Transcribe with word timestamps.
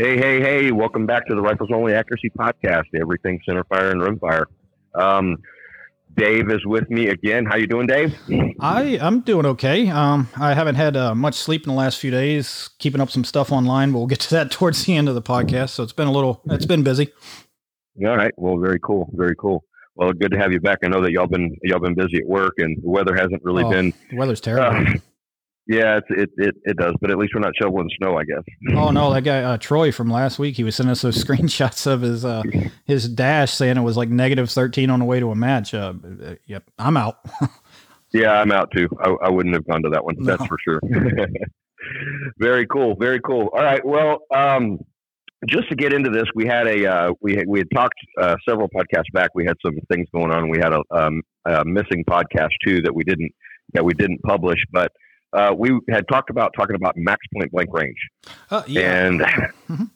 Hey, 0.00 0.16
hey, 0.16 0.40
hey! 0.40 0.70
Welcome 0.72 1.04
back 1.04 1.26
to 1.26 1.34
the 1.34 1.42
Rifles 1.42 1.68
Only 1.70 1.92
Accuracy 1.92 2.30
Podcast. 2.30 2.84
Everything 2.98 3.38
centerfire 3.46 3.90
and 3.92 4.00
rimfire. 4.00 4.46
Um, 4.94 5.36
Dave 6.16 6.50
is 6.50 6.64
with 6.64 6.88
me 6.88 7.08
again. 7.08 7.44
How 7.44 7.56
you 7.56 7.66
doing, 7.66 7.86
Dave? 7.86 8.16
I 8.60 8.98
I'm 8.98 9.20
doing 9.20 9.44
okay. 9.44 9.90
Um, 9.90 10.26
I 10.38 10.54
haven't 10.54 10.76
had 10.76 10.96
uh, 10.96 11.14
much 11.14 11.34
sleep 11.34 11.64
in 11.64 11.68
the 11.68 11.78
last 11.78 11.98
few 11.98 12.10
days, 12.10 12.70
keeping 12.78 12.98
up 13.02 13.10
some 13.10 13.24
stuff 13.24 13.52
online. 13.52 13.92
But 13.92 13.98
we'll 13.98 14.06
get 14.06 14.20
to 14.20 14.30
that 14.30 14.50
towards 14.50 14.86
the 14.86 14.96
end 14.96 15.10
of 15.10 15.14
the 15.14 15.20
podcast. 15.20 15.68
So 15.70 15.82
it's 15.82 15.92
been 15.92 16.08
a 16.08 16.12
little, 16.12 16.40
it's 16.46 16.64
been 16.64 16.82
busy. 16.82 17.12
All 18.02 18.16
right. 18.16 18.32
Well, 18.38 18.56
very 18.56 18.80
cool. 18.80 19.10
Very 19.12 19.36
cool. 19.36 19.64
Well, 19.96 20.14
good 20.14 20.30
to 20.30 20.38
have 20.38 20.50
you 20.50 20.60
back. 20.60 20.78
I 20.82 20.88
know 20.88 21.02
that 21.02 21.12
y'all 21.12 21.26
been 21.26 21.54
y'all 21.62 21.78
been 21.78 21.94
busy 21.94 22.20
at 22.20 22.26
work, 22.26 22.54
and 22.56 22.74
the 22.82 22.88
weather 22.88 23.14
hasn't 23.14 23.42
really 23.44 23.64
Oh, 23.64 23.70
been. 23.70 23.92
The 24.08 24.16
weather's 24.16 24.40
terrible. 24.40 24.78
Uh, 24.78 24.94
yeah, 25.70 25.98
it's, 25.98 26.06
it, 26.10 26.30
it 26.36 26.54
it 26.64 26.76
does, 26.78 26.94
but 27.00 27.12
at 27.12 27.16
least 27.16 27.32
we're 27.32 27.40
not 27.40 27.52
shoveling 27.56 27.88
snow, 27.96 28.18
I 28.18 28.24
guess. 28.24 28.42
oh 28.74 28.90
no, 28.90 29.10
that 29.14 29.22
guy 29.22 29.44
uh, 29.44 29.56
Troy 29.56 29.92
from 29.92 30.10
last 30.10 30.36
week, 30.36 30.56
he 30.56 30.64
was 30.64 30.74
sending 30.74 30.90
us 30.90 31.02
those 31.02 31.22
screenshots 31.24 31.86
of 31.86 32.00
his 32.00 32.24
uh, 32.24 32.42
his 32.86 33.08
dash 33.08 33.52
saying 33.52 33.76
it 33.76 33.82
was 33.82 33.96
like 33.96 34.08
negative 34.08 34.50
thirteen 34.50 34.90
on 34.90 34.98
the 34.98 35.04
way 35.04 35.20
to 35.20 35.30
a 35.30 35.36
match. 35.36 35.72
Uh, 35.72 35.94
yep, 36.46 36.64
I'm 36.78 36.96
out. 36.96 37.18
Yeah, 38.12 38.32
I'm 38.32 38.50
out 38.50 38.72
too. 38.76 38.88
I, 39.00 39.10
I 39.26 39.30
wouldn't 39.30 39.54
have 39.54 39.64
gone 39.68 39.84
to 39.84 39.90
that 39.90 40.04
one. 40.04 40.16
That's 40.24 40.44
for 40.46 40.56
sure. 40.64 40.80
very 42.38 42.66
cool. 42.66 42.96
Very 42.98 43.20
cool. 43.20 43.50
All 43.52 43.62
right. 43.62 43.86
Well, 43.86 44.22
um, 44.34 44.80
just 45.46 45.68
to 45.68 45.76
get 45.76 45.92
into 45.92 46.10
this, 46.10 46.24
we 46.34 46.44
had 46.44 46.66
a 46.66 46.92
uh, 46.92 47.12
we 47.20 47.36
had, 47.36 47.44
we 47.46 47.60
had 47.60 47.68
talked 47.72 47.94
uh, 48.20 48.34
several 48.48 48.68
podcasts 48.68 49.12
back. 49.12 49.30
We 49.36 49.46
had 49.46 49.54
some 49.64 49.78
things 49.92 50.08
going 50.12 50.32
on. 50.32 50.48
We 50.48 50.58
had 50.58 50.72
a, 50.72 50.82
um, 50.90 51.22
a 51.44 51.64
missing 51.64 52.04
podcast 52.04 52.50
too 52.66 52.82
that 52.82 52.92
we 52.92 53.04
didn't 53.04 53.30
that 53.74 53.84
we 53.84 53.94
didn't 53.94 54.20
publish, 54.22 54.58
but 54.72 54.90
uh, 55.32 55.54
we 55.56 55.78
had 55.90 56.04
talked 56.08 56.30
about 56.30 56.52
talking 56.56 56.76
about 56.76 56.94
max 56.96 57.20
point 57.34 57.50
blank 57.52 57.68
range 57.72 57.98
Uh, 58.50 58.62
yeah. 58.66 59.06
and 59.06 59.20
Mhm. 59.68 59.90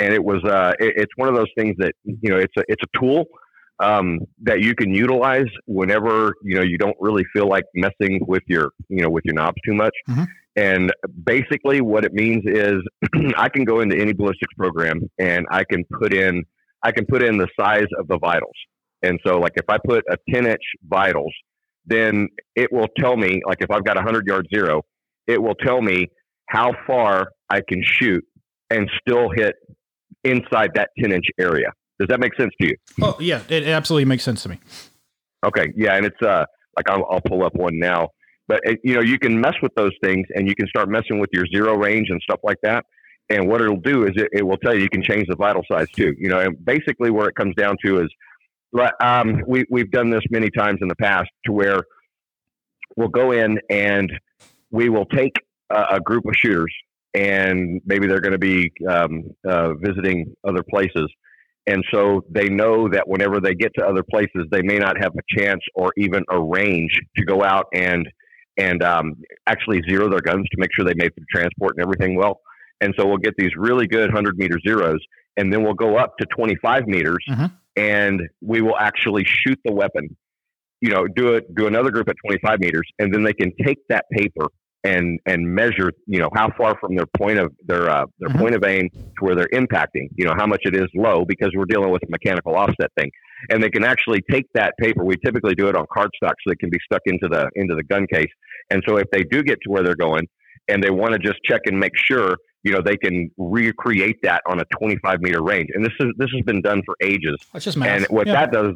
and 0.00 0.14
it 0.14 0.22
was 0.24 0.42
uh, 0.44 0.72
it, 0.78 0.94
it's 0.96 1.12
one 1.16 1.28
of 1.28 1.34
those 1.34 1.50
things 1.56 1.74
that 1.78 1.92
you 2.04 2.30
know 2.30 2.38
it's 2.38 2.54
a 2.58 2.62
it's 2.68 2.82
a 2.82 2.98
tool 2.98 3.26
um, 3.80 4.18
that 4.42 4.60
you 4.60 4.74
can 4.74 4.92
utilize 4.92 5.46
whenever 5.66 6.34
you 6.42 6.56
know 6.56 6.62
you 6.62 6.78
don't 6.78 6.96
really 7.00 7.24
feel 7.32 7.46
like 7.48 7.64
messing 7.74 8.20
with 8.26 8.42
your 8.46 8.70
you 8.88 9.02
know 9.02 9.10
with 9.10 9.24
your 9.24 9.34
knobs 9.34 9.58
too 9.64 9.74
much. 9.74 9.94
Mhm. 10.08 10.26
And 10.56 10.92
basically, 11.24 11.80
what 11.80 12.04
it 12.04 12.12
means 12.12 12.42
is 12.46 12.78
I 13.36 13.48
can 13.48 13.64
go 13.64 13.78
into 13.80 13.96
any 13.96 14.12
ballistics 14.12 14.52
program 14.56 15.02
and 15.18 15.46
I 15.50 15.62
can 15.62 15.84
put 16.00 16.12
in 16.12 16.44
I 16.82 16.90
can 16.92 17.06
put 17.06 17.22
in 17.22 17.36
the 17.38 17.46
size 17.58 17.86
of 17.98 18.08
the 18.08 18.18
vitals. 18.18 18.56
And 19.02 19.20
so, 19.24 19.38
like 19.38 19.52
if 19.56 19.66
I 19.68 19.78
put 19.78 20.02
a 20.10 20.16
10 20.32 20.46
inch 20.46 20.62
vitals, 20.88 21.32
then 21.88 22.28
it 22.54 22.72
will 22.72 22.88
tell 22.98 23.16
me 23.16 23.40
like 23.46 23.60
if 23.60 23.70
I've 23.70 23.84
got 23.84 23.96
a 23.96 24.00
100 24.00 24.26
yard 24.26 24.46
zero, 24.54 24.82
it 25.26 25.42
will 25.42 25.54
tell 25.54 25.80
me 25.80 26.08
how 26.46 26.72
far 26.86 27.28
I 27.50 27.60
can 27.66 27.82
shoot 27.82 28.24
and 28.70 28.88
still 29.00 29.30
hit 29.34 29.56
inside 30.24 30.70
that 30.74 30.90
10 30.98 31.12
inch 31.12 31.26
area. 31.38 31.72
Does 31.98 32.08
that 32.08 32.20
make 32.20 32.34
sense 32.36 32.52
to 32.60 32.68
you? 32.68 32.76
oh 33.02 33.16
yeah, 33.20 33.42
it 33.48 33.66
absolutely 33.66 34.04
makes 34.04 34.22
sense 34.22 34.42
to 34.44 34.48
me. 34.48 34.58
Okay, 35.44 35.72
yeah, 35.76 35.94
and 35.94 36.06
it's 36.06 36.22
uh 36.22 36.44
like 36.76 36.88
I'll, 36.88 37.06
I'll 37.10 37.20
pull 37.20 37.44
up 37.44 37.54
one 37.54 37.78
now, 37.78 38.08
but 38.46 38.60
it, 38.64 38.78
you 38.84 38.94
know 38.94 39.00
you 39.00 39.18
can 39.18 39.40
mess 39.40 39.54
with 39.62 39.72
those 39.76 39.92
things 40.02 40.26
and 40.34 40.46
you 40.46 40.54
can 40.54 40.68
start 40.68 40.88
messing 40.88 41.18
with 41.18 41.30
your 41.32 41.46
zero 41.46 41.76
range 41.76 42.08
and 42.10 42.20
stuff 42.22 42.40
like 42.42 42.58
that. 42.62 42.84
And 43.30 43.46
what 43.48 43.60
it'll 43.60 43.80
do 43.80 44.04
is 44.06 44.12
it, 44.16 44.28
it 44.32 44.46
will 44.46 44.56
tell 44.56 44.74
you 44.74 44.80
you 44.80 44.88
can 44.88 45.02
change 45.02 45.26
the 45.28 45.36
vital 45.36 45.62
size 45.70 45.88
too. 45.90 46.14
You 46.18 46.28
know, 46.28 46.38
and 46.38 46.64
basically 46.64 47.10
where 47.10 47.28
it 47.28 47.34
comes 47.34 47.54
down 47.56 47.76
to 47.84 48.00
is, 48.00 48.08
um, 49.00 49.42
we 49.46 49.64
we've 49.70 49.90
done 49.90 50.10
this 50.10 50.22
many 50.30 50.50
times 50.50 50.78
in 50.82 50.88
the 50.88 50.96
past 50.96 51.28
to 51.46 51.52
where 51.52 51.82
we'll 52.96 53.08
go 53.08 53.32
in 53.32 53.58
and 53.70 54.10
we 54.70 54.88
will 54.88 55.06
take 55.06 55.36
a, 55.70 55.84
a 55.92 56.00
group 56.00 56.24
of 56.26 56.34
shooters 56.36 56.74
and 57.14 57.80
maybe 57.86 58.06
they're 58.06 58.20
going 58.20 58.32
to 58.32 58.38
be 58.38 58.70
um, 58.88 59.24
uh, 59.48 59.74
visiting 59.74 60.34
other 60.46 60.62
places 60.62 61.08
and 61.68 61.84
so 61.92 62.24
they 62.30 62.48
know 62.48 62.88
that 62.88 63.06
whenever 63.06 63.40
they 63.40 63.54
get 63.54 63.72
to 63.78 63.86
other 63.86 64.02
places, 64.02 64.46
they 64.50 64.62
may 64.62 64.78
not 64.78 64.96
have 65.02 65.12
a 65.14 65.38
chance 65.38 65.60
or 65.74 65.92
even 65.98 66.24
a 66.30 66.40
range 66.40 66.98
to 67.16 67.24
go 67.24 67.44
out 67.44 67.66
and 67.74 68.08
and 68.56 68.82
um, 68.82 69.14
actually 69.46 69.80
zero 69.88 70.08
their 70.08 70.20
guns 70.20 70.46
to 70.50 70.56
make 70.58 70.70
sure 70.74 70.84
they 70.84 70.94
made 70.94 71.12
the 71.16 71.24
transport 71.32 71.74
and 71.76 71.82
everything 71.84 72.16
well. 72.16 72.40
And 72.80 72.94
so 72.98 73.06
we'll 73.06 73.18
get 73.18 73.34
these 73.36 73.50
really 73.56 73.86
good 73.86 74.10
hundred 74.10 74.38
meter 74.38 74.58
zeros, 74.66 74.98
and 75.36 75.52
then 75.52 75.62
we'll 75.62 75.74
go 75.74 75.96
up 75.98 76.16
to 76.18 76.26
twenty 76.34 76.56
five 76.56 76.86
meters, 76.86 77.22
Mhm. 77.28 77.52
And 77.78 78.22
we 78.42 78.60
will 78.60 78.76
actually 78.76 79.24
shoot 79.24 79.58
the 79.64 79.72
weapon. 79.72 80.16
You 80.80 80.90
know, 80.90 81.06
do 81.06 81.34
it 81.34 81.54
do 81.54 81.66
another 81.66 81.90
group 81.90 82.08
at 82.08 82.16
twenty 82.24 82.40
five 82.44 82.60
meters, 82.60 82.88
and 82.98 83.12
then 83.12 83.22
they 83.24 83.32
can 83.32 83.52
take 83.64 83.78
that 83.88 84.04
paper 84.12 84.46
and 84.84 85.18
and 85.26 85.44
measure 85.54 85.90
you 86.06 86.20
know 86.20 86.28
how 86.34 86.48
far 86.56 86.78
from 86.80 86.94
their 86.94 87.06
point 87.16 87.38
of 87.38 87.52
their 87.66 87.90
uh, 87.90 88.04
their 88.20 88.28
Mhm. 88.30 88.38
point 88.38 88.54
of 88.54 88.64
aim 88.64 88.88
to 88.90 89.24
where 89.24 89.34
they're 89.34 89.48
impacting 89.52 90.08
you 90.16 90.24
know 90.24 90.34
how 90.36 90.46
much 90.46 90.62
it 90.64 90.76
is 90.76 90.86
low 90.94 91.24
because 91.24 91.50
we're 91.56 91.64
dealing 91.64 91.90
with 91.90 92.02
a 92.04 92.10
mechanical 92.10 92.54
offset 92.54 92.90
thing 92.96 93.10
and 93.50 93.60
they 93.60 93.70
can 93.70 93.82
actually 93.82 94.20
take 94.30 94.46
that 94.54 94.74
paper 94.78 95.04
we 95.04 95.16
typically 95.24 95.56
do 95.56 95.66
it 95.68 95.74
on 95.74 95.84
cardstock 95.86 96.34
so 96.46 96.52
it 96.52 96.60
can 96.60 96.70
be 96.70 96.78
stuck 96.84 97.02
into 97.06 97.26
the 97.28 97.48
into 97.56 97.74
the 97.74 97.82
gun 97.82 98.06
case 98.06 98.30
and 98.70 98.80
so 98.86 98.96
if 98.98 99.06
they 99.10 99.24
do 99.24 99.42
get 99.42 99.58
to 99.62 99.68
where 99.68 99.82
they're 99.82 99.96
going 99.96 100.24
and 100.68 100.80
they 100.82 100.90
want 100.90 101.12
to 101.12 101.18
just 101.18 101.40
check 101.44 101.62
and 101.66 101.76
make 101.80 101.96
sure 101.96 102.36
you 102.64 102.72
know 102.72 102.80
they 102.82 102.96
can 102.96 103.30
recreate 103.38 104.16
that 104.22 104.42
on 104.46 104.60
a 104.60 104.64
25 104.78 105.20
meter 105.20 105.42
range 105.42 105.68
and 105.74 105.84
this 105.84 105.92
is 106.00 106.08
this 106.16 106.28
has 106.34 106.42
been 106.42 106.60
done 106.60 106.82
for 106.84 106.96
ages 107.00 107.36
That's 107.52 107.64
just 107.64 107.76
math. 107.76 107.88
and 107.98 108.06
what 108.06 108.26
Yeah. 108.26 108.34
that 108.34 108.52
does, 108.52 108.74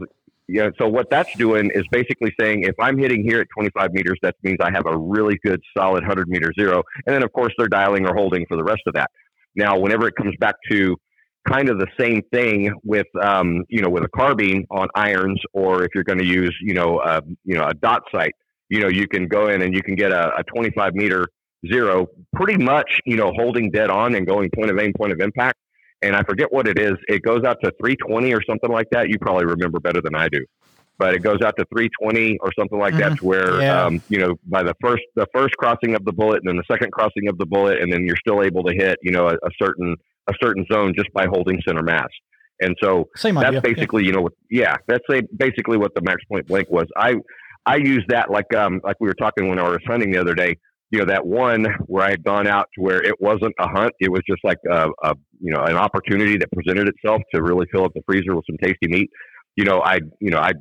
yeah. 0.49 0.71
So 0.79 0.89
what 0.89 1.09
that's 1.11 1.35
doing 1.37 1.71
is 1.75 1.85
basically 1.91 2.33
saying 2.39 2.65
if 2.65 2.75
I'm 2.81 2.99
hitting 2.99 3.23
here 3.23 3.41
at 3.41 3.47
25 3.57 3.93
meters, 3.93 4.19
that 4.23 4.35
means 4.43 4.59
I 4.61 4.71
have 4.73 4.87
a 4.87 4.97
really 4.97 5.39
good 5.45 5.61
solid 5.77 6.03
100 6.03 6.29
meter 6.29 6.53
zero. 6.59 6.83
And 7.07 7.15
then 7.15 7.23
of 7.23 7.33
course 7.33 7.53
they're 7.57 7.69
dialing 7.69 8.07
or 8.07 8.15
holding 8.15 8.45
for 8.47 8.57
the 8.57 8.65
rest 8.65 8.83
of 8.87 8.95
that. 8.95 9.11
Now, 9.55 9.79
whenever 9.79 10.07
it 10.09 10.15
comes 10.17 10.35
back 10.39 10.57
to 10.71 10.97
kind 11.49 11.69
of 11.69 11.79
the 11.79 11.87
same 11.99 12.23
thing 12.33 12.73
with, 12.85 13.07
um, 13.21 13.65
you 13.69 13.83
know, 13.83 13.89
with 13.91 14.05
a 14.05 14.09
carbine 14.09 14.65
on 14.71 14.89
irons, 14.95 15.41
or 15.53 15.83
if 15.85 15.89
you're 15.95 16.05
going 16.05 16.19
to 16.19 16.25
use, 16.25 16.57
you 16.63 16.75
know, 16.75 16.99
uh, 16.99 17.21
you 17.45 17.57
know, 17.57 17.65
a 17.67 17.75
dot 17.75 18.03
sight, 18.13 18.33
you 18.69 18.81
know, 18.81 18.89
you 18.89 19.07
can 19.09 19.27
go 19.29 19.49
in 19.49 19.61
and 19.63 19.75
you 19.75 19.83
can 19.83 19.95
get 19.95 20.13
a, 20.13 20.35
a 20.37 20.43
25 20.45 20.95
meter 20.95 21.27
zero, 21.71 22.09
pretty 22.35 22.63
much, 22.63 23.01
you 23.05 23.17
know, 23.17 23.33
holding 23.37 23.71
dead 23.71 23.91
on 23.91 24.15
and 24.15 24.27
going 24.27 24.51
point 24.55 24.71
of 24.71 24.79
aim, 24.79 24.93
point 24.97 25.13
of 25.13 25.21
impact 25.21 25.59
and 26.03 26.17
I 26.17 26.23
forget 26.25 26.53
what 26.53 26.67
it 26.67 26.79
is. 26.79 26.93
It 27.09 27.23
goes 27.23 27.45
out 27.45 27.59
to 27.63 27.71
320 27.81 28.35
or 28.35 28.43
something 28.43 28.71
like 28.71 28.91
that. 28.91 29.09
You 29.09 29.19
probably 29.19 29.45
remember 29.47 29.79
better 29.79 30.01
than 30.03 30.15
I 30.17 30.29
do, 30.29 30.45
but 30.99 31.15
it 31.15 31.21
goes 31.21 31.41
out 31.43 31.55
to 31.59 31.65
320 31.73 32.39
or 32.43 32.51
something 32.59 32.79
like 32.79 32.97
that, 32.97 33.19
to 33.19 33.25
where 33.25 33.61
Yeah. 33.61 33.85
um, 33.85 34.03
you 34.09 34.19
know 34.19 34.35
by 34.47 34.63
the 34.63 34.75
first 34.81 35.03
the 35.15 35.27
first 35.33 35.57
crossing 35.57 35.95
of 35.95 36.05
the 36.05 36.13
bullet 36.13 36.39
and 36.43 36.49
then 36.49 36.57
the 36.57 36.65
second 36.71 36.91
crossing 36.93 37.29
of 37.29 37.39
the 37.39 37.47
bullet, 37.47 37.81
and 37.81 37.93
then 37.93 38.05
you're 38.05 38.17
still 38.17 38.43
able 38.43 38.65
to 38.65 38.75
hit 38.75 38.99
you 39.03 39.13
know 39.13 39.29
a, 39.29 39.35
a 39.35 39.51
certain 39.63 39.97
a 40.29 40.33
certain 40.43 40.67
zone 40.73 40.93
just 40.97 41.13
by 41.13 41.27
holding 41.27 41.61
center 41.67 41.83
mass. 41.83 42.09
And 42.61 42.77
so 42.83 43.09
Same 43.17 43.35
that's 43.37 43.47
idea. 43.47 43.61
Yeah. 43.65 43.75
basically 43.75 44.05
you 44.05 44.13
know 44.13 44.23
what 44.23 44.33
yeah 44.51 44.77
that's 44.89 45.05
a, 45.11 45.23
basically 45.37 45.79
what 45.79 45.95
the 45.95 46.01
max 46.03 46.23
point 46.25 46.47
blank 46.47 46.69
was 46.71 46.87
i 46.97 47.15
i 47.67 47.77
use 47.77 48.05
that 48.09 48.31
like 48.31 48.53
um 48.55 48.81
like 48.85 48.97
we 49.01 49.09
were 49.09 49.15
talking 49.15 49.49
when 49.49 49.59
i 49.59 49.69
was 49.69 49.79
hunting 49.87 50.13
the 50.13 50.19
other 50.19 50.35
day 50.35 50.57
you 50.93 50.99
know 50.99 51.07
that 51.07 51.27
one 51.27 51.67
where 51.87 52.05
i 52.05 52.11
had 52.11 52.23
gone 52.23 52.47
out 52.47 52.69
to 52.75 52.81
where 52.83 53.03
it 53.03 53.15
wasn't 53.21 53.53
a 53.59 53.69
hunt 53.69 53.93
it 53.99 54.11
was 54.13 54.21
just 54.29 54.45
like 54.45 54.59
a, 54.71 54.89
a 55.03 55.15
you 55.41 55.53
know 55.53 55.63
an 55.63 55.77
opportunity 55.77 56.37
that 56.37 56.49
presented 56.53 56.89
itself 56.89 57.21
to 57.35 57.43
really 57.43 57.67
fill 57.73 57.85
up 57.85 57.93
the 57.95 58.03
freezer 58.07 58.37
with 58.37 58.45
some 58.49 58.57
tasty 58.63 58.87
meat 58.87 59.11
you 59.57 59.65
know 59.65 59.81
i 59.83 59.99
you 60.21 60.31
know 60.31 60.39
i 60.39 60.53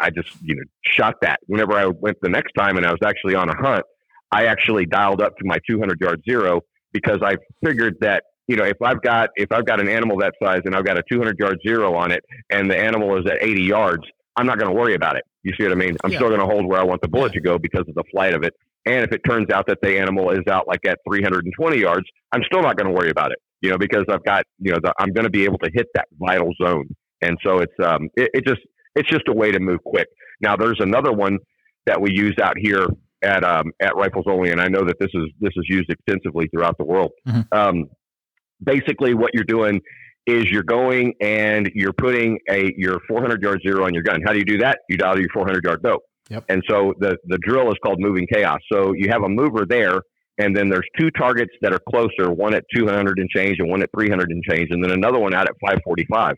i 0.00 0.10
just 0.10 0.30
you 0.42 0.56
know 0.56 0.62
shot 0.84 1.14
that 1.22 1.38
whenever 1.46 1.74
i 1.74 1.86
went 1.86 2.16
the 2.22 2.28
next 2.28 2.52
time 2.58 2.76
and 2.76 2.84
i 2.86 2.90
was 2.90 3.00
actually 3.04 3.34
on 3.34 3.48
a 3.48 3.56
hunt 3.56 3.84
i 4.32 4.46
actually 4.46 4.86
dialed 4.86 5.20
up 5.22 5.36
to 5.36 5.44
my 5.44 5.58
200 5.70 6.00
yard 6.00 6.20
zero 6.28 6.60
because 6.92 7.18
i 7.22 7.36
figured 7.64 7.94
that 8.00 8.24
you 8.50 8.56
know, 8.56 8.64
if 8.64 8.80
I've 8.82 9.02
got 9.02 9.28
if 9.36 9.52
I've 9.52 9.66
got 9.66 9.78
an 9.78 9.90
animal 9.90 10.16
that 10.20 10.32
size 10.42 10.62
and 10.64 10.74
I've 10.74 10.86
got 10.86 10.98
a 10.98 11.02
200 11.12 11.38
yard 11.38 11.58
zero 11.66 11.94
on 11.94 12.10
it, 12.10 12.24
and 12.50 12.70
the 12.70 12.78
animal 12.78 13.14
is 13.18 13.26
at 13.30 13.42
80 13.42 13.62
yards, 13.62 14.02
I'm 14.36 14.46
not 14.46 14.58
going 14.58 14.70
to 14.72 14.74
worry 14.74 14.94
about 14.94 15.16
it. 15.16 15.24
You 15.42 15.52
see 15.58 15.64
what 15.64 15.72
I 15.72 15.76
mean? 15.76 15.96
I'm 16.02 16.10
Yeah. 16.10 16.16
still 16.18 16.28
going 16.28 16.40
to 16.40 16.46
hold 16.46 16.66
where 16.66 16.80
I 16.80 16.82
want 16.82 17.02
the 17.02 17.08
bullet 17.08 17.34
to 17.34 17.40
go 17.42 17.58
because 17.58 17.84
of 17.86 17.94
the 17.94 18.04
flight 18.10 18.32
of 18.32 18.42
it. 18.44 18.54
And 18.88 19.04
if 19.04 19.12
it 19.12 19.20
turns 19.28 19.50
out 19.50 19.66
that 19.66 19.78
the 19.82 19.98
animal 19.98 20.30
is 20.30 20.46
out 20.48 20.66
like 20.66 20.80
at 20.86 20.98
320 21.06 21.78
yards, 21.78 22.06
I'm 22.32 22.42
still 22.44 22.62
not 22.62 22.76
going 22.76 22.86
to 22.86 22.98
worry 22.98 23.10
about 23.10 23.32
it. 23.32 23.38
You 23.60 23.70
know, 23.70 23.78
because 23.78 24.04
I've 24.08 24.24
got 24.24 24.44
you 24.58 24.72
know 24.72 24.78
the, 24.82 24.92
I'm 24.98 25.12
going 25.12 25.24
to 25.24 25.30
be 25.30 25.44
able 25.44 25.58
to 25.58 25.70
hit 25.72 25.86
that 25.94 26.06
vital 26.18 26.52
zone. 26.62 26.88
And 27.20 27.36
so 27.44 27.58
it's 27.58 27.72
um 27.84 28.08
it, 28.16 28.30
it 28.34 28.46
just 28.46 28.60
it's 28.94 29.08
just 29.08 29.28
a 29.28 29.32
way 29.32 29.52
to 29.52 29.60
move 29.60 29.82
quick. 29.84 30.08
Now 30.40 30.56
there's 30.56 30.80
another 30.80 31.12
one 31.12 31.38
that 31.86 32.00
we 32.00 32.12
use 32.12 32.36
out 32.42 32.56
here 32.56 32.86
at 33.22 33.44
um, 33.44 33.72
at 33.80 33.96
Rifles 33.96 34.26
Only, 34.28 34.50
and 34.50 34.60
I 34.60 34.68
know 34.68 34.84
that 34.84 34.98
this 35.00 35.10
is 35.14 35.24
this 35.40 35.52
is 35.56 35.64
used 35.68 35.90
extensively 35.90 36.46
throughout 36.48 36.78
the 36.78 36.84
world. 36.84 37.10
Mhm. 37.26 37.46
Um, 37.52 37.90
basically, 38.62 39.14
what 39.14 39.34
you're 39.34 39.44
doing 39.44 39.80
is 40.26 40.44
you're 40.50 40.62
going 40.62 41.14
and 41.20 41.70
you're 41.74 41.92
putting 41.92 42.38
a 42.50 42.72
your 42.76 43.00
400 43.08 43.42
yard 43.42 43.60
zero 43.66 43.86
on 43.86 43.94
your 43.94 44.02
gun. 44.02 44.20
How 44.24 44.32
do 44.32 44.38
you 44.38 44.44
do 44.44 44.58
that? 44.58 44.80
You 44.88 44.96
dial 44.96 45.18
your 45.18 45.30
400 45.32 45.64
yard 45.64 45.82
dope. 45.82 46.02
Yep. 46.28 46.44
And 46.48 46.62
so 46.68 46.94
the 46.98 47.16
the 47.26 47.38
drill 47.38 47.68
is 47.70 47.76
called 47.84 47.98
moving 48.00 48.26
chaos. 48.32 48.58
So 48.72 48.92
you 48.94 49.08
have 49.10 49.22
a 49.22 49.28
mover 49.28 49.64
there, 49.66 50.00
and 50.38 50.56
then 50.56 50.68
there's 50.68 50.86
two 50.98 51.10
targets 51.10 51.52
that 51.62 51.72
are 51.72 51.80
closer, 51.88 52.30
one 52.30 52.54
at 52.54 52.64
200 52.74 53.18
and 53.18 53.28
change 53.30 53.56
and 53.58 53.68
one 53.68 53.82
at 53.82 53.90
300 53.96 54.30
and 54.30 54.42
change, 54.44 54.68
and 54.70 54.82
then 54.84 54.92
another 54.92 55.18
one 55.18 55.34
out 55.34 55.48
at 55.48 55.54
545. 55.60 56.34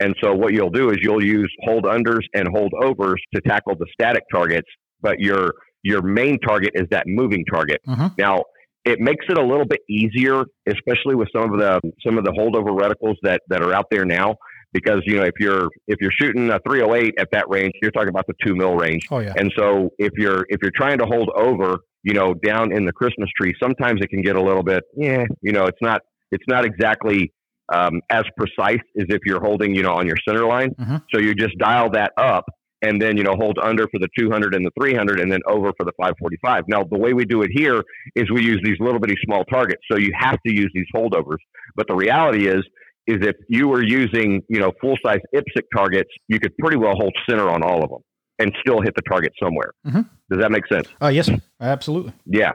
And 0.00 0.14
so 0.22 0.32
what 0.34 0.52
you'll 0.52 0.70
do 0.70 0.90
is 0.90 0.98
you'll 1.00 1.24
use 1.24 1.52
hold 1.64 1.84
unders 1.84 2.22
and 2.34 2.48
hold 2.48 2.72
overs 2.80 3.20
to 3.34 3.40
tackle 3.40 3.74
the 3.76 3.86
static 3.92 4.22
targets, 4.32 4.68
but 5.00 5.18
your 5.18 5.54
your 5.82 6.02
main 6.02 6.38
target 6.40 6.72
is 6.74 6.86
that 6.90 7.04
moving 7.06 7.44
target. 7.44 7.80
Mhm. 7.86 8.16
Now, 8.18 8.42
it 8.84 9.00
makes 9.00 9.24
it 9.28 9.38
a 9.38 9.42
little 9.42 9.64
bit 9.64 9.80
easier, 9.88 10.44
especially 10.66 11.14
with 11.14 11.28
some 11.34 11.52
of 11.52 11.58
the 11.58 11.80
some 12.04 12.18
of 12.18 12.24
the 12.24 12.32
holdover 12.32 12.76
reticles 12.76 13.16
that 13.22 13.42
that 13.48 13.62
are 13.62 13.72
out 13.72 13.86
there 13.90 14.04
now. 14.04 14.36
Because 14.72 15.00
you 15.06 15.16
know 15.16 15.24
if 15.24 15.34
you're 15.40 15.68
if 15.86 15.98
you're 16.00 16.12
shooting 16.20 16.50
a 16.50 16.58
308 16.60 17.14
at 17.18 17.28
that 17.32 17.48
range, 17.48 17.72
you're 17.80 17.90
talking 17.90 18.10
about 18.10 18.26
the 18.26 18.34
two 18.44 18.54
mil 18.54 18.76
range. 18.76 19.06
Oh 19.10 19.20
yeah. 19.20 19.32
And 19.36 19.52
so 19.56 19.90
if 19.98 20.12
you're 20.16 20.44
if 20.48 20.58
you're 20.60 20.72
trying 20.74 20.98
to 20.98 21.06
hold 21.06 21.30
over, 21.34 21.78
you 22.02 22.12
know, 22.12 22.34
down 22.34 22.72
in 22.72 22.84
the 22.84 22.92
Christmas 22.92 23.30
tree, 23.40 23.54
sometimes 23.62 24.00
it 24.02 24.08
can 24.08 24.22
get 24.22 24.36
a 24.36 24.42
little 24.42 24.62
bit, 24.62 24.84
yeah, 24.94 25.24
you 25.40 25.52
know, 25.52 25.66
it's 25.66 25.80
not 25.80 26.02
it's 26.30 26.44
not 26.48 26.64
exactly 26.64 27.32
um, 27.72 28.00
as 28.10 28.24
precise 28.36 28.80
as 28.98 29.06
if 29.08 29.20
you're 29.24 29.40
holding, 29.40 29.74
you 29.74 29.82
know, 29.82 29.92
on 29.92 30.06
your 30.06 30.16
center 30.26 30.46
line. 30.46 30.74
Mm-hmm. 30.74 30.96
So 31.12 31.20
you 31.20 31.34
just 31.34 31.56
dial 31.58 31.90
that 31.90 32.12
up 32.16 32.44
and 32.82 33.02
then, 33.02 33.16
you 33.16 33.24
know, 33.24 33.34
hold 33.34 33.58
under 33.58 33.86
for 33.88 33.98
the 33.98 34.08
200 34.18 34.54
and 34.54 34.64
the 34.64 34.70
300 34.80 35.20
and 35.20 35.30
then 35.30 35.40
over 35.46 35.72
for 35.76 35.84
the 35.84 35.92
545. 35.98 36.64
Now, 36.68 36.84
the 36.84 36.98
way 36.98 37.12
we 37.12 37.24
do 37.24 37.42
it 37.42 37.50
here 37.52 37.82
is 38.14 38.30
we 38.30 38.42
use 38.42 38.60
these 38.62 38.76
little 38.78 39.00
bitty 39.00 39.16
small 39.24 39.44
targets. 39.44 39.82
So 39.90 39.98
you 39.98 40.12
have 40.18 40.38
to 40.46 40.52
use 40.52 40.70
these 40.74 40.86
holdovers. 40.94 41.38
But 41.74 41.88
the 41.88 41.94
reality 41.94 42.48
is, 42.48 42.62
is 43.08 43.26
if 43.26 43.36
you 43.48 43.68
were 43.68 43.82
using, 43.82 44.42
you 44.48 44.60
know, 44.60 44.72
full 44.80 44.96
size 45.04 45.20
IPSC 45.34 45.62
targets, 45.74 46.10
you 46.28 46.38
could 46.38 46.56
pretty 46.58 46.76
well 46.76 46.94
hold 46.94 47.12
center 47.28 47.48
on 47.48 47.62
all 47.62 47.82
of 47.82 47.90
them 47.90 48.00
and 48.38 48.54
still 48.60 48.80
hit 48.80 48.94
the 48.94 49.02
target 49.02 49.32
somewhere. 49.42 49.72
Mm-hmm. 49.86 50.02
Does 50.30 50.40
that 50.40 50.52
make 50.52 50.66
sense? 50.68 50.86
Uh, 51.02 51.08
yes, 51.08 51.30
absolutely. 51.60 52.12
Yeah. 52.26 52.52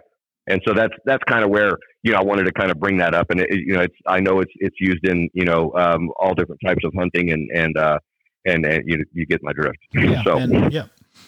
And 0.47 0.61
so 0.67 0.73
that's 0.73 0.93
that's 1.05 1.23
kind 1.23 1.43
of 1.43 1.49
where 1.49 1.77
you 2.03 2.11
know 2.11 2.17
I 2.19 2.23
wanted 2.23 2.43
to 2.43 2.51
kind 2.51 2.69
of 2.69 2.77
bring 2.77 2.97
that 2.97 3.15
up, 3.15 3.27
and 3.29 3.39
it, 3.39 3.47
you 3.49 3.73
know 3.73 3.79
it's 3.79 3.95
I 4.05 4.19
know 4.19 4.41
it's 4.41 4.51
it's 4.55 4.75
used 4.77 5.07
in 5.07 5.29
you 5.33 5.45
know 5.45 5.71
um, 5.75 6.09
all 6.19 6.33
different 6.33 6.59
types 6.65 6.83
of 6.83 6.91
hunting, 6.97 7.31
and 7.31 7.49
and 7.55 7.77
uh, 7.77 7.97
and, 8.45 8.65
and 8.65 8.83
you 8.85 9.05
you 9.13 9.25
get 9.25 9.41
my 9.41 9.53
drift. 9.53 9.77
Yeah, 9.93 10.21
so 10.23 10.37
and, 10.37 10.73
yeah. 10.73 10.87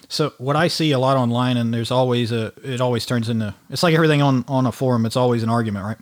So 0.10 0.34
what 0.38 0.58
I 0.58 0.68
see 0.68 0.92
a 0.92 1.00
lot 1.00 1.16
online, 1.16 1.56
and 1.56 1.74
there's 1.74 1.92
always 1.92 2.34
a, 2.34 2.52
it 2.62 2.82
always 2.82 3.06
turns 3.06 3.30
into, 3.30 3.56
it's 3.70 3.84
like 3.84 3.94
everything 3.94 4.22
on 4.22 4.44
on 4.50 4.66
a 4.66 4.72
forum. 4.74 5.06
It's 5.06 5.16
always 5.16 5.44
an 5.44 5.50
argument, 5.50 5.86
right? 5.86 5.98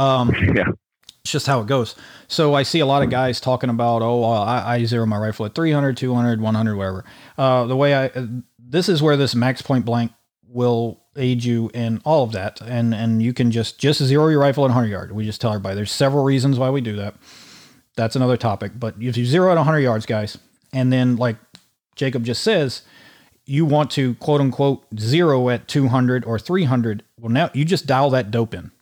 Um, 0.00 0.32
yeah. 0.54 0.66
It's 1.24 1.32
just 1.32 1.46
how 1.46 1.62
it 1.62 1.66
goes. 1.66 1.94
So 2.28 2.52
I 2.52 2.64
see 2.64 2.80
a 2.80 2.86
lot 2.86 3.02
of 3.02 3.08
guys 3.08 3.40
talking 3.40 3.70
about, 3.70 4.02
oh, 4.02 4.24
I, 4.24 4.74
I 4.74 4.84
zero 4.84 5.06
my 5.06 5.16
rifle 5.16 5.46
at 5.46 5.54
300, 5.54 5.96
200, 5.96 6.38
100, 6.38 6.76
whatever. 6.76 7.04
Uh, 7.38 7.64
the 7.64 7.76
way 7.76 7.96
I, 7.96 8.10
this 8.58 8.90
is 8.90 9.02
where 9.02 9.16
this 9.16 9.34
max 9.34 9.62
point 9.62 9.86
blank 9.86 10.12
will 10.46 11.00
aid 11.16 11.42
you 11.42 11.70
in 11.72 12.02
all 12.04 12.24
of 12.24 12.32
that. 12.32 12.60
And, 12.60 12.94
and 12.94 13.22
you 13.22 13.32
can 13.32 13.50
just, 13.50 13.78
just 13.78 14.02
zero 14.02 14.28
your 14.28 14.38
rifle 14.40 14.64
at 14.64 14.68
100 14.68 14.88
yard. 14.88 15.12
We 15.12 15.24
just 15.24 15.40
tell 15.40 15.50
everybody 15.52 15.76
there's 15.76 15.90
several 15.90 16.24
reasons 16.24 16.58
why 16.58 16.68
we 16.68 16.82
do 16.82 16.96
that. 16.96 17.14
That's 17.96 18.16
another 18.16 18.36
topic. 18.36 18.72
But 18.78 18.96
if 19.00 19.16
you 19.16 19.24
zero 19.24 19.50
at 19.50 19.56
100 19.56 19.78
yards, 19.78 20.04
guys, 20.04 20.36
and 20.74 20.92
then 20.92 21.16
like 21.16 21.36
Jacob 21.96 22.24
just 22.24 22.42
says, 22.42 22.82
you 23.46 23.64
want 23.64 23.90
to 23.92 24.14
quote 24.16 24.42
unquote 24.42 24.84
zero 24.98 25.48
at 25.48 25.68
200 25.68 26.26
or 26.26 26.38
300. 26.38 27.02
Well, 27.18 27.32
now 27.32 27.50
you 27.54 27.64
just 27.64 27.86
dial 27.86 28.10
that 28.10 28.30
dope 28.30 28.52
in 28.52 28.72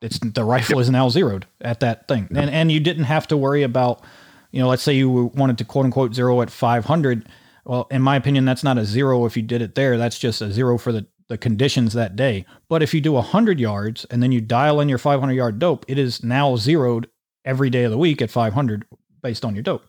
it's 0.00 0.18
the 0.18 0.44
rifle 0.44 0.76
yep. 0.76 0.82
is 0.82 0.90
now 0.90 1.08
zeroed 1.08 1.46
at 1.60 1.80
that 1.80 2.08
thing, 2.08 2.28
and 2.34 2.50
and 2.50 2.70
you 2.72 2.80
didn't 2.80 3.04
have 3.04 3.26
to 3.28 3.36
worry 3.36 3.62
about, 3.62 4.02
you 4.50 4.60
know, 4.60 4.68
let's 4.68 4.82
say 4.82 4.92
you 4.92 5.32
wanted 5.34 5.58
to 5.58 5.64
quote 5.64 5.84
unquote 5.84 6.14
zero 6.14 6.40
at 6.42 6.50
500. 6.50 7.28
Well, 7.64 7.86
in 7.90 8.02
my 8.02 8.16
opinion, 8.16 8.44
that's 8.44 8.64
not 8.64 8.78
a 8.78 8.84
zero 8.84 9.26
if 9.26 9.36
you 9.36 9.42
did 9.42 9.60
it 9.60 9.74
there. 9.74 9.98
That's 9.98 10.18
just 10.18 10.40
a 10.40 10.52
zero 10.52 10.78
for 10.78 10.92
the 10.92 11.06
the 11.28 11.38
conditions 11.38 11.92
that 11.92 12.16
day. 12.16 12.46
But 12.68 12.82
if 12.82 12.94
you 12.94 13.00
do 13.00 13.12
100 13.12 13.60
yards 13.60 14.06
and 14.06 14.22
then 14.22 14.32
you 14.32 14.40
dial 14.40 14.80
in 14.80 14.88
your 14.88 14.98
500 14.98 15.32
yard 15.32 15.58
dope, 15.58 15.84
it 15.86 15.98
is 15.98 16.24
now 16.24 16.56
zeroed 16.56 17.08
every 17.44 17.70
day 17.70 17.84
of 17.84 17.90
the 17.90 17.98
week 17.98 18.22
at 18.22 18.30
500 18.30 18.86
based 19.22 19.44
on 19.44 19.54
your 19.54 19.62
dope. 19.62 19.84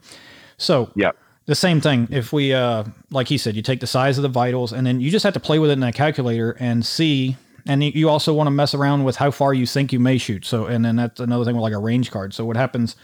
So 0.58 0.92
yeah. 0.96 1.12
The 1.46 1.56
same 1.56 1.82
thing. 1.82 2.08
If 2.12 2.32
we, 2.32 2.54
uh, 2.54 2.84
like 3.10 3.28
he 3.28 3.40
said, 3.40 3.56
you 3.56 3.64
take 3.64 3.80
the 3.80 3.88
size 3.88 4.20
of 4.20 4.22
the 4.22 4.30
vitals, 4.30 4.72
and 4.72 4.86
then 4.86 5.02
you 5.02 5.10
just 5.10 5.24
have 5.24 5.34
to 5.34 5.40
play 5.40 5.58
with 5.58 5.72
it 5.72 5.74
in 5.74 5.82
a 5.82 5.92
calculator 5.92 6.56
and 6.60 6.86
see 6.86 7.38
and 7.70 7.84
you 7.84 8.10
also 8.10 8.34
want 8.34 8.48
to 8.48 8.52
mess 8.52 8.74
around 8.74 9.04
with 9.04 9.18
how 9.18 9.30
far 9.30 9.54
you 9.54 9.68
think 9.68 9.94
you 9.94 10.00
may 10.00 10.18
shoot. 10.18 10.44
So, 10.44 10.66
and 10.66 10.84
then 10.84 10.96
that's 10.96 11.20
another 11.20 11.46
thing 11.46 11.56
with 11.56 11.62
like 11.62 11.74
a 11.74 11.78
range 11.78 12.10
card. 12.10 12.34
So, 12.34 12.44
what 12.44 12.58
happens, 12.58 12.96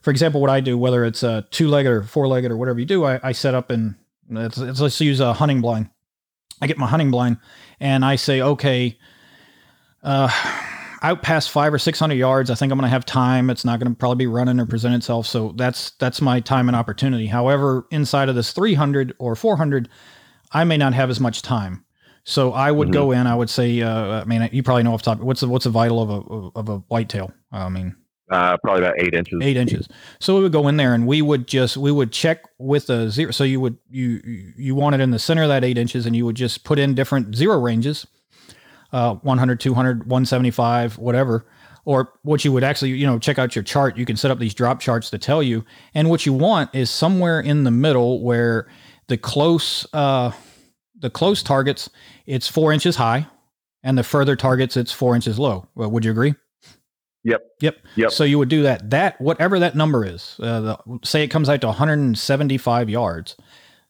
for 0.00 0.10
example, 0.10 0.40
what 0.40 0.48
I 0.48 0.60
do, 0.60 0.78
whether 0.78 1.04
it's 1.04 1.22
a 1.22 1.46
two 1.50 1.68
legged 1.68 1.92
or 1.92 2.02
four 2.02 2.26
legged 2.26 2.50
or 2.50 2.56
whatever 2.56 2.80
you 2.80 2.86
do, 2.86 3.04
I, 3.04 3.20
I 3.22 3.32
set 3.32 3.54
up 3.54 3.68
and 3.68 3.96
let's, 4.30 4.56
let's 4.56 4.98
use 5.02 5.20
a 5.20 5.34
hunting 5.34 5.60
blind. 5.60 5.90
I 6.62 6.66
get 6.66 6.78
my 6.78 6.86
hunting 6.86 7.10
blind 7.10 7.36
and 7.80 8.02
I 8.02 8.16
say, 8.16 8.40
okay, 8.40 8.98
uh, 10.02 10.30
out 11.02 11.20
past 11.20 11.50
five 11.50 11.74
or 11.74 11.78
six 11.78 11.98
hundred 11.98 12.16
yards, 12.16 12.50
I 12.50 12.54
think 12.54 12.72
I'm 12.72 12.78
going 12.78 12.88
to 12.88 12.90
have 12.90 13.04
time. 13.04 13.50
It's 13.50 13.66
not 13.66 13.78
going 13.78 13.92
to 13.92 13.98
probably 13.98 14.24
be 14.24 14.26
running 14.26 14.58
or 14.58 14.64
present 14.64 14.94
itself. 14.94 15.26
So 15.26 15.52
that's 15.54 15.90
that's 15.92 16.22
my 16.22 16.40
time 16.40 16.66
and 16.70 16.74
opportunity. 16.74 17.26
However, 17.26 17.86
inside 17.90 18.30
of 18.30 18.36
this 18.36 18.52
300 18.52 19.14
or 19.18 19.36
400, 19.36 19.90
I 20.50 20.64
may 20.64 20.78
not 20.78 20.94
have 20.94 21.10
as 21.10 21.20
much 21.20 21.42
time. 21.42 21.84
So 22.24 22.52
I 22.52 22.70
would 22.70 22.88
mm-hmm. 22.88 22.92
go 22.92 23.12
in. 23.12 23.26
I 23.26 23.34
would 23.34 23.50
say, 23.50 23.80
uh, 23.80 24.20
I 24.20 24.24
mean, 24.24 24.48
you 24.52 24.62
probably 24.62 24.82
know 24.82 24.94
off 24.94 25.02
top. 25.02 25.18
What's 25.20 25.40
the 25.40 25.48
what's 25.48 25.64
the 25.64 25.70
vital 25.70 26.02
of 26.02 26.10
a 26.10 26.58
of 26.58 26.68
a 26.68 26.78
whitetail? 26.88 27.32
I 27.50 27.68
mean, 27.68 27.96
uh, 28.30 28.56
probably 28.58 28.84
about 28.84 29.00
eight 29.00 29.14
inches. 29.14 29.38
Eight 29.42 29.56
inches. 29.56 29.88
So 30.20 30.36
we 30.36 30.42
would 30.42 30.52
go 30.52 30.68
in 30.68 30.76
there 30.76 30.94
and 30.94 31.06
we 31.06 31.22
would 31.22 31.46
just 31.46 31.76
we 31.76 31.90
would 31.90 32.12
check 32.12 32.44
with 32.58 32.90
a 32.90 33.10
zero. 33.10 33.30
So 33.30 33.44
you 33.44 33.60
would 33.60 33.78
you 33.90 34.20
you 34.56 34.74
want 34.74 34.94
it 34.94 35.00
in 35.00 35.10
the 35.10 35.18
center 35.18 35.42
of 35.42 35.48
that 35.48 35.64
eight 35.64 35.78
inches, 35.78 36.04
and 36.04 36.14
you 36.14 36.26
would 36.26 36.36
just 36.36 36.64
put 36.64 36.78
in 36.78 36.94
different 36.94 37.34
zero 37.34 37.58
ranges, 37.58 38.06
uh, 38.92 39.14
100, 39.14 39.60
200, 39.60 40.00
175, 40.00 40.98
whatever. 40.98 41.46
Or 41.84 42.12
what 42.22 42.44
you 42.44 42.52
would 42.52 42.64
actually, 42.64 42.90
you 42.90 43.06
know, 43.06 43.18
check 43.18 43.38
out 43.38 43.56
your 43.56 43.62
chart. 43.62 43.96
You 43.96 44.04
can 44.04 44.18
set 44.18 44.30
up 44.30 44.38
these 44.38 44.52
drop 44.52 44.78
charts 44.78 45.08
to 45.08 45.16
tell 45.16 45.42
you. 45.42 45.64
And 45.94 46.10
what 46.10 46.26
you 46.26 46.34
want 46.34 46.74
is 46.74 46.90
somewhere 46.90 47.40
in 47.40 47.64
the 47.64 47.70
middle 47.70 48.22
where 48.22 48.68
the 49.06 49.16
close 49.16 49.86
uh, 49.94 50.32
the 51.00 51.10
close 51.10 51.42
targets, 51.42 51.88
it's 52.26 52.48
four 52.48 52.72
inches 52.72 52.96
high, 52.96 53.26
and 53.82 53.96
the 53.96 54.02
further 54.02 54.36
targets, 54.36 54.76
it's 54.76 54.92
four 54.92 55.14
inches 55.14 55.38
low. 55.38 55.68
Well, 55.74 55.90
would 55.90 56.04
you 56.04 56.10
agree? 56.10 56.34
Yep. 57.24 57.42
Yep. 57.60 57.76
Yep. 57.96 58.10
So 58.10 58.24
you 58.24 58.38
would 58.38 58.48
do 58.48 58.62
that. 58.62 58.90
That 58.90 59.20
whatever 59.20 59.58
that 59.58 59.74
number 59.74 60.04
is, 60.04 60.36
uh, 60.40 60.60
the, 60.60 60.98
say 61.04 61.22
it 61.22 61.28
comes 61.28 61.48
out 61.48 61.60
to 61.62 61.66
175 61.66 62.88
yards. 62.88 63.36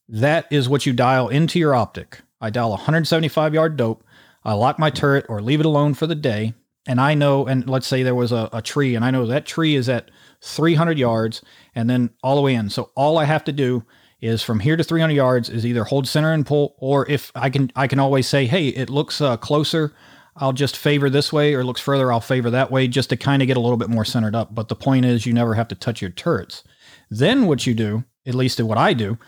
That 0.09 0.47
is 0.51 0.69
what 0.69 0.87
you 0.87 0.93
dial 0.93 1.29
into 1.29 1.59
your 1.59 1.75
optic. 1.75 2.21
I 2.41 2.51
dial 2.51 2.71
175 2.71 3.55
yard 3.55 3.77
dope. 3.77 4.03
I 4.45 4.55
lock 4.55 4.79
my 4.79 4.91
turret 4.91 5.27
or 5.29 5.43
leave 5.43 5.61
it 5.61 5.67
alone 5.67 5.95
for 5.95 6.07
the 6.07 6.15
day. 6.15 6.55
And 6.87 7.01
I 7.01 7.15
know, 7.15 7.47
and 7.47 7.69
let's 7.69 7.87
say 7.87 8.03
there 8.03 8.15
was 8.15 8.33
a, 8.33 8.49
a 8.53 8.63
tree, 8.63 8.95
and 8.95 9.05
I 9.05 9.11
know 9.11 9.27
that 9.27 9.45
tree 9.45 9.75
is 9.75 9.91
at 9.91 10.11
300 10.41 10.99
yards 10.99 11.43
and 11.75 11.91
then 11.91 12.11
all 12.23 12.37
the 12.37 12.43
way 12.43 12.55
in. 12.55 12.71
So 12.71 12.91
all 12.95 13.19
I 13.19 13.25
have 13.25 13.45
to 13.45 13.53
do 13.53 13.85
is 14.21 14.43
from 14.43 14.61
here 14.61 14.77
to 14.77 14.85
300 14.85 15.15
yards 15.15 15.49
is 15.49 15.65
either 15.65 15.85
hold 15.85 16.09
center 16.09 16.33
and 16.33 16.45
pull, 16.45 16.75
or 16.79 17.09
if 17.09 17.31
I 17.35 17.51
can, 17.51 17.71
I 17.77 17.87
can 17.87 17.99
always 17.99 18.27
say, 18.27 18.47
hey, 18.47 18.69
it 18.69 18.91
looks 18.91 19.21
uh, 19.21 19.37
closer. 19.37 19.93
I'll 20.37 20.53
just 20.53 20.77
favor 20.77 21.11
this 21.11 21.33
way, 21.33 21.55
or 21.55 21.65
looks 21.65 21.81
further, 21.81 22.13
I'll 22.13 22.21
favor 22.21 22.51
that 22.51 22.71
way, 22.71 22.89
just 22.89 23.11
to 23.11 23.17
kind 23.17 23.43
of 23.43 23.49
get 23.49 23.57
a 23.57 23.61
little 23.61 23.77
bit 23.77 23.91
more 23.91 24.05
centered 24.05 24.35
up. 24.35 24.55
But 24.55 24.69
the 24.69 24.77
point 24.77 25.05
is, 25.05 25.27
you 25.27 25.33
never 25.33 25.55
have 25.55 25.69
to 25.69 25.75
touch 25.75 26.01
your 26.01 26.11
turrets. 26.11 26.65
Then 27.11 27.47
what 27.47 27.67
you 27.67 27.75
do, 27.75 28.05
at 28.27 28.35
least 28.35 28.61
what 28.61 28.79
I 28.79 28.93
do 28.93 29.19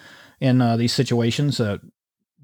in 0.41 0.61
uh, 0.61 0.77
these 0.77 0.93
situations, 0.93 1.61
uh, 1.61 1.79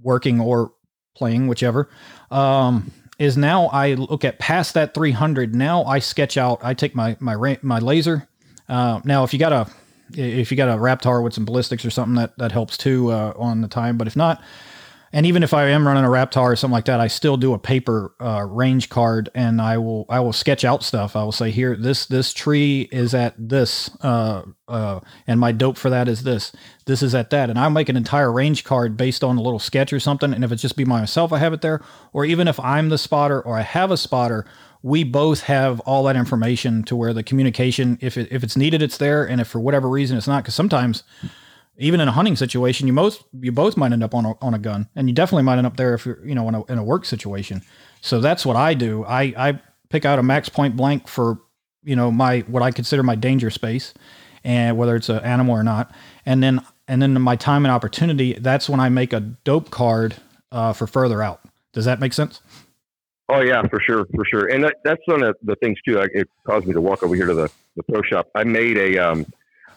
working 0.03 0.41
or 0.41 0.73
playing, 1.15 1.49
whichever, 1.49 1.89
um, 2.31 2.93
is 3.19 3.37
now 3.37 3.67
I 3.67 3.95
look 3.95 4.25
at 4.25 4.39
past 4.39 4.75
that 4.75 4.95
300. 4.95 5.55
Now 5.55 5.85
I 5.85 5.99
sketch 5.99 6.37
out. 6.37 6.61
I 6.63 6.75
take 6.75 6.95
my 6.95 7.17
my 7.19 7.59
my 7.63 7.79
laser. 7.79 8.29
Uh, 8.69 9.01
now, 9.05 9.25
if 9.25 9.33
you 9.33 9.39
got 9.39 9.53
a 9.53 9.71
if 10.15 10.51
you 10.51 10.57
got 10.57 10.69
a 10.69 10.81
Raptar 10.81 11.23
with 11.23 11.35
some 11.35 11.45
ballistics 11.45 11.85
or 11.85 11.91
something, 11.91 12.17
that 12.17 12.37
that 12.39 12.53
helps 12.53 12.77
too 12.77 13.11
uh, 13.11 13.33
on 13.37 13.61
the 13.61 13.69
time. 13.69 13.97
But 13.97 14.07
if 14.07 14.17
not, 14.17 14.43
and 15.17 15.25
even 15.25 15.43
if 15.43 15.55
I 15.55 15.69
am 15.69 15.87
running 15.87 16.05
a 16.05 16.09
Raptar 16.09 16.43
or 16.43 16.57
something 16.57 16.75
like 16.75 16.85
that, 16.85 17.01
I 17.01 17.07
still 17.07 17.39
do 17.39 17.55
a 17.55 17.59
paper 17.59 18.15
uh, 18.21 18.45
range 18.45 18.91
card, 18.91 19.31
and 19.35 19.63
I 19.63 19.79
will 19.79 20.05
I 20.11 20.21
will 20.21 20.35
sketch 20.35 20.63
out 20.63 20.85
stuff. 20.85 21.17
I 21.17 21.25
will 21.25 21.33
say 21.33 21.51
here 21.51 21.75
this 21.75 22.05
this 22.05 22.35
tree 22.35 22.87
is 22.93 23.15
at 23.15 23.35
this, 23.39 23.89
uh, 24.03 24.43
uh, 24.69 25.01
and 25.27 25.41
my 25.41 25.53
dope 25.53 25.79
for 25.79 25.89
that 25.89 26.07
is 26.07 26.23
this. 26.23 26.53
This 26.85 27.03
is 27.03 27.15
at 27.15 27.31
that, 27.31 27.49
and 27.49 27.59
I'll 27.59 27.71
make 27.71 27.89
an 27.89 27.97
entire 27.97 28.31
range 28.31 28.65
card 28.65 28.99
based 28.99 29.25
on 29.25 29.39
a 29.39 29.41
little 29.41 29.59
sketch 29.59 29.91
or 29.91 30.01
something. 30.01 30.35
And 30.35 30.45
if 30.45 30.53
it's 30.53 30.61
just 30.61 30.77
be 30.77 30.85
myself, 30.85 31.33
I 31.33 31.39
have 31.39 31.55
it 31.55 31.63
there, 31.63 31.81
or 32.13 32.27
even 32.27 32.47
if 32.47 32.61
I'm 32.61 32.91
the 32.91 32.99
spotter 32.99 33.41
or 33.41 33.57
I 33.57 33.63
have 33.63 33.91
a 33.91 33.97
spotter 33.97 34.45
we 34.83 35.03
both 35.03 35.41
have 35.45 35.81
all 35.81 36.05
that 36.05 36.15
information 36.15 36.85
to 36.85 36.95
where 36.95 37.13
the 37.13 37.23
communication, 37.23 37.99
if 38.01 38.17
it, 38.17 38.29
if 38.31 38.45
it's 38.45 38.57
needed, 38.57 38.83
it's 38.83 38.99
there, 38.99 39.27
and 39.29 39.41
if 39.41 39.49
for 39.49 39.59
whatever 39.59 39.89
reason 39.89 40.17
it's 40.17 40.29
not, 40.29 40.45
because 40.45 40.55
sometimes 40.55 41.03
even 41.79 42.01
in 42.01 42.09
a 42.09 42.13
hunting 42.13 42.37
situation, 42.37 42.87
you 42.87 42.93
most 42.93 43.25
you 43.41 43.53
both 43.53 43.77
might 43.77 43.93
end 43.93 44.03
up 44.03 44.15
on 44.15 44.25
a, 44.25 44.35
on 44.41 44.55
a 44.55 44.59
gun, 44.59 44.89
and 44.97 45.09
you 45.09 45.15
definitely 45.15 45.43
might 45.43 45.59
end 45.59 45.67
up 45.67 45.77
there 45.77 45.95
if 45.95 46.07
you're 46.07 46.25
you 46.27 46.35
know 46.35 46.49
in 46.49 46.55
a, 46.55 46.65
in 46.65 46.79
a 46.79 46.85
work 46.85 47.05
situation. 47.05 47.63
So 48.01 48.21
that's 48.21 48.47
what 48.47 48.57
I 48.57 48.75
do. 48.75 49.05
I 49.05 49.23
I 49.37 49.61
pick 49.89 50.05
out 50.05 50.19
a 50.19 50.23
max 50.23 50.49
point 50.49 50.77
blank 50.77 51.09
for 51.09 51.39
you 51.85 51.97
know 51.97 52.11
my 52.11 52.41
what 52.41 52.63
I 52.63 52.71
consider 52.71 53.03
my 53.03 53.15
danger 53.15 53.51
space, 53.51 53.95
and 54.45 54.77
whether 54.77 54.97
it's 54.97 55.09
an 55.09 55.21
animal 55.21 55.55
or 55.55 55.63
not, 55.63 55.93
and 56.25 56.43
then 56.43 56.61
and 56.89 57.03
then 57.03 57.21
my 57.21 57.37
time 57.37 57.65
and 57.65 57.73
opportunity. 57.73 58.35
That's 58.35 58.69
when 58.69 58.81
I 58.81 58.89
make 58.89 59.13
a 59.13 59.21
dope 59.21 59.71
card 59.71 60.17
uh, 60.53 60.73
for 60.73 60.87
further 60.87 61.23
out. 61.23 61.41
Does 61.73 61.85
that 61.85 62.01
make 62.01 62.13
sense? 62.13 62.41
Oh 63.29 63.41
yeah, 63.41 63.63
for 63.69 63.81
sure, 63.81 64.07
for 64.15 64.25
sure. 64.25 64.47
And 64.47 64.63
that, 64.65 64.77
that's 64.85 65.03
one 65.07 65.23
of 65.23 65.37
the 65.43 65.57
things 65.57 65.79
too. 65.87 65.99
It 65.99 66.29
caused 66.45 66.67
me 66.67 66.73
to 66.75 66.81
walk 66.81 67.03
over 67.03 67.15
here 67.15 67.27
to 67.27 67.35
the, 67.35 67.51
the 67.75 67.83
pro 67.83 68.03
shop. 68.03 68.29
I 68.35 68.45
made 68.45 68.79
a, 68.79 68.99
um, 68.99 69.27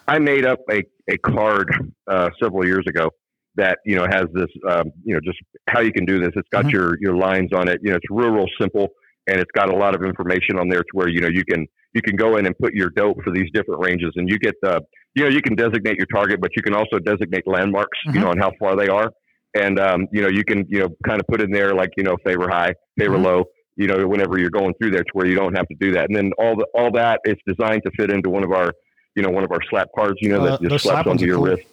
I 0.07 0.19
made 0.19 0.45
up 0.45 0.59
a, 0.71 0.83
a 1.09 1.17
card 1.17 1.69
uh, 2.09 2.29
several 2.41 2.65
years 2.65 2.85
ago 2.87 3.09
that 3.55 3.79
you 3.85 3.95
know 3.95 4.05
has 4.09 4.25
this, 4.33 4.49
um, 4.69 4.91
you 5.03 5.13
know, 5.13 5.19
just 5.23 5.37
how 5.67 5.81
you 5.81 5.91
can 5.91 6.05
do 6.05 6.19
this. 6.19 6.29
It's 6.35 6.47
got 6.51 6.65
mm-hmm. 6.65 6.75
your 6.75 6.97
your 7.01 7.15
lines 7.15 7.51
on 7.53 7.67
it. 7.67 7.79
You 7.83 7.91
know, 7.91 7.97
it's 7.97 8.09
real, 8.09 8.29
real 8.29 8.47
simple. 8.59 8.87
and 9.27 9.39
it's 9.39 9.51
got 9.53 9.69
a 9.69 9.75
lot 9.75 9.95
of 9.95 10.03
information 10.03 10.57
on 10.57 10.69
there 10.69 10.81
to 10.81 10.93
where 10.93 11.07
you 11.07 11.21
know 11.21 11.27
you 11.27 11.43
can 11.45 11.65
you 11.93 12.01
can 12.01 12.15
go 12.15 12.37
in 12.37 12.45
and 12.45 12.57
put 12.59 12.73
your 12.73 12.89
dope 12.89 13.17
for 13.23 13.31
these 13.31 13.49
different 13.53 13.81
ranges, 13.83 14.11
and 14.15 14.29
you 14.29 14.37
get 14.39 14.55
the 14.61 14.81
you 15.15 15.23
know 15.23 15.29
you 15.29 15.41
can 15.41 15.55
designate 15.55 15.97
your 15.97 16.07
target, 16.13 16.39
but 16.41 16.51
you 16.55 16.61
can 16.61 16.73
also 16.73 16.99
designate 16.99 17.45
landmarks, 17.47 17.97
mm-hmm. 18.05 18.15
you 18.15 18.23
know, 18.23 18.29
on 18.29 18.37
how 18.37 18.51
far 18.59 18.75
they 18.75 18.87
are, 18.87 19.11
and 19.55 19.79
um, 19.79 20.07
you 20.11 20.21
know 20.21 20.29
you 20.29 20.43
can 20.43 20.65
you 20.69 20.79
know 20.79 20.89
kind 21.07 21.19
of 21.19 21.27
put 21.27 21.41
in 21.41 21.51
there 21.51 21.73
like 21.73 21.89
you 21.97 22.03
know 22.03 22.15
favor 22.25 22.47
high, 22.49 22.73
favor 22.97 23.15
mm-hmm. 23.15 23.25
low, 23.25 23.43
you 23.75 23.87
know, 23.87 24.07
whenever 24.07 24.37
you're 24.37 24.49
going 24.49 24.73
through 24.79 24.91
there, 24.91 25.03
to 25.03 25.11
where 25.13 25.25
you 25.25 25.35
don't 25.35 25.55
have 25.57 25.67
to 25.67 25.75
do 25.79 25.93
that, 25.93 26.05
and 26.09 26.15
then 26.15 26.31
all 26.37 26.55
the 26.55 26.65
all 26.75 26.91
that 26.91 27.19
it's 27.23 27.41
designed 27.47 27.81
to 27.85 27.91
fit 27.97 28.11
into 28.11 28.29
one 28.29 28.43
of 28.43 28.51
our 28.51 28.71
you 29.15 29.23
know 29.23 29.29
one 29.29 29.43
of 29.43 29.51
our 29.51 29.61
slap 29.69 29.89
cards, 29.95 30.17
you 30.21 30.29
know, 30.29 30.43
that 30.43 30.53
uh, 30.65 30.69
just 30.69 30.83
slaps 30.85 31.07
onto 31.07 31.25
your 31.25 31.37
cool. 31.37 31.45
wrist. 31.45 31.63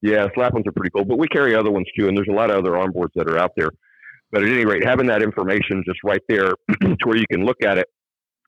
Yeah, 0.00 0.28
slap 0.34 0.52
ones 0.52 0.66
are 0.66 0.72
pretty 0.72 0.90
cool, 0.90 1.04
but 1.04 1.18
we 1.18 1.26
carry 1.26 1.54
other 1.54 1.70
ones 1.70 1.86
too, 1.98 2.08
and 2.08 2.16
there's 2.16 2.28
a 2.28 2.32
lot 2.32 2.50
of 2.50 2.58
other 2.58 2.72
onboards 2.72 3.10
that 3.16 3.28
are 3.28 3.38
out 3.38 3.52
there. 3.56 3.70
But 4.30 4.42
at 4.42 4.48
any 4.48 4.64
rate, 4.64 4.84
having 4.84 5.06
that 5.06 5.22
information 5.22 5.82
just 5.86 5.98
right 6.04 6.22
there 6.28 6.52
to 6.82 6.96
where 7.04 7.16
you 7.16 7.24
can 7.30 7.44
look 7.44 7.62
at 7.64 7.78
it, 7.78 7.88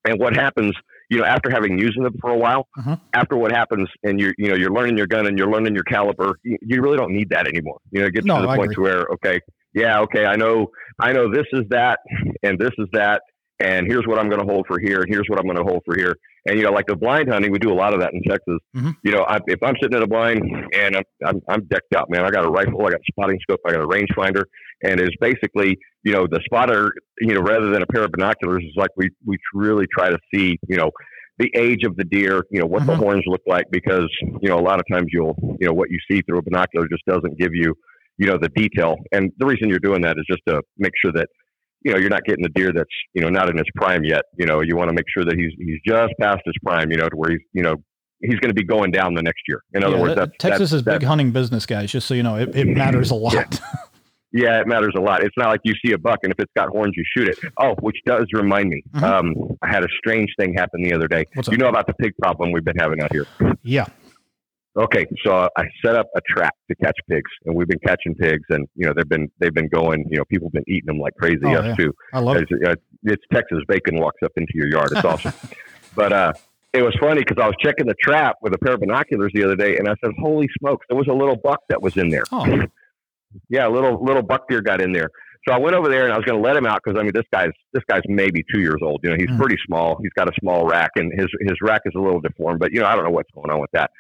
and 0.05 0.19
what 0.19 0.37
happens, 0.37 0.75
you 1.11 1.19
know, 1.19 1.25
after 1.25 1.51
having 1.51 1.79
using 1.79 2.03
them 2.03 2.15
for 2.21 2.31
a 2.31 2.37
while, 2.37 2.69
uh-huh. 2.79 2.97
after 3.15 3.37
what 3.37 3.53
happens, 3.53 3.89
and 4.03 4.21
you're, 4.21 4.35
you 4.39 4.49
know, 4.49 4.57
you're 4.57 4.73
learning 4.73 4.97
your 4.97 5.07
gun 5.07 5.27
and 5.27 5.37
you're 5.39 5.51
learning 5.51 5.75
your 5.75 5.85
caliber, 5.85 6.39
you, 6.43 6.57
you 6.63 6.83
really 6.83 6.97
don't 6.97 7.13
need 7.13 7.31
that 7.31 7.47
anymore. 7.47 7.79
You 7.91 8.01
know, 8.01 8.07
it 8.07 8.15
gets 8.15 8.27
no, 8.27 8.37
to 8.37 8.43
the 8.43 8.49
I 8.49 8.57
point 8.57 8.73
agree. 8.73 8.87
to 8.87 8.91
where, 8.91 9.07
okay, 9.15 9.41
yeah, 9.75 10.01
okay, 10.01 10.25
I 10.25 10.37
know, 10.37 10.71
I 10.99 11.13
know 11.13 11.33
this 11.33 11.47
is 11.53 11.65
that, 11.71 12.01
and 12.43 12.59
this 12.59 12.73
is 12.79 12.87
that, 12.93 13.23
and 13.61 13.87
here's 13.87 14.07
what 14.07 14.19
I'm 14.19 14.29
going 14.29 14.41
to 14.41 14.51
hold 14.51 14.67
for 14.67 14.79
here, 14.79 15.01
and 15.01 15.09
here's 15.09 15.27
what 15.29 15.39
I'm 15.39 15.45
going 15.45 15.57
to 15.57 15.63
hold 15.63 15.83
for 15.85 15.97
here. 15.97 16.17
And 16.47 16.59
you 16.59 16.65
know, 16.65 16.73
like 16.73 16.87
the 16.87 16.97
blind 16.97 17.29
hunting, 17.29 17.53
we 17.53 17.59
do 17.59 17.73
a 17.73 17.75
lot 17.75 17.93
of 17.93 18.01
that 18.01 18.13
in 18.15 18.23
Texas. 18.23 18.59
Mm-hmm. 18.75 18.91
You 19.05 19.13
know, 19.13 19.23
I, 19.23 19.39
if 19.47 19.63
I'm 19.63 19.75
sitting 19.81 19.97
in 19.97 20.03
a 20.03 20.07
blind 20.07 20.43
and 20.75 20.97
I'm, 20.97 21.05
I'm, 21.25 21.41
I'm 21.49 21.65
decked 21.67 21.95
out, 21.95 22.11
man, 22.11 22.25
I 22.25 22.31
got 22.31 22.45
a 22.45 22.51
rifle, 22.51 22.81
I 22.87 22.91
got 22.91 23.01
a 23.01 23.13
spotting 23.13 23.39
scope, 23.43 23.61
I 23.67 23.73
got 23.73 23.83
a 23.83 23.87
rangefinder, 23.87 24.45
and 24.83 25.01
it's 25.01 25.15
basically 25.21 25.79
you 26.03 26.13
know 26.13 26.27
the 26.27 26.41
spotter, 26.45 26.93
you 27.21 27.35
know, 27.35 27.41
rather 27.41 27.71
than 27.71 27.83
a 27.83 27.87
pair 27.87 28.05
of 28.05 28.13
binoculars, 28.13 28.65
is 28.65 28.75
like 28.77 28.91
we 28.97 29.11
we 29.27 29.37
really 29.55 29.87
try 29.95 30.09
to 30.09 30.19
see, 30.35 30.59
you 30.67 30.77
know, 30.77 30.91
the 31.39 31.51
age 31.55 31.85
of 31.85 31.97
the 31.97 32.05
deer, 32.05 32.45
you 32.51 32.61
know, 32.61 32.67
what 32.67 32.83
mm-hmm. 32.83 32.93
the 32.93 32.97
horns 32.97 33.25
look 33.27 33.43
like, 33.47 33.67
because 33.71 34.09
you 34.41 34.49
know 34.49 34.59
a 34.59 34.65
lot 34.65 34.81
of 34.81 34.87
times 34.91 35.09
you'll 35.13 35.37
you 35.61 35.67
know 35.67 35.75
what 35.75 35.91
you 35.91 35.99
see 36.11 36.23
through 36.23 36.39
a 36.39 36.43
binocular 36.43 36.89
just 36.89 37.05
doesn't 37.07 37.39
give 37.39 37.55
you 37.55 37.75
you 38.17 38.27
know 38.27 38.39
the 38.41 38.49
detail, 38.51 38.97
and 39.13 39.31
the 39.39 39.47
reason 39.47 39.69
you're 39.69 39.79
doing 39.79 40.01
that 40.03 40.17
is 40.17 40.25
just 40.31 40.43
to 40.49 40.63
make 40.79 40.93
sure 41.03 41.13
that 41.13 41.29
you 41.83 41.93
know, 41.93 41.99
you're 41.99 42.11
not 42.11 42.25
getting 42.25 42.45
a 42.45 42.49
deer 42.51 42.73
that's, 42.73 42.91
you 43.15 43.23
know, 43.23 43.29
not 43.29 43.49
in 43.49 43.57
his 43.57 43.67
prime 43.75 44.05
yet. 44.05 44.23
You 44.39 44.47
know, 44.47 44.61
you 44.61 44.77
want 44.77 44.89
to 44.91 44.95
make 44.95 45.07
sure 45.09 45.25
that 45.25 45.37
he's 45.37 45.53
he's 45.59 45.81
just 45.87 46.13
past 46.21 46.41
his 46.45 46.55
prime, 46.65 46.91
you 46.91 46.97
know, 46.97 47.09
to 47.09 47.17
where 47.17 47.31
he's, 47.31 47.41
you 47.53 47.63
know, 47.63 47.77
he's 48.21 48.39
going 48.39 48.51
to 48.51 48.55
be 48.55 48.65
going 48.65 48.91
down 48.91 49.15
the 49.15 49.23
next 49.23 49.43
year. 49.49 49.63
In 49.73 49.85
other 49.85 49.97
yeah, 49.97 50.03
words, 50.03 50.17
that's, 50.17 50.33
Texas 50.39 50.71
that's, 50.71 50.73
is 50.73 50.83
big 50.83 51.03
hunting 51.03 51.33
business, 51.33 51.67
guys. 51.67 51.91
Just 51.91 52.07
so 52.07 52.15
you 52.15 52.23
know, 52.23 52.37
it, 52.37 52.55
it 52.55 52.67
matters 52.77 53.11
a 53.11 53.15
lot. 53.15 53.35
Yeah. 53.35 53.49
yeah. 54.33 54.61
it 54.61 54.67
matters 54.67 54.93
a 54.97 55.01
lot. 55.01 55.23
It's 55.23 55.37
not 55.37 55.49
like 55.49 55.61
you 55.65 55.75
see 55.85 55.93
a 55.93 55.99
buck 55.99 56.19
and 56.23 56.33
if 56.33 56.39
it's 56.39 56.53
got 56.57 56.69
horns, 56.69 56.95
you 56.97 57.05
shoot 57.17 57.29
it. 57.29 57.39
Oh, 57.59 57.75
which 57.81 57.97
does 58.07 58.27
remind 58.33 58.69
me, 58.69 58.83
mm-hmm. 58.93 59.05
um, 59.05 59.57
I 59.63 59.69
had 59.69 59.83
a 59.83 59.89
strange 59.99 60.29
thing 60.39 60.55
happen 60.55 60.83
the 60.83 60.93
other 60.93 61.09
day. 61.09 61.25
What's 61.35 61.49
you 61.49 61.55
up? 61.55 61.61
know 61.61 61.69
about 61.69 61.87
the 61.87 61.95
pig 61.95 62.13
problem 62.21 62.53
we've 62.53 62.65
been 62.65 62.79
having 62.79 63.01
out 63.01 63.13
here? 63.13 63.27
Yeah. 63.63 63.87
Okay, 64.81 65.05
so 65.23 65.47
I 65.59 65.65
set 65.85 65.95
up 65.95 66.07
a 66.17 66.21
trap 66.27 66.55
to 66.71 66.77
catch 66.77 66.97
pigs, 67.07 67.31
and 67.45 67.55
we've 67.55 67.69
been 67.69 67.81
catching 67.87 68.15
pigs, 68.15 68.45
and 68.49 68.67
you 68.75 68.87
know 68.87 68.95
they've 68.97 69.09
been 69.09 69.31
they've 69.39 69.53
been 69.53 69.69
going. 69.69 70.07
You 70.09 70.17
know, 70.17 70.25
people 70.25 70.49
have 70.49 70.55
been 70.55 70.65
eating 70.69 70.87
them 70.87 70.99
like 70.99 71.15
crazy. 71.17 71.41
Oh, 71.45 71.53
us 71.53 71.67
yeah. 71.67 71.75
too. 71.75 71.93
I 72.15 72.21
love 72.21 72.37
it's, 72.39 72.51
it. 72.51 72.67
Uh, 72.67 72.75
it's 73.03 73.23
Texas 73.31 73.59
bacon 73.69 74.01
walks 74.01 74.21
up 74.25 74.33
into 74.37 74.53
your 74.55 74.69
yard. 74.69 74.89
It's 74.93 75.05
awesome. 75.05 75.35
but 75.95 76.15
uh, 76.15 76.33
it 76.73 76.83
was 76.83 76.97
funny 76.99 77.21
because 77.21 77.37
I 77.43 77.47
was 77.47 77.57
checking 77.61 77.87
the 77.87 77.95
trap 78.01 78.37
with 78.41 78.55
a 78.55 78.59
pair 78.59 78.73
of 78.73 78.81
binoculars 78.81 79.33
the 79.35 79.45
other 79.45 79.57
day, 79.57 79.77
and 79.77 79.87
I 79.87 79.93
said, 80.03 80.13
"Holy 80.19 80.49
smokes!" 80.59 80.87
There 80.89 80.97
was 80.97 81.09
a 81.09 81.15
little 81.15 81.37
buck 81.37 81.61
that 81.69 81.83
was 81.83 81.99
in 81.99 82.09
there. 82.09 82.25
Oh. 82.33 82.47
yeah, 83.51 83.69
a 83.69 83.71
little 83.71 84.03
little 84.03 84.23
buck 84.23 84.49
deer 84.49 84.63
got 84.63 84.81
in 84.81 84.93
there. 84.93 85.11
So 85.49 85.55
I 85.55 85.59
went 85.59 85.75
over 85.75 85.89
there 85.89 86.05
and 86.05 86.13
I 86.13 86.17
was 86.17 86.25
going 86.25 86.41
to 86.41 86.47
let 86.47 86.55
him 86.57 86.67
out 86.67 86.81
because 86.85 86.99
I 86.99 87.03
mean 87.03 87.13
this 87.15 87.25
guy's 87.33 87.53
this 87.75 87.83
guy's 87.89 88.03
maybe 88.07 88.45
two 88.53 88.61
years 88.61 88.79
old. 88.83 89.01
You 89.03 89.11
know, 89.11 89.17
he's 89.19 89.31
mm. 89.31 89.39
pretty 89.39 89.57
small. 89.67 89.99
He's 90.01 90.13
got 90.17 90.29
a 90.29 90.33
small 90.41 90.67
rack, 90.67 90.93
and 90.97 91.13
his 91.13 91.29
his 91.41 91.57
rack 91.61 91.83
is 91.85 91.93
a 91.97 92.01
little 92.01 92.21
deformed. 92.21 92.61
But 92.61 92.73
you 92.73 92.81
know, 92.81 92.87
I 92.87 92.95
don't 92.95 93.05
know 93.05 93.11
what's 93.11 93.31
going 93.35 93.51
on 93.51 93.61
with 93.61 93.71
that. 93.73 93.91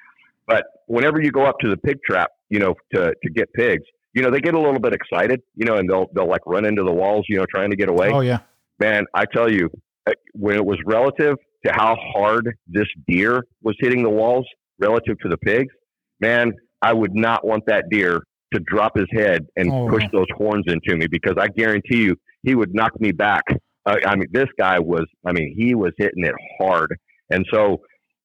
But 0.47 0.64
whenever 0.87 1.20
you 1.20 1.30
go 1.30 1.44
up 1.44 1.59
to 1.61 1.68
the 1.68 1.76
pig 1.76 1.99
trap, 2.09 2.30
you 2.49 2.59
know, 2.59 2.75
to, 2.94 3.14
to 3.23 3.30
get 3.30 3.52
pigs, 3.52 3.85
you 4.12 4.23
know, 4.23 4.30
they 4.30 4.40
get 4.40 4.54
a 4.54 4.61
little 4.61 4.80
bit 4.80 4.92
excited, 4.92 5.40
you 5.54 5.64
know, 5.64 5.76
and 5.76 5.88
they'll, 5.88 6.06
they'll 6.14 6.28
like 6.28 6.40
run 6.47 6.64
into 6.64 6.82
the 6.82 6.92
walls, 6.92 7.25
you 7.28 7.37
know, 7.37 7.47
trying 7.49 7.70
to 7.70 7.76
get 7.76 7.88
away. 7.88 8.11
Oh, 8.11 8.20
yeah. 8.20 8.40
Man, 8.80 9.04
I 9.14 9.25
tell 9.26 9.50
you, 9.50 9.70
uh, 10.09 10.12
when 10.32 10.56
it 10.56 10.64
was 10.64 10.78
relative 10.85 11.37
to 11.64 11.73
how 11.73 11.97
hard 12.14 12.56
this 12.66 12.88
deer 13.06 13.44
was 13.62 13.76
hitting 13.78 14.02
the 14.02 14.11
walls 14.11 14.47
relative 14.80 15.18
to 15.20 15.28
the 15.28 15.37
pigs, 15.38 15.73
man, 16.20 16.52
I 16.82 16.92
would 16.92 17.14
not 17.14 17.47
want 17.47 17.64
that 17.66 17.85
deer 17.90 18.23
to 18.52 18.61
drop 18.61 18.97
his 18.97 19.06
head 19.12 19.47
and 19.56 19.70
oh, 19.70 19.88
push 19.88 20.04
those 20.12 20.26
horns 20.37 20.64
into 20.66 20.97
me 20.97 21.06
because 21.06 21.35
I 21.38 21.49
guarantee 21.49 22.02
you 22.02 22.16
he 22.42 22.54
would 22.54 22.75
knock 22.75 22.99
me 23.00 23.12
back. 23.12 23.44
Uh, 23.87 23.97
I 24.04 24.16
mean, 24.16 24.28
this 24.32 24.49
guy 24.59 24.78
was, 24.78 25.04
I 25.25 25.32
mean, 25.32 25.54
he 25.56 25.75
was 25.75 25.92
hitting 25.99 26.25
it 26.25 26.35
hard. 26.59 26.97
And 27.30 27.47
so 27.52 27.80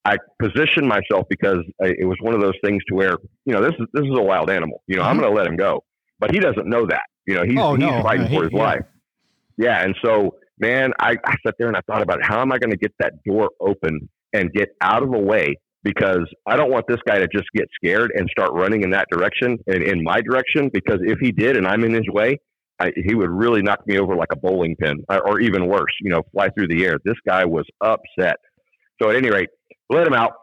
I 0.06 0.18
positioned 0.40 0.88
myself 0.88 1.26
because 1.30 1.60
it 1.80 2.08
was 2.08 2.18
one 2.22 2.36
of 2.36 2.42
those 2.42 2.54
things 2.64 2.82
to 2.90 2.96
where 2.96 3.18
you 3.46 3.54
know 3.54 3.62
this 3.62 3.74
is 3.80 3.88
this 3.94 4.04
is 4.04 4.18
a 4.18 4.22
wild 4.22 4.50
animal. 4.50 4.84
You 4.88 4.98
know, 4.98 5.02
mm-hmm. 5.02 5.12
I'm 5.12 5.18
going 5.20 5.32
to 5.32 5.36
let 5.36 5.48
him 5.48 5.58
go, 5.58 5.84
but 6.20 6.32
he 6.32 6.40
doesn't 6.40 6.68
know 6.68 6.86
that. 6.88 7.04
You 7.28 7.36
know, 7.36 7.44
he's 7.44 7.60
oh, 7.60 7.74
he's 7.74 7.86
no. 7.86 8.04
fighting 8.04 8.28
for 8.28 8.44
his 8.44 8.54
yeah. 8.54 8.64
life. 8.64 8.86
Yeah, 9.58 9.84
and 9.84 9.96
so 10.04 10.36
man, 10.60 10.92
I, 11.00 11.18
I 11.26 11.36
sat 11.46 11.56
there 11.58 11.68
and 11.68 11.76
I 11.76 11.82
thought 11.88 12.02
about 12.02 12.20
it. 12.20 12.26
how 12.26 12.42
am 12.42 12.52
I 12.52 12.58
going 12.58 12.72
to 12.72 12.78
get 12.78 12.94
that 13.00 13.24
door 13.24 13.50
open 13.60 14.10
and 14.34 14.52
get 14.54 14.70
out 14.82 15.04
of 15.04 15.12
the 15.12 15.18
way 15.18 15.56
because 15.84 16.26
I 16.46 16.56
don't 16.56 16.72
want 16.72 16.86
this 16.88 17.00
guy 17.06 17.20
to 17.20 17.28
just 17.28 17.46
get 17.54 17.68
scared 17.76 18.12
and 18.16 18.28
start 18.30 18.52
running 18.54 18.84
in 18.84 18.90
that 18.92 19.08
direction 19.12 19.58
and 19.68 19.84
in 19.84 20.04
my 20.04 20.22
direction 20.22 20.70
because 20.74 21.00
if 21.02 21.20
he 21.20 21.32
did 21.32 21.58
and 21.58 21.68
I'm 21.68 21.84
in 21.84 21.94
his 21.94 22.08
way, 22.10 22.40
I, 22.80 22.92
he 22.96 23.16
would 23.16 23.30
really 23.30 23.62
knock 23.62 23.86
me 23.88 24.00
over 24.00 24.16
like 24.16 24.30
a 24.34 24.36
bowling 24.36 24.76
pin 24.76 25.06
or 25.10 25.40
even 25.40 25.68
worse, 25.68 25.94
you 26.02 26.10
know, 26.10 26.24
fly 26.34 26.50
through 26.50 26.68
the 26.68 26.86
air. 26.86 26.98
This 27.06 27.16
guy 27.26 27.46
was 27.46 27.66
upset. 27.82 28.38
So 29.02 29.10
at 29.10 29.16
any 29.16 29.30
rate, 29.30 29.50
let 29.90 30.08
him 30.08 30.14
out, 30.14 30.34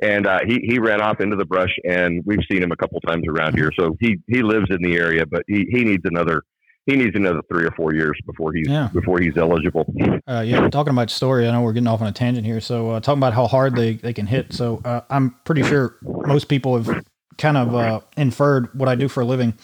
and 0.00 0.26
uh, 0.26 0.40
he 0.46 0.60
he 0.62 0.78
ran 0.78 1.00
off 1.00 1.20
into 1.20 1.36
the 1.36 1.44
brush, 1.44 1.74
and 1.88 2.22
we've 2.24 2.44
seen 2.50 2.62
him 2.62 2.72
a 2.72 2.76
couple 2.76 3.00
times 3.00 3.24
around 3.28 3.56
here. 3.56 3.70
So 3.78 3.96
he 4.00 4.18
he 4.28 4.42
lives 4.42 4.66
in 4.70 4.82
the 4.82 4.96
area, 4.96 5.26
but 5.26 5.42
he 5.46 5.66
he 5.70 5.84
needs 5.84 6.04
another 6.04 6.42
he 6.86 6.96
needs 6.96 7.14
another 7.14 7.42
three 7.48 7.64
or 7.64 7.70
four 7.72 7.94
years 7.94 8.18
before 8.26 8.52
he's 8.52 8.68
yeah. 8.68 8.88
before 8.92 9.20
he's 9.20 9.36
eligible. 9.36 9.86
Uh, 10.26 10.40
yeah, 10.40 10.68
talking 10.68 10.92
about 10.92 11.10
story, 11.10 11.46
I 11.46 11.52
know 11.52 11.62
we're 11.62 11.72
getting 11.72 11.86
off 11.86 12.00
on 12.00 12.08
a 12.08 12.12
tangent 12.12 12.44
here. 12.44 12.60
So 12.60 12.90
uh, 12.90 13.00
talking 13.00 13.18
about 13.18 13.34
how 13.34 13.46
hard 13.46 13.76
they, 13.76 13.94
they 13.94 14.12
can 14.12 14.26
hit. 14.26 14.52
So 14.52 14.80
uh, 14.84 15.02
I'm 15.08 15.36
pretty 15.44 15.62
sure 15.62 15.96
most 16.02 16.48
people 16.48 16.80
have 16.80 17.04
kind 17.38 17.56
of 17.56 17.74
uh, 17.74 18.00
inferred 18.16 18.76
what 18.78 18.88
I 18.88 18.94
do 18.94 19.08
for 19.08 19.20
a 19.20 19.24
living. 19.24 19.54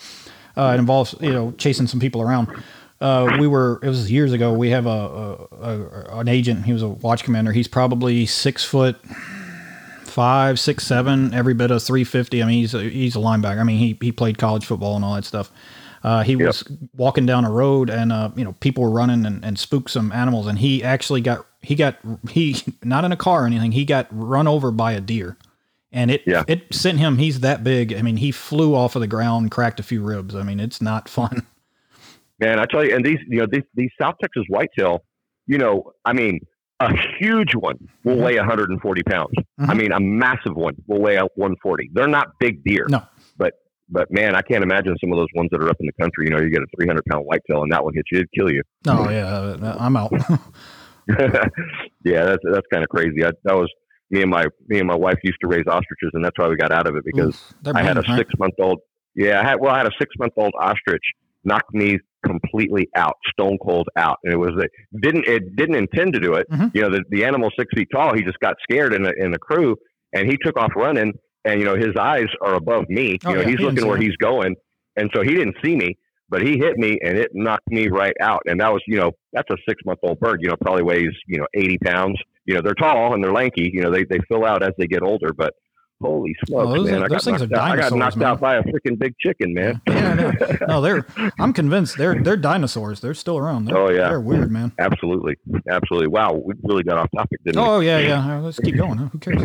Uh, 0.57 0.73
it 0.75 0.79
involves 0.79 1.15
you 1.21 1.33
know 1.33 1.53
chasing 1.53 1.87
some 1.87 2.01
people 2.01 2.23
around. 2.23 2.49
Uh, 3.01 3.37
we 3.39 3.47
were 3.47 3.79
it 3.83 3.89
was 3.89 4.11
years 4.11 4.33
ago. 4.33 4.53
We 4.53 4.71
have 4.71 4.87
a, 4.87 4.91
a, 4.91 5.49
a, 5.61 6.19
an 6.19 6.29
agent. 6.29 6.65
He 6.65 6.73
was 6.73 6.83
a 6.83 6.89
watch 6.89 7.23
commander. 7.23 7.53
He's 7.53 7.69
probably 7.69 8.27
six 8.27 8.65
foot 8.65 8.97
five, 10.05 10.59
six, 10.59 10.85
seven, 10.85 11.33
every 11.33 11.55
bit 11.55 11.71
of 11.71 11.83
three 11.83 12.05
fifty. 12.05 12.43
I 12.43 12.47
mean, 12.47 12.59
he's 12.59 12.75
a, 12.75 12.83
he's 12.83 13.15
a 13.15 13.21
linebacker. 13.21 13.61
I 13.61 13.65
mean, 13.65 13.79
he 13.79 13.97
he 14.01 14.11
played 14.11 14.39
college 14.39 14.67
football 14.67 14.97
and 14.97 15.05
all 15.05 15.15
that 15.15 15.25
stuff. 15.25 15.51
Uh, 16.03 16.23
he 16.23 16.33
yep. 16.33 16.47
was 16.49 16.65
walking 16.97 17.27
down 17.27 17.45
a 17.45 17.51
road 17.51 17.91
and 17.91 18.13
uh, 18.13 18.31
you 18.37 18.45
know 18.45 18.53
people 18.61 18.85
were 18.85 18.91
running 18.91 19.27
and, 19.27 19.45
and 19.45 19.59
spooked 19.59 19.91
some 19.91 20.13
animals 20.13 20.47
and 20.47 20.59
he 20.59 20.83
actually 20.83 21.21
got 21.21 21.45
he 21.61 21.75
got 21.75 21.97
he 22.31 22.57
not 22.85 23.05
in 23.05 23.13
a 23.13 23.17
car 23.17 23.45
or 23.45 23.47
anything 23.47 23.73
he 23.73 23.85
got 23.85 24.07
run 24.11 24.47
over 24.47 24.71
by 24.71 24.93
a 24.93 25.01
deer 25.01 25.37
and 25.93 26.11
it 26.11 26.23
yeah. 26.25 26.45
it 26.47 26.73
sent 26.73 26.99
him 26.99 27.19
he's 27.19 27.41
that 27.41 27.65
big 27.65 27.93
i 27.93 28.01
mean 28.01 28.17
he 28.17 28.31
flew 28.31 28.77
off 28.77 28.95
of 28.95 29.01
the 29.01 29.09
ground 29.09 29.51
cracked 29.51 29.81
a 29.81 29.83
few 29.83 30.01
ribs 30.01 30.37
i 30.37 30.43
mean 30.43 30.61
it's 30.61 30.81
not 30.81 31.09
fun 31.09 31.45
Man, 32.41 32.59
I 32.59 32.65
tell 32.67 32.85
you, 32.85 32.95
and 32.95 33.05
these, 33.05 33.19
you 33.29 33.41
know, 33.41 33.47
these, 33.51 33.65
these 33.75 33.91
South 34.01 34.15
Texas 34.21 34.45
whitetail, 34.49 35.05
you 35.47 35.59
know, 35.59 35.93
I 36.05 36.13
mean, 36.13 36.41
a 36.81 36.93
huge 37.19 37.55
one 37.55 37.77
will 38.05 38.15
mm-hmm. 38.15 38.25
weigh 38.25 38.37
140 38.37 39.03
pounds. 39.03 39.33
Mm-hmm. 39.61 39.71
I 39.71 39.75
mean, 39.75 39.93
a 39.93 40.01
massive 40.01 40.55
one 40.55 40.75
will 40.87 41.01
weigh 41.01 41.17
140. 41.17 41.91
They're 41.93 42.07
not 42.07 42.39
big 42.39 42.63
deer. 42.63 42.87
No. 42.89 43.03
But, 43.37 43.55
but 43.89 44.13
man, 44.13 44.37
I 44.37 44.43
can't 44.43 44.63
imagine 44.63 44.97
some 45.01 45.13
of 45.13 45.19
those 45.19 45.29
ones 45.35 45.49
that 45.51 45.61
are 45.61 45.69
up 45.69 45.77
in 45.81 45.87
the 45.87 45.93
country. 46.01 46.27
You 46.27 46.31
know, 46.31 46.41
you 46.41 46.51
get 46.51 46.63
a 46.63 46.67
300 46.77 47.05
pound 47.07 47.25
whitetail 47.25 47.63
and 47.63 47.73
that 47.73 47.83
one 47.83 47.95
hits 47.95 48.09
you, 48.13 48.19
it'd 48.19 48.33
kill 48.33 48.51
you. 48.53 48.63
Oh, 48.87 49.09
yeah. 49.09 49.77
I'm 49.79 49.97
out. 49.97 50.13
yeah, 52.05 52.25
that's, 52.25 52.43
that's 52.45 52.67
kind 52.73 52.85
of 52.85 52.89
crazy. 52.89 53.25
I, 53.25 53.33
that 53.45 53.57
was, 53.57 53.69
me 54.11 54.23
and 54.23 54.31
my 54.31 54.47
me 54.69 54.79
and 54.79 54.89
my 54.89 54.95
wife 54.95 55.19
used 55.23 55.39
to 55.43 55.49
raise 55.49 55.67
ostriches, 55.67 56.11
and 56.15 56.25
that's 56.25 56.39
why 56.39 56.49
we 56.49 56.57
got 56.57 56.73
out 56.73 56.87
of 56.87 56.97
it 56.97 57.05
because 57.05 57.29
Oof, 57.67 57.75
I 57.75 57.83
had 57.83 57.99
a 57.99 58.17
six 58.17 58.33
month 58.39 58.55
old. 58.59 58.81
Yeah, 59.15 59.41
I 59.41 59.45
had 59.45 59.61
well, 59.61 59.75
I 59.75 59.79
had 59.79 59.87
a 59.87 59.93
six 59.99 60.15
month 60.19 60.33
old 60.37 60.55
ostrich 60.59 61.03
knocked 61.45 61.75
me 61.75 61.99
completely 62.25 62.89
out, 62.95 63.17
stone 63.31 63.59
cold 63.59 63.89
out. 63.97 64.19
And 64.25 64.33
it 64.33 64.37
was 64.37 64.53
a, 64.59 64.99
didn't 65.01 65.27
it 65.27 65.57
didn't 65.57 65.77
intend 65.77 66.13
to 66.15 66.21
do 66.21 66.35
it. 66.35 66.49
Mm-hmm. 66.51 66.69
You 66.75 66.83
know, 66.83 66.91
the, 66.91 67.05
the 67.11 67.25
animal 67.25 67.51
six 67.59 67.71
feet 67.75 67.89
tall, 67.95 68.15
he 68.15 68.23
just 68.23 68.39
got 68.41 68.57
scared 68.63 68.95
in 68.95 69.03
the 69.03 69.13
in 69.19 69.31
the 69.31 69.39
crew, 69.39 69.77
and 70.13 70.31
he 70.31 70.37
took 70.43 70.57
off 70.57 70.73
running. 70.77 71.13
And 71.45 71.61
you 71.61 71.67
know, 71.67 71.77
his 71.77 71.97
eyes 71.99 72.27
are 72.43 72.55
above 72.55 72.89
me. 72.89 73.19
Oh, 73.25 73.31
you 73.31 73.37
know, 73.37 73.43
yeah, 73.43 73.49
he's 73.49 73.59
he 73.59 73.65
looking 73.65 73.87
where 73.87 73.99
he's 73.99 74.17
going, 74.17 74.55
and 74.97 75.11
so 75.15 75.23
he 75.23 75.31
didn't 75.31 75.57
see 75.65 75.77
me. 75.77 75.97
But 76.31 76.43
he 76.43 76.59
hit 76.59 76.77
me, 76.77 76.99
and 77.03 77.17
it 77.17 77.31
knocked 77.33 77.71
me 77.71 77.89
right 77.89 78.15
out. 78.21 78.43
And 78.45 78.61
that 78.61 78.71
was, 78.71 78.83
you 78.87 78.99
know, 78.99 79.13
that's 79.33 79.49
a 79.51 79.57
six 79.67 79.83
month 79.87 80.01
old 80.03 80.21
bird. 80.21 80.41
You 80.43 80.49
know, 80.49 80.57
probably 80.61 80.83
weighs, 80.83 81.15
you 81.27 81.39
know, 81.39 81.47
eighty 81.55 81.79
pounds. 81.79 82.19
You 82.45 82.55
know, 82.55 82.61
they're 82.63 82.75
tall 82.75 83.15
and 83.15 83.25
they're 83.25 83.33
lanky. 83.33 83.71
You 83.73 83.83
know, 83.83 83.91
they 83.91 84.05
they 84.05 84.19
fill 84.29 84.45
out 84.45 84.63
as 84.63 84.73
they 84.77 84.87
get 84.87 85.03
older, 85.03 85.33
but 85.33 85.55
Holy 86.01 86.35
oh, 86.43 86.47
smokes, 86.47 86.67
Oh, 86.69 86.75
those 86.77 86.91
man! 86.91 86.95
are- 87.03 87.09
those 87.09 87.11
got 87.11 87.23
things 87.25 87.43
are 87.43 87.47
knocked 87.49 87.55
out. 87.63 87.71
I 87.71 87.77
got 87.77 87.93
knocked 87.99 88.17
man. 88.19 88.29
out 88.29 88.41
by 88.41 88.55
a 88.57 88.63
freaking 88.63 88.99
big 88.99 89.17
chicken, 89.19 89.53
man. 89.53 89.81
Yeah, 89.89 90.15
no, 90.15 90.33
no, 90.69 90.81
they're. 90.81 91.07
I'm 91.41 91.53
convinced 91.53 91.99
they're 91.99 92.23
they're 92.23 92.37
dinosaurs. 92.37 93.01
They're 93.01 93.15
still 93.15 93.37
around. 93.37 93.65
They're, 93.65 93.77
Oh, 93.77 93.91
yeah. 93.91 94.09
they're 94.09 94.21
weird, 94.21 94.51
man. 94.53 94.71
Absolutely, 94.79 95.37
absolutely. 95.69 96.07
Wow, 96.09 96.35
we 96.35 96.55
really 96.63 96.85
got 96.85 96.99
off 96.99 97.09
topic, 97.17 97.41
didn't 97.45 97.61
we? 97.61 97.67
Oh 97.69 97.81
yeah, 97.81 97.99
yeah. 97.99 98.39
Let's 98.39 98.61
keep 98.61 98.77
going. 98.77 98.99
Huh? 98.99 99.07
Who 99.13 99.19
cares? 99.19 99.43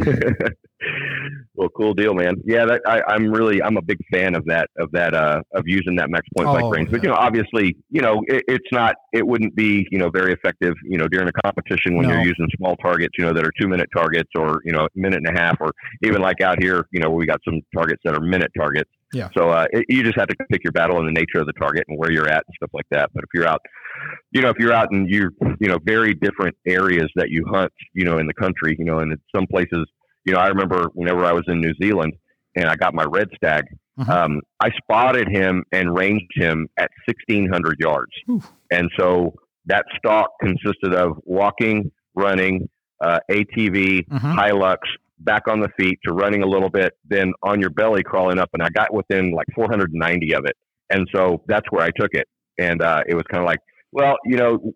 We? 0.00 0.04
well, 1.54 1.68
cool 1.70 1.94
deal, 1.94 2.14
man. 2.14 2.34
Yeah, 2.44 2.64
that, 2.66 2.80
I, 2.86 3.02
I'm 3.08 3.30
really, 3.30 3.62
I'm 3.62 3.76
a 3.76 3.82
big 3.82 3.98
fan 4.12 4.34
of 4.34 4.44
that, 4.46 4.68
of 4.78 4.90
that, 4.92 5.14
uh, 5.14 5.40
of 5.54 5.64
using 5.66 5.96
that 5.96 6.10
max 6.10 6.26
point 6.36 6.48
blank 6.48 6.64
Oh, 6.64 6.70
range. 6.70 6.90
But 6.90 7.02
you 7.02 7.08
know, 7.08 7.16
obviously, 7.16 7.76
you 7.90 8.02
know, 8.02 8.22
it, 8.26 8.42
it's 8.48 8.68
not, 8.72 8.96
it 9.12 9.26
wouldn't 9.26 9.54
be, 9.54 9.86
you 9.90 9.98
know, 9.98 10.10
very 10.10 10.32
effective, 10.32 10.74
you 10.84 10.98
know, 10.98 11.08
during 11.08 11.28
a 11.28 11.32
competition 11.44 11.96
when 11.96 12.06
No. 12.06 12.14
you're 12.14 12.24
using 12.24 12.48
small 12.56 12.76
targets, 12.76 13.14
you 13.18 13.24
know, 13.24 13.32
that 13.32 13.44
are 13.44 13.52
two 13.60 13.68
minute 13.68 13.88
targets 13.94 14.30
or 14.36 14.60
you 14.64 14.72
know, 14.72 14.88
minute 14.94 15.20
and 15.24 15.36
a 15.36 15.40
half, 15.40 15.56
or 15.60 15.72
even 16.02 16.20
like 16.20 16.40
out 16.40 16.62
here, 16.62 16.86
you 16.92 17.00
know, 17.00 17.10
we 17.10 17.26
got 17.26 17.40
some 17.44 17.60
targets 17.74 18.00
that 18.04 18.14
are 18.14 18.20
minute 18.20 18.50
targets. 18.56 18.90
Yeah. 19.12 19.28
So 19.36 19.50
uh, 19.50 19.66
it, 19.72 19.84
you 19.88 20.02
just 20.02 20.16
have 20.18 20.28
to 20.28 20.36
pick 20.50 20.64
your 20.64 20.72
battle 20.72 20.98
and 20.98 21.06
the 21.06 21.12
nature 21.12 21.38
of 21.38 21.46
the 21.46 21.52
target 21.52 21.84
and 21.88 21.98
where 21.98 22.10
you're 22.10 22.28
at 22.28 22.44
and 22.46 22.54
stuff 22.56 22.70
like 22.72 22.86
that. 22.90 23.10
But 23.14 23.24
if 23.24 23.30
you're 23.34 23.46
out, 23.46 23.60
you 24.30 24.40
know, 24.40 24.48
if 24.48 24.56
you're 24.58 24.72
out 24.72 24.88
in 24.92 25.06
you 25.06 25.30
you 25.60 25.68
know 25.68 25.78
very 25.84 26.14
different 26.14 26.56
areas 26.66 27.10
that 27.16 27.30
you 27.30 27.44
hunt, 27.50 27.72
you 27.92 28.04
know, 28.04 28.18
in 28.18 28.26
the 28.26 28.34
country, 28.34 28.74
you 28.78 28.84
know, 28.84 28.98
and 28.98 29.12
in 29.12 29.18
some 29.34 29.46
places, 29.46 29.86
you 30.24 30.32
know, 30.32 30.38
I 30.40 30.48
remember 30.48 30.86
whenever 30.94 31.24
I 31.24 31.32
was 31.32 31.44
in 31.48 31.60
New 31.60 31.74
Zealand 31.82 32.14
and 32.56 32.66
I 32.66 32.76
got 32.76 32.94
my 32.94 33.04
red 33.04 33.28
stag, 33.36 33.64
Mhm. 33.98 34.08
um, 34.08 34.40
I 34.60 34.70
spotted 34.70 35.28
him 35.28 35.64
and 35.72 35.94
ranged 35.94 36.32
him 36.34 36.68
at 36.78 36.90
1,600 37.06 37.76
yards, 37.78 38.12
Oof. 38.30 38.50
and 38.70 38.90
so 38.98 39.34
that 39.66 39.84
stalk 39.98 40.30
consisted 40.40 40.94
of 40.94 41.18
walking, 41.24 41.90
running, 42.14 42.68
uh, 43.04 43.18
ATV, 43.30 44.06
Mhm. 44.08 44.34
Hilux, 44.36 44.78
back 45.24 45.48
on 45.48 45.60
the 45.60 45.68
feet 45.78 45.98
to 46.04 46.12
running 46.12 46.42
a 46.42 46.46
little 46.46 46.70
bit, 46.70 46.92
then 47.08 47.32
on 47.42 47.60
your 47.60 47.70
belly 47.70 48.02
crawling 48.02 48.38
up, 48.38 48.50
and 48.52 48.62
I 48.62 48.68
got 48.70 48.92
within 48.92 49.32
like 49.32 49.46
490 49.54 50.34
of 50.34 50.44
it, 50.44 50.56
and 50.90 51.06
so 51.14 51.42
that's 51.46 51.66
where 51.70 51.84
I 51.84 51.90
took 51.98 52.10
it, 52.12 52.26
and 52.58 52.82
uh, 52.82 53.02
it 53.06 53.14
was 53.14 53.24
kind 53.30 53.42
of 53.42 53.46
like, 53.46 53.60
well, 53.92 54.16
you 54.24 54.36
know, 54.36 54.72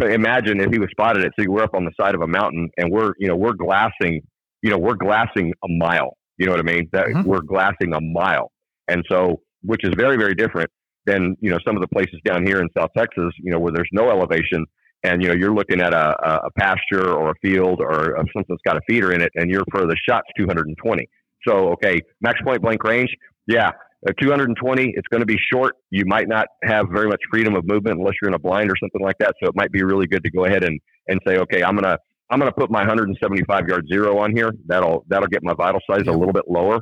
imagine 0.00 0.60
if 0.60 0.70
he 0.72 0.78
was 0.78 0.88
spotted 0.90 1.24
it. 1.24 1.32
So 1.38 1.46
we're 1.50 1.62
up 1.62 1.74
on 1.74 1.84
the 1.84 1.92
side 2.00 2.14
of 2.14 2.22
a 2.22 2.26
mountain, 2.26 2.70
and 2.76 2.90
we're 2.90 3.12
you 3.18 3.28
know 3.28 3.36
we're 3.36 3.54
glassing, 3.54 4.22
you 4.62 4.70
know, 4.70 4.78
we're 4.78 4.94
glassing 4.96 5.52
a 5.64 5.68
mile. 5.68 6.16
You 6.36 6.46
know 6.46 6.52
what 6.52 6.60
I 6.60 6.64
mean? 6.70 6.88
That 6.92 7.06
Mhm. 7.08 7.24
we're 7.24 7.40
glassing 7.40 7.92
a 7.94 8.00
mile, 8.00 8.52
and 8.86 9.04
so 9.10 9.42
which 9.62 9.80
is 9.84 9.90
very 9.96 10.16
very 10.16 10.34
different 10.34 10.70
than 11.06 11.36
you 11.40 11.50
know 11.50 11.58
some 11.66 11.74
of 11.76 11.80
the 11.82 11.88
places 11.88 12.20
down 12.24 12.46
here 12.46 12.60
in 12.60 12.68
South 12.76 12.90
Texas, 12.96 13.32
you 13.38 13.50
know, 13.50 13.58
where 13.58 13.72
there's 13.72 13.88
no 13.92 14.08
elevation 14.10 14.64
and 15.04 15.22
you 15.22 15.28
know 15.28 15.34
you're 15.34 15.54
looking 15.54 15.80
at 15.80 15.94
a, 15.94 16.42
a 16.46 16.50
pasture 16.58 17.12
or 17.12 17.30
a 17.30 17.34
field 17.42 17.80
or 17.80 18.16
something 18.16 18.44
that's 18.48 18.62
got 18.66 18.76
a 18.76 18.80
feeder 18.88 19.12
in 19.12 19.20
it, 19.20 19.30
and 19.34 19.50
your 19.50 19.62
for 19.70 19.86
the 19.86 19.96
shot's 20.08 20.28
220. 20.38 21.06
So 21.46 21.70
okay, 21.70 22.00
max 22.20 22.40
point 22.42 22.62
blank 22.62 22.82
range, 22.84 23.10
yeah, 23.46 23.70
uh, 24.06 24.12
220. 24.20 24.92
It's 24.94 25.08
going 25.08 25.20
to 25.20 25.26
be 25.26 25.38
short. 25.52 25.74
You 25.90 26.04
might 26.06 26.28
not 26.28 26.46
have 26.64 26.86
very 26.92 27.08
much 27.08 27.20
freedom 27.30 27.56
of 27.56 27.66
movement 27.66 27.98
unless 27.98 28.14
you're 28.20 28.28
in 28.28 28.34
a 28.34 28.38
blind 28.38 28.70
or 28.70 28.74
something 28.80 29.02
like 29.02 29.16
that. 29.18 29.34
So 29.42 29.48
it 29.48 29.56
might 29.56 29.72
be 29.72 29.82
really 29.82 30.06
good 30.06 30.22
to 30.24 30.30
go 30.30 30.44
ahead 30.44 30.64
and 30.64 30.78
and 31.08 31.20
say, 31.26 31.38
okay, 31.38 31.62
I'm 31.62 31.74
gonna 31.74 31.96
I'm 32.30 32.38
gonna 32.38 32.52
put 32.52 32.70
my 32.70 32.80
175 32.80 33.68
yard 33.68 33.86
zero 33.92 34.18
on 34.18 34.34
here. 34.34 34.52
That'll 34.66 35.04
that'll 35.08 35.28
get 35.28 35.42
my 35.42 35.54
vital 35.54 35.80
size 35.90 36.04
a 36.06 36.12
little 36.12 36.32
bit 36.32 36.44
lower. 36.48 36.80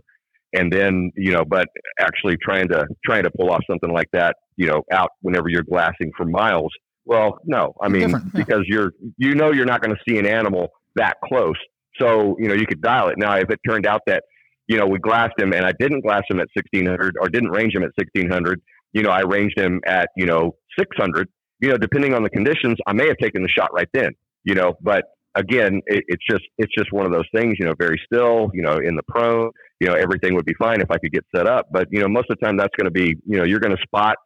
And 0.52 0.73
then, 0.73 1.11
you 1.16 1.32
know, 1.32 1.44
but 1.44 1.68
actually 1.99 2.37
trying 2.42 2.68
to 2.68 2.87
trying 3.04 3.25
to 3.25 3.30
pull 3.30 3.50
off 3.50 3.62
something 3.68 3.92
like 3.92 4.08
that, 4.12 4.37
you 4.56 4.66
know, 4.66 4.82
out 4.92 5.11
whenever 5.20 5.49
you're 5.49 5.64
glassing 5.64 6.11
for 6.16 6.25
miles, 6.25 6.73
well, 7.06 7.38
no, 7.44 7.72
I 7.80 7.88
mean, 7.88 8.10
yeah. 8.10 8.18
because 8.34 8.64
you're, 8.66 8.92
you 9.16 9.34
know, 9.34 9.52
you're 9.52 9.64
not 9.64 9.80
going 9.80 9.94
to 9.94 10.00
see 10.08 10.18
an 10.18 10.26
animal 10.26 10.68
that 10.96 11.14
close. 11.25 11.56
So, 12.00 12.36
you 12.38 12.48
know, 12.48 12.54
you 12.54 12.66
could 12.66 12.82
dial 12.82 13.08
it. 13.08 13.16
Now, 13.16 13.36
if 13.36 13.48
it 13.48 13.60
turned 13.66 13.86
out 13.86 14.02
that, 14.06 14.25
you 14.66 14.76
know, 14.76 14.86
we 14.86 14.99
glassed 14.99 15.34
him 15.38 15.52
and 15.52 15.64
I 15.64 15.73
didn't 15.78 16.00
glass 16.00 16.23
him 16.28 16.40
at 16.40 16.49
1600 16.54 17.14
or 17.21 17.28
didn't 17.28 17.50
range 17.50 17.75
him 17.75 17.84
at 17.84 17.92
1600, 17.97 18.60
you 18.92 19.02
know, 19.02 19.10
I 19.10 19.21
ranged 19.21 19.58
him 19.58 19.80
at, 19.86 20.08
you 20.16 20.26
know, 20.26 20.56
600, 20.78 21.28
you 21.60 21.69
know, 21.69 21.78
depending 21.78 22.12
on 22.12 22.23
the 22.23 22.30
conditions, 22.30 22.76
I 22.86 22.92
may 22.92 23.06
have 23.06 23.16
taken 23.19 23.42
the 23.42 23.49
shot 23.49 23.73
right 23.73 23.88
then, 23.95 24.10
you 24.45 24.54
know, 24.54 24.75
but 24.82 25.04
again, 25.36 25.80
it, 25.86 26.02
it's 26.08 26.25
just, 26.28 26.42
it's 26.58 26.73
just 26.76 26.92
one 26.92 27.06
of 27.06 27.12
those 27.12 27.26
things, 27.34 27.54
you 27.58 27.66
know, 27.66 27.75
very 27.78 28.00
still, 28.04 28.50
you 28.52 28.62
know, 28.62 28.78
in 28.78 28.97
the 28.97 29.02
prone, 29.06 29.50
you 29.80 29.86
know, 29.86 29.95
everything 29.95 30.34
would 30.34 30.47
be 30.47 30.54
fine 30.54 30.80
if 30.80 30.90
I 30.90 30.99
could 30.99 31.12
get 31.12 31.25
set 31.34 31.47
up. 31.47 31.69
But, 31.71 31.86
you 31.90 32.00
know, 32.00 32.08
most 32.08 32.26
of 32.30 32.38
the 32.40 32.45
time 32.45 32.56
that's 32.56 32.75
going 32.76 32.86
to 32.86 32.90
be, 32.90 33.16
you 33.26 33.38
know, 33.38 33.45
you're 33.45 33.60
going 33.60 33.76
to 33.76 33.82
spot 33.82 34.16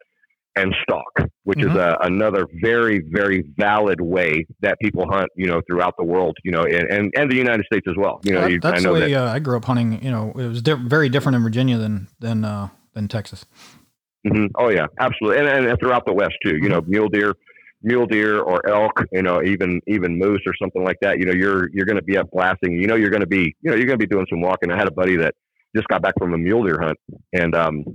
and 0.55 0.75
stalk, 0.83 1.29
which 1.43 1.59
Mhm. 1.59 1.69
is 1.69 1.75
a, 1.75 1.97
another 2.01 2.45
very, 2.61 3.01
very 3.09 3.43
valid 3.57 4.01
way 4.01 4.45
that 4.61 4.77
people 4.81 5.05
hunt, 5.09 5.29
you 5.37 5.47
know, 5.47 5.61
throughout 5.67 5.93
the 5.97 6.03
world, 6.03 6.35
you 6.43 6.51
know, 6.51 6.63
and, 6.63 6.91
and, 6.91 7.11
and 7.15 7.31
the 7.31 7.37
United 7.37 7.65
States 7.65 7.85
as 7.89 7.95
well. 7.97 8.19
You 8.23 8.33
know, 8.33 8.41
That- 8.41 8.51
you, 8.51 8.59
I 8.63 8.71
that's 8.71 8.83
know 8.83 8.93
the 8.93 8.99
way 9.01 9.11
that. 9.13 9.23
uh, 9.27 9.31
I 9.33 9.39
grew 9.39 9.55
up 9.57 9.63
hunting. 9.65 10.03
You 10.03 10.11
know, 10.11 10.31
it 10.37 10.47
was 10.47 10.61
di- 10.61 10.73
very 10.73 11.07
different 11.09 11.37
in 11.37 11.43
Virginia 11.43 11.77
than 11.77 12.07
than 12.19 12.43
uh, 12.43 12.67
than 12.93 13.07
Texas. 13.07 13.45
hmm 14.27 14.47
Oh 14.55 14.69
yeah, 14.69 14.87
absolutely, 14.99 15.39
and, 15.39 15.65
and 15.67 15.79
throughout 15.79 16.05
the 16.05 16.13
West 16.13 16.35
too. 16.45 16.57
You 16.61 16.69
know, 16.69 16.81
mule 16.85 17.07
deer, 17.09 17.33
mule 17.81 18.05
deer 18.05 18.39
or 18.41 18.67
elk. 18.67 18.91
You 19.13 19.21
know, 19.23 19.41
even 19.41 19.79
even 19.87 20.19
moose 20.19 20.41
or 20.45 20.53
something 20.61 20.83
like 20.83 20.97
that. 21.01 21.17
You 21.17 21.25
know, 21.25 21.33
you're 21.33 21.69
you're 21.73 21.85
going 21.85 21.95
to 21.95 22.03
be 22.03 22.17
up 22.17 22.29
blasting. 22.31 22.73
You 22.73 22.87
know, 22.87 22.95
you're 22.95 23.09
going 23.09 23.21
to 23.21 23.27
be 23.27 23.55
you 23.61 23.71
know 23.71 23.75
you're 23.77 23.87
going 23.87 23.97
to 23.99 24.05
be 24.05 24.13
doing 24.13 24.27
some 24.29 24.41
walking. 24.41 24.69
I 24.69 24.77
had 24.77 24.87
a 24.87 24.91
buddy 24.91 25.15
that 25.15 25.33
just 25.75 25.87
got 25.87 26.01
back 26.01 26.13
from 26.19 26.33
a 26.33 26.37
mule 26.37 26.63
deer 26.65 26.77
hunt, 26.81 26.97
and 27.33 27.55
um, 27.55 27.85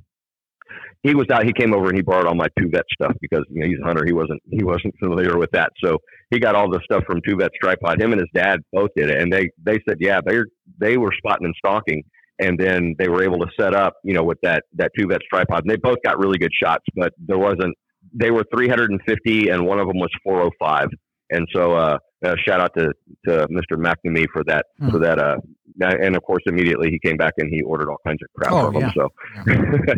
he 1.06 1.14
was 1.14 1.26
out. 1.32 1.44
He 1.44 1.52
came 1.52 1.72
over 1.74 1.86
and 1.88 1.96
he 1.96 2.02
borrowed 2.02 2.26
all 2.26 2.34
my 2.34 2.48
two 2.58 2.68
vet 2.70 2.84
stuff 2.92 3.14
because 3.20 3.44
you 3.50 3.60
know 3.60 3.66
he's 3.66 3.78
a 3.82 3.86
hunter. 3.86 4.04
He 4.04 4.12
wasn't 4.12 4.42
he 4.50 4.62
wasn't 4.64 4.94
familiar 5.02 5.38
with 5.38 5.50
that, 5.52 5.70
so 5.82 5.98
he 6.30 6.38
got 6.38 6.54
all 6.54 6.68
the 6.70 6.80
stuff 6.84 7.04
from 7.06 7.20
two 7.26 7.36
vet's 7.36 7.54
tripod. 7.62 8.00
Him 8.00 8.12
and 8.12 8.20
his 8.20 8.30
dad 8.34 8.60
both 8.72 8.90
did 8.96 9.10
it, 9.10 9.20
and 9.20 9.32
they 9.32 9.50
they 9.62 9.78
said 9.88 9.98
yeah 10.00 10.20
they 10.26 10.38
they 10.78 10.96
were 10.96 11.12
spotting 11.16 11.46
and 11.46 11.54
stalking 11.58 12.02
and 12.38 12.58
then 12.58 12.94
they 12.98 13.08
were 13.08 13.22
able 13.22 13.38
to 13.38 13.46
set 13.58 13.74
up, 13.74 13.94
you 14.04 14.12
know, 14.12 14.22
with 14.22 14.36
that 14.42 14.64
that 14.74 14.90
two 14.98 15.06
vets 15.06 15.24
tripod. 15.32 15.62
And 15.62 15.70
they 15.70 15.76
both 15.76 15.96
got 16.04 16.18
really 16.18 16.36
good 16.38 16.52
shots, 16.62 16.84
but 16.94 17.12
there 17.18 17.38
wasn't. 17.38 17.74
They 18.12 18.30
were 18.30 18.44
350, 18.54 19.48
and 19.48 19.66
one 19.66 19.78
of 19.78 19.88
them 19.88 19.98
was 19.98 20.10
405. 20.22 20.88
And 21.30 21.46
so, 21.54 21.72
uh, 21.72 21.98
uh, 22.24 22.34
shout 22.46 22.60
out 22.60 22.72
to 22.76 22.92
to 23.26 23.46
Mr. 23.48 23.76
McNamee 23.78 24.26
for 24.32 24.44
that 24.44 24.66
Hmm. 24.78 24.90
for 24.90 24.98
that. 24.98 25.18
Uh, 25.18 25.36
and 25.80 26.14
of 26.14 26.22
course, 26.24 26.42
immediately 26.46 26.90
he 26.90 26.98
came 26.98 27.16
back 27.16 27.32
and 27.38 27.48
he 27.50 27.62
ordered 27.62 27.88
all 27.90 28.00
kinds 28.06 28.20
of 28.22 28.28
crap 28.36 28.52
Oh, 28.52 28.66
from 28.70 28.74
yeah. 28.82 28.90
them. 28.90 28.92
So, 28.94 29.08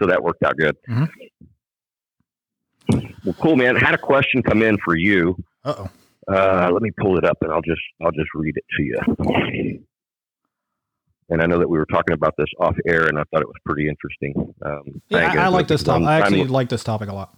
so 0.00 0.06
that 0.06 0.22
worked 0.22 0.42
out 0.42 0.56
good. 0.56 0.76
Mhm. 0.88 1.08
Well, 3.24 3.34
cool, 3.40 3.56
man. 3.56 3.76
Had 3.76 3.94
a 3.94 3.98
question 3.98 4.42
come 4.42 4.62
in 4.62 4.78
for 4.84 4.96
you. 4.96 5.36
Uh 5.64 5.74
oh. 5.78 5.90
Uh, 6.32 6.70
let 6.72 6.82
me 6.82 6.90
pull 7.00 7.16
it 7.18 7.24
up 7.24 7.38
and 7.42 7.50
I'll 7.52 7.62
just 7.62 7.80
I'll 8.02 8.10
just 8.12 8.28
read 8.34 8.54
it 8.56 8.64
to 8.76 8.82
you. 8.82 9.84
And 11.30 11.42
I 11.42 11.46
know 11.46 11.58
that 11.58 11.68
we 11.68 11.76
were 11.76 11.86
talking 11.92 12.14
about 12.14 12.32
this 12.38 12.46
off 12.58 12.74
air, 12.86 13.06
and 13.06 13.18
I 13.18 13.22
thought 13.30 13.42
it 13.42 13.46
was 13.46 13.56
pretty 13.66 13.86
interesting. 13.86 14.54
Um, 14.64 15.02
Yeah, 15.10 15.30
I, 15.30 15.44
I 15.44 15.48
like 15.48 15.68
this 15.68 15.82
topic. 15.82 16.06
I 16.06 16.20
actually 16.20 16.40
I'm- 16.40 16.48
like 16.48 16.70
this 16.70 16.82
topic 16.82 17.10
a 17.10 17.14
lot. 17.14 17.34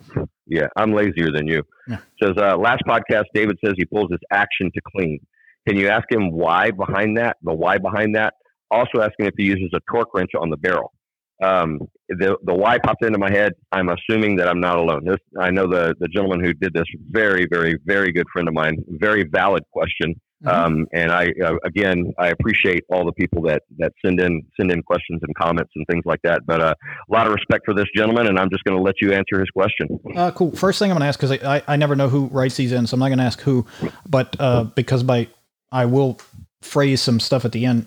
yeah, 0.47 0.69
I'm 0.77 0.93
lazier 0.93 1.33
than 1.33 1.49
you. 1.49 1.65
Yeah. 1.89 1.97
Says 2.23 2.37
uh, 2.37 2.57
last 2.57 2.83
podcast, 2.87 3.25
David 3.35 3.59
says 3.65 3.75
he 3.77 3.85
pulls 3.87 4.09
his 4.13 4.21
action 4.31 4.71
to 4.75 4.81
clean. 4.97 5.19
Can 5.67 5.77
you 5.77 5.89
ask 5.89 6.05
him 6.11 6.31
why 6.31 6.71
behind 6.71 7.17
that? 7.19 7.39
The 7.43 7.53
why 7.53 7.79
behind 7.79 8.15
that. 8.15 8.35
Also 8.71 9.01
asking 9.01 9.27
if 9.27 9.35
he 9.37 9.43
uses 9.45 9.71
a 9.75 9.81
torque 9.93 10.15
wrench 10.15 10.31
on 10.41 10.51
the 10.51 10.57
barrel. 10.57 10.93
Um, 11.41 11.81
the 12.09 12.37
the 12.43 12.55
why 12.55 12.79
popped 12.79 13.05
into 13.05 13.19
my 13.19 13.31
head. 13.31 13.53
I'm 13.73 13.89
assuming 13.89 14.37
that 14.37 14.49
I'm 14.49 14.61
not 14.61 14.79
alone. 14.79 15.05
This 15.05 15.19
I 15.39 15.51
know 15.51 15.67
the 15.67 15.95
the 16.01 16.09
gentleman 16.09 16.45
who 16.45 16.53
did 16.53 16.75
this. 16.75 16.85
Very 17.11 17.47
very 17.51 17.79
very 17.85 18.13
good 18.13 18.27
friend 18.33 18.49
of 18.49 18.55
mine. 18.55 18.85
Very 18.89 19.25
valid 19.25 19.65
question. 19.73 20.21
Mhm. 20.45 20.53
Um, 20.53 20.87
and 20.93 21.13
I 21.13 21.33
uh, 21.45 21.57
again 21.65 22.13
I 22.19 22.29
appreciate 22.29 22.85
all 22.91 23.05
the 23.05 23.13
people 23.13 23.43
that 23.43 23.63
that 23.79 23.93
send 24.05 24.21
in 24.21 24.43
send 24.59 24.71
in 24.73 24.83
questions 24.83 25.21
and 25.23 25.35
comments 25.37 25.71
and 25.77 25.87
things 25.87 26.05
like 26.05 26.21
that. 26.25 26.47
But 26.47 26.61
uh, 26.61 26.75
a 27.09 27.13
lot 27.13 27.27
of 27.27 27.33
respect 27.33 27.65
for 27.65 27.75
this 27.75 27.87
gentleman, 27.95 28.27
and 28.27 28.39
I'm 28.39 28.51
just 28.51 28.65
going 28.65 28.77
to 28.77 28.83
let 28.83 28.95
you 29.01 29.13
answer 29.13 29.39
his 29.39 29.51
question. 29.51 29.99
Uh, 30.17 30.31
cool. 30.33 30.53
First 30.53 30.79
thing 30.79 30.91
I'm 30.91 30.97
going 30.97 31.03
to 31.03 31.09
ask 31.09 31.21
because 31.21 31.33
I, 31.33 31.57
I, 31.57 31.63
I 31.69 31.77
never 31.77 31.95
know 31.95 32.09
who 32.09 32.27
writes 32.27 32.57
these 32.57 32.73
in, 32.73 32.87
so 32.87 32.95
I'm 32.95 33.01
not 33.01 33.09
going 33.09 33.19
to 33.19 33.25
ask 33.25 33.41
who, 33.41 33.67
but 34.09 34.35
uh, 34.41 34.65
because 34.65 35.03
by 35.03 35.29
I 35.71 35.85
will 35.85 36.19
phrase 36.63 37.01
some 37.01 37.21
stuff 37.21 37.45
at 37.45 37.53
the 37.53 37.67
end. 37.67 37.87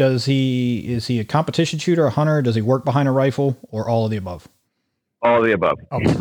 Does 0.00 0.24
he 0.24 0.82
is 0.90 1.08
he 1.08 1.20
a 1.20 1.24
competition 1.26 1.78
shooter, 1.78 2.06
a 2.06 2.10
hunter? 2.10 2.40
Does 2.40 2.54
he 2.54 2.62
work 2.62 2.86
behind 2.86 3.06
a 3.06 3.12
rifle, 3.12 3.58
or 3.68 3.86
all 3.86 4.06
of 4.06 4.10
the 4.10 4.16
above? 4.16 4.48
All 5.20 5.40
of 5.40 5.44
the 5.44 5.52
above. 5.52 5.78
Okay. 5.92 6.14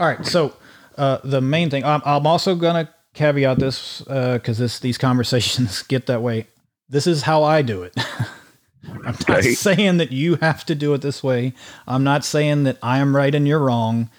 All 0.00 0.08
right. 0.08 0.26
So 0.26 0.56
uh, 0.98 1.18
the 1.22 1.40
main 1.40 1.70
thing 1.70 1.84
I'm, 1.84 2.02
I'm 2.04 2.26
also 2.26 2.56
going 2.56 2.84
to 2.84 2.92
caveat 3.14 3.60
this 3.60 4.00
because 4.02 4.58
this 4.58 4.80
these 4.80 4.98
conversations 4.98 5.82
get 5.88 6.06
that 6.06 6.20
way. 6.20 6.48
This 6.88 7.06
is 7.06 7.22
how 7.22 7.44
I 7.44 7.62
do 7.62 7.84
it. 7.84 7.94
I'm 9.04 9.14
not 9.28 9.38
Okay. 9.38 9.52
saying 9.52 9.98
that 9.98 10.10
you 10.10 10.34
have 10.36 10.64
to 10.64 10.74
do 10.74 10.92
it 10.94 11.00
this 11.02 11.22
way. 11.22 11.52
I'm 11.86 12.02
not 12.02 12.24
saying 12.24 12.64
that 12.64 12.78
I 12.82 12.98
am 12.98 13.14
right 13.14 13.32
and 13.32 13.46
you're 13.46 13.60
wrong. 13.60 14.10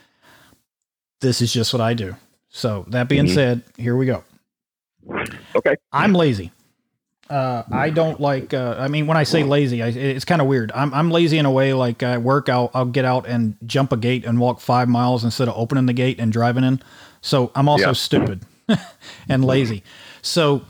This 1.20 1.42
is 1.42 1.52
just 1.52 1.74
what 1.74 1.82
I 1.82 1.94
do. 1.94 2.16
So 2.48 2.86
that 2.88 3.10
being 3.10 3.26
Mhm. 3.26 3.34
said, 3.34 3.64
here 3.76 3.98
we 3.98 4.06
go. 4.06 4.24
Okay. 5.58 5.76
I'm 5.92 6.14
lazy. 6.14 6.54
Uh, 7.34 7.64
I 7.72 7.90
don't 7.90 8.20
like. 8.20 8.54
Uh, 8.54 8.76
I 8.78 8.88
mean, 8.90 9.08
when 9.08 9.18
I 9.18 9.24
say 9.24 9.44
lazy, 9.44 9.82
I, 9.82 9.88
it's 9.88 10.26
kind 10.26 10.40
of 10.42 10.48
weird. 10.48 10.72
I'm 10.76 10.94
I'm 10.94 11.10
lazy 11.10 11.38
in 11.40 11.46
a 11.46 11.52
way. 11.52 11.74
Like 11.74 12.04
I 12.04 12.18
work 12.20 12.48
out, 12.50 12.70
I'll 12.74 12.86
get 12.86 13.06
out 13.06 13.26
and 13.28 13.56
jump 13.66 13.92
a 13.92 13.98
gate 13.98 14.24
and 14.26 14.40
walk 14.40 14.60
five 14.60 14.88
miles 14.88 15.24
instead 15.24 15.48
of 15.48 15.56
opening 15.58 15.88
the 15.88 15.94
gate 15.94 16.20
and 16.20 16.32
driving 16.32 16.64
in. 16.64 16.82
So 17.22 17.52
I'm 17.56 17.68
also 17.68 17.88
Yeah. 17.88 17.94
stupid 17.94 18.42
and 19.30 19.44
lazy. 19.44 19.84
So 20.22 20.62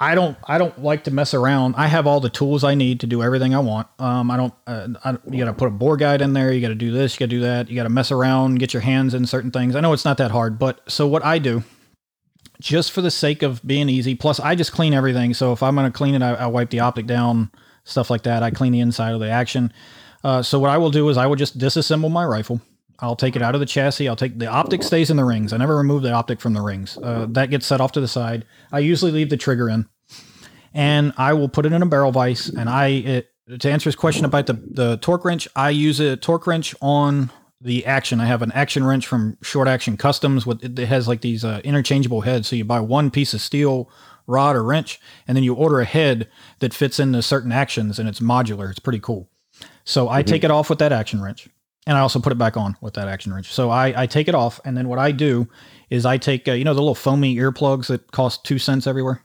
I 0.00 0.14
don't 0.14 0.36
I 0.44 0.58
don't 0.58 0.82
like 0.82 1.04
to 1.04 1.10
mess 1.10 1.34
around. 1.34 1.74
I 1.76 1.86
have 1.88 2.06
all 2.06 2.20
the 2.20 2.30
tools 2.30 2.62
I 2.62 2.74
need 2.74 3.00
to 3.00 3.06
do 3.06 3.22
everything 3.22 3.54
I 3.54 3.58
want. 3.58 3.88
Um, 3.98 4.30
I 4.30 4.36
don't. 4.36 4.54
Uh, 4.66 4.88
I, 5.04 5.18
you 5.30 5.38
got 5.44 5.50
to 5.50 5.52
put 5.52 5.68
a 5.68 5.70
bore 5.72 5.96
guide 5.96 6.20
in 6.22 6.32
there. 6.34 6.52
You 6.52 6.60
got 6.60 6.68
to 6.68 6.74
do 6.76 6.92
this. 6.92 7.14
You 7.14 7.18
got 7.26 7.30
to 7.30 7.36
do 7.36 7.40
that. 7.40 7.68
You 7.68 7.76
got 7.76 7.82
to 7.84 7.88
mess 7.88 8.10
around, 8.12 8.58
get 8.60 8.72
your 8.72 8.82
hands 8.82 9.12
in 9.14 9.26
certain 9.26 9.50
things. 9.50 9.74
I 9.76 9.80
know 9.80 9.92
it's 9.92 10.04
not 10.04 10.18
that 10.18 10.30
hard, 10.30 10.58
but 10.58 10.80
so 10.90 11.06
what 11.08 11.24
I 11.24 11.38
do, 11.38 11.64
just 12.60 12.92
for 12.92 13.02
the 13.02 13.10
sake 13.10 13.42
of 13.42 13.64
being 13.66 13.88
easy. 13.88 14.14
Plus, 14.14 14.40
I 14.40 14.54
just 14.54 14.72
clean 14.72 14.94
everything. 14.94 15.34
So 15.34 15.52
if 15.52 15.62
I'm 15.62 15.74
going 15.74 15.90
to 15.90 15.96
clean 15.96 16.14
it, 16.14 16.22
I, 16.22 16.34
I, 16.34 16.46
wipe 16.46 16.70
the 16.70 16.80
optic 16.80 17.06
down, 17.06 17.50
stuff 17.84 18.10
like 18.10 18.24
that. 18.24 18.42
I 18.42 18.50
clean 18.50 18.72
the 18.72 18.80
inside 18.80 19.12
of 19.14 19.20
the 19.20 19.30
action. 19.30 19.72
Uh, 20.24 20.42
so 20.42 20.58
what 20.58 20.70
I 20.70 20.78
will 20.78 20.90
do 20.90 21.08
is 21.08 21.16
I 21.16 21.26
will 21.26 21.36
just 21.36 21.58
disassemble 21.58 22.10
my 22.10 22.24
rifle. 22.24 22.60
I'll 23.00 23.16
take 23.16 23.36
it 23.36 23.42
out 23.42 23.54
of 23.54 23.60
the 23.60 23.66
chassis. 23.66 24.08
I'll 24.08 24.16
take 24.16 24.38
the 24.38 24.48
optic 24.48 24.82
stays 24.82 25.10
in 25.10 25.16
the 25.16 25.24
rings. 25.24 25.52
I 25.52 25.56
never 25.56 25.76
remove 25.76 26.02
the 26.02 26.12
optic 26.12 26.40
from 26.40 26.54
the 26.54 26.60
rings. 26.60 26.98
Uh, 26.98 27.26
that 27.30 27.50
gets 27.50 27.66
set 27.66 27.80
off 27.80 27.92
to 27.92 28.00
the 28.00 28.08
side. 28.08 28.44
I 28.72 28.80
usually 28.80 29.12
leave 29.12 29.30
the 29.30 29.36
trigger 29.36 29.68
in, 29.68 29.86
and 30.74 31.12
I 31.16 31.34
will 31.34 31.48
put 31.48 31.64
it 31.64 31.72
in 31.72 31.80
a 31.80 31.86
barrel 31.86 32.10
vise. 32.10 32.48
And 32.48 32.68
I, 32.68 32.88
it, 32.88 33.30
to 33.60 33.70
answer 33.70 33.88
his 33.88 33.94
question 33.94 34.24
about 34.24 34.46
the 34.46 34.54
the 34.54 34.96
torque 34.96 35.24
wrench, 35.24 35.46
I 35.54 35.70
use 35.70 36.00
a 36.00 36.16
torque 36.16 36.48
wrench 36.48 36.74
on 36.82 37.30
the 37.60 37.84
action. 37.86 38.20
I 38.20 38.26
have 38.26 38.42
an 38.42 38.52
action 38.52 38.84
wrench 38.84 39.06
from 39.06 39.36
Short 39.42 39.68
Action 39.68 39.96
Customs. 39.96 40.46
With 40.46 40.64
it 40.64 40.78
has 40.86 41.08
like 41.08 41.20
these 41.20 41.44
uh, 41.44 41.60
interchangeable 41.64 42.22
heads. 42.22 42.48
So 42.48 42.56
you 42.56 42.64
buy 42.64 42.80
one 42.80 43.10
piece 43.10 43.34
of 43.34 43.40
steel 43.40 43.90
rod 44.26 44.56
or 44.56 44.62
wrench, 44.62 45.00
and 45.26 45.36
then 45.36 45.44
you 45.44 45.54
order 45.54 45.80
a 45.80 45.84
head 45.84 46.28
that 46.60 46.74
fits 46.74 47.00
into 47.00 47.22
certain 47.22 47.52
actions, 47.52 47.98
and 47.98 48.08
it's 48.08 48.20
modular. 48.20 48.70
It's 48.70 48.78
pretty 48.78 49.00
cool. 49.00 49.28
So 49.84 50.08
I 50.08 50.20
mm-hmm. 50.20 50.30
take 50.30 50.44
it 50.44 50.50
off 50.50 50.70
with 50.70 50.78
that 50.80 50.92
action 50.92 51.22
wrench 51.22 51.48
and 51.88 51.96
I 51.96 52.00
also 52.00 52.20
put 52.20 52.32
it 52.32 52.38
back 52.38 52.56
on 52.56 52.76
with 52.82 52.94
that 52.94 53.08
action 53.08 53.32
wrench. 53.32 53.50
So 53.50 53.70
I, 53.70 54.02
I 54.02 54.06
take 54.06 54.28
it 54.28 54.34
off, 54.34 54.60
and 54.64 54.76
then 54.76 54.88
what 54.88 54.98
I 54.98 55.10
do 55.10 55.48
is 55.88 56.04
I 56.04 56.18
take 56.18 56.46
uh, 56.46 56.52
you 56.52 56.62
know 56.62 56.74
the 56.74 56.82
little 56.82 56.94
foamy 56.94 57.34
earplugs 57.36 57.86
that 57.88 58.12
cost 58.12 58.44
two 58.44 58.58
cents 58.58 58.86
everywhere. 58.86 59.24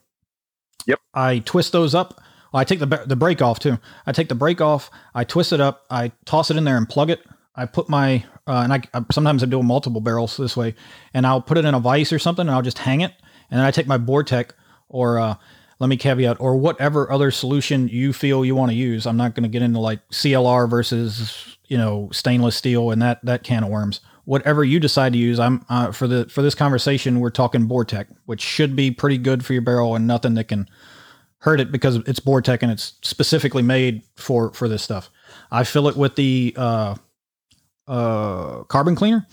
Yep. 0.88 1.00
I 1.13 1.39
twist 1.39 1.74
those 1.74 1.93
up. 1.93 2.22
I 2.54 2.63
take 2.63 2.80
the 2.80 3.04
the 3.06 3.17
brake 3.17 3.41
off 3.41 3.60
too. 3.60 3.78
I 4.08 4.13
take 4.13 4.30
the 4.30 4.36
brake 4.36 4.62
off. 4.62 4.89
I 5.13 5.26
twist 5.26 5.52
it 5.52 5.60
up. 5.60 5.86
I 5.89 6.13
toss 6.26 6.50
it 6.50 6.58
in 6.58 6.63
there 6.63 6.78
and 6.78 6.88
plug 6.88 7.10
it. 7.10 7.22
I 7.56 7.66
put 7.66 7.89
my 7.89 8.24
uh, 8.48 8.62
and 8.63 8.74
I, 8.74 8.82
I 8.94 9.04
sometimes 9.12 9.44
I'm 9.44 9.50
doing 9.50 9.66
multiple 9.66 10.02
barrels 10.02 10.38
this 10.38 10.58
way, 10.58 10.76
and 11.13 11.26
I'll 11.26 11.42
put 11.42 11.58
it 11.58 11.66
in 11.66 11.74
a 11.74 11.80
vise 11.80 12.12
or 12.12 12.20
something, 12.20 12.48
and 12.48 12.52
I'll 12.52 12.62
just 12.62 12.80
hang 12.80 13.02
it. 13.02 13.13
And 13.50 13.60
then 13.60 13.66
I 13.66 13.72
take 13.72 13.88
my 13.88 13.98
Bore 13.98 14.24
Tech 14.24 14.56
or 14.89 15.20
uh, 15.20 15.36
let 15.80 15.88
me 15.88 15.98
caveat 15.98 16.38
or 16.39 16.56
whatever 16.56 17.12
other 17.12 17.32
solution 17.32 17.88
you 17.88 18.13
feel 18.13 18.46
you 18.46 18.56
want 18.56 18.72
to 18.72 18.76
use. 18.76 19.06
I'm 19.06 19.18
not 19.18 19.36
going 19.36 19.44
to 19.44 19.50
get 19.50 19.62
into 19.62 19.80
like 19.80 20.08
CLR 20.10 20.70
versus 20.70 21.58
you 21.68 21.78
know 21.78 22.10
stainless 22.12 22.56
steel 22.56 22.92
and 22.92 23.02
that 23.02 23.24
that 23.26 23.44
can 23.44 23.63
of 23.63 23.70
worms. 23.70 24.02
Whatever 24.26 24.63
you 24.63 24.80
decide 24.80 25.13
to 25.13 25.20
use, 25.20 25.39
I'm 25.39 25.66
uh, 25.70 25.92
for 25.92 26.08
the 26.08 26.26
for 26.30 26.42
this 26.42 26.56
conversation 26.56 27.20
we're 27.20 27.30
talking 27.30 27.66
Bore 27.66 27.86
Tech, 27.86 28.08
which 28.26 28.42
should 28.42 28.76
be 28.76 28.92
pretty 28.92 29.18
good 29.18 29.46
for 29.46 29.54
your 29.54 29.62
barrel 29.62 29.96
and 29.96 30.08
nothing 30.08 30.34
that 30.36 30.48
can 30.48 30.70
hurt 31.39 31.60
it 31.60 31.72
because 31.72 31.98
it's 32.08 32.22
Bore 32.22 32.42
Tech 32.42 32.63
and 32.63 32.72
it's 32.72 32.94
specifically 33.02 33.62
made 33.62 34.02
for 34.16 34.54
for 34.54 34.68
this 34.68 34.82
stuff. 34.82 35.10
I 35.52 35.66
fill 35.66 35.88
it 35.88 35.98
with 35.98 36.16
the 36.16 36.54
uh, 37.88 38.63
carbon 38.63 38.96
cleaner, 38.96 39.26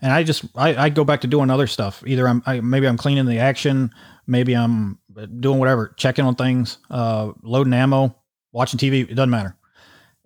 and 0.00 0.12
I 0.12 0.22
just 0.22 0.44
I, 0.54 0.74
I 0.84 0.88
go 0.88 1.04
back 1.04 1.22
to 1.22 1.26
doing 1.26 1.50
other 1.50 1.66
stuff. 1.66 2.02
Either 2.06 2.28
I'm 2.28 2.42
I, 2.46 2.60
maybe 2.60 2.86
I'm 2.86 2.96
cleaning 2.96 3.26
the 3.26 3.38
action, 3.38 3.90
maybe 4.26 4.54
I'm 4.54 4.98
doing 5.40 5.58
whatever, 5.58 5.94
checking 5.96 6.24
on 6.24 6.34
things, 6.34 6.78
uh, 6.90 7.32
loading 7.42 7.74
ammo, 7.74 8.14
watching 8.52 8.78
TV. 8.78 9.08
It 9.10 9.14
doesn't 9.14 9.30
matter. 9.30 9.56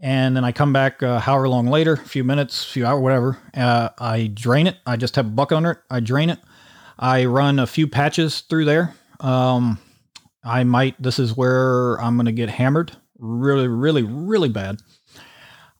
And 0.00 0.37
then 0.37 0.44
I 0.44 0.53
come 0.53 0.72
back, 0.72 1.03
uh, 1.03 1.18
however 1.18 1.48
long 1.48 1.66
later, 1.66 1.94
a 1.94 1.96
few 1.96 2.24
minutes, 2.24 2.62
a 2.64 2.68
few 2.68 2.85
hours, 2.85 3.00
whatever. 3.00 3.38
Uh, 3.55 3.88
I 3.98 4.27
drain 4.35 4.66
it. 4.66 4.77
I 4.85 4.96
just 4.96 5.16
have 5.16 5.27
a 5.27 5.31
bucket 5.31 5.57
under 5.57 5.70
it. 5.72 5.79
I 5.88 6.00
drain 6.00 6.29
it. 6.29 6.38
I 6.98 7.24
run 7.24 7.59
a 7.59 7.66
few 7.66 7.87
patches 7.87 8.42
through 8.42 8.66
there. 8.66 8.94
Um, 9.20 9.79
I 10.44 10.64
might, 10.64 11.00
this 11.03 11.18
is 11.18 11.37
where 11.37 11.98
I'm 12.03 12.16
going 12.16 12.27
to 12.27 12.33
get 12.33 12.50
hammered 12.50 12.92
really, 13.18 13.68
really, 13.68 14.03
really 14.03 14.48
bad. 14.48 14.81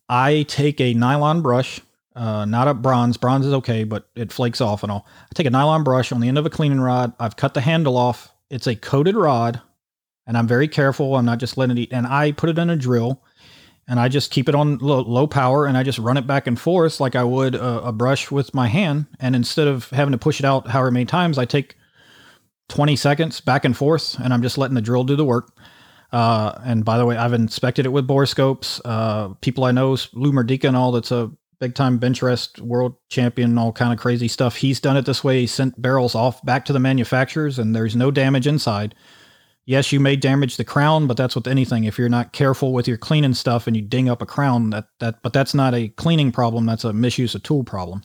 I 0.09 0.45
take 0.49 0.81
a 0.81 0.95
nylon 0.95 1.43
brush, 1.43 1.81
uh, 2.15 2.45
not 2.45 2.69
a 2.69 2.75
bronze. 2.75 3.17
Bronze 3.17 3.47
is 3.47 3.53
okay, 3.55 3.85
but 3.85 4.09
it 4.15 4.33
flakes 4.33 4.61
off 4.61 4.83
and 4.83 4.93
all. 4.93 5.07
I 5.23 5.35
take 5.35 5.47
a 5.47 5.51
nylon 5.51 5.85
brush 5.85 6.13
on 6.13 6.21
the 6.21 6.29
end 6.29 6.39
of 6.39 6.47
a 6.47 6.51
cleaning 6.51 6.81
rod. 6.81 7.13
I've 7.19 7.37
cut 7.37 7.55
the 7.55 7.61
handle 7.61 7.97
off 7.97 8.35
it's 8.51 8.67
a 8.67 8.77
coated 8.77 9.17
rod, 9.17 9.61
and 10.27 10.37
I'm 10.37 10.47
very 10.47 10.69
careful. 10.69 11.17
I'm 11.17 11.25
not 11.25 11.39
just 11.39 11.57
letting 11.57 11.77
it 11.77 11.81
eat. 11.81 11.93
And 11.93 12.07
I 12.07 12.33
put 12.33 12.51
it 12.51 12.59
in 12.59 12.71
a 12.71 12.77
drill, 12.77 13.23
and 13.89 13.99
I 13.99 14.09
just 14.09 14.31
keep 14.31 14.49
it 14.49 14.55
on 14.55 14.79
low, 14.79 15.01
low 15.01 15.27
power, 15.27 15.67
and 15.67 15.77
I 15.77 15.83
just 15.83 15.99
run 15.99 16.17
it 16.17 16.27
back 16.27 16.47
and 16.47 16.59
forth 16.59 17.01
like 17.01 17.17
I 17.17 17.25
would 17.25 17.57
a, 17.57 17.87
a, 17.87 17.93
brush 17.93 18.31
with 18.31 18.55
my 18.55 18.69
hand. 18.69 19.07
And 19.19 19.35
instead 19.35 19.67
of 19.67 19.91
having 19.91 20.13
to 20.13 20.19
push 20.19 20.39
it 20.39 20.47
out 20.47 20.69
however 20.69 20.91
many 20.91 21.05
times, 21.05 21.37
I 21.37 21.47
take 21.47 21.77
20 22.69 22.97
seconds 22.97 23.41
back 23.41 23.65
and 23.65 23.77
forth, 23.77 24.19
and 24.21 24.33
I'm 24.33 24.43
just 24.43 24.57
letting 24.57 24.77
the 24.77 24.81
drill 24.81 25.05
do 25.05 25.17
the 25.17 25.25
work. 25.25 25.53
Uh, 26.15 26.61
and 26.65 26.85
by 26.85 26.97
the 26.97 27.05
way, 27.05 27.17
I've 27.17 27.33
inspected 27.33 27.87
it 27.87 27.89
with 27.89 28.07
borescopes. 28.07 28.81
Uh, 28.85 29.35
people 29.41 29.65
I 29.65 29.73
know, 29.73 29.97
Lou 30.13 30.31
Murdica 30.31 30.69
and 30.69 30.77
all, 30.77 30.93
that's 30.93 31.11
a 31.11 31.29
big 31.59 31.75
time 31.75 31.99
bench 31.99 32.23
rest 32.23 32.61
world 32.61 32.95
champion, 33.09 33.59
all 33.59 33.73
kind 33.73 33.93
of 33.93 33.99
crazy 33.99 34.29
stuff. 34.29 34.55
He's 34.55 34.79
done 34.79 34.97
it 34.97 35.07
this 35.07 35.25
way. 35.25 35.41
He 35.41 35.49
sent 35.49 35.83
barrels 35.83 36.15
off 36.15 36.41
back 36.45 36.67
to 36.67 36.73
the 36.73 36.79
manufacturers, 36.79 37.59
and 37.59 37.75
there's 37.75 37.97
no 37.97 38.13
damage 38.13 38.47
inside. 38.47 38.95
Yes, 39.67 39.91
you 39.91 39.99
may 39.99 40.15
damage 40.15 40.57
the 40.57 40.63
crown, 40.63 41.09
but 41.09 41.17
that's 41.17 41.35
with 41.35 41.49
anything. 41.49 41.83
If 41.83 41.99
you're 41.99 42.09
not 42.09 42.33
careful 42.33 42.73
with 42.73 42.87
your 42.87 42.99
cleaning 42.99 43.35
stuff 43.35 43.67
and 43.67 43.75
you 43.75 43.83
ding 43.83 44.09
up 44.09 44.23
a 44.23 44.27
crown, 44.27 44.71
that 44.71 44.87
that 45.01 45.21
but 45.21 45.33
that's 45.33 45.53
not 45.53 45.75
a 45.75 45.89
cleaning 45.89 46.31
problem. 46.31 46.65
That's 46.65 46.85
a 46.85 46.93
misuse 46.93 47.35
of 47.35 47.43
tool 47.43 47.65
problem. 47.65 48.03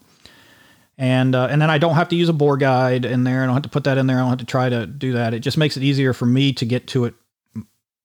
And 0.97 1.35
uh, 1.35 1.47
and 1.51 1.61
then 1.61 1.69
I 1.69 1.77
don't 1.77 1.93
have 1.93 2.09
to 2.09 2.15
use 2.15 2.29
a 2.29 2.33
bore 2.33 2.57
guide 2.57 3.05
in 3.05 3.23
there. 3.23 3.43
I 3.43 3.45
don't 3.45 3.53
have 3.53 3.63
to 3.63 3.69
put 3.69 3.83
that 3.83 3.99
in 3.99 4.07
there. 4.07 4.17
I 4.17 4.21
don't 4.21 4.29
have 4.29 4.39
to 4.39 4.45
try 4.45 4.67
to 4.67 4.87
do 4.87 5.13
that. 5.13 5.35
It 5.35 5.41
just 5.41 5.59
makes 5.59 5.77
it 5.77 5.83
easier 5.83 6.11
for 6.11 6.25
me 6.25 6.53
to 6.53 6.65
get 6.65 6.87
to 6.87 7.05
it 7.05 7.13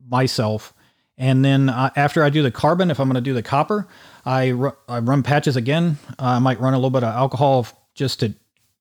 myself. 0.09 0.73
And 1.17 1.45
then 1.45 1.69
uh, 1.69 1.91
after 1.97 2.25
I 2.25 2.31
do 2.31 2.43
the 2.43 2.51
carbon, 2.51 2.91
if 2.91 2.99
I'm 2.99 3.09
going 3.09 3.15
to 3.15 3.21
do 3.21 3.35
the 3.35 3.43
copper, 3.43 3.87
I, 4.25 4.49
ru- 4.49 4.77
I 4.89 4.99
run 4.99 5.23
patches 5.23 5.57
again. 5.57 5.99
Uh, 6.19 6.25
I 6.25 6.39
might 6.41 6.61
run 6.61 6.75
a 6.75 6.77
little 6.77 6.91
bit 6.91 7.05
of 7.05 7.15
alcohol 7.15 7.67
just 7.95 8.21
to, 8.21 8.35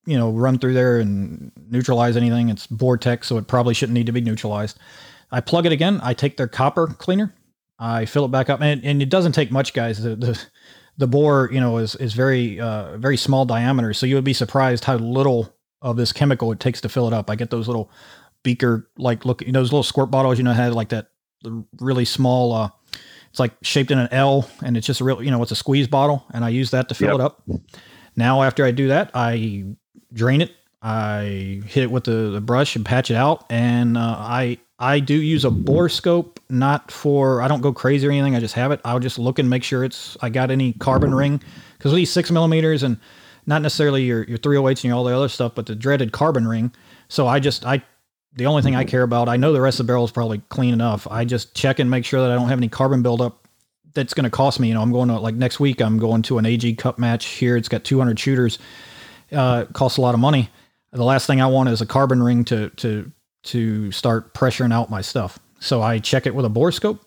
you 0.05 0.17
know, 0.17 0.31
run 0.31 0.57
through 0.57 0.73
there 0.73 0.99
and 0.99 1.51
neutralize 1.69 2.17
anything. 2.17 2.49
It's 2.49 2.65
Bore 2.65 2.97
Tech, 2.97 3.23
so 3.23 3.37
it 3.37 3.47
probably 3.47 3.73
shouldn't 3.73 3.93
need 3.93 4.07
to 4.07 4.11
be 4.11 4.21
neutralized. 4.21 4.79
I 5.31 5.41
plug 5.41 5.65
it 5.65 5.71
again. 5.71 5.99
I 6.03 6.13
take 6.13 6.37
their 6.37 6.47
copper 6.47 6.87
cleaner. 6.87 7.33
I 7.79 8.05
fill 8.05 8.25
it 8.25 8.31
back 8.31 8.49
up, 8.49 8.61
and, 8.61 8.83
and 8.83 9.01
it 9.01 9.09
doesn't 9.09 9.33
take 9.33 9.51
much, 9.51 9.73
guys. 9.73 10.01
The, 10.01 10.15
the, 10.15 10.41
the 10.97 11.07
bore, 11.07 11.49
you 11.51 11.59
know, 11.59 11.77
is 11.77 11.95
is 11.95 12.13
very 12.13 12.59
uh, 12.59 12.97
very 12.97 13.17
small 13.17 13.45
diameter, 13.45 13.93
so 13.93 14.05
you 14.05 14.15
would 14.15 14.23
be 14.23 14.33
surprised 14.33 14.85
how 14.85 14.95
little 14.95 15.55
of 15.81 15.97
this 15.97 16.13
chemical 16.13 16.51
it 16.51 16.59
takes 16.59 16.81
to 16.81 16.89
fill 16.89 17.07
it 17.07 17.13
up. 17.13 17.29
I 17.29 17.35
get 17.35 17.49
those 17.49 17.67
little 17.67 17.91
beaker 18.43 18.89
like 18.97 19.25
look, 19.25 19.41
you 19.41 19.51
know, 19.51 19.59
those 19.59 19.71
little 19.71 19.83
squirt 19.83 20.11
bottles, 20.11 20.37
you 20.37 20.43
know, 20.43 20.53
had 20.53 20.73
like 20.73 20.89
that 20.89 21.07
really 21.79 22.05
small 22.05 22.53
uh, 22.53 22.69
it's 23.33 23.39
like 23.39 23.53
shaped 23.63 23.89
in 23.89 23.97
an 23.97 24.09
L 24.11 24.47
and 24.63 24.77
it's 24.77 24.85
just 24.85 25.01
a 25.01 25.03
real, 25.03 25.23
you 25.23 25.31
know, 25.31 25.41
it's 25.41 25.51
a 25.51 25.55
squeeze 25.55 25.87
bottle 25.87 26.23
and 26.35 26.45
I 26.45 26.49
use 26.49 26.69
that 26.69 26.87
to 26.89 26.95
fill 26.95 27.13
yep. 27.13 27.15
it 27.15 27.21
up. 27.21 27.41
Now, 28.15 28.43
after 28.43 28.63
I 28.63 28.69
do 28.69 28.89
that, 28.89 29.09
I 29.15 29.65
drain 30.13 30.39
it. 30.39 30.51
I 30.83 31.63
hit 31.65 31.85
it 31.85 31.89
with 31.89 32.03
the, 32.03 32.29
the 32.29 32.41
brush 32.41 32.75
and 32.75 32.85
patch 32.85 33.09
it 33.09 33.15
out. 33.15 33.47
And 33.49 33.97
uh, 33.97 34.17
I, 34.19 34.59
I 34.77 34.99
do 34.99 35.15
use 35.15 35.45
a 35.45 35.49
borescope, 35.49 36.37
not 36.51 36.91
for, 36.91 37.41
I 37.41 37.47
don't 37.47 37.61
go 37.61 37.73
crazy 37.73 38.05
or 38.05 38.11
anything. 38.11 38.35
I 38.35 38.39
just 38.39 38.53
have 38.53 38.71
it. 38.71 38.79
I'll 38.85 38.99
just 38.99 39.17
look 39.17 39.39
and 39.39 39.49
make 39.49 39.63
sure 39.63 39.83
it's, 39.83 40.15
I 40.21 40.29
got 40.29 40.51
any 40.51 40.73
carbon 40.73 41.15
ring 41.15 41.41
because 41.79 41.91
with 41.91 41.97
these 41.97 42.11
six 42.11 42.29
millimeters 42.29 42.83
and 42.83 42.99
not 43.47 43.63
necessarily 43.63 44.03
your, 44.03 44.25
your 44.25 44.37
308s 44.37 44.83
and 44.83 44.93
all 44.93 45.05
the 45.05 45.15
other 45.15 45.27
stuff, 45.27 45.55
but 45.55 45.65
the 45.65 45.73
dreaded 45.73 46.11
carbon 46.11 46.47
ring. 46.47 46.71
So 47.07 47.25
I 47.25 47.39
just, 47.39 47.65
I 47.65 47.81
the 48.35 48.47
only 48.47 48.61
thing 48.61 48.75
I 48.75 48.83
care 48.83 49.03
about, 49.03 49.29
I 49.29 49.37
know 49.37 49.53
the 49.53 49.61
rest 49.61 49.79
of 49.79 49.85
the 49.85 49.91
barrel 49.91 50.05
is 50.05 50.11
probably 50.11 50.39
clean 50.49 50.73
enough. 50.73 51.07
I 51.09 51.25
just 51.25 51.53
check 51.55 51.79
and 51.79 51.89
make 51.89 52.05
sure 52.05 52.21
that 52.21 52.31
I 52.31 52.35
don't 52.35 52.49
have 52.49 52.57
any 52.57 52.69
carbon 52.69 53.03
buildup 53.03 53.47
that's 53.93 54.13
going 54.13 54.23
to 54.23 54.29
cost 54.29 54.59
me. 54.59 54.69
You 54.69 54.73
know, 54.73 54.81
I'm 54.81 54.91
going 54.91 55.09
to 55.09 55.19
like 55.19 55.35
next 55.35 55.59
week, 55.59 55.81
I'm 55.81 55.99
going 55.99 56.23
to 56.23 56.37
an 56.39 56.45
AG 56.45 56.75
Cup 56.75 56.97
match 56.97 57.25
here. 57.25 57.55
It's 57.57 57.69
got 57.69 57.83
200 57.83 58.19
shooters. 58.19 58.59
Uh, 59.31 59.65
costs 59.65 59.97
a 59.97 60.01
lot 60.01 60.13
of 60.13 60.19
money. 60.19 60.49
The 60.91 61.03
last 61.03 61.25
thing 61.25 61.41
I 61.41 61.47
want 61.47 61.69
is 61.69 61.81
a 61.81 61.87
carbon 61.87 62.21
ring 62.21 62.45
to 62.45 62.69
to 62.69 63.11
to 63.45 63.91
start 63.91 64.33
pressuring 64.33 64.71
out 64.71 64.89
my 64.89 65.01
stuff. 65.01 65.39
So 65.59 65.81
I 65.81 65.99
check 65.99 66.27
it 66.27 66.35
with 66.35 66.45
a 66.45 66.49
borescope, 66.49 66.99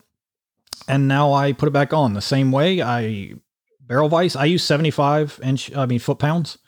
and 0.89 1.07
now 1.07 1.33
I 1.33 1.53
put 1.53 1.69
it 1.69 1.73
back 1.73 1.93
on 1.93 2.15
the 2.15 2.21
same 2.21 2.51
way. 2.51 2.83
I 2.83 3.35
barrel 3.81 4.09
vise. 4.09 4.35
I 4.35 4.47
use 4.47 4.65
75 4.65 5.41
inch, 5.43 5.75
I 5.77 5.87
mean 5.87 5.99
foot 5.99 6.19
pounds. 6.19 6.59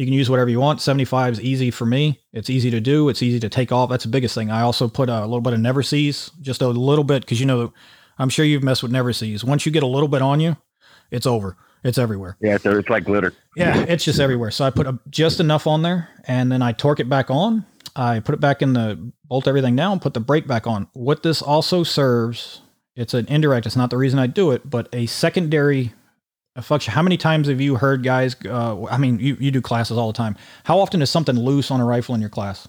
You 0.00 0.06
can 0.06 0.14
use 0.14 0.30
whatever 0.30 0.48
you 0.48 0.60
want. 0.60 0.80
75 0.80 1.34
is 1.34 1.40
easy 1.42 1.70
for 1.70 1.84
me. 1.84 2.20
It's 2.32 2.48
easy 2.48 2.70
to 2.70 2.80
do. 2.80 3.10
It's 3.10 3.22
easy 3.22 3.38
to 3.38 3.50
take 3.50 3.70
off. 3.70 3.90
That's 3.90 4.04
the 4.04 4.10
biggest 4.10 4.34
thing. 4.34 4.50
I 4.50 4.62
also 4.62 4.88
put 4.88 5.10
a 5.10 5.20
little 5.26 5.42
bit 5.42 5.52
of 5.52 5.60
Never-Seez, 5.60 6.30
just 6.40 6.62
a 6.62 6.68
little 6.68 7.04
bit, 7.04 7.20
because 7.20 7.38
you 7.38 7.44
know, 7.44 7.74
I'm 8.18 8.30
sure 8.30 8.46
you've 8.46 8.62
messed 8.62 8.82
with 8.82 8.92
Never-Seez. 8.92 9.44
Once 9.44 9.66
you 9.66 9.72
get 9.72 9.82
a 9.82 9.86
little 9.86 10.08
bit 10.08 10.22
on 10.22 10.40
you, 10.40 10.56
it's 11.10 11.26
over. 11.26 11.58
It's 11.84 11.98
everywhere. 11.98 12.38
Yeah, 12.40 12.56
so 12.56 12.78
it's 12.78 12.88
like 12.88 13.04
glitter. 13.04 13.34
Yeah, 13.56 13.84
it's 13.88 14.02
just 14.02 14.20
everywhere. 14.20 14.50
So 14.50 14.64
I 14.64 14.70
put 14.70 14.86
a, 14.86 14.98
just 15.10 15.38
enough 15.38 15.66
on 15.66 15.82
there, 15.82 16.08
and 16.24 16.50
then 16.50 16.62
I 16.62 16.72
torque 16.72 17.00
it 17.00 17.10
back 17.10 17.30
on. 17.30 17.66
I 17.94 18.20
put 18.20 18.34
it 18.34 18.40
back 18.40 18.62
in 18.62 18.72
the 18.72 19.12
bolt 19.24 19.46
everything 19.46 19.76
down, 19.76 20.00
put 20.00 20.14
the 20.14 20.20
brake 20.20 20.46
back 20.46 20.66
on. 20.66 20.88
What 20.94 21.22
this 21.22 21.42
also 21.42 21.82
serves, 21.82 22.62
it's 22.96 23.12
an 23.12 23.26
indirect. 23.26 23.66
It's 23.66 23.76
not 23.76 23.90
the 23.90 23.98
reason 23.98 24.18
I 24.18 24.28
do 24.28 24.50
it, 24.52 24.70
but 24.70 24.88
a 24.94 25.04
secondary 25.04 25.92
function. 26.62 26.92
How 26.92 27.02
many 27.02 27.16
times 27.16 27.48
have 27.48 27.60
you 27.60 27.76
heard 27.76 28.02
guys? 28.02 28.36
Uh, 28.44 28.84
I 28.86 28.98
mean, 28.98 29.18
you, 29.18 29.36
you 29.40 29.50
do 29.50 29.60
classes 29.60 29.96
all 29.98 30.08
the 30.12 30.16
time. 30.16 30.36
How 30.64 30.78
often 30.80 31.02
is 31.02 31.10
something 31.10 31.36
loose 31.38 31.70
on 31.70 31.80
a 31.80 31.84
rifle 31.84 32.14
in 32.14 32.20
your 32.20 32.30
class? 32.30 32.66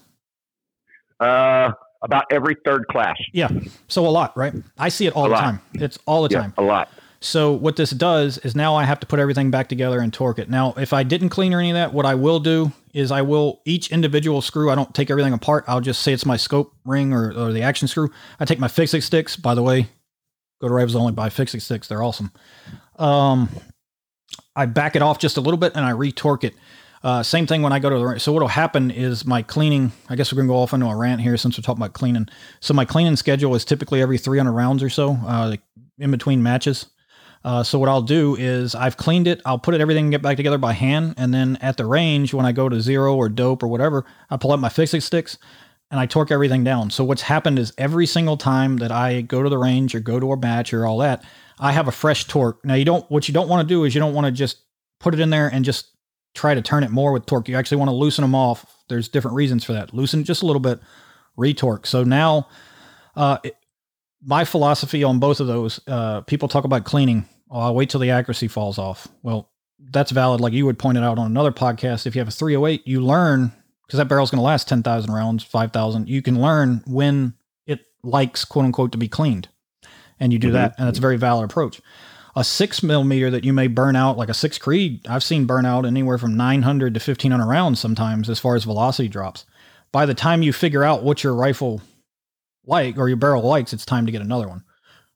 Uh, 1.20 1.72
about 2.02 2.24
every 2.30 2.56
third 2.64 2.86
class. 2.88 3.16
Yeah. 3.32 3.48
So 3.88 4.06
a 4.06 4.08
lot, 4.10 4.36
right? 4.36 4.52
I 4.78 4.88
see 4.88 5.06
it 5.06 5.14
all 5.14 5.26
A 5.26 5.28
the 5.28 5.34
lot. 5.34 5.40
time. 5.40 5.60
It's 5.74 5.98
all 6.06 6.22
the 6.26 6.30
Yeah, 6.34 6.40
time. 6.42 6.54
a 6.58 6.62
lot. 6.62 6.88
So 7.20 7.52
what 7.52 7.76
this 7.76 7.90
does 7.90 8.38
is 8.38 8.56
now 8.56 8.74
I 8.74 8.82
have 8.82 8.98
to 8.98 9.06
put 9.06 9.20
everything 9.20 9.52
back 9.52 9.68
together 9.68 10.00
and 10.00 10.12
torque 10.12 10.40
it. 10.40 10.50
Now, 10.50 10.74
if 10.76 10.92
I 10.92 11.04
didn't 11.04 11.28
clean 11.28 11.54
or 11.54 11.60
any 11.60 11.70
of 11.70 11.74
that, 11.74 11.92
what 11.94 12.04
I 12.04 12.16
will 12.16 12.40
do 12.40 12.72
is 12.92 13.12
I 13.12 13.22
will 13.22 13.60
each 13.64 13.92
individual 13.92 14.42
screw. 14.42 14.70
I 14.70 14.74
don't 14.74 14.92
take 14.92 15.08
everything 15.08 15.32
apart. 15.32 15.64
I'll 15.68 15.80
just 15.80 16.02
say 16.02 16.12
it's 16.12 16.26
my 16.26 16.36
scope 16.36 16.74
ring 16.84 17.12
or, 17.12 17.30
or 17.32 17.52
the 17.52 17.62
action 17.62 17.86
screw. 17.86 18.10
I 18.40 18.44
take 18.44 18.58
my 18.58 18.66
Fix 18.66 18.92
It 18.94 19.02
Sticks. 19.02 19.36
By 19.36 19.54
the 19.54 19.62
way, 19.62 19.86
go 20.60 20.66
to 20.66 20.74
Rifles 20.74 20.96
Only 20.96 21.12
buy 21.12 21.28
Fix 21.30 21.54
It 21.54 21.60
Sticks. 21.60 21.86
They're 21.86 22.02
awesome. 22.02 22.32
Um, 22.98 23.48
I 24.54 24.66
back 24.66 24.96
it 24.96 25.02
off 25.02 25.18
just 25.18 25.36
a 25.36 25.40
little 25.40 25.58
bit 25.58 25.74
and 25.74 25.84
I 25.84 25.90
retorque 25.90 26.44
it. 26.44 26.54
Uh, 27.02 27.22
same 27.22 27.46
thing 27.46 27.62
when 27.62 27.72
I 27.72 27.78
go 27.80 27.90
to 27.90 27.98
the 27.98 28.06
range. 28.06 28.22
So 28.22 28.32
what'll 28.32 28.48
happen 28.48 28.90
is 28.90 29.26
my 29.26 29.42
cleaning. 29.42 29.92
I 30.08 30.14
guess 30.14 30.32
we're 30.32 30.36
gonna 30.36 30.48
go 30.48 30.58
off 30.58 30.72
into 30.72 30.86
a 30.86 30.94
rant 30.94 31.20
here 31.20 31.36
since 31.36 31.58
we're 31.58 31.62
talking 31.62 31.82
about 31.82 31.94
cleaning. 31.94 32.28
So 32.60 32.74
my 32.74 32.84
cleaning 32.84 33.16
schedule 33.16 33.54
is 33.54 33.64
typically 33.64 34.00
every 34.00 34.18
300 34.18 34.52
rounds 34.52 34.82
or 34.82 34.90
so, 34.90 35.18
uh, 35.26 35.56
in 35.98 36.10
between 36.10 36.42
matches. 36.42 36.86
Uh, 37.44 37.62
so 37.64 37.78
what 37.78 37.88
I'll 37.88 38.02
do 38.02 38.36
is 38.36 38.76
I've 38.76 38.96
cleaned 38.96 39.26
it. 39.26 39.42
I'll 39.44 39.58
put 39.58 39.74
it 39.74 39.80
everything 39.80 40.10
get 40.10 40.22
back 40.22 40.36
together 40.36 40.58
by 40.58 40.74
hand, 40.74 41.14
and 41.16 41.34
then 41.34 41.58
at 41.60 41.76
the 41.76 41.86
range 41.86 42.32
when 42.32 42.46
I 42.46 42.52
go 42.52 42.68
to 42.68 42.80
zero 42.80 43.16
or 43.16 43.28
dope 43.28 43.64
or 43.64 43.68
whatever, 43.68 44.04
I 44.30 44.36
pull 44.36 44.52
out 44.52 44.60
my 44.60 44.68
Fix 44.68 44.94
It 44.94 45.02
Sticks 45.02 45.38
and 45.90 45.98
I 46.00 46.06
torque 46.06 46.30
everything 46.30 46.62
down. 46.64 46.90
So 46.90 47.04
what's 47.04 47.22
happened 47.22 47.58
is 47.58 47.72
every 47.76 48.06
single 48.06 48.36
time 48.36 48.76
that 48.78 48.92
I 48.92 49.22
go 49.22 49.42
to 49.42 49.48
the 49.48 49.58
range 49.58 49.94
or 49.94 50.00
go 50.00 50.20
to 50.20 50.32
a 50.32 50.36
match 50.36 50.72
or 50.72 50.86
all 50.86 50.98
that, 50.98 51.24
I 51.62 51.70
have 51.70 51.86
a 51.86 51.92
fresh 51.92 52.26
torque. 52.26 52.64
Now 52.64 52.74
you 52.74 52.84
don't. 52.84 53.08
What 53.08 53.28
you 53.28 53.34
don't 53.34 53.48
want 53.48 53.66
to 53.66 53.72
do 53.72 53.84
is 53.84 53.94
you 53.94 54.00
don't 54.00 54.14
want 54.14 54.26
to 54.26 54.32
just 54.32 54.58
put 54.98 55.14
it 55.14 55.20
in 55.20 55.30
there 55.30 55.46
and 55.46 55.64
just 55.64 55.86
try 56.34 56.54
to 56.54 56.60
turn 56.60 56.82
it 56.82 56.90
more 56.90 57.12
with 57.12 57.24
torque. 57.24 57.48
You 57.48 57.56
actually 57.56 57.76
want 57.76 57.88
to 57.88 57.94
loosen 57.94 58.22
them 58.22 58.34
off. 58.34 58.66
There's 58.88 59.08
different 59.08 59.36
reasons 59.36 59.62
for 59.62 59.72
that. 59.72 59.94
Loosen 59.94 60.24
just 60.24 60.42
a 60.42 60.46
little 60.46 60.60
bit, 60.60 60.80
retorque. 61.36 61.86
So 61.86 62.02
now, 62.02 62.48
uh, 63.14 63.38
it, 63.44 63.56
my 64.24 64.44
philosophy 64.44 65.04
on 65.04 65.20
both 65.20 65.38
of 65.38 65.46
those, 65.46 65.78
uh, 65.86 66.22
people 66.22 66.48
talk 66.48 66.64
about 66.64 66.84
cleaning. 66.84 67.26
Oh, 67.48 67.60
I'll 67.60 67.74
wait 67.76 67.90
till 67.90 68.00
the 68.00 68.10
accuracy 68.10 68.48
falls 68.48 68.76
off. 68.76 69.06
Well, 69.22 69.48
that's 69.78 70.10
valid. 70.10 70.40
Like 70.40 70.52
you 70.52 70.66
would 70.66 70.80
point 70.80 70.98
it 70.98 71.04
out 71.04 71.18
on 71.18 71.26
another 71.26 71.52
podcast. 71.52 72.06
If 72.06 72.16
you 72.16 72.20
have 72.20 72.28
a 72.28 72.32
308, 72.32 72.88
you 72.88 73.00
learn 73.02 73.52
because 73.86 73.98
that 73.98 74.08
barrel's 74.08 74.30
going 74.30 74.38
to 74.38 74.44
last 74.44 74.66
10,000 74.68 75.12
rounds, 75.12 75.44
5,000. 75.44 76.08
You 76.08 76.22
can 76.22 76.40
learn 76.40 76.82
when 76.86 77.34
it 77.66 77.80
likes, 78.02 78.44
quote 78.44 78.64
unquote, 78.64 78.90
to 78.92 78.98
be 78.98 79.08
cleaned. 79.08 79.48
And 80.22 80.32
you 80.32 80.38
do 80.38 80.50
Mhm. 80.50 80.52
that. 80.52 80.74
And 80.78 80.88
it's 80.88 80.98
a 80.98 81.00
very 81.02 81.16
valid 81.16 81.44
approach. 81.44 81.80
A 82.36 82.44
six 82.44 82.80
millimeter 82.82 83.28
that 83.30 83.44
you 83.44 83.52
may 83.52 83.66
burn 83.66 83.96
out, 83.96 84.16
like 84.16 84.28
a 84.28 84.34
six 84.34 84.56
Creed, 84.56 85.00
I've 85.08 85.24
seen 85.24 85.46
burn 85.46 85.66
out 85.66 85.84
anywhere 85.84 86.16
from 86.16 86.36
900 86.36 86.94
to 86.94 87.00
1500 87.00 87.44
rounds 87.46 87.80
sometimes 87.80 88.30
as 88.30 88.38
far 88.38 88.54
as 88.54 88.62
velocity 88.64 89.08
drops. 89.08 89.44
By 89.90 90.06
the 90.06 90.14
time 90.14 90.42
you 90.42 90.52
figure 90.52 90.84
out 90.84 91.02
what 91.02 91.24
your 91.24 91.34
rifle 91.34 91.82
like 92.64 92.96
or 92.96 93.08
your 93.08 93.16
barrel 93.16 93.42
likes, 93.42 93.72
it's 93.72 93.84
time 93.84 94.06
to 94.06 94.12
get 94.12 94.22
another 94.22 94.46
one. 94.48 94.62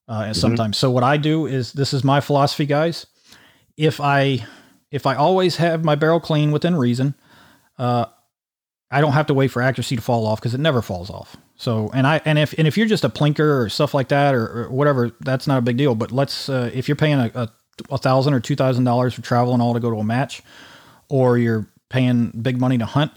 Uh, 0.09 0.25
and 0.27 0.35
Mhm. 0.37 0.41
sometimes. 0.41 0.77
So 0.77 0.91
what 0.91 1.05
I 1.05 1.17
do 1.17 1.47
is 1.47 1.73
this 1.73 1.95
is 1.95 2.03
my 2.05 2.21
philosophy, 2.21 2.67
guys. 2.67 3.07
If 3.77 4.01
I 4.01 4.45
if 4.93 5.05
I 5.07 5.15
always 5.15 5.57
have 5.57 5.85
my 5.85 5.95
barrel 5.95 6.21
clean 6.21 6.53
within 6.53 6.75
reason, 6.77 7.15
uh, 7.79 8.07
I 8.91 9.01
don't 9.01 9.13
have 9.13 9.27
to 9.27 9.35
wait 9.35 9.49
for 9.49 9.61
accuracy 9.63 9.97
to 9.97 10.03
fall 10.03 10.27
off 10.27 10.41
because 10.41 10.55
it 10.55 10.61
never 10.61 10.81
falls 10.83 11.11
off. 11.11 11.37
So 11.57 11.91
and 11.95 12.07
I 12.07 12.21
and 12.25 12.39
if 12.39 12.53
and 12.59 12.69
if 12.69 12.77
you're 12.77 12.87
just 12.87 13.05
a 13.05 13.09
plinker 13.09 13.65
or 13.65 13.69
stuff 13.69 13.95
like 13.95 14.09
that 14.09 14.35
or, 14.35 14.65
or 14.65 14.71
whatever, 14.71 15.11
that's 15.21 15.47
not 15.47 15.59
a 15.59 15.63
big 15.63 15.77
deal. 15.77 15.95
But 15.95 16.13
let's 16.13 16.49
uh, 16.49 16.71
if 16.75 16.89
you're 16.89 16.97
paying 16.97 17.19
a, 17.19 17.31
a, 17.35 17.49
a 17.91 17.99
thousand 17.99 18.35
or 18.35 18.41
two 18.41 18.57
thousand 18.57 18.85
dollars 18.85 19.15
for 19.15 19.23
travel 19.23 19.53
and 19.55 19.63
all 19.63 19.75
to 19.75 19.81
go 19.81 19.91
to 19.91 19.97
a 19.97 20.05
match, 20.05 20.43
or 21.09 21.39
you're 21.39 21.67
paying 21.89 22.31
big 22.43 22.61
money 22.61 22.77
to 22.79 22.87
hunt, 22.87 23.13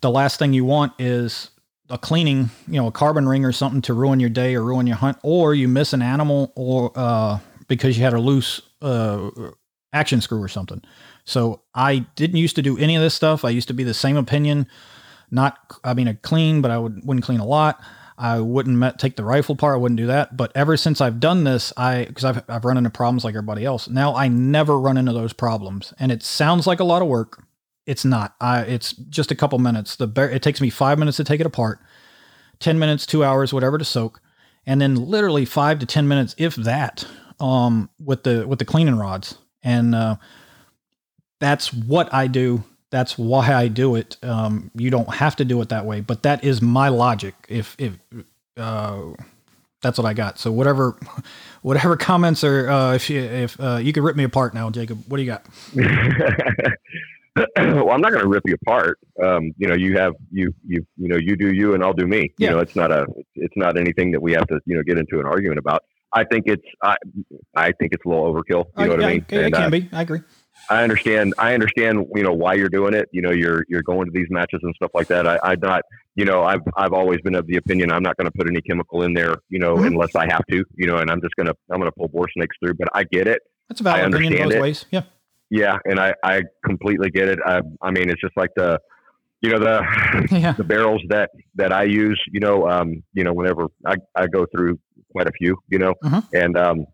the 0.00 0.10
last 0.10 0.38
thing 0.38 0.52
you 0.52 0.64
want 0.64 0.92
is 0.98 1.50
a 1.88 1.98
cleaning, 1.98 2.50
you 2.66 2.80
know, 2.80 2.88
a 2.88 2.92
carbon 2.92 3.28
ring 3.28 3.44
or 3.44 3.52
something 3.52 3.80
to 3.82 3.94
ruin 3.94 4.18
your 4.18 4.30
day 4.30 4.56
or 4.56 4.64
ruin 4.64 4.86
your 4.88 4.96
hunt, 4.96 5.18
or 5.22 5.54
you 5.54 5.68
miss 5.68 5.92
an 5.92 6.02
animal 6.02 6.52
or 6.56 6.90
uh, 6.96 7.38
because 7.68 7.96
you 7.96 8.02
had 8.02 8.14
a 8.14 8.20
loose 8.20 8.62
uh, 8.82 9.30
action 9.92 10.20
screw 10.20 10.42
or 10.42 10.48
something. 10.48 10.82
So 11.24 11.62
I 11.74 12.06
didn't 12.16 12.36
used 12.36 12.56
to 12.56 12.62
do 12.62 12.76
any 12.78 12.96
of 12.96 13.02
this 13.02 13.14
stuff. 13.14 13.44
I 13.44 13.50
used 13.50 13.68
to 13.68 13.74
be 13.74 13.84
the 13.84 13.94
same 13.94 14.16
opinion. 14.16 14.66
Not, 15.30 15.58
I 15.82 15.94
mean, 15.94 16.08
a 16.08 16.14
clean, 16.14 16.60
but 16.62 16.70
I 16.70 16.78
would 16.78 17.04
wouldn't 17.04 17.24
clean 17.24 17.40
a 17.40 17.46
lot. 17.46 17.80
I 18.18 18.40
wouldn't 18.40 18.76
met, 18.76 18.98
take 18.98 19.16
the 19.16 19.24
rifle 19.24 19.56
part. 19.56 19.74
I 19.74 19.78
wouldn't 19.78 19.98
do 19.98 20.06
that. 20.06 20.36
But 20.36 20.52
ever 20.54 20.76
since 20.76 21.00
I've 21.00 21.20
done 21.20 21.44
this, 21.44 21.72
I 21.76 22.04
because 22.04 22.24
I've 22.24 22.42
I've 22.48 22.64
run 22.64 22.78
into 22.78 22.90
problems 22.90 23.24
like 23.24 23.34
everybody 23.34 23.64
else. 23.64 23.88
Now 23.88 24.14
I 24.14 24.28
never 24.28 24.78
run 24.78 24.96
into 24.96 25.12
those 25.12 25.32
problems, 25.32 25.92
and 25.98 26.10
it 26.10 26.22
sounds 26.22 26.66
like 26.66 26.80
a 26.80 26.84
lot 26.84 27.02
of 27.02 27.08
work. 27.08 27.42
It's 27.84 28.04
not. 28.04 28.34
I 28.40 28.62
it's 28.62 28.92
just 28.92 29.30
a 29.30 29.34
couple 29.34 29.58
minutes. 29.58 29.96
The 29.96 30.06
bear, 30.06 30.30
it 30.30 30.42
takes 30.42 30.60
me 30.60 30.70
five 30.70 30.98
minutes 30.98 31.18
to 31.18 31.24
take 31.24 31.40
it 31.40 31.46
apart, 31.46 31.78
ten 32.58 32.78
minutes, 32.78 33.04
two 33.04 33.22
hours, 33.22 33.52
whatever 33.52 33.76
to 33.78 33.84
soak, 33.84 34.20
and 34.64 34.80
then 34.80 34.94
literally 34.94 35.44
five 35.44 35.78
to 35.80 35.86
ten 35.86 36.08
minutes, 36.08 36.34
if 36.38 36.56
that, 36.56 37.06
um, 37.38 37.90
with 38.02 38.22
the 38.22 38.46
with 38.48 38.58
the 38.58 38.64
cleaning 38.64 38.96
rods, 38.96 39.36
and 39.62 39.94
uh, 39.94 40.16
that's 41.38 41.72
what 41.72 42.12
I 42.14 42.28
do. 42.28 42.64
That's 42.90 43.18
why 43.18 43.52
I 43.52 43.68
do 43.68 43.96
it. 43.96 44.16
Um, 44.22 44.70
you 44.74 44.90
don't 44.90 45.14
have 45.14 45.36
to 45.36 45.44
do 45.44 45.60
it 45.60 45.68
that 45.70 45.84
way, 45.86 46.00
but 46.00 46.22
that 46.22 46.44
is 46.44 46.62
my 46.62 46.88
logic. 46.88 47.34
If 47.48 47.76
if 47.78 47.98
uh, 48.56 49.02
that's 49.82 49.98
what 49.98 50.06
I 50.06 50.14
got. 50.14 50.38
So 50.38 50.52
whatever, 50.52 50.96
whatever 51.62 51.96
comments 51.96 52.44
are, 52.44 52.68
uh, 52.70 52.94
if 52.94 53.10
you 53.10 53.20
if 53.20 53.58
uh, 53.60 53.78
you 53.82 53.92
could 53.92 54.02
rip 54.02 54.16
me 54.16 54.24
apart 54.24 54.54
now, 54.54 54.70
Jacob. 54.70 55.02
What 55.08 55.16
do 55.16 55.22
you 55.22 55.28
got? 55.30 55.46
well, 57.56 57.90
I'm 57.90 58.00
not 58.00 58.10
going 58.12 58.22
to 58.22 58.28
rip 58.28 58.42
you 58.46 58.54
apart. 58.62 58.98
Um, 59.22 59.52
you 59.58 59.68
know, 59.68 59.74
you 59.74 59.96
have 59.98 60.14
you 60.30 60.54
you 60.66 60.86
you 60.96 61.08
know 61.08 61.16
you 61.16 61.36
do 61.36 61.52
you 61.52 61.74
and 61.74 61.82
I'll 61.84 61.92
do 61.92 62.06
me. 62.06 62.32
Yeah. 62.38 62.50
You 62.50 62.56
know, 62.56 62.60
it's 62.60 62.76
not 62.76 62.90
a 62.90 63.06
it's 63.34 63.56
not 63.56 63.76
anything 63.78 64.10
that 64.12 64.20
we 64.20 64.32
have 64.32 64.46
to 64.48 64.60
you 64.64 64.76
know 64.76 64.82
get 64.82 64.98
into 64.98 65.20
an 65.20 65.26
argument 65.26 65.58
about. 65.58 65.82
I 66.12 66.24
think 66.24 66.44
it's 66.46 66.64
I 66.82 66.96
I 67.54 67.72
think 67.72 67.92
it's 67.92 68.04
a 68.04 68.08
little 68.08 68.32
overkill. 68.32 68.66
You 68.78 68.86
know 68.86 68.90
what 68.92 69.00
yeah, 69.00 69.06
I 69.06 69.12
mean? 69.12 69.26
It, 69.28 69.36
it 69.36 69.44
And, 69.44 69.54
can 69.54 69.64
uh, 69.64 69.70
be. 69.70 69.88
I 69.92 70.02
agree. 70.02 70.20
I 70.68 70.82
understand. 70.82 71.34
I 71.38 71.54
understand. 71.54 72.06
You 72.14 72.22
know 72.22 72.32
why 72.32 72.54
you're 72.54 72.68
doing 72.68 72.94
it. 72.94 73.08
You 73.12 73.22
know, 73.22 73.30
you're 73.30 73.64
you're 73.68 73.82
going 73.82 74.06
to 74.06 74.10
these 74.12 74.26
matches 74.30 74.60
and 74.62 74.74
stuff 74.74 74.90
like 74.94 75.08
that. 75.08 75.26
I, 75.26 75.38
I 75.42 75.54
not. 75.56 75.82
You 76.14 76.24
know, 76.24 76.42
I've 76.42 76.62
I've 76.76 76.92
always 76.92 77.20
been 77.20 77.34
of 77.34 77.46
the 77.46 77.56
opinion 77.56 77.92
I'm 77.92 78.02
not 78.02 78.16
going 78.16 78.24
to 78.30 78.36
put 78.36 78.48
any 78.48 78.60
chemical 78.62 79.02
in 79.02 79.12
there. 79.14 79.36
You 79.48 79.58
know, 79.58 79.76
Mhm. 79.76 79.86
unless 79.88 80.14
I 80.14 80.26
have 80.30 80.44
to. 80.50 80.64
You 80.76 80.86
know, 80.86 80.96
and 80.96 81.10
I'm 81.10 81.20
just 81.20 81.34
gonna 81.36 81.52
I'm 81.70 81.78
gonna 81.78 81.92
pull 81.92 82.08
bore 82.08 82.26
snakes 82.36 82.56
through. 82.62 82.74
But 82.74 82.88
I 82.94 83.04
get 83.04 83.26
it. 83.28 83.42
That's 83.68 83.80
a 83.80 83.84
valid 83.84 84.00
I 84.00 84.04
understand 84.04 84.44
both 84.50 84.52
it. 84.54 84.60
ways. 84.60 84.86
Yeah. 84.90 85.02
Yeah, 85.50 85.78
and 85.84 86.00
I 86.00 86.14
I 86.24 86.42
completely 86.64 87.10
get 87.10 87.28
it. 87.28 87.38
I 87.44 87.60
I 87.82 87.90
mean, 87.92 88.10
it's 88.10 88.20
just 88.20 88.36
like 88.36 88.50
the, 88.56 88.80
you 89.42 89.50
know 89.50 89.58
the 89.60 90.26
Yeah. 90.32 90.52
the 90.52 90.64
barrels 90.64 91.02
that 91.10 91.30
that 91.54 91.72
I 91.72 91.84
use. 91.84 92.20
You 92.32 92.40
know, 92.40 92.68
um, 92.68 93.02
you 93.14 93.22
know, 93.22 93.32
whenever 93.32 93.68
I 93.86 93.96
I 94.16 94.26
go 94.26 94.46
through 94.46 94.78
quite 95.12 95.28
a 95.28 95.32
few. 95.32 95.56
You 95.68 95.78
know, 95.78 95.94
Mhm. 96.02 96.24
and 96.34 96.56
um, 96.58 96.86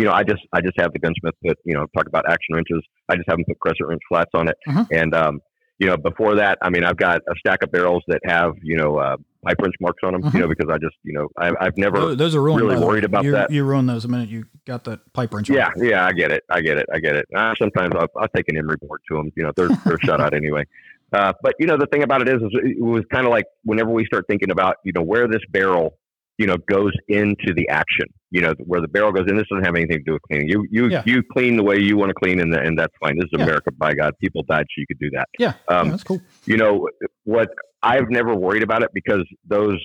you 0.00 0.06
know, 0.06 0.12
I 0.12 0.22
just 0.24 0.42
I 0.52 0.60
just 0.60 0.78
have 0.80 0.92
the 0.92 0.98
gunsmith 0.98 1.34
put 1.46 1.58
you 1.64 1.74
know 1.74 1.86
talk 1.96 2.06
about 2.06 2.24
action 2.28 2.54
wrenches. 2.54 2.82
I 3.08 3.16
just 3.16 3.28
have 3.28 3.36
them 3.38 3.44
put 3.46 3.58
crescent 3.60 3.88
wrench 3.88 4.02
flats 4.08 4.30
on 4.34 4.48
it, 4.48 4.56
Mhm. 4.68 4.86
and 4.92 5.14
um, 5.14 5.40
you 5.78 5.86
know, 5.86 5.96
before 5.96 6.34
that, 6.34 6.58
I 6.62 6.68
mean, 6.70 6.84
I've 6.84 6.96
got 6.98 7.22
a 7.28 7.34
stack 7.38 7.62
of 7.62 7.72
barrels 7.72 8.02
that 8.08 8.20
have 8.24 8.52
you 8.62 8.76
know 8.76 8.98
uh, 8.98 9.16
pipe 9.44 9.56
wrench 9.60 9.74
marks 9.80 10.00
on 10.04 10.12
them. 10.12 10.22
Mhm. 10.22 10.34
You 10.34 10.40
know, 10.40 10.48
because 10.48 10.68
I 10.70 10.78
just 10.78 10.96
you 11.04 11.12
know 11.12 11.28
I, 11.38 11.52
I've 11.60 11.76
never. 11.76 12.14
Those, 12.14 12.34
are 12.34 12.42
ruined. 12.42 12.66
really 12.66 12.84
worried 12.84 13.04
about 13.04 13.24
you, 13.24 13.32
that. 13.32 13.50
You 13.50 13.64
ruin 13.64 13.86
those 13.86 14.02
the 14.02 14.08
minute 14.08 14.28
you 14.28 14.44
got 14.66 14.84
that 14.84 15.00
pipe 15.12 15.32
wrench. 15.32 15.50
on. 15.50 15.56
Yeah, 15.56 15.68
yeah, 15.76 16.06
I 16.06 16.12
get 16.12 16.32
it. 16.32 16.44
I 16.50 16.60
get 16.60 16.76
it. 16.78 16.86
I 16.92 16.98
get 16.98 17.16
it. 17.16 17.26
Uh, 17.34 17.54
sometimes 17.58 17.94
I'll, 17.96 18.08
I'll 18.20 18.28
take 18.34 18.48
an 18.48 18.56
Emery 18.56 18.76
board 18.80 19.00
to 19.10 19.16
them. 19.16 19.30
You 19.36 19.44
know, 19.44 19.52
they're 19.56 19.68
they're 19.84 19.98
shut 20.00 20.20
out 20.20 20.34
anyway. 20.42 20.64
Uh, 21.12 21.32
but 21.42 21.54
you 21.58 21.66
know, 21.66 21.76
the 21.76 21.86
thing 21.86 22.02
about 22.04 22.22
it 22.22 22.28
is, 22.28 22.40
is 22.42 22.50
it 22.52 22.80
was 22.80 23.02
kind 23.12 23.26
of 23.26 23.30
like 23.32 23.44
whenever 23.64 23.90
we 23.90 24.04
start 24.06 24.26
thinking 24.28 24.50
about 24.50 24.76
you 24.84 24.92
know 24.94 25.02
where 25.02 25.26
this 25.26 25.40
barrel, 25.50 25.98
you 26.40 26.46
know, 26.46 26.56
goes 26.76 26.92
into 27.08 27.52
the 27.54 27.68
action. 27.68 28.06
You 28.30 28.40
know, 28.42 28.52
where 28.70 28.80
the 28.80 28.88
barrel 28.88 29.12
goes 29.12 29.26
in. 29.28 29.36
This 29.36 29.46
doesn't 29.50 29.64
have 29.64 29.74
anything 29.76 29.98
to 29.98 30.04
do 30.04 30.12
with 30.14 30.22
cleaning. 30.22 30.48
You 30.48 30.64
you 30.70 30.88
Yeah. 30.88 31.02
you 31.04 31.22
clean 31.36 31.56
the 31.56 31.62
way 31.70 31.76
you 31.78 31.96
want 31.96 32.10
to 32.10 32.14
clean, 32.14 32.40
and 32.40 32.54
and 32.54 32.78
that's 32.78 32.94
fine. 33.02 33.16
This 33.16 33.26
is 33.32 33.38
Yeah. 33.38 33.44
America, 33.44 33.70
by 33.72 33.92
God. 33.94 34.12
People 34.20 34.42
died 34.48 34.66
so 34.70 34.74
you 34.78 34.86
could 34.90 34.98
do 35.06 35.10
that. 35.16 35.28
Yeah. 35.38 35.52
Um, 35.68 35.86
yeah, 35.86 35.90
that's 35.92 36.04
cool. 36.04 36.20
you 36.46 36.56
know 36.56 36.88
what 37.24 37.48
i've 37.82 38.08
never 38.10 38.34
worried 38.34 38.62
about 38.62 38.82
it 38.82 38.90
because 38.92 39.24
those 39.48 39.78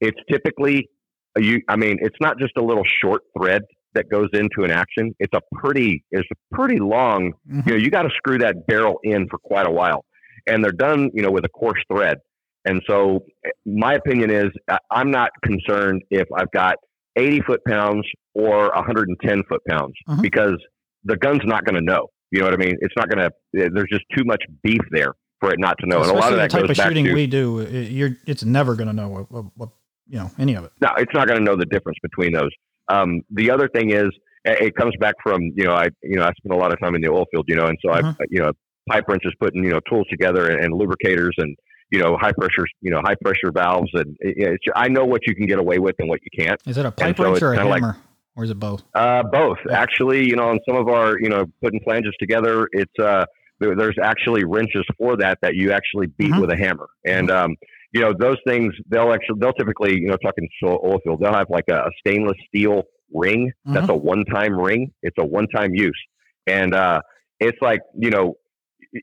it's 0.00 0.18
typically 0.30 0.88
you 1.36 1.60
i 1.68 1.74
mean 1.76 1.96
it's 2.00 2.16
not 2.20 2.38
just 2.38 2.52
a 2.56 2.62
little 2.62 2.84
short 3.02 3.22
thread 3.36 3.62
that 3.94 4.08
goes 4.08 4.28
into 4.34 4.62
an 4.62 4.70
action 4.70 5.12
it's 5.18 5.34
a 5.34 5.40
pretty 5.54 6.04
it's 6.12 6.28
a 6.32 6.54
pretty 6.54 6.78
long 6.78 7.32
Mhm. 7.50 7.66
you 7.66 7.72
know 7.72 7.78
you 7.78 7.90
got 7.90 8.02
to 8.02 8.10
screw 8.16 8.38
that 8.38 8.66
barrel 8.68 9.00
in 9.02 9.26
for 9.28 9.38
quite 9.38 9.66
a 9.66 9.70
while 9.80 10.04
and 10.46 10.62
they're 10.62 10.70
done 10.88 11.10
you 11.12 11.22
know 11.22 11.30
with 11.32 11.44
a 11.44 11.48
coarse 11.48 11.82
thread 11.92 12.18
and 12.64 12.82
so 12.88 13.20
my 13.66 13.94
opinion 13.94 14.30
is 14.30 14.48
i'm 14.90 15.10
not 15.10 15.30
concerned 15.44 16.02
if 16.10 16.26
i've 16.36 16.50
got 16.52 16.76
80 17.16 17.40
foot 17.42 17.60
pounds 17.66 18.06
or 18.34 18.70
110 18.74 19.42
foot 19.48 19.60
pounds 19.68 19.94
Mhm. 20.08 20.22
because 20.22 20.56
the 21.04 21.16
gun's 21.16 21.42
not 21.44 21.64
going 21.64 21.74
to 21.76 21.80
know 21.80 22.08
you 22.30 22.40
know 22.40 22.46
what 22.46 22.54
i 22.54 22.58
mean 22.58 22.76
it's 22.80 22.94
not 22.96 23.08
going 23.08 23.18
to 23.28 23.30
there's 23.52 23.88
just 23.90 24.04
too 24.16 24.24
much 24.24 24.42
beef 24.62 24.80
there 24.90 25.12
for 25.40 25.50
it 25.52 25.58
not 25.58 25.76
to 25.80 25.86
know 25.86 26.02
and 26.02 26.10
a 26.10 26.14
lot 26.14 26.24
Especially 26.24 26.32
of 26.34 26.38
that 26.38 26.50
the 26.50 26.58
type 26.58 26.68
goes 26.68 26.78
of 26.78 26.84
shooting 26.86 27.04
to 27.06 27.14
we 27.14 27.26
do, 27.26 27.66
you're 27.90 28.16
it's 28.26 28.44
never 28.44 28.74
going 28.74 28.88
to 28.88 28.92
know 28.92 29.08
what, 29.08 29.30
what, 29.32 29.44
what 29.56 29.68
you 30.08 30.18
know 30.18 30.30
any 30.38 30.54
of 30.54 30.64
it. 30.64 30.72
no, 30.82 30.90
it's 30.98 31.12
not 31.14 31.26
going 31.28 31.38
to 31.38 31.44
know 31.44 31.56
the 31.56 31.64
difference 31.66 31.96
between 32.02 32.32
those. 32.32 32.50
Um, 32.88 33.22
the 33.30 33.50
other 33.50 33.68
thing 33.68 33.90
is, 33.92 34.08
it 34.44 34.74
comes 34.74 34.92
back 35.00 35.14
from 35.22 35.40
you 35.54 35.64
know 35.64 35.72
I 35.72 35.86
you 36.02 36.16
know 36.16 36.24
I 36.24 36.32
spent 36.36 36.52
a 36.52 36.56
lot 36.56 36.72
of 36.74 36.80
time 36.80 36.94
in 36.94 37.00
the 37.00 37.08
oil 37.08 37.24
field, 37.30 37.46
you 37.48 37.56
know, 37.56 37.66
and 37.66 37.78
so 37.84 37.90
Mhm. 37.92 38.16
I 38.20 38.24
you 38.28 38.40
know 38.40 38.52
pipe 38.90 39.04
wrenches 39.08 39.32
putting 39.40 39.64
you 39.64 39.70
know 39.70 39.80
tools 39.88 40.06
together 40.10 40.50
and, 40.50 40.62
and 40.62 40.74
lubricators 40.74 41.34
and 41.38 41.56
you 41.90 41.98
know, 41.98 42.16
high 42.16 42.32
pressure, 42.32 42.66
you 42.80 42.90
know, 42.90 43.00
high 43.04 43.16
pressure 43.22 43.50
valves, 43.52 43.90
and 43.94 44.16
it's, 44.20 44.64
I 44.74 44.88
know 44.88 45.04
what 45.04 45.26
you 45.26 45.34
can 45.34 45.46
get 45.46 45.58
away 45.58 45.78
with 45.78 45.96
and 45.98 46.08
what 46.08 46.20
you 46.22 46.44
can't. 46.44 46.60
Is 46.66 46.78
it 46.78 46.86
a 46.86 46.90
pipe 46.90 47.18
wrench 47.18 47.42
or 47.42 47.52
a 47.52 47.56
hammer, 47.56 47.70
like, 47.70 47.96
or 48.36 48.44
is 48.44 48.50
it 48.50 48.58
both? 48.58 48.82
Uh, 48.94 49.22
both, 49.24 49.58
yeah. 49.68 49.78
actually. 49.78 50.24
You 50.24 50.36
know, 50.36 50.48
on 50.48 50.60
some 50.68 50.76
of 50.76 50.88
our, 50.88 51.18
you 51.20 51.28
know, 51.28 51.46
putting 51.62 51.80
flanges 51.80 52.14
together, 52.20 52.68
it's 52.72 52.98
uh, 53.00 53.24
there, 53.58 53.76
there's 53.76 53.96
actually 54.02 54.44
wrenches 54.44 54.84
for 54.98 55.16
that 55.16 55.38
that 55.42 55.54
you 55.54 55.72
actually 55.72 56.06
beat 56.06 56.30
mm-hmm. 56.30 56.40
with 56.40 56.50
a 56.50 56.56
hammer, 56.56 56.88
and 57.04 57.28
mm-hmm. 57.28 57.44
um, 57.44 57.56
you 57.92 58.00
know, 58.00 58.12
those 58.18 58.36
things 58.46 58.72
they'll 58.88 59.12
actually 59.12 59.40
they'll 59.40 59.52
typically, 59.52 59.94
you 59.94 60.08
know, 60.08 60.16
talking 60.16 60.48
oil 60.64 61.00
field, 61.04 61.20
they'll 61.20 61.34
have 61.34 61.50
like 61.50 61.64
a, 61.68 61.76
a 61.76 61.90
stainless 62.06 62.36
steel 62.48 62.84
ring. 63.12 63.50
Mm-hmm. 63.66 63.74
That's 63.74 63.88
a 63.88 63.94
one 63.94 64.24
time 64.26 64.58
ring. 64.58 64.92
It's 65.02 65.16
a 65.18 65.24
one 65.24 65.48
time 65.48 65.74
use, 65.74 66.00
and 66.46 66.74
uh, 66.74 67.00
it's 67.40 67.58
like 67.60 67.80
you 67.98 68.10
know 68.10 68.34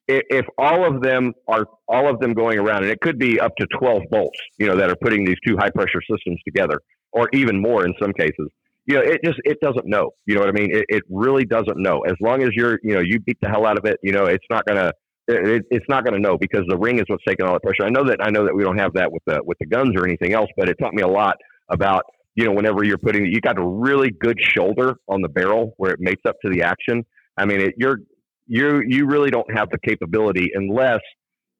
if 0.08 0.46
all 0.58 0.86
of 0.86 1.02
them 1.02 1.34
are 1.48 1.66
all 1.88 2.10
of 2.10 2.20
them 2.20 2.34
going 2.34 2.60
around, 2.60 2.84
and 2.84 2.92
it 2.92 3.00
could 3.02 3.18
be 3.18 3.40
up 3.40 3.56
to 3.58 3.68
twelve 3.80 4.04
bolts, 4.12 4.38
you 4.58 4.68
know, 4.68 4.76
that 4.76 4.90
are 4.90 4.96
putting 5.02 5.26
these 5.26 5.38
two 5.46 5.56
high 5.58 5.70
pressure 5.70 6.02
systems 6.10 6.40
together, 6.46 6.80
or 7.12 7.30
even 7.34 7.62
more 7.62 7.86
in 7.86 7.94
some 8.02 8.14
cases. 8.14 8.50
You 8.86 8.96
know, 8.96 9.02
it 9.02 9.22
just 9.24 9.40
it 9.44 9.60
doesn't 9.62 9.86
know. 9.86 10.12
You 10.26 10.36
know 10.36 10.42
what 10.42 10.50
I 10.50 10.54
mean? 10.54 10.76
It, 10.76 10.86
it 10.90 11.04
really 11.10 11.46
doesn't 11.46 11.78
know. 11.78 12.02
As 12.02 12.16
long 12.22 12.44
as 12.44 12.50
you're, 12.54 12.80
you 12.84 12.94
know, 12.94 13.02
you 13.02 13.20
beat 13.20 13.38
the 13.42 13.50
hell 13.50 13.66
out 13.66 13.78
of 13.78 13.86
it. 13.86 13.98
You 14.02 14.14
know, 14.14 14.26
it's 14.26 14.46
not 14.50 14.66
gonna 14.66 14.92
it, 15.28 15.66
it's 15.70 15.86
not 15.90 16.04
going 16.06 16.14
to 16.14 16.20
know 16.20 16.38
because 16.38 16.64
the 16.68 16.78
ring 16.78 17.00
is 17.00 17.06
what's 17.08 17.24
taking 17.28 17.46
all 17.46 17.54
the 17.54 17.60
pressure. 17.60 17.84
I 17.84 17.90
know 17.90 18.06
that 18.06 18.20
I 18.22 18.30
know 18.30 18.46
that 18.46 18.56
we 18.56 18.64
don't 18.64 18.78
have 18.78 18.94
that 18.94 19.12
with 19.12 19.24
the 19.26 19.42
with 19.44 19.58
the 19.60 19.66
guns 19.66 19.92
or 19.96 20.06
anything 20.06 20.34
else, 20.34 20.50
but 20.56 20.70
it 20.70 20.78
taught 20.80 20.94
me 20.94 21.02
a 21.02 21.08
lot 21.08 21.36
about 21.70 22.04
you 22.36 22.46
know 22.46 22.52
whenever 22.52 22.84
you're 22.84 22.98
putting 22.98 23.26
you 23.26 23.42
got 23.42 23.58
a 23.58 23.66
really 23.66 24.10
good 24.10 24.38
shoulder 24.40 24.96
on 25.08 25.22
the 25.22 25.30
barrel 25.30 25.74
where 25.78 25.92
it 25.92 26.00
mates 26.00 26.22
up 26.28 26.36
to 26.46 26.52
the 26.52 26.62
action. 26.62 27.06
I 27.38 27.46
mean, 27.46 27.62
it, 27.62 27.76
you're 27.78 28.00
you 28.48 28.82
you 28.88 29.06
really 29.06 29.30
don't 29.30 29.52
have 29.54 29.70
the 29.70 29.78
capability 29.80 30.50
unless 30.56 31.02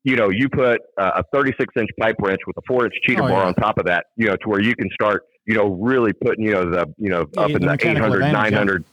you 0.04 0.16
know 0.16 0.30
you 0.30 0.50
put 0.50 0.80
a 0.98 1.24
36 1.34 1.74
inch 1.78 1.90
pipe 2.00 2.16
wrench 2.20 2.40
with 2.48 2.58
a 2.58 2.62
four 2.68 2.86
inch 2.86 2.94
cheater 3.04 3.24
oh, 3.24 3.28
bar 3.28 3.42
yeah. 3.42 3.48
on 3.48 3.54
top 3.56 3.78
of 3.78 3.86
that 3.86 4.06
you 4.16 4.26
know 4.26 4.36
to 4.38 4.50
where 4.50 4.62
you 4.62 4.76
can 4.76 4.90
start 4.94 5.24
you 5.46 5.56
know 5.56 5.74
really 5.76 6.14
putting 6.14 6.46
you 6.46 6.52
know 6.52 6.70
the 6.70 6.86
you 6.98 7.10
know 7.10 7.26
up 7.38 7.50
in 7.50 7.62
the, 7.62 7.78
the 7.78 7.90
800 7.90 8.20
900 8.32 8.86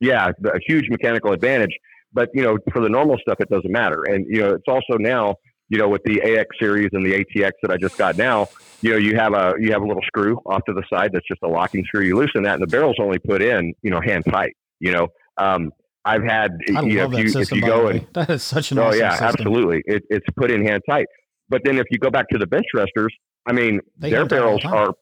yeah. 0.00 0.30
yeah 0.42 0.50
a 0.50 0.58
huge 0.66 0.88
mechanical 0.88 1.32
advantage 1.32 1.76
but 2.12 2.28
you 2.34 2.42
know 2.42 2.58
for 2.72 2.80
the 2.80 2.88
normal 2.88 3.18
stuff 3.18 3.40
it 3.40 3.48
doesn't 3.48 3.72
matter 3.72 4.04
and 4.04 4.26
you 4.28 4.40
know 4.40 4.50
it's 4.50 4.68
also 4.68 4.96
now 4.98 5.34
you 5.68 5.78
know 5.78 5.88
with 5.88 6.02
the 6.04 6.20
AX 6.22 6.48
series 6.60 6.90
and 6.92 7.04
the 7.04 7.24
ATX 7.24 7.52
that 7.62 7.70
I 7.70 7.76
just 7.76 7.96
got 7.98 8.16
now 8.16 8.48
you 8.82 8.90
know 8.90 8.98
you 8.98 9.16
have 9.16 9.34
a 9.34 9.54
you 9.58 9.72
have 9.72 9.82
a 9.82 9.86
little 9.86 10.02
screw 10.02 10.38
off 10.46 10.64
to 10.66 10.74
the 10.74 10.82
side 10.92 11.10
that's 11.12 11.26
just 11.26 11.40
a 11.42 11.48
locking 11.48 11.84
screw 11.86 12.02
you 12.02 12.16
loosen 12.16 12.42
that 12.44 12.54
and 12.54 12.62
the 12.62 12.66
barrel's 12.66 12.96
only 13.00 13.18
put 13.18 13.42
in 13.42 13.74
you 13.82 13.90
know 13.90 14.00
hand 14.00 14.24
tight 14.28 14.54
you 14.80 14.92
know 14.92 15.08
um, 15.38 15.72
I've 16.04 16.22
had 16.22 16.58
I 16.74 16.82
you 16.82 16.96
know 16.96 17.12
if 17.12 17.18
you 17.18 17.28
system, 17.28 17.58
if 17.58 17.64
you 17.64 17.70
go 17.70 17.88
and 17.88 18.06
that 18.14 18.30
is 18.30 18.42
such 18.42 18.72
an 18.72 18.78
oh 18.78 18.88
awesome 18.88 19.00
yeah 19.00 19.10
system. 19.12 19.28
absolutely 19.28 19.82
it, 19.86 20.02
it's 20.10 20.26
put 20.36 20.50
in 20.50 20.64
hand 20.66 20.82
tight. 20.88 21.06
But 21.48 21.62
then 21.64 21.78
if 21.78 21.86
you 21.90 21.98
go 21.98 22.10
back 22.10 22.28
to 22.30 22.38
the 22.38 22.46
bench 22.46 22.66
resters, 22.74 23.14
I 23.46 23.52
mean 23.52 23.80
they 23.98 24.10
their 24.10 24.26
barrels 24.26 24.64
are 24.64 24.94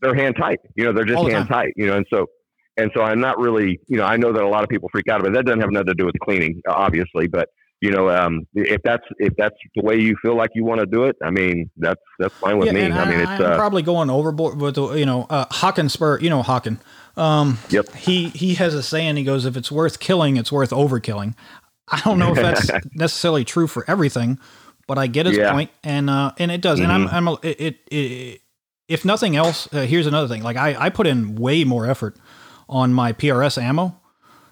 they're 0.00 0.14
hand 0.14 0.36
tight. 0.36 0.58
You 0.76 0.84
know 0.84 0.92
they're 0.92 1.04
just 1.04 1.28
hand 1.28 1.48
tight. 1.48 1.72
You 1.76 1.86
know 1.86 1.96
and 1.96 2.06
so 2.12 2.26
and 2.76 2.90
so 2.94 3.02
I'm 3.02 3.20
not 3.20 3.38
really 3.38 3.80
you 3.86 3.96
know 3.96 4.04
I 4.04 4.16
know 4.16 4.32
that 4.32 4.42
a 4.42 4.48
lot 4.48 4.62
of 4.64 4.68
people 4.68 4.88
freak 4.90 5.08
out, 5.08 5.22
but 5.22 5.32
that 5.34 5.44
doesn't 5.44 5.60
have 5.60 5.70
nothing 5.70 5.88
to 5.88 5.94
do 5.94 6.06
with 6.06 6.18
cleaning, 6.20 6.60
obviously. 6.68 7.28
But 7.28 7.48
you 7.80 7.90
know, 7.90 8.10
um, 8.10 8.46
if 8.54 8.82
that's 8.82 9.04
if 9.18 9.32
that's 9.38 9.56
the 9.74 9.82
way 9.82 9.96
you 9.96 10.14
feel 10.20 10.36
like 10.36 10.50
you 10.54 10.64
want 10.64 10.80
to 10.80 10.86
do 10.86 11.04
it, 11.04 11.16
I 11.22 11.30
mean, 11.30 11.70
that's 11.78 12.00
that's 12.18 12.34
fine 12.34 12.58
with 12.58 12.66
yeah, 12.66 12.72
me. 12.72 12.92
I, 12.92 13.02
I, 13.02 13.10
mean, 13.10 13.20
it's 13.20 13.28
I'm 13.28 13.42
uh, 13.42 13.56
probably 13.56 13.82
going 13.82 14.10
overboard 14.10 14.60
with 14.60 14.76
you 14.76 15.06
know 15.06 15.26
uh, 15.30 15.46
Hawken 15.46 15.90
Spur. 15.90 16.18
You 16.20 16.28
know 16.28 16.42
Hawken. 16.42 16.78
Um, 17.16 17.58
yep. 17.68 17.92
He 17.94 18.28
he 18.30 18.54
has 18.54 18.74
a 18.74 18.82
saying. 18.82 19.16
He 19.16 19.24
goes, 19.24 19.44
"If 19.44 19.56
it's 19.56 19.70
worth 19.70 20.00
killing, 20.00 20.36
it's 20.36 20.52
worth 20.52 20.70
overkilling." 20.70 21.34
I 21.88 22.00
don't 22.00 22.18
know 22.18 22.32
if 22.32 22.36
that's 22.36 22.70
necessarily 22.94 23.44
true 23.44 23.66
for 23.66 23.84
everything, 23.88 24.38
but 24.86 24.98
I 24.98 25.06
get 25.06 25.26
his 25.26 25.36
yeah. 25.36 25.52
point, 25.52 25.70
and 25.82 26.08
uh, 26.08 26.32
and 26.38 26.50
it 26.50 26.60
does. 26.60 26.78
Mm-hmm. 26.78 26.90
And 26.90 26.92
I'm 26.92 27.06
mm-hmm. 27.06 27.14
I'm 27.14 27.28
a, 27.28 27.32
it, 27.42 27.60
it, 27.60 27.94
it, 27.94 28.40
if 28.88 29.04
nothing 29.04 29.36
else, 29.36 29.72
uh, 29.72 29.82
here's 29.82 30.06
another 30.06 30.28
thing. 30.28 30.42
Like 30.42 30.56
I 30.56 30.76
I 30.78 30.90
put 30.90 31.06
in 31.06 31.34
way 31.36 31.64
more 31.64 31.86
effort 31.86 32.16
on 32.68 32.92
my 32.92 33.12
PRS 33.12 33.60
ammo. 33.60 33.96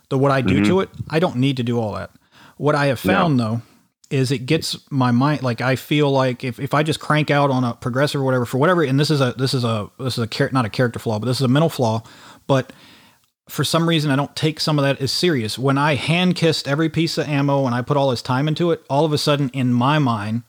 The 0.09 0.19
what 0.19 0.31
I 0.31 0.41
do 0.41 0.55
mm-hmm. 0.55 0.65
to 0.65 0.81
it, 0.81 0.91
I 1.11 1.21
don't 1.21 1.37
need 1.37 1.59
to 1.59 1.63
do 1.63 1.79
all 1.79 1.93
that. 1.95 2.11
What 2.57 2.75
I 2.75 2.87
have 2.87 2.99
found 2.99 3.37
no. 3.37 3.45
though 3.45 3.63
is 4.11 4.33
it 4.33 4.47
gets 4.47 4.77
my 4.91 5.11
mind 5.11 5.43
like 5.43 5.61
I 5.61 5.77
feel 5.77 6.11
like 6.11 6.43
if, 6.43 6.59
if 6.59 6.73
I 6.73 6.83
just 6.83 6.99
crank 6.99 7.31
out 7.31 7.51
on 7.51 7.63
a 7.63 7.75
progressive 7.75 8.21
or 8.21 8.25
whatever 8.25 8.47
for 8.47 8.59
whatever 8.59 8.83
and 8.83 8.99
this 8.99 9.11
is 9.11 9.21
a 9.21 9.35
this 9.37 9.53
is 9.53 9.65
a 9.65 9.91
this 9.99 10.17
is 10.17 10.25
a 10.25 10.27
char- 10.27 10.51
not 10.51 10.65
a 10.65 10.71
character 10.71 10.99
flaw 10.99 11.19
but 11.19 11.27
this 11.27 11.37
is 11.37 11.43
a 11.43 11.49
mental 11.49 11.69
flaw 11.69 12.03
but 12.49 12.73
for 13.49 13.63
some 13.63 13.89
reason 13.89 14.11
I 14.11 14.17
don't 14.17 14.35
take 14.35 14.59
some 14.59 14.79
of 14.79 14.85
that 14.85 15.01
as 15.01 15.13
serious 15.13 15.57
when 15.57 15.79
I 15.79 15.95
hand 15.95 16.35
kissed 16.35 16.67
every 16.67 16.89
piece 16.89 17.17
of 17.17 17.29
ammo 17.29 17.65
and 17.65 17.75
I 17.75 17.83
put 17.83 17.97
all 17.97 18.11
this 18.11 18.23
time 18.23 18.49
into 18.49 18.73
it 18.73 18.85
all 18.91 19.05
of 19.05 19.13
a 19.13 19.19
sudden 19.19 19.49
in 19.51 19.73
my 19.73 20.01
mind 20.01 20.43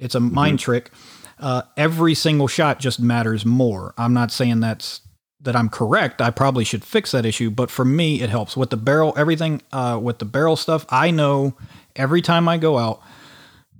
it's 0.00 0.16
a 0.16 0.18
mm-hmm. 0.18 0.34
mind 0.34 0.58
trick 0.58 0.90
uh, 1.38 1.62
every 1.76 2.14
single 2.14 2.48
shot 2.48 2.80
just 2.80 2.98
matters 2.98 3.46
more 3.46 3.94
I'm 3.96 4.12
not 4.12 4.32
saying 4.32 4.58
that's 4.58 5.02
that 5.40 5.54
I'm 5.54 5.68
correct 5.68 6.20
I 6.20 6.30
probably 6.30 6.64
should 6.64 6.84
fix 6.84 7.12
that 7.12 7.24
issue 7.24 7.50
but 7.50 7.70
for 7.70 7.84
me 7.84 8.20
it 8.20 8.30
helps 8.30 8.56
with 8.56 8.70
the 8.70 8.76
barrel 8.76 9.14
everything 9.16 9.62
uh, 9.72 10.00
with 10.02 10.18
the 10.18 10.24
barrel 10.24 10.56
stuff 10.56 10.84
I 10.88 11.12
know 11.12 11.56
every 11.96 12.22
time 12.22 12.48
I 12.48 12.58
go 12.58 12.78
out, 12.78 13.02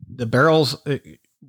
the 0.08 0.26
barrels 0.26 0.85
uh, 0.87 0.98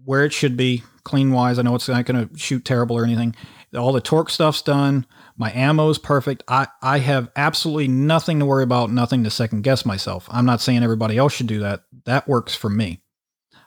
where 0.05 0.25
it 0.25 0.33
should 0.33 0.57
be, 0.57 0.83
clean 1.03 1.31
wise. 1.31 1.59
I 1.59 1.63
know 1.63 1.75
it's 1.75 1.87
not 1.87 2.05
going 2.05 2.27
to 2.27 2.37
shoot 2.37 2.65
terrible 2.65 2.97
or 2.97 3.03
anything. 3.03 3.35
All 3.75 3.91
the 3.91 4.01
torque 4.01 4.29
stuff's 4.29 4.61
done. 4.61 5.05
My 5.35 5.51
ammo 5.51 5.89
is 5.89 5.97
perfect. 5.97 6.43
I, 6.47 6.67
I 6.81 6.99
have 6.99 7.29
absolutely 7.35 7.87
nothing 7.87 8.39
to 8.39 8.45
worry 8.45 8.63
about, 8.63 8.91
nothing 8.91 9.23
to 9.23 9.29
second 9.31 9.63
guess 9.63 9.85
myself. 9.85 10.27
I'm 10.31 10.45
not 10.45 10.61
saying 10.61 10.83
everybody 10.83 11.17
else 11.17 11.33
should 11.33 11.47
do 11.47 11.59
that. 11.61 11.83
That 12.05 12.27
works 12.27 12.55
for 12.55 12.69
me. 12.69 13.01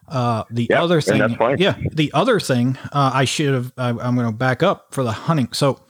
Uh, 0.08 0.44
the 0.50 0.72
other 0.72 1.00
thing, 1.00 1.36
yeah, 1.58 1.76
the 1.90 2.12
other 2.14 2.38
thing 2.38 2.78
uh, 2.92 3.10
I 3.12 3.24
should 3.24 3.52
have, 3.52 3.72
I, 3.76 3.88
I'm 3.88 4.14
going 4.14 4.28
to 4.28 4.32
back 4.32 4.62
up 4.62 4.94
for 4.94 5.02
the 5.02 5.10
hunting. 5.10 5.48
So 5.52 5.80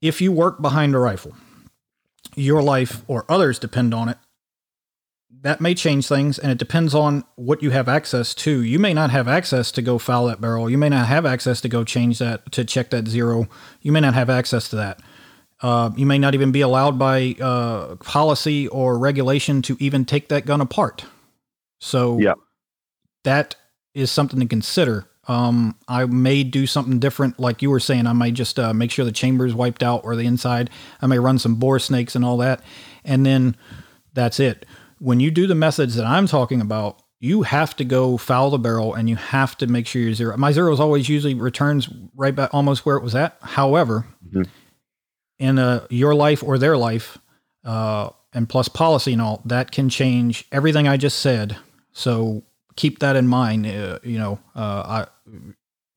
if 0.00 0.20
you 0.20 0.30
work 0.30 0.62
behind 0.62 0.94
a 0.94 0.98
rifle, 0.98 1.34
your 2.36 2.62
life 2.62 3.02
or 3.08 3.24
others 3.28 3.58
depend 3.58 3.92
on 3.92 4.08
it 4.08 4.18
that 5.42 5.60
may 5.60 5.74
change 5.74 6.06
things 6.06 6.38
and 6.38 6.50
it 6.52 6.58
depends 6.58 6.94
on 6.94 7.24
what 7.34 7.62
you 7.62 7.70
have 7.70 7.88
access 7.88 8.32
to. 8.32 8.62
You 8.62 8.78
may 8.78 8.94
not 8.94 9.10
have 9.10 9.26
access 9.26 9.72
to 9.72 9.82
go 9.82 9.98
foul 9.98 10.26
that 10.26 10.40
barrel. 10.40 10.70
You 10.70 10.78
may 10.78 10.88
not 10.88 11.06
have 11.06 11.26
access 11.26 11.60
to 11.62 11.68
go 11.68 11.82
change 11.84 12.20
that 12.20 12.50
to 12.52 12.64
check 12.64 12.90
that 12.90 13.08
zero. 13.08 13.48
You 13.80 13.90
may 13.90 14.00
not 14.00 14.14
have 14.14 14.30
access 14.30 14.68
to 14.68 14.76
that. 14.76 15.00
Uh, 15.60 15.90
you 15.96 16.06
may 16.06 16.18
not 16.18 16.34
even 16.34 16.52
be 16.52 16.60
allowed 16.60 16.98
by 16.98 17.36
uh, 17.40 17.96
policy 17.96 18.68
or 18.68 18.98
regulation 18.98 19.62
to 19.62 19.76
even 19.80 20.04
take 20.04 20.28
that 20.28 20.46
gun 20.46 20.60
apart. 20.60 21.04
So 21.80 22.18
yeah. 22.18 22.34
that 23.24 23.56
is 23.94 24.10
something 24.10 24.38
to 24.40 24.46
consider. 24.46 25.08
Um, 25.28 25.76
I 25.88 26.04
may 26.06 26.42
do 26.44 26.66
something 26.66 26.98
different, 26.98 27.38
like 27.38 27.62
you 27.62 27.70
were 27.70 27.80
saying. 27.80 28.06
I 28.06 28.12
might 28.12 28.34
just 28.34 28.58
uh, 28.58 28.72
make 28.74 28.90
sure 28.90 29.04
the 29.04 29.12
chamber 29.12 29.46
is 29.46 29.54
wiped 29.54 29.82
out 29.82 30.04
or 30.04 30.16
the 30.16 30.26
inside. 30.26 30.70
I 31.00 31.06
may 31.06 31.18
run 31.18 31.38
some 31.38 31.56
bore 31.56 31.78
snakes 31.78 32.16
and 32.16 32.24
all 32.24 32.36
that, 32.38 32.60
and 33.04 33.24
then 33.24 33.56
that's 34.14 34.40
it 34.40 34.66
when 35.02 35.18
you 35.18 35.32
do 35.32 35.48
the 35.48 35.54
methods 35.56 35.96
that 35.96 36.06
I'm 36.06 36.28
talking 36.28 36.60
about, 36.60 37.02
you 37.18 37.42
have 37.42 37.74
to 37.76 37.84
go 37.84 38.16
foul 38.16 38.50
the 38.50 38.58
barrel 38.58 38.94
and 38.94 39.08
you 39.08 39.16
have 39.16 39.56
to 39.58 39.66
make 39.66 39.86
sure 39.86 40.00
your 40.00 40.14
zero. 40.14 40.36
My 40.36 40.52
zero 40.52 40.72
is 40.72 40.78
always 40.78 41.08
usually 41.08 41.34
returns 41.34 41.88
right 42.14 42.34
back 42.34 42.54
almost 42.54 42.86
where 42.86 42.96
it 42.96 43.02
was 43.02 43.16
at. 43.16 43.36
However, 43.42 44.06
mm-hmm. 44.24 44.42
in 45.40 45.58
a, 45.58 45.86
your 45.90 46.14
life 46.14 46.42
or 46.44 46.56
their 46.56 46.76
life, 46.76 47.18
uh, 47.64 48.10
and 48.32 48.48
plus 48.48 48.68
policy 48.68 49.12
and 49.12 49.20
all 49.20 49.42
that 49.44 49.72
can 49.72 49.88
change 49.88 50.46
everything 50.52 50.86
I 50.86 50.96
just 50.96 51.18
said. 51.18 51.56
So 51.92 52.44
keep 52.76 53.00
that 53.00 53.16
in 53.16 53.26
mind. 53.26 53.66
Uh, 53.66 53.98
you 54.04 54.18
know, 54.18 54.38
uh, 54.54 55.04
I, 55.04 55.06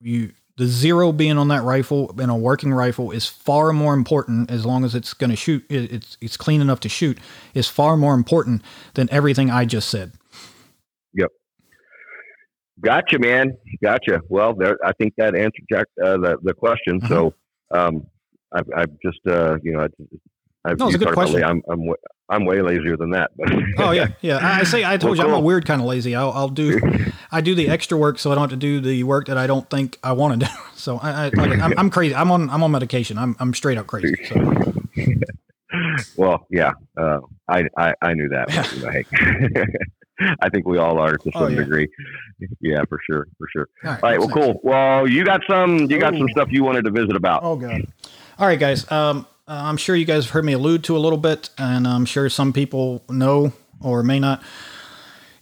you 0.02 0.32
the 0.58 0.68
zero 0.68 1.12
being 1.12 1.38
on 1.38 1.50
that 1.50 1.63
rifle 1.63 2.13
in 2.20 2.30
a 2.30 2.38
working 2.38 2.74
rifle 2.74 3.12
is 3.12 3.28
far 3.28 3.74
more 3.74 3.94
important 3.94 4.50
as 4.50 4.65
long 4.65 4.86
as 4.86 4.96
it's 4.96 5.13
going 5.13 5.30
to 5.30 5.36
shoot 5.36 5.65
it's 5.70 6.18
it's 6.22 6.38
clean 6.38 6.62
enough 6.62 6.80
to 6.82 6.89
shoot 6.89 7.18
is 7.54 7.68
far 7.68 7.98
more 7.98 8.13
important 8.13 8.62
than 8.93 9.10
everything 9.12 9.49
i 9.49 9.66
just 9.66 9.89
said. 9.89 10.14
Yep. 11.14 11.30
Gotcha 12.82 13.20
man. 13.20 13.58
Gotcha. 13.84 14.22
Well 14.30 14.53
there 14.53 14.78
i 14.84 14.93
think 14.93 15.14
that 15.18 15.36
answered 15.36 15.66
jack 15.70 15.88
uh, 16.03 16.18
the, 16.18 16.38
the 16.41 16.53
question. 16.53 16.99
Uh-huh. 17.03 17.08
so 17.08 17.34
um 17.72 18.08
I've, 18.53 18.70
I've 18.76 18.99
just 19.03 19.20
uh 19.28 19.58
you 19.62 19.74
know 19.74 19.82
I, 19.82 19.88
I've, 20.66 20.80
no, 20.80 20.88
it's 20.88 20.95
a 20.95 20.97
good 20.97 21.13
question. 21.13 21.43
I'm, 21.43 21.61
I'm 21.70 21.93
I'm 22.28 22.45
way 22.45 22.61
lazier 22.61 22.97
than 22.97 23.11
that. 23.11 23.32
But 23.38 23.53
oh 23.78 23.91
yeah, 23.91 24.07
yeah. 24.22 24.39
I 24.41 24.63
say 24.63 24.84
I 24.84 24.97
told 24.97 25.11
well, 25.11 25.16
you 25.16 25.24
cool. 25.24 25.34
I'm 25.34 25.43
a 25.43 25.45
weird 25.45 25.66
kind 25.66 25.80
of 25.80 25.88
lazy. 25.88 26.16
I'll, 26.16 26.32
I'll, 26.32 26.49
do 26.49 26.80
I 27.32 27.41
do 27.41 27.53
the 27.53 27.70
extra 27.70 27.97
work 27.97 28.18
so 28.18 28.32
I 28.32 28.36
don't 28.36 28.43
have 28.43 28.49
to 28.51 28.55
do 28.55 28.82
the 28.82 29.03
work 29.03 29.28
that 29.28 29.38
I 29.38 29.45
don't 29.45 29.70
think 29.70 29.99
I 30.03 30.13
want 30.13 30.39
to 30.39 30.45
do. 30.47 30.51
So 30.76 30.99
I, 31.01 31.32
I 31.36 31.41
am 31.41 31.74
I'm 31.80 31.89
crazy. 31.89 32.13
I'm 32.13 32.30
on 32.30 32.47
I'm 32.51 32.61
on 32.61 32.70
medication. 32.70 33.18
I'm 33.18 33.36
I'm 33.39 33.55
straight 33.55 33.80
up 33.80 33.88
crazy. 33.88 34.24
So. 34.26 34.36
well, 36.16 36.45
yeah, 36.51 36.74
uh, 36.95 37.22
I, 37.47 37.63
I 37.76 37.95
I 38.03 38.13
knew 38.13 38.30
that. 38.30 38.49
But, 38.49 38.74
you 38.74 38.84
know, 38.84 38.91
hey. 38.91 39.66
I 40.41 40.49
think 40.49 40.68
we 40.68 40.78
all 40.78 40.99
are 40.99 41.18
to 41.18 41.30
oh, 41.34 41.39
some 41.39 41.43
oh, 41.43 41.47
yeah. 41.47 41.55
degree. 41.55 41.88
Yeah, 42.61 42.84
for 42.88 42.99
sure, 43.09 43.28
for 43.39 43.47
sure. 43.51 43.68
All 43.84 43.91
right, 43.91 44.03
all 44.03 44.09
right 44.09 44.20
well, 44.20 44.30
cool. 44.30 44.59
Well, 44.63 45.07
you 45.07 45.26
got 45.26 45.41
some 45.49 45.89
you 45.89 45.97
got 45.97 46.13
Ooh. 46.13 46.20
some 46.20 46.30
stuff 46.30 46.49
you 46.51 46.63
wanted 46.63 46.86
to 46.86 46.91
visit 46.91 47.16
about. 47.16 47.43
Oh 47.43 47.55
god. 47.55 47.88
All 48.38 48.45
right, 48.45 48.59
guys. 48.59 48.89
Um, 48.91 49.26
uh, 49.48 49.62
I'm 49.66 49.78
sure 49.78 49.96
you 49.96 50.06
guys 50.06 50.26
have 50.26 50.32
heard 50.32 50.46
me 50.46 50.54
allude 50.54 50.84
to 50.86 50.98
a 50.98 51.00
little 51.00 51.18
bit, 51.18 51.50
and 51.58 51.88
I'm 51.88 52.06
sure 52.06 52.30
some 52.30 52.52
people 52.52 53.04
know 53.10 53.54
or 53.80 54.02
may 54.04 54.20
not. 54.20 54.41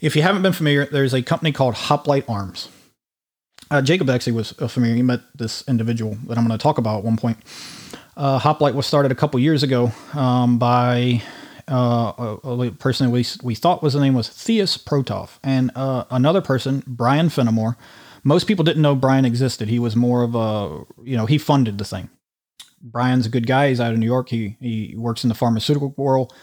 If 0.02 0.16
you 0.16 0.22
haven't 0.22 0.42
been 0.42 0.54
familiar, 0.54 0.86
there's 0.86 1.14
a 1.14 1.22
company 1.22 1.54
called 1.54 1.76
Hoplite 1.76 2.28
Arms. 2.28 2.68
Uh, 3.72 3.82
Jacob 3.82 4.10
actually 4.10 4.34
was 4.34 4.52
familiar. 4.52 4.96
He 4.96 5.02
met 5.02 5.22
this 5.36 5.64
individual 5.68 6.18
that 6.28 6.38
I'm 6.38 6.46
going 6.46 6.58
to 6.58 6.62
talk 6.62 6.78
about 6.78 7.00
at 7.00 7.04
one 7.06 7.16
point. 7.16 7.38
Uh, 8.18 8.40
Hoplite 8.40 8.76
was 8.76 8.86
started 8.86 9.12
a 9.12 9.16
couple 9.16 9.40
years 9.40 9.64
ago 9.64 9.92
um, 10.14 10.60
by 10.60 11.24
uh, 11.72 12.38
a, 12.44 12.50
a, 12.50 12.72
person 12.72 13.10
we, 13.10 13.26
we 13.42 13.56
thought 13.56 13.82
was 13.82 13.94
the 13.94 14.02
name 14.02 14.14
was 14.14 14.28
Theus 14.28 14.78
Protov, 14.78 15.40
and 15.44 15.72
uh, 15.76 16.04
another 16.12 16.42
person, 16.42 16.84
Brian 16.86 17.30
Fenimore. 17.30 17.78
Most 18.26 18.48
people 18.48 18.64
didn't 18.64 18.82
know 18.82 18.96
Brian 18.96 19.26
existed. 19.26 19.70
He 19.70 19.80
was 19.80 19.96
more 19.96 20.24
of 20.24 20.36
a, 20.36 20.84
you 21.04 21.18
know, 21.18 21.26
he 21.26 21.38
funded 21.38 21.78
the 21.78 21.86
thing. 21.86 22.10
Brian's 22.84 23.26
a 23.26 23.30
good 23.30 23.48
guy. 23.48 23.70
He's 23.70 23.80
out 23.80 23.94
of 23.94 24.00
New 24.00 24.06
York. 24.06 24.30
He 24.30 24.58
he 24.60 24.94
works 24.98 25.24
in 25.24 25.30
the 25.30 25.36
pharmaceutical 25.36 25.94
world. 25.98 26.34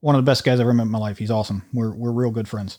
One 0.00 0.14
of 0.14 0.24
the 0.24 0.28
best 0.28 0.44
guys 0.44 0.54
I've 0.54 0.66
ever 0.66 0.74
met 0.74 0.84
in 0.84 0.90
my 0.90 0.98
life. 0.98 1.18
He's 1.18 1.30
awesome. 1.30 1.62
We're 1.72 1.94
we're 1.94 2.12
real 2.12 2.30
good 2.30 2.48
friends. 2.48 2.78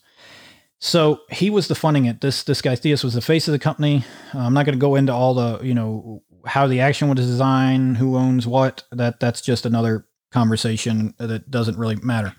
So 0.80 1.22
he 1.32 1.50
was 1.50 1.68
the 1.68 1.76
funding 1.76 2.06
it. 2.06 2.22
This 2.22 2.44
this 2.44 2.62
guy 2.62 2.76
Theus 2.76 3.04
was 3.04 3.14
the 3.14 3.22
face 3.22 3.48
of 3.48 3.52
the 3.52 3.60
company. 3.60 4.04
Uh, 4.34 4.40
I'm 4.40 4.54
not 4.54 4.66
going 4.66 4.78
to 4.78 4.82
go 4.82 4.96
into 4.96 5.14
all 5.14 5.34
the 5.34 5.60
you 5.64 5.74
know 5.74 6.24
how 6.46 6.68
the 6.68 6.80
action 6.80 7.10
was 7.10 7.18
designed, 7.18 7.98
who 7.98 8.16
owns 8.16 8.48
what. 8.48 8.84
That 8.92 9.20
that's 9.20 9.42
just 9.42 9.66
another 9.66 10.08
conversation 10.32 11.14
that 11.18 11.50
doesn't 11.50 11.78
really 11.78 11.96
matter. 11.98 12.34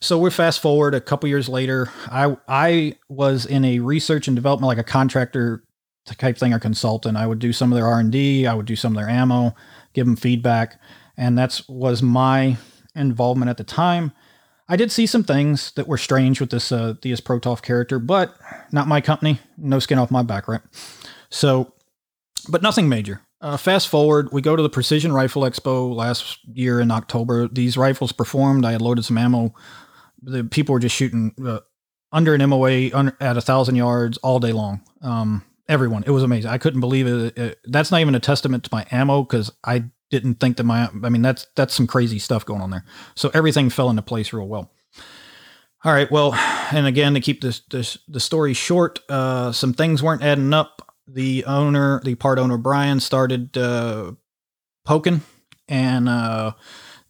So 0.00 0.18
we're 0.18 0.30
fast 0.30 0.60
forward 0.60 0.94
a 0.94 1.00
couple 1.00 1.28
years 1.28 1.48
later. 1.48 1.90
I 2.08 2.36
I 2.46 2.98
was 3.08 3.46
in 3.46 3.64
a 3.64 3.78
research 3.80 4.28
and 4.28 4.36
development 4.36 4.68
like 4.68 4.78
a 4.78 4.84
contractor 4.84 5.64
type 6.04 6.36
thing 6.36 6.52
or 6.52 6.58
consultant. 6.58 7.16
I 7.16 7.26
would 7.26 7.38
do 7.38 7.52
some 7.52 7.72
of 7.72 7.76
their 7.76 7.86
R 7.86 8.00
and 8.00 8.12
D. 8.12 8.46
I 8.46 8.54
would 8.54 8.66
do 8.66 8.76
some 8.76 8.96
of 8.96 9.02
their 9.02 9.10
ammo, 9.10 9.54
give 9.94 10.06
them 10.06 10.16
feedback, 10.16 10.80
and 11.16 11.38
that's 11.38 11.68
was 11.68 12.02
my 12.02 12.56
involvement 12.94 13.48
at 13.48 13.56
the 13.56 13.64
time. 13.64 14.12
I 14.68 14.76
did 14.76 14.90
see 14.90 15.06
some 15.06 15.24
things 15.24 15.72
that 15.72 15.86
were 15.86 15.98
strange 15.98 16.40
with 16.40 16.50
this 16.50 16.72
uh, 16.72 16.94
Theus 17.02 17.20
Protov 17.20 17.62
character, 17.62 17.98
but 17.98 18.34
not 18.72 18.88
my 18.88 19.00
company. 19.00 19.40
No 19.58 19.78
skin 19.78 19.98
off 19.98 20.10
my 20.10 20.22
back, 20.22 20.48
right? 20.48 20.62
So, 21.28 21.74
but 22.48 22.62
nothing 22.62 22.88
major. 22.88 23.20
Uh, 23.42 23.58
fast 23.58 23.88
forward, 23.88 24.30
we 24.32 24.40
go 24.40 24.56
to 24.56 24.62
the 24.62 24.70
Precision 24.70 25.12
Rifle 25.12 25.42
Expo 25.42 25.94
last 25.94 26.38
year 26.50 26.80
in 26.80 26.90
October. 26.90 27.46
These 27.46 27.76
rifles 27.76 28.10
performed. 28.10 28.64
I 28.64 28.72
had 28.72 28.80
loaded 28.80 29.04
some 29.04 29.18
ammo. 29.18 29.52
The 30.22 30.44
people 30.44 30.72
were 30.72 30.78
just 30.78 30.96
shooting 30.96 31.34
uh, 31.44 31.60
under 32.10 32.32
an 32.32 32.48
MOA 32.48 32.90
under, 32.94 33.14
at 33.20 33.36
a 33.36 33.42
thousand 33.42 33.74
yards 33.74 34.16
all 34.18 34.40
day 34.40 34.52
long. 34.52 34.80
Um, 35.02 35.44
everyone, 35.68 36.04
it 36.06 36.10
was 36.10 36.22
amazing. 36.22 36.50
I 36.50 36.58
couldn't 36.58 36.80
believe 36.80 37.06
it. 37.06 37.38
it 37.38 37.58
that's 37.64 37.90
not 37.90 38.00
even 38.00 38.14
a 38.14 38.20
testament 38.20 38.64
to 38.64 38.70
my 38.72 38.86
ammo 38.90 39.22
because 39.22 39.52
I 39.64 39.84
didn't 40.10 40.34
think 40.40 40.56
that 40.58 40.64
my. 40.64 40.88
I 41.02 41.08
mean, 41.08 41.22
that's 41.22 41.46
that's 41.56 41.74
some 41.74 41.86
crazy 41.86 42.18
stuff 42.18 42.44
going 42.44 42.60
on 42.60 42.70
there. 42.70 42.84
So 43.14 43.30
everything 43.34 43.70
fell 43.70 43.90
into 43.90 44.02
place 44.02 44.32
real 44.32 44.46
well. 44.46 44.70
All 45.84 45.92
right, 45.92 46.10
well, 46.10 46.32
and 46.72 46.86
again 46.86 47.12
to 47.12 47.20
keep 47.20 47.42
this, 47.42 47.60
this 47.70 47.98
the 48.08 48.20
story 48.20 48.54
short, 48.54 49.00
uh, 49.10 49.52
some 49.52 49.74
things 49.74 50.02
weren't 50.02 50.22
adding 50.22 50.54
up 50.54 50.96
the 51.06 51.44
owner, 51.44 52.00
the 52.02 52.14
part 52.14 52.38
owner 52.38 52.56
Brian, 52.56 53.00
started 53.00 53.58
uh, 53.58 54.12
poking, 54.86 55.20
and 55.68 56.08
uh, 56.08 56.52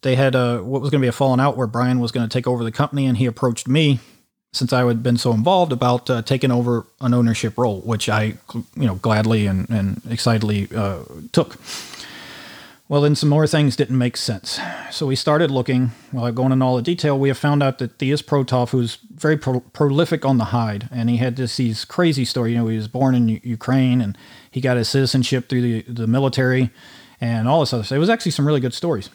they 0.01 0.17
had 0.17 0.35
a 0.35 0.57
what 0.61 0.81
was 0.81 0.89
going 0.89 0.99
to 0.99 1.05
be 1.05 1.09
a 1.09 1.13
falling 1.13 1.39
out 1.39 1.55
where 1.55 1.67
Brian 1.67 1.99
was 1.99 2.11
going 2.11 2.27
to 2.27 2.33
take 2.33 2.47
over 2.47 2.65
the 2.65 2.71
company, 2.71 3.05
and 3.05 3.17
he 3.17 3.25
approached 3.25 3.67
me 3.67 4.01
since 4.55 4.71
I 4.71 4.85
had 4.85 5.03
been 5.03 5.17
so 5.17 5.33
involved 5.33 5.71
about 5.71 6.09
uh, 6.09 6.21
taking 6.21 6.51
over 6.51 6.85
an 7.01 7.13
ownership 7.13 7.57
role, 7.57 7.81
which 7.81 8.09
I 8.09 8.35
you 8.75 8.87
know 8.87 8.95
gladly 8.95 9.47
and, 9.47 9.69
and 9.69 10.01
excitedly 10.09 10.67
uh, 10.75 11.03
took. 11.31 11.57
Well, 12.87 13.01
then 13.01 13.15
some 13.15 13.29
more 13.29 13.47
things 13.47 13.75
didn't 13.75 13.97
make 13.97 14.15
sense. 14.15 14.59
So 14.91 15.07
we 15.07 15.15
started 15.15 15.49
looking. 15.49 15.91
Well, 16.13 16.31
going 16.31 16.51
into 16.51 16.63
all 16.63 16.75
the 16.75 16.83
detail, 16.83 17.17
we 17.17 17.29
have 17.29 17.37
found 17.37 17.63
out 17.63 17.79
that 17.79 17.97
Theus 17.97 18.21
Protov, 18.21 18.69
who's 18.69 18.99
very 19.11 19.37
pro- 19.37 19.61
prolific 19.61 20.23
on 20.23 20.37
the 20.37 20.45
hide, 20.45 20.87
and 20.91 21.09
he 21.09 21.17
had 21.17 21.35
this 21.35 21.57
these 21.57 21.83
crazy 21.83 22.25
story. 22.25 22.51
You 22.51 22.59
know, 22.59 22.67
he 22.67 22.77
was 22.77 22.87
born 22.87 23.15
in 23.15 23.27
U- 23.27 23.41
Ukraine, 23.43 24.01
and 24.01 24.15
he 24.51 24.61
got 24.61 24.77
his 24.77 24.87
citizenship 24.87 25.49
through 25.49 25.61
the, 25.61 25.81
the 25.91 26.07
military, 26.07 26.69
and 27.19 27.47
all 27.47 27.61
this 27.61 27.73
other 27.73 27.83
stuff. 27.83 27.95
It 27.95 27.99
was 27.99 28.09
actually 28.09 28.31
some 28.31 28.45
really 28.45 28.59
good 28.61 28.73
stories. 28.73 29.09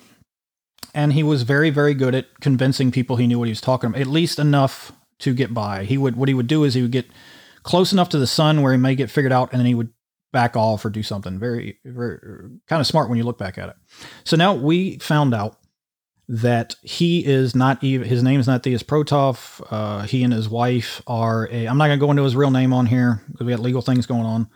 And 0.92 1.12
he 1.12 1.22
was 1.22 1.44
very, 1.44 1.70
very 1.70 1.94
good 1.94 2.16
at 2.16 2.40
convincing 2.40 2.90
people 2.90 3.14
he 3.14 3.28
knew 3.28 3.38
what 3.38 3.46
he 3.46 3.52
was 3.52 3.60
talking 3.60 3.90
about, 3.90 4.00
at 4.00 4.08
least 4.08 4.40
enough 4.40 4.90
to 5.20 5.34
get 5.34 5.54
by. 5.54 5.84
He 5.84 5.96
would 5.96 6.16
what 6.16 6.28
he 6.28 6.34
would 6.34 6.46
do 6.46 6.64
is 6.64 6.74
he 6.74 6.82
would 6.82 6.92
get 6.92 7.06
close 7.62 7.92
enough 7.92 8.08
to 8.10 8.18
the 8.18 8.26
sun 8.26 8.62
where 8.62 8.72
he 8.72 8.78
may 8.78 8.94
get 8.94 9.10
figured 9.10 9.32
out, 9.32 9.52
and 9.52 9.60
then 9.60 9.66
he 9.66 9.74
would 9.74 9.90
back 10.32 10.56
off 10.56 10.84
or 10.84 10.90
do 10.90 11.02
something. 11.02 11.38
Very, 11.38 11.78
very 11.84 12.18
kind 12.66 12.80
of 12.80 12.86
smart 12.86 13.08
when 13.08 13.18
you 13.18 13.24
look 13.24 13.38
back 13.38 13.58
at 13.58 13.68
it. 13.68 13.76
So 14.24 14.36
now 14.36 14.54
we 14.54 14.98
found 14.98 15.34
out 15.34 15.56
that 16.28 16.76
he 16.82 17.24
is 17.24 17.56
not 17.56 17.82
even 17.82 18.06
his 18.06 18.22
name 18.22 18.38
is 18.38 18.46
not 18.46 18.62
Theus 18.62 18.84
Protov. 18.84 19.60
Uh, 19.70 20.06
he 20.06 20.22
and 20.22 20.32
his 20.32 20.48
wife 20.48 21.02
are 21.06 21.48
a. 21.50 21.66
I'm 21.66 21.78
not 21.78 21.88
gonna 21.88 21.98
go 21.98 22.10
into 22.10 22.22
his 22.22 22.36
real 22.36 22.50
name 22.50 22.72
on 22.72 22.86
here 22.86 23.22
because 23.30 23.46
we 23.46 23.52
got 23.52 23.60
legal 23.60 23.82
things 23.82 24.06
going 24.06 24.24
on. 24.24 24.48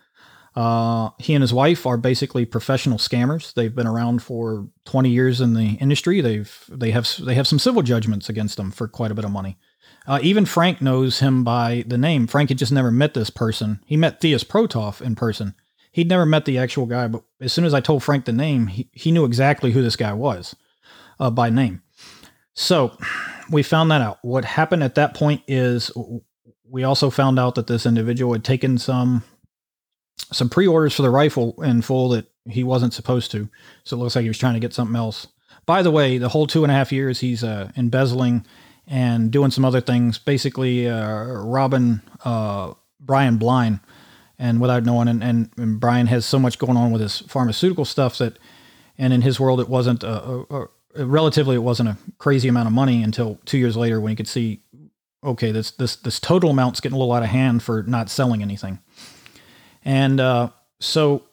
Uh, 0.55 1.11
he 1.19 1.35
and 1.35 1.43
his 1.43 1.53
wife 1.53 1.85
are 1.85 1.97
basically 1.97 2.45
professional 2.45 2.97
scammers. 2.99 3.55
They've 3.55 3.75
been 3.75 3.89
around 3.89 4.23
for 4.23 4.69
20 4.85 5.11
years 5.11 5.41
in 5.41 5.55
the 5.55 5.73
industry. 5.81 6.21
They've 6.21 6.65
they 6.69 6.93
have 6.93 7.13
they 7.21 7.35
have 7.35 7.49
some 7.49 7.59
civil 7.59 7.83
judgments 7.83 8.29
against 8.29 8.57
them 8.57 8.71
for 8.71 8.87
quite 8.87 9.11
a 9.11 9.15
bit 9.15 9.25
of 9.25 9.33
money. 9.33 9.59
Uh, 10.07 10.19
even 10.23 10.45
Frank 10.45 10.83
knows 10.83 11.21
him 11.21 11.45
by 11.45 11.85
the 11.87 11.99
name. 11.99 12.27
Frank 12.27 12.51
had 12.51 12.59
just 12.59 12.73
never 12.73 12.91
met 12.91 13.15
this 13.15 13.31
person. 13.31 13.81
He 13.87 13.97
met 13.97 14.21
Theus 14.21 14.45
Protov 14.45 15.01
in 15.01 15.15
person, 15.15 15.55
he'd 15.95 16.09
never 16.09 16.27
met 16.27 16.45
the 16.45 16.59
actual 16.59 16.87
guy, 16.87 17.07
but 17.07 17.23
as 17.41 17.53
soon 17.53 17.65
as 17.65 17.73
I 17.73 17.81
told 17.81 18.03
Frank 18.03 18.25
the 18.25 18.33
name, 18.33 18.67
he, 18.67 18.91
he 18.93 19.13
knew 19.13 19.25
exactly 19.25 19.71
who 19.71 19.81
this 19.81 19.95
guy 19.95 20.13
was 20.13 20.57
uh, 21.21 21.31
by 21.31 21.51
name. 21.51 21.83
So 22.55 22.97
we 23.49 23.63
found 23.63 23.93
that 23.93 24.01
out. 24.01 24.19
What 24.23 24.45
happened 24.45 24.83
at 24.83 24.97
that 24.97 25.15
point 25.15 25.43
is 25.47 25.93
we 26.69 26.83
also 26.83 27.11
found 27.11 27.39
out 27.39 27.55
that 27.55 27.69
this 27.69 27.87
individual 27.87 28.33
had 28.33 28.45
taken 28.45 28.77
some 28.77 29.23
some 30.33 30.49
pre-orders 30.49 30.95
for 30.95 31.03
the 31.03 31.11
rifle 31.11 31.61
in 31.63 31.83
full 31.83 32.09
that 32.09 32.27
he 32.49 32.65
wasn't 32.65 32.95
supposed 32.95 33.31
to. 33.31 33.49
So 33.85 33.97
it 33.97 34.01
looks 34.01 34.17
like 34.17 34.23
he 34.23 34.29
was 34.29 34.39
trying 34.39 34.55
to 34.55 34.61
get 34.61 34.73
something 34.73 34.97
else. 34.97 35.29
By 35.65 35.83
the 35.83 35.91
way, 35.91 36.19
the 36.19 36.29
whole 36.29 36.47
two 36.49 36.65
and 36.65 36.73
a 36.73 36.75
half 36.75 36.93
years 36.93 37.21
he's 37.21 37.45
uh, 37.45 37.71
embezzling 37.77 38.45
and 38.87 39.31
doing 39.31 39.51
some 39.51 39.65
other 39.65 39.81
things, 39.81 40.19
basically 40.19 40.89
uh, 40.89 41.25
robbing 41.25 42.01
uh, 42.25 42.75
Brian 43.01 43.37
Blind 43.39 43.81
and 44.39 44.61
without 44.61 44.85
knowing. 44.85 45.09
And, 45.09 45.23
and, 45.23 45.51
and, 45.57 45.81
Brian 45.81 46.07
has 46.09 46.27
so 46.27 46.39
much 46.39 46.59
going 46.59 46.77
on 46.77 46.91
with 46.91 47.01
his 47.01 47.21
pharmaceutical 47.21 47.85
stuff 47.85 48.19
that, 48.19 48.39
and 48.99 49.13
in 49.13 49.23
his 49.23 49.41
world, 49.41 49.61
it 49.61 49.69
wasn't 49.69 50.03
a, 50.03 50.45
a, 50.51 50.69
a, 50.97 51.07
relatively 51.07 51.57
it 51.57 51.61
wasn't 51.61 51.89
a 51.89 51.97
crazy 52.19 52.49
amount 52.49 52.67
of 52.67 52.73
money 52.73 53.03
until 53.03 53.39
two 53.45 53.59
years 53.59 53.77
later 53.77 54.01
when 54.01 54.11
he 54.11 54.17
could 54.17 54.29
see, 54.29 54.61
okay, 55.23 55.51
this 55.51 55.71
this 55.73 55.97
this 55.97 56.21
total 56.21 56.51
amount's 56.51 56.81
getting 56.81 56.97
a 56.97 56.99
little 56.99 57.13
out 57.13 57.23
of 57.23 57.29
hand 57.29 57.63
for 57.63 57.83
not 57.85 58.11
selling 58.11 58.43
anything, 58.43 58.79
and 59.85 60.21
uh, 60.21 60.51
so 60.81 61.25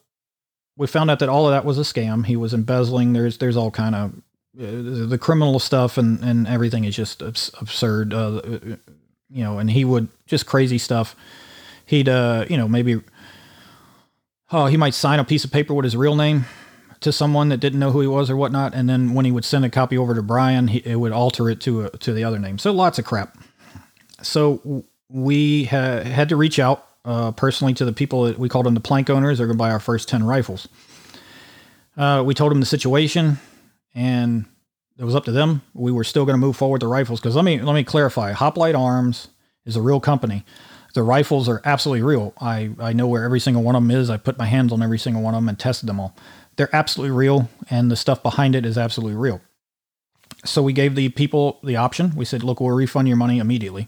we 0.78 0.88
found 0.88 1.12
out 1.12 1.20
that 1.20 1.30
all 1.30 1.45
of 1.45 1.52
that 1.52 1.66
was 1.66 1.78
a 1.78 1.82
scam. 1.82 2.26
He 2.26 2.36
was 2.36 2.54
embezzling. 2.54 3.14
There's 3.14 3.38
there's 3.38 3.58
all 3.58 3.70
kind 3.70 3.93
of 3.93 4.14
the 4.54 5.18
criminal 5.18 5.60
stuff 5.60 5.97
and 5.97 6.24
and 6.24 6.47
everything 6.47 6.84
is 6.84 6.95
just 6.95 7.22
absurd. 7.22 8.14
Uh, 8.14 8.36
uh, 8.38 8.60
you 9.30 9.43
know, 9.43 9.60
and 9.60 9.72
he 9.72 9.86
would 9.86 10.10
just 10.26 10.45
crazy 10.45 10.78
stuff 10.78 11.16
he'd 11.91 12.10
uh, 12.10 12.45
you 12.49 12.58
know 12.58 12.68
maybe 12.68 13.02
oh 14.52 14.66
he 14.66 14.78
might 14.78 14.93
sign 14.93 15.20
a 15.20 15.24
piece 15.24 15.43
of 15.43 15.52
paper 15.52 15.74
with 15.74 15.84
his 15.84 15.95
real 15.95 16.16
name 16.16 16.45
to 17.02 17.12
someone 17.12 17.49
that 17.49 17.58
didn't 17.58 17.80
know 17.80 17.91
who 17.91 18.02
he 18.02 18.08
was 18.08 18.30
or 18.30 18.38
whatnot, 18.38 18.74
and 18.76 18.88
then 18.88 19.14
when 19.14 19.26
he 19.26 19.32
would 19.32 19.43
send 19.43 19.66
a 19.66 19.70
copy 19.70 19.97
over 19.97 20.14
to 20.14 20.22
Brian, 20.22 20.68
he, 20.68 20.80
it 20.86 20.97
would 20.97 21.12
alter 21.12 21.49
it 21.49 21.60
to 21.62 21.86
a, 21.86 21.89
to 21.97 22.14
the 22.14 22.24
other 22.24 22.38
name. 22.38 22.60
So 22.60 22.72
lots 22.72 22.99
of 22.99 23.06
crap. 23.06 23.38
So 24.22 24.86
we 25.10 25.64
ha- 25.66 26.04
had 26.04 26.30
to 26.30 26.36
reach 26.36 26.60
out 26.60 26.88
uh, 27.04 27.32
personally 27.32 27.74
to 27.74 27.86
the 27.86 27.91
people 27.91 28.26
that 28.26 28.38
we 28.38 28.49
called 28.49 28.68
them 28.68 28.76
the 28.76 28.80
plank 28.82 29.10
owners. 29.10 29.39
They're 29.39 29.47
going 29.47 29.58
to 29.58 29.62
buy 29.62 29.72
our 29.72 29.80
first 29.80 30.08
ten 30.10 30.24
rifles. 30.24 30.68
Uh, 31.97 32.24
we 32.26 32.36
told 32.36 32.52
them 32.52 32.60
the 32.60 32.68
situation, 32.68 33.39
and 33.94 34.46
it 34.98 35.04
was 35.04 35.16
up 35.16 35.26
to 35.26 35.32
them. 35.32 35.62
We 35.74 35.92
were 35.92 36.04
still 36.04 36.26
going 36.26 36.36
to 36.36 36.46
move 36.46 36.56
forward 36.56 36.82
the 36.82 36.88
rifles 36.88 37.20
because 37.20 37.36
let 37.36 37.46
me 37.46 37.62
let 37.62 37.74
me 37.74 37.84
clarify. 37.84 38.32
Hoplite 38.32 38.76
Arms 38.76 39.28
is 39.66 39.76
a 39.76 39.82
real 39.82 40.00
company 40.00 40.46
the 40.94 41.04
rifles 41.04 41.48
are 41.48 41.62
absolutely 41.64 42.04
real. 42.04 42.34
I, 42.39 42.72
I 42.80 42.94
know 42.94 43.08
where 43.08 43.24
every 43.24 43.39
single 43.39 43.64
one 43.64 43.76
of 43.76 43.84
them 43.84 43.92
is. 43.92 44.10
I 44.10 44.18
put 44.18 44.38
my 44.38 44.46
hands 44.46 44.74
on 44.74 44.82
every 44.82 45.00
single 45.00 45.22
one 45.22 45.34
of 45.34 45.38
them 45.38 45.50
and 45.50 45.58
tested 45.58 45.88
them 45.88 46.00
all. 46.00 46.16
They're 46.58 46.74
absolutely 46.76 47.16
real, 47.16 47.50
and 47.70 47.89
the 47.89 47.96
stuff 47.96 48.22
behind 48.22 48.56
it 48.56 48.66
is 48.66 48.78
absolutely 48.78 49.16
real. 49.16 49.42
So 50.44 50.62
we 50.62 50.74
gave 50.74 50.96
the 50.96 51.10
people 51.10 51.60
the 51.64 51.78
option. 51.78 52.16
We 52.16 52.26
said, 52.26 52.44
look, 52.44 52.60
we'll 52.60 52.76
refund 52.76 53.08
your 53.08 53.18
money 53.18 53.39
immediately. 53.39 53.88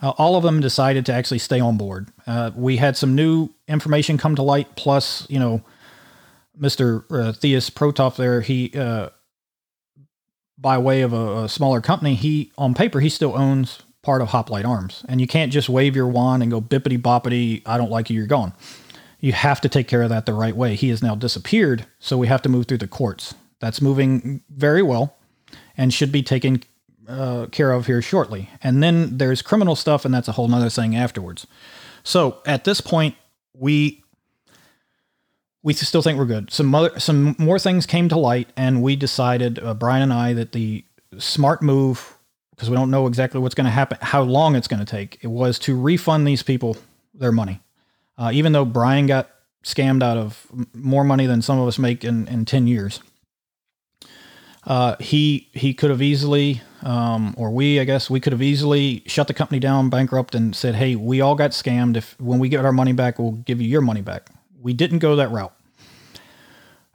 Uh, 0.00 0.10
all 0.10 0.36
of 0.36 0.42
them 0.42 0.60
decided 0.60 1.06
to 1.06 1.12
actually 1.12 1.38
stay 1.38 1.60
on 1.60 1.76
board. 1.76 2.08
Uh, 2.26 2.50
we 2.54 2.76
had 2.76 2.96
some 2.96 3.14
new 3.14 3.50
information 3.68 4.18
come 4.18 4.36
to 4.36 4.42
light, 4.42 4.76
plus, 4.76 5.26
you 5.30 5.38
know, 5.38 5.62
Mr. 6.58 7.04
Uh, 7.10 7.32
Theus 7.32 7.70
Protov 7.70 8.16
there, 8.16 8.40
he, 8.40 8.72
uh, 8.76 9.10
by 10.58 10.78
way 10.78 11.02
of 11.02 11.12
a, 11.12 11.44
a 11.44 11.48
smaller 11.48 11.80
company, 11.80 12.14
he, 12.14 12.52
on 12.56 12.74
paper, 12.74 13.00
he 13.00 13.08
still 13.08 13.36
owns 13.36 13.82
part 14.02 14.20
of 14.20 14.28
Hoplite 14.28 14.64
Arms. 14.64 15.04
And 15.08 15.20
you 15.20 15.26
can't 15.26 15.52
just 15.52 15.68
wave 15.68 15.96
your 15.96 16.08
wand 16.08 16.42
and 16.42 16.50
go 16.50 16.60
bippity 16.60 17.00
boppity, 17.00 17.62
I 17.66 17.78
don't 17.78 17.90
like 17.90 18.10
you, 18.10 18.16
you're 18.16 18.26
gone. 18.26 18.52
You 19.20 19.32
have 19.32 19.60
to 19.60 19.68
take 19.68 19.86
care 19.86 20.02
of 20.02 20.08
that 20.10 20.26
the 20.26 20.34
right 20.34 20.56
way. 20.56 20.74
He 20.74 20.88
has 20.88 21.02
now 21.02 21.14
disappeared, 21.14 21.86
so 22.00 22.18
we 22.18 22.26
have 22.26 22.42
to 22.42 22.48
move 22.48 22.66
through 22.66 22.78
the 22.78 22.88
courts. 22.88 23.34
That's 23.60 23.80
moving 23.80 24.42
very 24.50 24.82
well 24.82 25.16
and 25.76 25.94
should 25.94 26.10
be 26.10 26.22
taken 26.22 26.62
uh, 27.08 27.46
care 27.46 27.72
of 27.72 27.86
here 27.86 28.02
shortly. 28.02 28.50
And 28.62 28.82
then 28.82 29.18
there's 29.18 29.40
criminal 29.40 29.76
stuff, 29.76 30.04
and 30.04 30.12
that's 30.12 30.28
a 30.28 30.32
whole 30.32 30.48
nother 30.48 30.70
thing 30.70 30.96
afterwards. 30.96 31.46
So 32.02 32.38
at 32.46 32.64
this 32.64 32.80
point, 32.80 33.14
we 33.54 34.01
we 35.62 35.72
still 35.74 36.02
think 36.02 36.18
we're 36.18 36.24
good. 36.24 36.50
Some 36.50 36.74
other 36.74 36.98
some 36.98 37.36
more 37.38 37.58
things 37.58 37.86
came 37.86 38.08
to 38.08 38.18
light, 38.18 38.48
and 38.56 38.82
we 38.82 38.96
decided, 38.96 39.58
uh, 39.58 39.74
Brian 39.74 40.02
and 40.02 40.12
I, 40.12 40.32
that 40.34 40.52
the 40.52 40.84
smart 41.18 41.62
move 41.62 42.18
because 42.50 42.68
we 42.68 42.76
don't 42.76 42.90
know 42.90 43.06
exactly 43.06 43.40
what's 43.40 43.54
going 43.54 43.64
to 43.64 43.70
happen, 43.70 43.98
how 44.00 44.22
long 44.22 44.54
it's 44.54 44.68
going 44.68 44.84
to 44.84 44.86
take. 44.86 45.18
It 45.22 45.28
was 45.28 45.58
to 45.60 45.80
refund 45.80 46.26
these 46.26 46.42
people 46.42 46.76
their 47.14 47.32
money, 47.32 47.60
uh, 48.18 48.30
even 48.32 48.52
though 48.52 48.64
Brian 48.64 49.06
got 49.06 49.30
scammed 49.64 50.02
out 50.02 50.16
of 50.16 50.46
more 50.74 51.04
money 51.04 51.26
than 51.26 51.42
some 51.42 51.58
of 51.58 51.68
us 51.68 51.78
make 51.78 52.04
in 52.04 52.26
in 52.28 52.44
ten 52.44 52.66
years. 52.66 53.00
Uh, 54.64 54.96
he 55.00 55.48
he 55.52 55.74
could 55.74 55.90
have 55.90 56.02
easily, 56.02 56.60
um, 56.82 57.34
or 57.36 57.50
we, 57.50 57.80
I 57.80 57.84
guess, 57.84 58.08
we 58.08 58.20
could 58.20 58.32
have 58.32 58.42
easily 58.42 59.02
shut 59.06 59.26
the 59.26 59.34
company 59.34 59.58
down, 59.58 59.90
bankrupt, 59.90 60.34
and 60.34 60.54
said, 60.54 60.74
"Hey, 60.76 60.94
we 60.94 61.20
all 61.20 61.34
got 61.34 61.50
scammed. 61.50 61.96
If 61.96 62.20
when 62.20 62.38
we 62.38 62.48
get 62.48 62.64
our 62.64 62.72
money 62.72 62.92
back, 62.92 63.18
we'll 63.18 63.32
give 63.32 63.60
you 63.60 63.68
your 63.68 63.80
money 63.80 64.02
back." 64.02 64.28
We 64.62 64.72
didn't 64.72 65.00
go 65.00 65.16
that 65.16 65.30
route. 65.30 65.54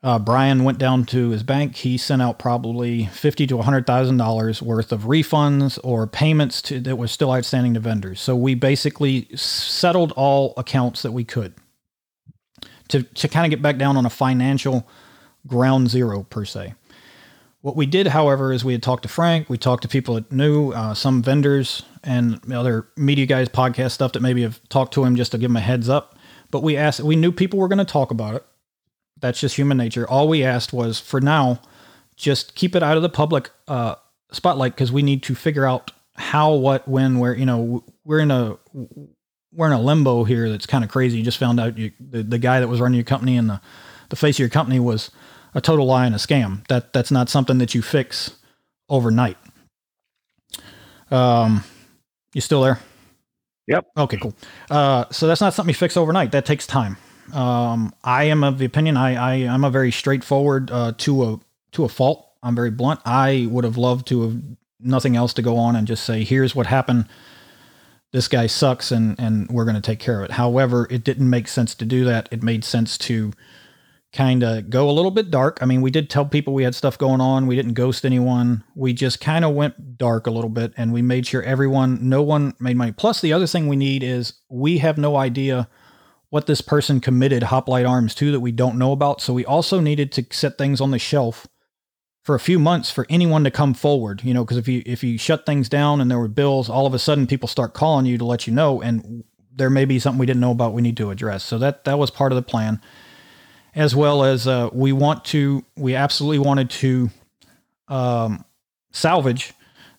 Uh, 0.04 0.20
Brian 0.20 0.64
went 0.64 0.78
down 0.78 1.06
to 1.06 1.32
his 1.32 1.44
bank. 1.44 1.76
He 1.76 1.98
sent 1.98 2.22
out 2.22 2.40
probably 2.40 3.08
fifty 3.08 3.48
to 3.48 3.62
hundred 3.62 3.86
thousand 3.86 4.18
dollars 4.18 4.62
worth 4.62 4.92
of 4.92 5.02
refunds 5.02 5.80
or 5.84 6.08
payments 6.08 6.62
to, 6.64 6.80
that 6.82 6.98
was 6.98 7.12
still 7.12 7.32
outstanding 7.34 7.74
to 7.74 7.80
vendors. 7.80 8.22
So 8.22 8.36
we 8.36 8.56
basically 8.56 9.28
settled 9.36 10.14
all 10.16 10.54
accounts 10.56 11.02
that 11.02 11.12
we 11.12 11.24
could 11.24 11.56
to 12.90 13.04
to 13.04 13.28
kind 13.28 13.46
of 13.46 13.50
get 13.50 13.62
back 13.62 13.78
down 13.78 13.98
on 13.98 14.06
a 14.06 14.10
financial 14.10 14.88
ground 15.46 15.90
zero 15.90 16.24
per 16.24 16.46
se. 16.46 16.76
What 17.62 17.76
we 17.76 17.88
did, 17.88 18.08
however, 18.08 18.54
is 18.54 18.64
we 18.64 18.74
had 18.74 18.84
talked 18.84 19.04
to 19.04 19.10
Frank, 19.10 19.50
we 19.50 19.58
talked 19.58 19.82
to 19.82 19.90
people 19.90 20.16
that 20.16 20.32
knew, 20.32 20.72
uh, 20.72 20.94
some 20.94 21.24
vendors 21.24 21.82
and 22.04 22.40
other 22.54 22.88
media 22.96 23.26
guys, 23.26 23.50
podcast 23.50 23.92
stuff 23.92 24.14
that 24.14 24.22
maybe 24.22 24.44
have 24.44 24.62
talked 24.70 24.94
to 24.94 25.04
him 25.04 25.16
just 25.16 25.32
to 25.32 25.38
give 25.38 25.50
him 25.50 25.58
a 25.58 25.62
heads 25.62 25.90
up. 25.90 26.17
But 26.52 26.64
we 26.64 26.78
asked, 26.78 27.00
we 27.00 27.16
knew 27.16 27.32
people 27.32 27.60
were 27.60 27.68
going 27.68 27.78
to 27.78 27.86
talk 27.86 28.12
about 28.12 28.36
it. 28.36 28.46
That's 29.20 29.40
just 29.40 29.56
human 29.56 29.78
nature. 29.78 30.08
All 30.08 30.28
we 30.28 30.44
asked 30.44 30.74
was, 30.74 31.00
for 31.00 31.20
now, 31.20 31.62
just 32.16 32.56
keep 32.56 32.76
it 32.76 32.84
out 32.84 32.98
of 32.98 33.04
the 33.04 33.10
public 33.10 33.50
uh, 33.68 33.96
spotlight 34.32 34.74
because 34.76 34.92
we 34.92 35.02
need 35.02 35.24
to 35.24 35.36
figure 35.36 35.66
out 35.66 35.92
how, 36.16 36.54
what, 36.54 36.88
when, 36.88 37.20
where. 37.20 37.36
You 37.36 37.46
know, 37.46 37.84
we're 38.06 38.20
in 38.20 38.32
a 38.32 38.58
we're 39.54 39.68
in 39.68 39.74
a 39.74 39.82
limbo 39.82 40.24
here 40.24 40.50
that's 40.50 40.66
kind 40.66 40.84
of 40.84 40.90
crazy. 40.90 41.18
You 41.18 41.24
just 41.24 41.38
found 41.38 41.60
out 41.60 41.78
you, 41.78 41.92
the 42.00 42.24
the 42.24 42.38
guy 42.38 42.60
that 42.60 42.68
was 42.68 42.80
running 42.80 42.96
your 42.96 43.06
company 43.06 43.38
and 43.38 43.50
the 43.50 43.62
the 44.10 44.16
face 44.16 44.36
of 44.36 44.40
your 44.40 44.50
company 44.50 44.80
was 44.80 45.12
a 45.54 45.62
total 45.62 45.86
lie 45.86 46.06
and 46.06 46.16
a 46.16 46.20
scam. 46.20 46.66
That 46.68 46.94
that's 46.94 47.12
not 47.12 47.30
something 47.30 47.58
that 47.58 47.74
you 47.74 47.82
fix 47.82 48.38
overnight. 48.90 49.38
Um, 51.10 51.64
you 52.34 52.42
still 52.42 52.62
there? 52.62 52.80
Yep. 53.68 53.86
Okay, 53.98 54.18
cool. 54.18 54.34
Uh, 54.70 55.06
so 55.12 55.28
that's 55.28 55.42
not 55.42 55.54
something 55.54 55.70
you 55.70 55.76
fix 55.78 55.98
overnight. 55.98 56.32
That 56.32 56.46
takes 56.46 56.66
time. 56.66 56.98
Um, 57.34 57.94
I 58.04 58.26
am 58.26 58.44
of 58.44 58.58
the 58.58 58.66
opinion 58.66 58.96
I, 58.96 59.16
I 59.16 59.54
I'm 59.54 59.66
a 59.66 59.70
very 59.70 59.92
straightforward 59.92 60.72
uh, 60.72 60.94
to 61.00 61.24
a 61.24 61.40
to 61.74 61.84
a 61.84 61.90
fault. 61.90 62.26
I'm 62.42 62.56
very 62.56 62.72
blunt. 62.72 63.02
I 63.06 63.48
would 63.52 63.66
have 63.66 63.78
loved 63.78 64.08
to 64.08 64.22
have 64.22 64.42
nothing 64.80 65.16
else 65.18 65.34
to 65.34 65.42
go 65.42 65.58
on 65.58 65.76
and 65.76 65.88
just 65.88 66.06
say, 66.06 66.24
here's 66.24 66.56
what 66.56 66.68
happened. 66.68 67.08
This 68.14 68.30
guy 68.30 68.48
sucks, 68.48 68.92
and 68.92 69.20
and 69.20 69.50
we're 69.50 69.66
going 69.66 69.76
to 69.76 69.82
take 69.82 70.00
care 70.00 70.20
of 70.20 70.26
it. 70.26 70.32
However, 70.32 70.88
it 70.90 71.04
didn't 71.04 71.30
make 71.30 71.50
sense 71.50 71.76
to 71.76 71.86
do 71.86 72.06
that. 72.06 72.30
It 72.32 72.42
made 72.42 72.64
sense 72.64 72.98
to 73.00 73.34
kind 74.14 74.44
of 74.44 74.70
go 74.70 74.90
a 74.90 74.92
little 74.92 75.12
bit 75.12 75.30
dark. 75.30 75.60
I 75.62 75.66
mean, 75.66 75.82
we 75.82 75.92
did 75.92 76.10
tell 76.10 76.26
people 76.26 76.54
we 76.54 76.64
had 76.64 76.76
stuff 76.76 76.98
going 76.98 77.22
on. 77.22 77.46
We 77.46 77.56
didn't 77.56 77.74
ghost 77.74 78.06
anyone. 78.06 78.64
We 78.76 78.94
just 78.94 79.20
kind 79.20 79.44
of 79.44 79.54
went 79.54 79.98
dark 79.98 80.28
a 80.28 80.32
little 80.32 80.50
bit 80.50 80.74
and 80.78 80.94
we 80.94 81.02
made 81.02 81.28
sure 81.28 81.44
everyone, 81.44 82.08
no 82.08 82.22
one 82.22 82.54
made 82.60 82.78
money. 82.78 82.94
Plus, 82.94 83.22
the 83.22 83.34
other 83.34 83.48
thing 83.48 83.68
we 83.68 83.76
need 83.76 84.04
is 84.04 84.34
we 84.50 84.78
have 84.80 84.98
no 84.98 85.18
idea 85.18 85.68
what 86.30 86.46
this 86.46 86.62
person 86.62 87.00
committed 87.00 87.44
Hoplite 87.44 87.86
Arms 87.86 88.14
to 88.16 88.32
that 88.32 88.40
we 88.40 88.52
don't 88.52 88.78
know 88.78 88.92
about. 88.92 89.22
So 89.22 89.34
we 89.34 89.46
also 89.46 89.80
needed 89.80 90.12
to 90.14 90.26
set 90.32 90.58
things 90.58 90.82
on 90.82 90.92
the 90.92 91.00
shelf 91.00 91.48
for 92.24 92.36
a 92.36 92.40
few 92.40 92.60
months 92.60 92.92
for 92.92 93.06
anyone 93.10 93.46
to 93.46 93.52
come 93.52 93.74
forward, 93.74 94.22
you 94.24 94.34
know, 94.34 94.44
because 94.44 94.58
if 94.58 94.68
you 94.68 94.84
if 94.86 95.02
you 95.02 95.18
shut 95.18 95.46
things 95.46 95.70
down 95.70 96.02
and 96.02 96.12
there 96.12 96.20
were 96.20 96.28
bills, 96.28 96.70
all 96.70 96.86
of 96.86 96.94
a 96.94 97.00
sudden 97.00 97.28
people 97.28 97.48
start 97.48 97.74
calling 97.74 98.06
you 98.06 98.18
to 98.18 98.26
let 98.26 98.46
you 98.46 98.54
know 98.54 98.82
and 98.82 99.24
there 99.56 99.70
may 99.70 99.86
be 99.86 99.98
something 99.98 100.20
we 100.20 100.26
didn't 100.26 100.42
know 100.42 100.52
about 100.52 100.74
we 100.74 100.82
need 100.82 100.98
to 100.98 101.10
address. 101.10 101.44
So 101.44 101.58
that 101.60 101.86
that 101.86 101.98
was 101.98 102.12
part 102.12 102.34
of 102.34 102.36
the 102.36 102.42
plan 102.42 102.82
as 103.78 103.96
well 103.96 104.24
as 104.24 104.48
uh, 104.48 104.70
we 104.74 104.92
want 104.92 105.24
to, 105.24 105.64
we 105.78 105.94
absolutely 105.96 106.40
wanted 106.40 106.68
to 106.72 107.12
um, 107.88 108.44
salvage 108.92 109.54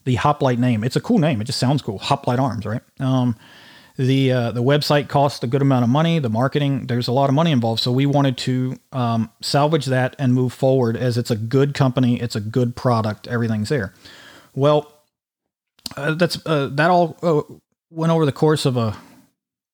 the 0.05 0.17
Hoplite 0.17 0.59
name. 0.59 0.83
It's 0.83 0.97
a 0.97 1.01
cool 1.01 1.19
name. 1.19 1.41
It 1.41 1.45
just 1.45 1.61
sounds 1.61 1.81
cool. 1.81 1.99
Hoplite 1.99 2.41
Arms, 2.41 2.67
right? 2.67 2.83
Um, 2.99 3.37
the 3.97 4.33
uh, 4.33 4.51
the 4.53 4.63
website 4.63 5.09
costs 5.09 5.43
a 5.43 5.47
good 5.47 5.63
amount 5.63 5.85
of 5.85 5.91
money. 5.91 6.19
The 6.19 6.29
marketing, 6.29 6.87
there's 6.87 7.09
a 7.09 7.13
lot 7.13 7.29
of 7.29 7.35
money 7.35 7.53
involved. 7.53 7.81
So 7.81 7.93
we 7.93 8.07
wanted 8.07 8.37
to 8.39 8.77
um, 8.93 9.31
salvage 9.43 9.87
that 9.87 10.17
and 10.19 10.35
move 10.35 10.53
forward 10.53 10.97
as 10.97 11.17
it's 11.17 11.31
a 11.31 11.37
good 11.37 11.75
company. 11.75 12.21
It's 12.21 12.37
a 12.37 12.41
good 12.41 12.75
product. 12.75 13.29
Everything's 13.29 13.69
there. 13.69 13.95
Well, 14.55 14.93
uh, 15.97 16.15
that's 16.15 16.45
uh, 16.47 16.69
that 16.73 16.91
all 16.91 17.17
uh, 17.23 17.43
went 17.91 18.13
over 18.13 18.25
the 18.27 18.33
course 18.33 18.67
of 18.67 18.77
a 18.77 18.97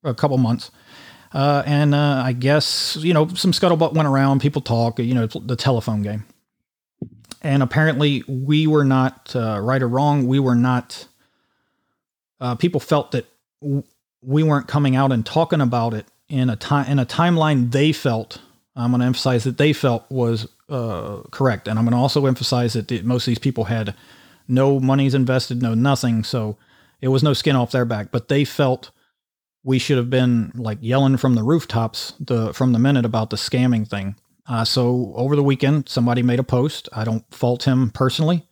a 0.03 0.15
couple 0.15 0.37
months. 0.39 0.71
Uh, 1.35 1.65
and 1.67 1.97
uh, 1.97 2.23
I 2.25 2.33
guess, 2.33 2.97
you 3.01 3.13
know, 3.13 3.27
some 3.27 3.51
scuttlebutt 3.51 3.93
went 3.93 4.07
around, 4.07 4.41
people 4.41 4.63
talk, 4.63 5.01
you 5.01 5.15
know, 5.15 5.27
the 5.27 5.57
telephone 5.57 6.03
game. 6.03 6.25
And 7.43 7.61
apparently 7.61 8.23
we 8.29 8.69
were 8.69 8.85
not, 8.85 9.35
uh, 9.35 9.59
right 9.61 9.83
or 9.83 9.89
wrong, 9.89 10.29
we 10.29 10.39
were 10.39 10.55
not, 10.55 11.09
uh, 12.41 12.55
people 12.55 12.79
felt 12.79 13.11
that 13.11 13.27
w- 13.61 13.83
we 14.23 14.45
weren't 14.45 14.69
coming 14.69 14.95
out 14.95 15.11
and 15.11 15.27
talking 15.27 15.61
about 15.61 15.93
it 15.93 16.07
in 16.29 16.49
a 16.49 16.57
time, 16.57 16.91
in 16.91 17.01
a 17.01 17.05
timeline 17.05 17.73
they 17.73 17.93
felt, 17.93 18.41
I'm 18.77 18.93
going 18.93 19.01
to 19.01 19.07
emphasize 19.07 19.43
that 19.43 19.59
they 19.59 19.73
felt 19.73 20.09
was 20.11 20.49
uh, 20.69 21.23
correct. 21.33 21.67
And 21.67 21.81
I'm 21.81 21.85
going 21.85 21.97
to 21.97 21.99
also 21.99 22.27
emphasize 22.27 22.75
that 22.75 22.87
the, 22.87 23.03
most 23.03 23.25
of 23.25 23.33
these 23.33 23.39
people 23.41 23.65
had 23.65 23.95
no 24.47 24.79
monies 24.79 25.15
invested, 25.15 25.61
no 25.61 25.75
nothing. 25.75 26.23
So 26.23 26.57
it 27.01 27.09
was 27.09 27.25
no 27.25 27.33
skin 27.33 27.57
off 27.57 27.73
their 27.73 27.85
back, 27.85 28.13
but 28.13 28.29
they 28.29 28.45
felt 28.45 28.91
we 29.65 29.79
should 29.79 29.97
have 29.97 30.11
been 30.11 30.53
like 30.55 30.79
yelling 30.81 31.17
from 31.17 31.35
the 31.35 31.43
rooftops 31.43 32.13
the 32.21 32.53
from 32.53 32.73
the 32.73 32.79
minute 32.79 33.05
about 33.05 33.31
the 33.31 33.37
scamming 33.37 33.89
thing. 33.89 34.15
Uh, 34.47 34.65
so 34.65 35.13
over 35.17 35.35
the 35.35 35.43
weekend, 35.43 35.89
somebody 35.89 36.23
made 36.23 36.39
a 36.39 36.45
post. 36.45 36.89
I 36.93 37.05
don't 37.05 37.25
fault 37.35 37.65
him 37.65 37.91
personally. 37.91 38.47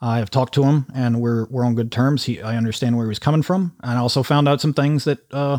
I 0.00 0.18
have 0.18 0.30
talked 0.30 0.54
to 0.54 0.64
him, 0.64 0.86
and 0.94 1.20
we're 1.20 1.46
we're 1.46 1.64
on 1.64 1.74
good 1.74 1.92
terms. 1.92 2.24
He, 2.24 2.40
I 2.40 2.56
understand 2.56 2.96
where 2.96 3.06
he 3.06 3.10
was 3.10 3.18
coming 3.18 3.42
from, 3.42 3.76
and 3.82 3.98
I 3.98 4.00
also 4.00 4.22
found 4.22 4.48
out 4.48 4.60
some 4.60 4.72
things 4.72 5.04
that 5.04 5.18
uh, 5.32 5.58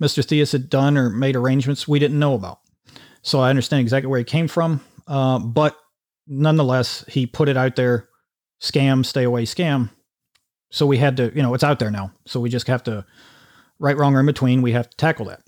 Mr. 0.00 0.24
Theus 0.24 0.52
had 0.52 0.68
done 0.70 0.96
or 0.96 1.10
made 1.10 1.36
arrangements 1.36 1.86
we 1.86 1.98
didn't 1.98 2.18
know 2.18 2.34
about. 2.34 2.60
So 3.22 3.40
I 3.40 3.50
understand 3.50 3.82
exactly 3.82 4.08
where 4.08 4.18
he 4.18 4.24
came 4.24 4.48
from. 4.48 4.80
Uh, 5.06 5.38
but 5.38 5.76
nonetheless, 6.26 7.04
he 7.08 7.26
put 7.26 7.48
it 7.48 7.56
out 7.56 7.76
there: 7.76 8.08
scam, 8.60 9.04
stay 9.04 9.24
away, 9.24 9.44
scam. 9.44 9.90
So 10.70 10.86
we 10.86 10.98
had 10.98 11.16
to, 11.16 11.32
you 11.34 11.42
know, 11.42 11.52
it's 11.52 11.64
out 11.64 11.78
there 11.78 11.90
now. 11.90 12.12
So 12.26 12.38
we 12.40 12.48
just 12.48 12.68
have 12.68 12.84
to 12.84 13.04
right, 13.80 13.96
wrong, 13.96 14.14
or 14.14 14.20
in 14.20 14.26
between, 14.26 14.62
we 14.62 14.72
have 14.72 14.88
to 14.88 14.96
tackle 14.96 15.26
that. 15.26 15.42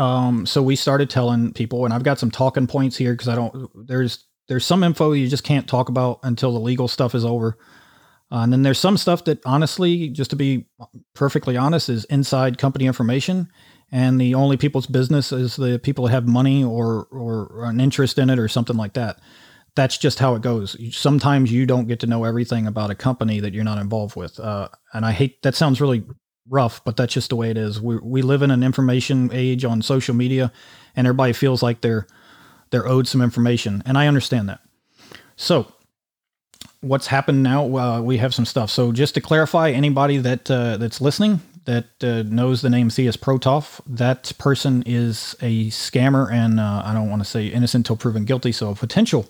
Um, 0.00 0.46
so 0.46 0.62
we 0.62 0.76
started 0.76 1.10
telling 1.10 1.52
people, 1.52 1.84
and 1.84 1.92
I've 1.92 2.04
got 2.04 2.18
some 2.18 2.30
talking 2.30 2.66
points 2.66 2.96
here 2.96 3.12
because 3.12 3.28
I 3.28 3.34
don't. 3.34 3.68
There's 3.86 4.24
there's 4.48 4.64
some 4.64 4.82
info 4.82 5.12
you 5.12 5.28
just 5.28 5.44
can't 5.44 5.68
talk 5.68 5.88
about 5.88 6.20
until 6.22 6.52
the 6.52 6.58
legal 6.60 6.88
stuff 6.88 7.14
is 7.14 7.24
over. 7.24 7.58
Uh, 8.32 8.38
and 8.38 8.52
then 8.52 8.62
there's 8.62 8.78
some 8.78 8.96
stuff 8.96 9.24
that 9.24 9.40
honestly, 9.44 10.08
just 10.08 10.30
to 10.30 10.36
be 10.36 10.66
perfectly 11.14 11.56
honest, 11.56 11.88
is 11.88 12.04
inside 12.06 12.58
company 12.58 12.86
information. 12.86 13.48
And 13.92 14.20
the 14.20 14.34
only 14.34 14.56
people's 14.56 14.86
business 14.86 15.32
is 15.32 15.56
the 15.56 15.80
people 15.80 16.04
that 16.04 16.12
have 16.12 16.28
money 16.28 16.62
or, 16.62 17.08
or 17.10 17.64
an 17.64 17.80
interest 17.80 18.18
in 18.18 18.30
it 18.30 18.38
or 18.38 18.46
something 18.46 18.76
like 18.76 18.92
that. 18.92 19.18
That's 19.74 19.98
just 19.98 20.20
how 20.20 20.34
it 20.36 20.42
goes. 20.42 20.76
Sometimes 20.96 21.50
you 21.50 21.66
don't 21.66 21.88
get 21.88 22.00
to 22.00 22.06
know 22.06 22.24
everything 22.24 22.66
about 22.66 22.90
a 22.90 22.94
company 22.94 23.40
that 23.40 23.52
you're 23.52 23.64
not 23.64 23.78
involved 23.78 24.14
with. 24.14 24.38
Uh, 24.38 24.68
and 24.92 25.04
I 25.04 25.12
hate 25.12 25.42
that 25.42 25.54
sounds 25.54 25.80
really 25.80 26.04
rough, 26.50 26.84
but 26.84 26.96
that's 26.96 27.14
just 27.14 27.30
the 27.30 27.36
way 27.36 27.50
it 27.50 27.56
is. 27.56 27.80
We 27.80 27.96
we 27.98 28.22
live 28.22 28.42
in 28.42 28.50
an 28.50 28.62
information 28.62 29.30
age 29.32 29.64
on 29.64 29.80
social 29.80 30.14
media, 30.14 30.52
and 30.94 31.06
everybody 31.06 31.32
feels 31.32 31.62
like 31.62 31.80
they're 31.80 32.06
they're 32.70 32.86
owed 32.86 33.08
some 33.08 33.22
information, 33.22 33.82
and 33.86 33.96
I 33.96 34.06
understand 34.06 34.48
that. 34.48 34.60
So, 35.36 35.72
what's 36.80 37.06
happened 37.06 37.42
now? 37.42 37.76
Uh, 37.76 38.00
we 38.02 38.18
have 38.18 38.34
some 38.34 38.44
stuff. 38.44 38.70
So, 38.70 38.92
just 38.92 39.14
to 39.14 39.20
clarify, 39.20 39.70
anybody 39.70 40.18
that 40.18 40.50
uh, 40.50 40.76
that's 40.76 41.00
listening 41.00 41.40
that 41.64 41.86
uh, 42.02 42.22
knows 42.22 42.62
the 42.62 42.70
name 42.70 42.88
Theus 42.88 43.16
Protov, 43.16 43.80
that 43.86 44.32
person 44.38 44.82
is 44.86 45.36
a 45.40 45.68
scammer, 45.68 46.32
and 46.32 46.58
uh, 46.58 46.82
I 46.84 46.92
don't 46.92 47.08
want 47.08 47.22
to 47.22 47.28
say 47.28 47.46
innocent 47.46 47.82
until 47.86 47.96
proven 47.96 48.24
guilty, 48.24 48.50
so 48.52 48.70
a 48.70 48.74
potential 48.74 49.28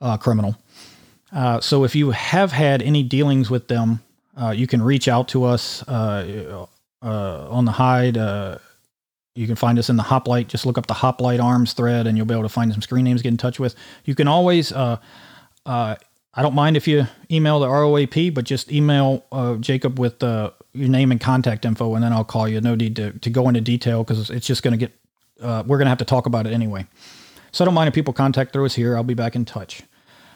uh, 0.00 0.16
criminal. 0.16 0.56
Uh, 1.32 1.60
so, 1.60 1.84
if 1.84 1.94
you 1.94 2.10
have 2.10 2.52
had 2.52 2.82
any 2.82 3.02
dealings 3.02 3.50
with 3.50 3.68
them 3.68 4.00
you 4.54 4.66
can 4.66 4.82
reach 4.82 5.08
out 5.08 5.28
to 5.28 5.44
us 5.44 5.86
uh, 5.88 6.66
uh, 7.02 7.48
on 7.50 7.64
the 7.64 7.72
hide. 7.72 8.16
Uh, 8.16 8.58
you 9.34 9.46
can 9.46 9.56
find 9.56 9.78
us 9.78 9.88
in 9.88 9.96
the 9.96 10.02
Hoplite. 10.02 10.48
Just 10.48 10.66
look 10.66 10.78
up 10.78 10.86
the 10.86 10.94
Hoplite 10.94 11.40
Arms 11.40 11.72
thread, 11.72 12.06
and 12.06 12.16
you'll 12.16 12.26
be 12.26 12.34
able 12.34 12.42
to 12.42 12.48
find 12.48 12.72
some 12.72 12.82
screen 12.82 13.04
names. 13.04 13.22
Get 13.22 13.30
in 13.30 13.36
touch 13.36 13.58
with. 13.58 13.74
You 14.04 14.14
can 14.14 14.28
always. 14.28 14.72
Uh, 14.72 14.98
uh, 15.64 15.96
I 16.34 16.40
don't 16.42 16.54
mind 16.54 16.76
if 16.76 16.88
you 16.88 17.06
email 17.30 17.60
the 17.60 17.68
ROAP, 17.68 18.34
but 18.34 18.44
just 18.44 18.72
email 18.72 19.24
Jacob 19.60 19.98
with 19.98 20.18
the 20.20 20.54
your 20.72 20.88
name 20.88 21.12
and 21.12 21.20
contact 21.20 21.64
info, 21.64 21.94
and 21.94 22.02
then 22.02 22.12
I'll 22.12 22.24
call 22.24 22.48
you. 22.48 22.60
No 22.60 22.74
need 22.74 22.96
to 22.96 23.12
to 23.12 23.30
go 23.30 23.48
into 23.48 23.60
detail 23.60 24.04
because 24.04 24.30
it's 24.30 24.46
just 24.46 24.62
going 24.62 24.72
to 24.72 24.78
get. 24.78 24.92
Uh, 25.40 25.62
we're 25.66 25.78
going 25.78 25.86
to 25.86 25.90
have 25.90 25.98
to 25.98 26.04
talk 26.04 26.26
about 26.26 26.46
it 26.46 26.52
anyway. 26.52 26.86
So 27.50 27.64
I 27.64 27.66
don't 27.66 27.74
mind 27.74 27.88
if 27.88 27.94
people 27.94 28.14
contact 28.14 28.52
through 28.52 28.66
us 28.66 28.74
here. 28.74 28.96
I'll 28.96 29.02
be 29.02 29.14
back 29.14 29.34
in 29.34 29.44
touch. 29.44 29.82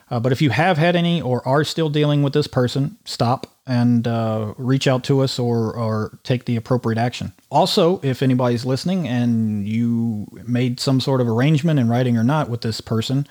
Uh, 0.09 0.19
but 0.19 0.31
if 0.31 0.41
you 0.41 0.51
have 0.51 0.77
had 0.77 0.95
any 0.95 1.21
or 1.21 1.45
are 1.47 1.63
still 1.63 1.89
dealing 1.89 2.23
with 2.23 2.33
this 2.33 2.47
person, 2.47 2.97
stop 3.05 3.56
and 3.67 4.07
uh, 4.07 4.53
reach 4.57 4.87
out 4.87 5.03
to 5.03 5.19
us 5.19 5.37
or, 5.37 5.75
or 5.75 6.17
take 6.23 6.45
the 6.45 6.55
appropriate 6.55 6.97
action. 6.97 7.33
Also, 7.51 7.99
if 8.01 8.23
anybody's 8.23 8.65
listening 8.65 9.07
and 9.07 9.67
you 9.67 10.25
made 10.47 10.79
some 10.79 11.01
sort 11.01 11.19
of 11.19 11.27
arrangement 11.27 11.77
in 11.79 11.89
writing 11.89 12.17
or 12.17 12.23
not 12.23 12.49
with 12.49 12.61
this 12.61 12.79
person 12.79 13.27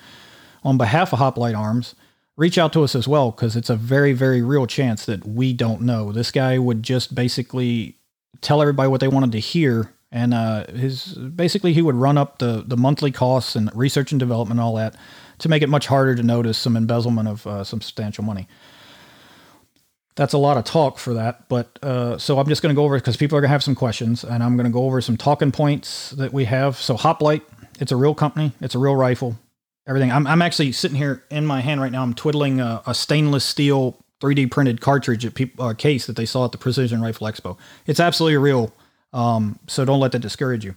on 0.63 0.77
behalf 0.77 1.11
of 1.11 1.19
Hoplite 1.19 1.55
Arms, 1.55 1.95
reach 2.35 2.59
out 2.59 2.71
to 2.73 2.83
us 2.83 2.95
as 2.95 3.07
well 3.07 3.31
because 3.31 3.55
it's 3.55 3.69
a 3.69 3.75
very, 3.75 4.13
very 4.13 4.43
real 4.43 4.67
chance 4.67 5.05
that 5.05 5.27
we 5.27 5.53
don't 5.53 5.81
know. 5.81 6.11
This 6.11 6.29
guy 6.29 6.59
would 6.59 6.83
just 6.83 7.15
basically 7.15 7.95
tell 8.41 8.61
everybody 8.61 8.89
what 8.89 9.01
they 9.01 9.07
wanted 9.07 9.31
to 9.31 9.39
hear. 9.39 9.91
And 10.11 10.33
uh, 10.33 10.67
his 10.67 11.13
basically 11.15 11.73
he 11.73 11.81
would 11.81 11.95
run 11.95 12.17
up 12.17 12.37
the 12.37 12.63
the 12.65 12.77
monthly 12.77 13.11
costs 13.11 13.57
and 13.57 13.69
research 13.75 14.13
and 14.13 14.19
development 14.19 14.59
and 14.59 14.65
all 14.65 14.75
that 14.75 14.95
to 15.39 15.49
make 15.49 15.61
it 15.61 15.67
much 15.67 15.87
harder 15.87 16.15
to 16.15 16.23
notice 16.23 16.57
some 16.57 16.77
embezzlement 16.77 17.27
of 17.27 17.45
uh, 17.45 17.63
substantial 17.63 18.23
money. 18.23 18.47
That's 20.17 20.33
a 20.33 20.39
lot 20.39 20.57
of 20.57 20.63
talk 20.63 20.97
for 20.97 21.13
that, 21.13 21.47
but 21.47 21.77
uh, 21.83 22.17
so 22.17 22.39
I'm 22.39 22.47
just 22.47 22.63
going 22.63 22.73
to 22.73 22.75
go 22.75 22.83
over 22.83 22.97
because 22.97 23.15
people 23.15 23.37
are 23.37 23.41
going 23.41 23.49
to 23.49 23.53
have 23.53 23.63
some 23.63 23.75
questions, 23.75 24.23
and 24.23 24.43
I'm 24.43 24.57
going 24.57 24.65
to 24.65 24.71
go 24.71 24.85
over 24.85 24.99
some 24.99 25.15
talking 25.15 25.51
points 25.51 26.09
that 26.11 26.33
we 26.33 26.45
have. 26.45 26.75
So 26.75 26.97
Hoplite, 26.97 27.43
it's 27.79 27.91
a 27.91 27.95
real 27.95 28.15
company, 28.15 28.51
it's 28.59 28.73
a 28.73 28.79
real 28.79 28.95
rifle, 28.95 29.37
everything. 29.87 30.11
I'm, 30.11 30.25
I'm 30.25 30.41
actually 30.41 30.71
sitting 30.71 30.97
here 30.97 31.23
in 31.29 31.45
my 31.45 31.61
hand 31.61 31.81
right 31.81 31.91
now. 31.91 32.01
I'm 32.01 32.15
twiddling 32.15 32.59
a, 32.59 32.81
a 32.87 32.95
stainless 32.95 33.45
steel 33.45 34.03
3D 34.19 34.49
printed 34.49 34.81
cartridge 34.81 35.23
at 35.23 35.35
people, 35.35 35.63
uh, 35.63 35.75
case 35.75 36.07
that 36.07 36.15
they 36.15 36.25
saw 36.25 36.45
at 36.45 36.51
the 36.51 36.57
Precision 36.57 36.99
Rifle 36.99 37.27
Expo. 37.27 37.55
It's 37.85 37.99
absolutely 37.99 38.37
real, 38.37 38.73
um, 39.13 39.59
so 39.67 39.85
don't 39.85 39.99
let 39.99 40.13
that 40.13 40.19
discourage 40.19 40.65
you. 40.65 40.73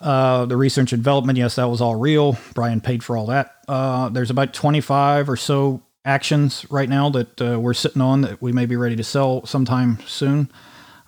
Uh, 0.00 0.44
the 0.44 0.56
research 0.56 0.92
and 0.92 1.02
development, 1.02 1.38
yes, 1.38 1.56
that 1.56 1.68
was 1.68 1.80
all 1.80 1.96
real. 1.96 2.38
Brian 2.54 2.80
paid 2.80 3.02
for 3.02 3.16
all 3.16 3.26
that. 3.26 3.56
Uh, 3.66 4.10
there's 4.10 4.30
about 4.30 4.54
25 4.54 5.28
or 5.28 5.36
so 5.36 5.82
actions 6.04 6.66
right 6.70 6.88
now 6.88 7.08
that 7.10 7.40
uh, 7.40 7.58
we're 7.58 7.74
sitting 7.74 8.02
on 8.02 8.20
that 8.22 8.42
we 8.42 8.52
may 8.52 8.66
be 8.66 8.76
ready 8.76 8.96
to 8.96 9.04
sell 9.04 9.44
sometime 9.46 9.98
soon. 10.06 10.50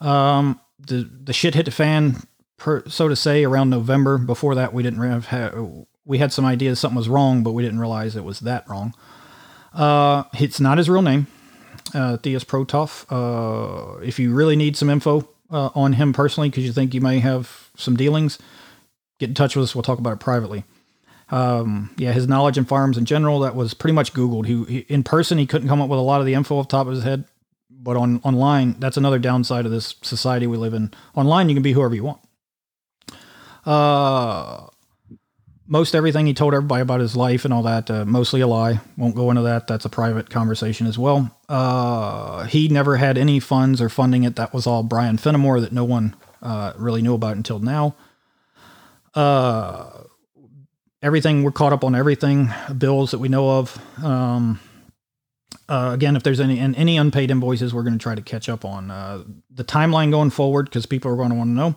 Um, 0.00 0.60
the 0.78 1.08
the 1.24 1.32
shit 1.32 1.54
hit 1.54 1.64
the 1.64 1.70
fan, 1.70 2.22
per, 2.56 2.82
so 2.88 3.08
to 3.08 3.16
say, 3.16 3.44
around 3.44 3.70
November. 3.70 4.18
Before 4.18 4.54
that, 4.54 4.72
we 4.72 4.82
didn't 4.82 5.00
have, 5.02 5.26
have 5.26 5.86
we 6.04 6.18
had 6.18 6.32
some 6.32 6.44
ideas 6.44 6.78
something 6.78 6.96
was 6.96 7.08
wrong, 7.08 7.42
but 7.42 7.52
we 7.52 7.62
didn't 7.62 7.80
realize 7.80 8.16
it 8.16 8.24
was 8.24 8.40
that 8.40 8.68
wrong. 8.68 8.94
Uh, 9.74 10.24
it's 10.38 10.60
not 10.60 10.78
his 10.78 10.88
real 10.88 11.02
name, 11.02 11.26
uh, 11.94 12.16
Theus 12.16 12.44
Protov. 12.44 13.04
Uh, 13.10 13.98
if 14.00 14.18
you 14.18 14.34
really 14.34 14.56
need 14.56 14.76
some 14.76 14.88
info 14.88 15.28
uh, 15.50 15.70
on 15.74 15.94
him 15.94 16.12
personally, 16.12 16.48
because 16.48 16.64
you 16.64 16.72
think 16.72 16.94
you 16.94 17.00
may 17.00 17.18
have 17.18 17.70
some 17.76 17.96
dealings, 17.96 18.38
get 19.18 19.28
in 19.28 19.34
touch 19.34 19.56
with 19.56 19.64
us. 19.64 19.74
We'll 19.74 19.82
talk 19.82 19.98
about 19.98 20.14
it 20.14 20.20
privately. 20.20 20.64
Um, 21.28 21.90
yeah, 21.96 22.12
his 22.12 22.28
knowledge 22.28 22.56
in 22.56 22.64
farms 22.64 22.96
in 22.96 23.04
general, 23.04 23.40
that 23.40 23.56
was 23.56 23.74
pretty 23.74 23.94
much 23.94 24.12
Googled. 24.12 24.46
He, 24.46 24.64
he, 24.64 24.78
in 24.88 25.02
person, 25.02 25.38
he 25.38 25.46
couldn't 25.46 25.68
come 25.68 25.80
up 25.80 25.88
with 25.88 25.98
a 25.98 26.02
lot 26.02 26.20
of 26.20 26.26
the 26.26 26.34
info 26.34 26.58
off 26.58 26.68
the 26.68 26.72
top 26.72 26.86
of 26.86 26.94
his 26.94 27.02
head, 27.02 27.24
but 27.70 27.96
on 27.96 28.20
online, 28.22 28.76
that's 28.78 28.96
another 28.96 29.18
downside 29.18 29.66
of 29.66 29.72
this 29.72 29.96
society 30.02 30.46
we 30.46 30.56
live 30.56 30.74
in. 30.74 30.92
Online, 31.14 31.48
you 31.48 31.56
can 31.56 31.62
be 31.62 31.72
whoever 31.72 31.94
you 31.94 32.04
want. 32.04 32.20
Uh, 33.64 34.68
most 35.66 35.96
everything 35.96 36.26
he 36.26 36.34
told 36.34 36.54
everybody 36.54 36.82
about 36.82 37.00
his 37.00 37.16
life 37.16 37.44
and 37.44 37.52
all 37.52 37.64
that, 37.64 37.90
uh, 37.90 38.04
mostly 38.04 38.40
a 38.40 38.46
lie. 38.46 38.80
Won't 38.96 39.16
go 39.16 39.30
into 39.30 39.42
that. 39.42 39.66
That's 39.66 39.84
a 39.84 39.88
private 39.88 40.30
conversation 40.30 40.86
as 40.86 40.96
well. 40.96 41.36
Uh, 41.48 42.44
he 42.44 42.68
never 42.68 42.96
had 42.96 43.18
any 43.18 43.40
funds 43.40 43.80
or 43.80 43.88
funding 43.88 44.22
it. 44.22 44.36
That 44.36 44.54
was 44.54 44.66
all 44.66 44.84
Brian 44.84 45.18
Fenimore 45.18 45.60
that 45.60 45.72
no 45.72 45.84
one 45.84 46.14
uh, 46.40 46.72
really 46.76 47.02
knew 47.02 47.14
about 47.14 47.36
until 47.36 47.58
now. 47.58 47.96
Uh, 49.14 50.02
everything 51.06 51.44
we're 51.44 51.52
caught 51.52 51.72
up 51.72 51.84
on 51.84 51.94
everything 51.94 52.52
bills 52.76 53.12
that 53.12 53.18
we 53.18 53.28
know 53.28 53.60
of. 53.60 54.04
Um, 54.04 54.58
uh, 55.68 55.92
again, 55.94 56.16
if 56.16 56.24
there's 56.24 56.40
any 56.40 56.58
and 56.58 56.74
any 56.74 56.98
unpaid 56.98 57.30
invoices, 57.30 57.72
we're 57.72 57.84
going 57.84 57.96
to 57.96 58.02
try 58.02 58.16
to 58.16 58.22
catch 58.22 58.48
up 58.48 58.64
on 58.64 58.90
uh, 58.90 59.22
the 59.48 59.62
timeline 59.62 60.10
going 60.10 60.30
forward 60.30 60.66
because 60.66 60.84
people 60.84 61.10
are 61.10 61.16
going 61.16 61.30
to 61.30 61.36
want 61.36 61.48
to 61.48 61.54
know. 61.54 61.76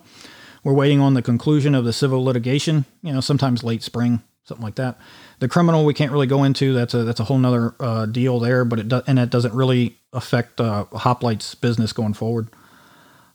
We're 0.64 0.74
waiting 0.74 1.00
on 1.00 1.14
the 1.14 1.22
conclusion 1.22 1.76
of 1.76 1.84
the 1.84 1.92
civil 1.92 2.24
litigation. 2.24 2.84
You 3.02 3.12
know, 3.12 3.20
sometimes 3.20 3.62
late 3.62 3.84
spring, 3.84 4.20
something 4.42 4.64
like 4.64 4.74
that. 4.74 4.98
The 5.38 5.48
criminal 5.48 5.84
we 5.84 5.94
can't 5.94 6.12
really 6.12 6.26
go 6.26 6.42
into. 6.42 6.72
That's 6.72 6.92
a 6.92 7.04
that's 7.04 7.20
a 7.20 7.24
whole 7.24 7.38
nother 7.38 7.74
uh, 7.78 8.06
deal 8.06 8.40
there, 8.40 8.64
but 8.64 8.80
it 8.80 8.88
does 8.88 9.04
and 9.06 9.18
it 9.18 9.30
doesn't 9.30 9.54
really 9.54 9.96
affect 10.12 10.60
uh, 10.60 10.86
Hoplite's 10.92 11.54
business 11.54 11.92
going 11.92 12.14
forward. 12.14 12.48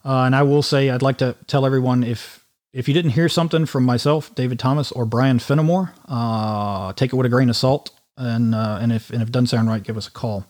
Uh, 0.04 0.24
and 0.24 0.36
I 0.36 0.44
will 0.44 0.62
say, 0.62 0.90
I'd 0.90 1.02
like 1.02 1.18
to 1.20 1.36
tell 1.48 1.66
everyone 1.66 2.04
if 2.04 2.45
if 2.76 2.90
you 2.90 2.94
didn't 2.94 3.12
hear 3.12 3.30
something 3.30 3.66
from 3.66 3.86
myself, 3.86 4.36
David 4.36 4.60
Thomas, 4.60 4.92
or 4.92 5.06
Brian 5.06 5.40
Fenimore, 5.40 5.94
uh, 6.10 6.92
take 6.94 7.14
it 7.14 7.16
with 7.16 7.26
a 7.26 7.30
grain 7.30 7.50
of 7.50 7.56
salt. 7.56 7.90
And 8.18 8.54
uh, 8.54 8.80
and 8.82 8.92
if 8.92 9.10
and 9.10 9.22
if 9.22 9.32
doesn't 9.32 9.48
sound 9.48 9.70
right, 9.70 9.82
give 9.82 9.98
us 9.98 10.08
a 10.08 10.12
call. 10.12 10.46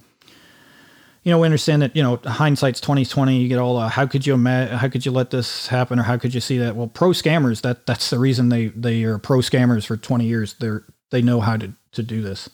You 1.23 1.31
know, 1.31 1.39
we 1.39 1.45
understand 1.45 1.83
that 1.83 1.95
you 1.95 2.01
know 2.01 2.17
hindsight's 2.17 2.81
twenty 2.81 3.05
twenty. 3.05 3.37
You 3.37 3.47
get 3.47 3.59
all 3.59 3.77
uh, 3.77 3.89
how 3.89 4.07
could 4.07 4.25
you 4.25 4.37
how 4.43 4.89
could 4.89 5.05
you 5.05 5.11
let 5.11 5.29
this 5.29 5.67
happen, 5.67 5.99
or 5.99 6.03
how 6.03 6.17
could 6.17 6.33
you 6.33 6.41
see 6.41 6.57
that? 6.57 6.75
Well, 6.75 6.87
pro 6.87 7.09
scammers 7.09 7.61
that 7.61 7.85
that's 7.85 8.09
the 8.09 8.19
reason 8.19 8.49
they 8.49 8.67
they 8.67 9.03
are 9.03 9.19
pro 9.19 9.39
scammers 9.39 9.85
for 9.85 9.97
twenty 9.97 10.25
years. 10.25 10.55
They're 10.55 10.83
they 11.11 11.21
know 11.21 11.41
how 11.41 11.57
to 11.57 11.73
to 11.93 12.03
do 12.03 12.21
this. 12.21 12.49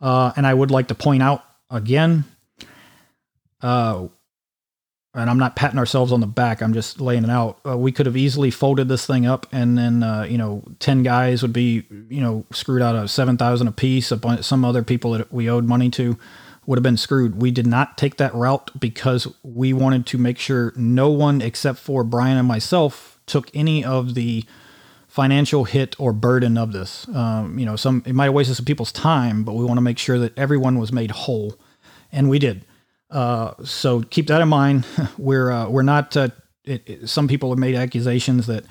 Uh, 0.00 0.32
and 0.36 0.46
I 0.46 0.54
would 0.54 0.70
like 0.70 0.88
to 0.88 0.94
point 0.94 1.22
out 1.22 1.44
again, 1.68 2.24
uh, 3.60 4.06
and 5.14 5.28
I'm 5.28 5.38
not 5.38 5.56
patting 5.56 5.78
ourselves 5.78 6.12
on 6.12 6.20
the 6.20 6.26
back. 6.26 6.62
I'm 6.62 6.72
just 6.72 7.00
laying 7.00 7.24
it 7.24 7.30
out. 7.30 7.58
Uh, 7.66 7.76
we 7.76 7.90
could 7.90 8.06
have 8.06 8.16
easily 8.16 8.50
folded 8.50 8.88
this 8.88 9.06
thing 9.06 9.26
up, 9.26 9.46
and 9.52 9.76
then 9.76 10.02
uh, 10.02 10.22
you 10.22 10.38
know, 10.38 10.62
ten 10.78 11.02
guys 11.02 11.42
would 11.42 11.52
be 11.52 11.84
you 12.08 12.20
know 12.20 12.44
screwed 12.52 12.82
out 12.82 12.94
of 12.94 13.10
seven 13.10 13.36
thousand 13.36 13.68
a 13.68 13.72
piece. 13.72 14.12
Some 14.40 14.64
other 14.64 14.82
people 14.82 15.12
that 15.12 15.32
we 15.32 15.50
owed 15.50 15.64
money 15.64 15.90
to 15.90 16.16
would 16.66 16.78
have 16.78 16.84
been 16.84 16.96
screwed. 16.96 17.40
We 17.40 17.50
did 17.50 17.66
not 17.66 17.98
take 17.98 18.16
that 18.18 18.34
route 18.34 18.70
because 18.78 19.26
we 19.42 19.72
wanted 19.72 20.06
to 20.06 20.18
make 20.18 20.38
sure 20.38 20.72
no 20.76 21.10
one 21.10 21.40
except 21.40 21.78
for 21.80 22.04
Brian 22.04 22.38
and 22.38 22.46
myself 22.46 23.18
took 23.26 23.50
any 23.54 23.84
of 23.84 24.14
the 24.14 24.44
financial 25.08 25.64
hit 25.64 25.98
or 25.98 26.12
burden 26.12 26.56
of 26.56 26.72
this. 26.72 27.08
Um, 27.08 27.58
you 27.58 27.66
know, 27.66 27.74
some 27.74 28.04
it 28.06 28.14
might 28.14 28.26
have 28.26 28.34
wasted 28.34 28.56
some 28.56 28.64
people's 28.64 28.92
time, 28.92 29.42
but 29.42 29.54
we 29.54 29.64
want 29.64 29.78
to 29.78 29.82
make 29.82 29.98
sure 29.98 30.20
that 30.20 30.38
everyone 30.38 30.78
was 30.78 30.92
made 30.92 31.10
whole, 31.10 31.56
and 32.12 32.30
we 32.30 32.38
did. 32.38 32.64
Uh, 33.10 33.54
so 33.64 34.02
keep 34.02 34.28
that 34.28 34.40
in 34.40 34.48
mind. 34.48 34.86
We're 35.18 35.50
uh, 35.50 35.68
we're 35.68 35.82
not. 35.82 36.16
Uh, 36.16 36.28
it, 36.64 36.88
it, 36.88 37.08
some 37.08 37.26
people 37.26 37.50
have 37.50 37.58
made 37.58 37.74
accusations 37.74 38.46
that 38.46 38.64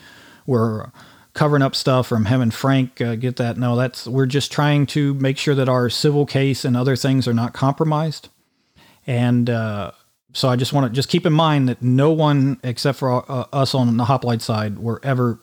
we're 0.46 0.90
covering 1.34 1.62
up 1.62 1.76
stuff 1.76 2.08
from 2.08 2.26
him 2.26 2.40
and 2.40 2.54
Frank. 2.54 3.02
Uh, 3.02 3.16
get 3.16 3.36
that? 3.38 3.58
No, 3.58 3.76
that's 3.76 4.08
we're 4.08 4.26
just 4.26 4.52
trying 4.52 4.86
to 4.88 5.14
make 5.16 5.38
sure 5.38 5.56
that 5.56 5.68
our 5.68 5.90
civil 5.90 6.26
case 6.26 6.64
and 6.64 6.78
other 6.78 6.96
things 6.96 7.28
are 7.28 7.34
not 7.34 7.54
compromised. 7.54 8.30
And 9.06 9.50
uh, 9.50 9.92
so 10.34 10.48
I 10.48 10.56
just 10.56 10.72
want 10.72 10.88
to 10.88 10.96
just 10.96 11.10
keep 11.10 11.26
in 11.26 11.34
mind 11.34 11.68
that 11.68 11.82
no 11.82 12.12
one 12.12 12.60
except 12.64 13.00
for 13.00 13.26
us 13.54 13.74
on 13.74 13.98
the 13.98 14.06
hoplite 14.06 14.42
side 14.42 14.80
were 14.80 15.02
ever 15.04 15.40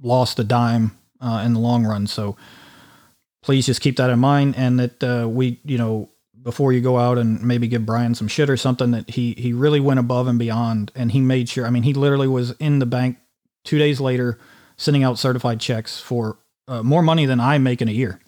lost 0.00 0.38
a 0.38 0.44
dime 0.44 0.96
in 1.20 1.54
the 1.54 1.60
long 1.60 1.84
run. 1.84 2.06
So 2.06 2.36
please 3.42 3.66
just 3.66 3.80
keep 3.80 3.96
that 3.96 4.10
in 4.10 4.18
mind, 4.18 4.54
and 4.56 4.78
that 4.78 5.28
we 5.28 5.58
you 5.64 5.78
know 5.78 6.10
before 6.48 6.72
you 6.72 6.80
go 6.80 6.96
out 6.96 7.18
and 7.18 7.42
maybe 7.42 7.68
give 7.68 7.84
Brian 7.84 8.14
some 8.14 8.26
shit 8.26 8.48
or 8.48 8.56
something 8.56 8.92
that 8.92 9.10
he 9.10 9.34
he 9.36 9.52
really 9.52 9.80
went 9.80 10.00
above 10.00 10.26
and 10.26 10.38
beyond 10.38 10.90
and 10.94 11.12
he 11.12 11.20
made 11.20 11.46
sure 11.46 11.66
I 11.66 11.70
mean 11.70 11.82
he 11.82 11.92
literally 11.92 12.26
was 12.26 12.52
in 12.52 12.78
the 12.78 12.86
bank 12.86 13.18
2 13.64 13.78
days 13.78 14.00
later 14.00 14.38
sending 14.78 15.04
out 15.04 15.18
certified 15.18 15.60
checks 15.60 16.00
for 16.00 16.38
uh, 16.66 16.82
more 16.82 17.02
money 17.02 17.26
than 17.26 17.38
I 17.38 17.58
make 17.58 17.82
in 17.82 17.88
a 17.90 17.92
year. 17.92 18.22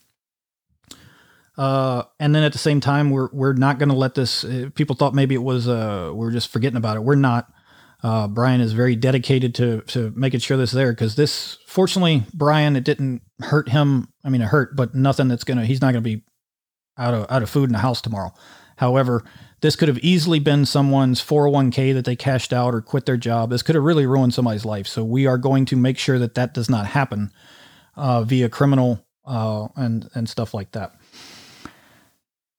Uh, 1.56 2.02
and 2.18 2.34
then 2.34 2.42
at 2.42 2.52
the 2.52 2.58
same 2.58 2.78
time 2.78 3.08
we're 3.08 3.30
we're 3.32 3.54
not 3.54 3.78
going 3.78 3.88
to 3.88 3.94
let 3.94 4.14
this 4.14 4.44
uh, 4.44 4.68
people 4.74 4.94
thought 4.94 5.14
maybe 5.14 5.34
it 5.34 5.42
was 5.42 5.66
uh 5.66 6.12
we're 6.14 6.30
just 6.30 6.52
forgetting 6.52 6.76
about 6.76 6.98
it. 6.98 7.00
We're 7.00 7.14
not 7.14 7.50
uh, 8.02 8.28
Brian 8.28 8.60
is 8.60 8.74
very 8.74 8.96
dedicated 8.96 9.54
to 9.54 9.80
to 9.86 10.12
making 10.14 10.40
sure 10.40 10.58
this 10.58 10.72
there 10.72 10.92
because 10.92 11.14
this 11.14 11.56
fortunately 11.66 12.24
Brian 12.34 12.76
it 12.76 12.84
didn't 12.84 13.22
hurt 13.40 13.70
him 13.70 14.08
I 14.22 14.28
mean 14.28 14.42
it 14.42 14.48
hurt 14.48 14.76
but 14.76 14.94
nothing 14.94 15.28
that's 15.28 15.44
going 15.44 15.56
to 15.56 15.64
he's 15.64 15.80
not 15.80 15.92
going 15.92 16.04
to 16.04 16.16
be 16.16 16.22
out 17.00 17.14
of 17.14 17.26
out 17.30 17.42
of 17.42 17.50
food 17.50 17.68
in 17.68 17.72
the 17.72 17.78
house 17.78 18.00
tomorrow. 18.00 18.32
However, 18.76 19.24
this 19.60 19.76
could 19.76 19.88
have 19.88 19.98
easily 19.98 20.38
been 20.38 20.64
someone's 20.64 21.20
401k 21.20 21.92
that 21.94 22.04
they 22.04 22.16
cashed 22.16 22.52
out 22.52 22.74
or 22.74 22.80
quit 22.80 23.04
their 23.06 23.18
job. 23.18 23.50
This 23.50 23.62
could 23.62 23.74
have 23.74 23.84
really 23.84 24.06
ruined 24.06 24.32
somebody's 24.32 24.64
life. 24.64 24.86
So 24.86 25.04
we 25.04 25.26
are 25.26 25.36
going 25.36 25.66
to 25.66 25.76
make 25.76 25.98
sure 25.98 26.18
that 26.18 26.34
that 26.34 26.54
does 26.54 26.70
not 26.70 26.86
happen 26.86 27.30
uh, 27.96 28.22
via 28.22 28.48
criminal 28.48 29.04
uh, 29.26 29.68
and 29.76 30.08
and 30.14 30.28
stuff 30.28 30.54
like 30.54 30.72
that. 30.72 30.94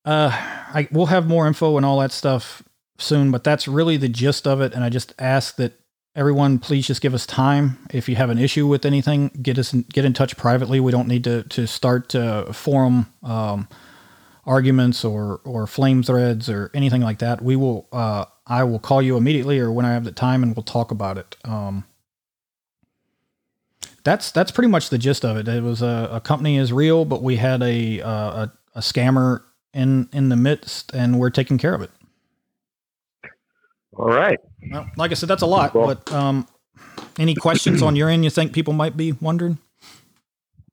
Uh, 0.06 0.32
I 0.32 0.88
we'll 0.92 1.08
have 1.08 1.28
more 1.28 1.48
info 1.48 1.78
and 1.78 1.86
all 1.86 2.00
that 2.00 2.12
stuff 2.12 2.64
soon, 2.98 3.32
but 3.32 3.44
that's 3.44 3.68
really 3.68 3.98
the 3.98 4.10
gist 4.10 4.48
of 4.48 4.62
it. 4.62 4.74
And 4.74 4.84
I 4.84 4.90
just 4.90 5.14
ask 5.20 5.56
that 5.58 5.74
everyone 6.16 6.60
please 6.60 6.88
just 6.88 7.02
give 7.02 7.14
us 7.14 7.26
time. 7.26 7.78
If 7.92 8.10
you 8.10 8.16
have 8.16 8.30
an 8.30 8.38
issue 8.38 8.68
with 8.68 8.86
anything, 8.86 9.30
get 9.42 9.58
us 9.58 9.74
in, 9.74 9.84
get 9.84 10.06
in 10.06 10.14
touch 10.14 10.38
privately. 10.38 10.80
We 10.80 10.92
don't 10.92 11.08
need 11.08 11.24
to 11.24 11.44
to 11.44 11.68
start 11.68 12.14
uh, 12.16 12.52
forum. 12.54 13.12
Um, 13.24 13.68
arguments 14.46 15.06
or 15.06 15.42
or 15.44 15.68
flame 15.68 16.04
threads 16.04 16.50
or 16.50 16.72
anything 16.74 17.02
like 17.02 17.20
that, 17.20 17.42
we 17.42 17.56
will 17.56 17.88
uh, 17.92 18.26
I 18.48 18.64
will 18.64 18.80
call 18.80 19.02
you 19.02 19.18
immediately 19.18 19.60
or 19.60 19.72
when 19.72 19.86
I 19.86 19.94
have 19.94 20.04
the 20.04 20.12
time 20.12 20.44
and 20.44 20.56
we'll 20.56 20.64
talk 20.64 20.92
about 20.92 21.18
it. 21.18 21.36
Um, 21.44 21.86
that's 24.04 24.32
that's 24.32 24.52
pretty 24.52 24.70
much 24.70 24.90
the 24.90 24.98
gist 24.98 25.24
of 25.24 25.38
it. 25.38 25.48
It 25.48 25.64
was 25.64 25.82
a, 25.82 26.10
a 26.12 26.22
company 26.22 26.58
is 26.58 26.74
real, 26.74 27.06
but 27.06 27.22
we 27.22 27.36
had 27.38 27.62
a, 27.62 28.02
uh, 28.02 28.10
a 28.46 28.52
a 28.76 28.80
scammer 28.80 29.44
in 29.74 30.10
in 30.14 30.30
the 30.30 30.36
midst, 30.36 30.94
and 30.94 31.20
we're 31.20 31.30
taking 31.30 31.58
care 31.58 31.74
of 31.74 31.82
it. 31.82 31.92
All 33.96 34.08
right. 34.08 34.40
Well, 34.72 34.90
like 34.98 35.12
I 35.12 35.14
said, 35.16 35.30
that's 35.30 35.42
a 35.42 35.48
lot. 35.48 35.74
But 35.74 36.12
um, 36.12 36.48
any 37.20 37.36
questions 37.36 37.82
on 37.82 37.96
your 37.96 38.10
end? 38.10 38.24
You 38.24 38.30
think 38.30 38.54
people 38.54 38.74
might 38.74 38.96
be 38.98 39.12
wondering? 39.14 39.60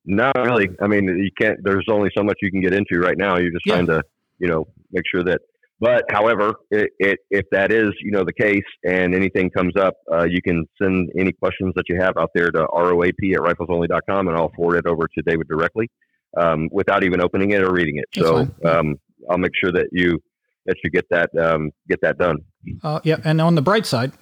No, 0.09 0.33
really. 0.37 0.71
I 0.81 0.87
mean, 0.87 1.05
you 1.07 1.31
can't. 1.39 1.59
There's 1.63 1.85
only 1.91 2.11
so 2.17 2.25
much 2.25 2.39
you 2.41 2.51
can 2.51 2.63
get 2.63 2.73
into 2.73 2.99
right 2.99 3.19
now. 3.19 3.37
You're 3.37 3.53
just 3.53 3.67
yeah. 3.67 3.75
trying 3.75 3.87
to, 3.89 4.03
you 4.39 4.49
know, 4.49 4.67
make 4.91 5.05
sure 5.15 5.23
that. 5.23 5.43
But 5.81 6.05
however, 6.11 6.55
it, 6.71 6.91
it, 6.99 7.19
if 7.31 7.45
that 7.53 7.71
is, 7.71 7.91
you 8.01 8.11
know, 8.11 8.25
the 8.25 8.33
case, 8.33 8.65
and 8.85 9.15
anything 9.15 9.51
comes 9.51 9.75
up, 9.77 9.95
uh, 10.11 10.25
you 10.25 10.41
can 10.43 10.67
send 10.83 11.11
any 11.17 11.31
questions 11.31 11.75
that 11.77 11.85
you 11.89 12.01
have 12.01 12.17
out 12.17 12.31
there 12.35 12.51
to 12.51 12.67
roap 12.75 13.05
at 13.05 13.15
riflesonly.com, 13.17 14.29
and 14.29 14.37
I'll 14.37 14.51
forward 14.57 14.79
it 14.79 14.87
over 14.87 15.07
to 15.07 15.23
David 15.23 15.47
directly, 15.47 15.91
um, 16.39 16.69
without 16.73 17.05
even 17.05 17.21
opening 17.21 17.51
it 17.51 17.63
or 17.63 17.71
reading 17.71 17.99
it. 17.99 18.07
That's 18.15 18.27
so 18.27 18.49
um, 18.65 18.97
I'll 19.31 19.39
make 19.39 19.53
sure 19.63 19.71
that 19.73 19.89
you 19.93 20.19
that 20.65 20.77
you 20.83 20.91
get 20.91 21.05
that 21.11 21.31
um, 21.39 21.71
get 21.87 22.01
that 22.01 22.17
done. 22.17 22.39
Uh, 22.83 23.01
yeah, 23.05 23.19
and 23.25 23.43
on 23.43 23.57
the 23.57 23.63
bright 23.63 23.85
side, 23.85 24.13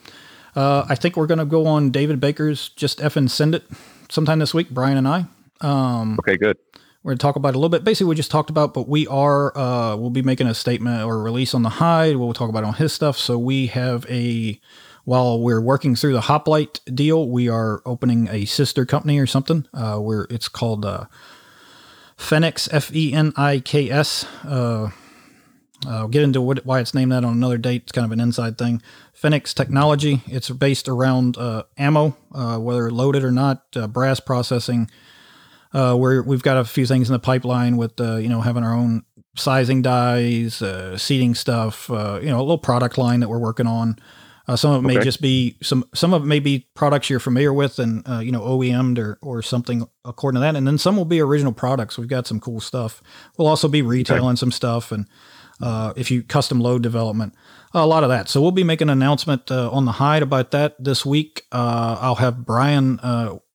uh, 0.56 0.84
I 0.88 0.96
think 0.96 1.16
we're 1.16 1.28
going 1.28 1.38
to 1.38 1.46
go 1.46 1.64
on 1.64 1.90
David 1.90 2.20
Baker's 2.20 2.70
just 2.70 2.98
effing 2.98 3.30
send 3.30 3.54
it 3.54 3.62
sometime 4.10 4.40
this 4.40 4.52
week. 4.52 4.70
Brian 4.70 4.98
and 4.98 5.06
I. 5.06 5.26
Um, 5.60 6.18
okay, 6.20 6.36
good. 6.36 6.56
We're 7.02 7.10
going 7.10 7.18
to 7.18 7.22
talk 7.22 7.36
about 7.36 7.50
it 7.50 7.54
a 7.54 7.58
little 7.58 7.68
bit. 7.68 7.84
Basically, 7.84 8.08
we 8.08 8.16
just 8.16 8.32
talked 8.32 8.50
about, 8.50 8.74
but 8.74 8.88
we 8.88 9.06
are 9.06 9.56
uh, 9.56 9.94
we'll 9.96 10.10
be 10.10 10.22
making 10.22 10.48
a 10.48 10.54
statement 10.54 11.04
or 11.04 11.22
release 11.22 11.54
on 11.54 11.62
the 11.62 11.68
hide. 11.68 12.16
We'll 12.16 12.32
talk 12.32 12.48
about 12.48 12.64
on 12.64 12.74
his 12.74 12.92
stuff. 12.92 13.16
So 13.16 13.38
we 13.38 13.68
have 13.68 14.04
a 14.10 14.60
while 15.04 15.40
we're 15.40 15.60
working 15.60 15.94
through 15.94 16.14
the 16.14 16.22
Hoplite 16.22 16.80
deal, 16.92 17.28
we 17.28 17.48
are 17.48 17.80
opening 17.86 18.28
a 18.28 18.44
sister 18.44 18.84
company 18.84 19.20
or 19.20 19.26
something. 19.26 19.64
Uh, 19.72 19.98
where 19.98 20.26
it's 20.30 20.48
called 20.48 20.84
uh, 20.84 21.04
Feniks 22.18 22.68
F 22.72 22.92
E 22.92 23.12
N 23.12 23.32
I 23.36 23.60
K 23.60 23.88
S. 23.88 24.26
Uh, 24.44 24.90
I'll 25.86 26.08
get 26.08 26.22
into 26.22 26.40
what, 26.40 26.66
why 26.66 26.80
it's 26.80 26.92
named 26.92 27.12
that 27.12 27.24
on 27.24 27.34
another 27.34 27.58
date. 27.58 27.82
It's 27.82 27.92
kind 27.92 28.04
of 28.04 28.10
an 28.10 28.18
inside 28.18 28.58
thing. 28.58 28.82
Feniks 29.16 29.54
Technology. 29.54 30.22
It's 30.26 30.50
based 30.50 30.88
around 30.88 31.38
uh, 31.38 31.64
ammo, 31.78 32.16
uh, 32.34 32.58
whether 32.58 32.90
loaded 32.90 33.22
or 33.22 33.30
not, 33.30 33.64
uh, 33.76 33.86
brass 33.86 34.18
processing. 34.18 34.90
Uh, 35.72 35.94
where 35.94 36.22
we've 36.22 36.42
got 36.42 36.56
a 36.56 36.64
few 36.64 36.86
things 36.86 37.08
in 37.08 37.12
the 37.12 37.18
pipeline 37.18 37.76
with 37.76 38.00
uh, 38.00 38.16
you 38.16 38.28
know 38.28 38.40
having 38.40 38.64
our 38.64 38.74
own 38.74 39.04
sizing 39.36 39.82
dies, 39.82 40.62
uh, 40.62 40.96
seating 40.96 41.34
stuff. 41.34 41.88
you 41.88 41.96
know, 41.96 42.38
a 42.38 42.40
little 42.40 42.58
product 42.58 42.96
line 42.96 43.20
that 43.20 43.28
we're 43.28 43.38
working 43.38 43.66
on. 43.66 43.96
some 44.54 44.72
of 44.72 44.84
it 44.84 44.86
okay. 44.86 44.98
may 44.98 45.04
just 45.04 45.20
be 45.20 45.56
some. 45.62 45.84
Some 45.94 46.14
of 46.14 46.22
it 46.22 46.26
may 46.26 46.40
be 46.40 46.68
products 46.74 47.10
you're 47.10 47.20
familiar 47.20 47.52
with 47.52 47.78
and 47.78 48.06
you 48.24 48.32
know 48.32 48.40
OEM'd 48.40 48.98
or 48.98 49.18
or 49.20 49.42
something 49.42 49.86
according 50.04 50.36
to 50.36 50.40
that. 50.40 50.56
And 50.56 50.66
then 50.66 50.78
some 50.78 50.96
will 50.96 51.04
be 51.04 51.20
original 51.20 51.52
products. 51.52 51.98
We've 51.98 52.08
got 52.08 52.26
some 52.26 52.40
cool 52.40 52.60
stuff. 52.60 53.02
We'll 53.36 53.48
also 53.48 53.68
be 53.68 53.82
retailing 53.82 54.24
okay. 54.30 54.36
some 54.36 54.52
stuff 54.52 54.92
and 54.92 55.06
uh, 55.60 55.92
if 55.96 56.10
you 56.10 56.22
custom 56.22 56.60
load 56.60 56.82
development, 56.82 57.34
a 57.72 57.86
lot 57.86 58.02
of 58.02 58.10
that. 58.10 58.28
So 58.28 58.40
we'll 58.40 58.52
be 58.52 58.64
making 58.64 58.88
an 58.88 58.98
announcement 58.98 59.50
uh, 59.50 59.70
on 59.70 59.84
the 59.84 59.92
hide 59.92 60.22
about 60.22 60.50
that 60.52 60.82
this 60.82 61.04
week. 61.04 61.42
Uh, 61.52 61.96
I'll 62.00 62.16
have 62.16 62.44
Brian. 62.44 62.98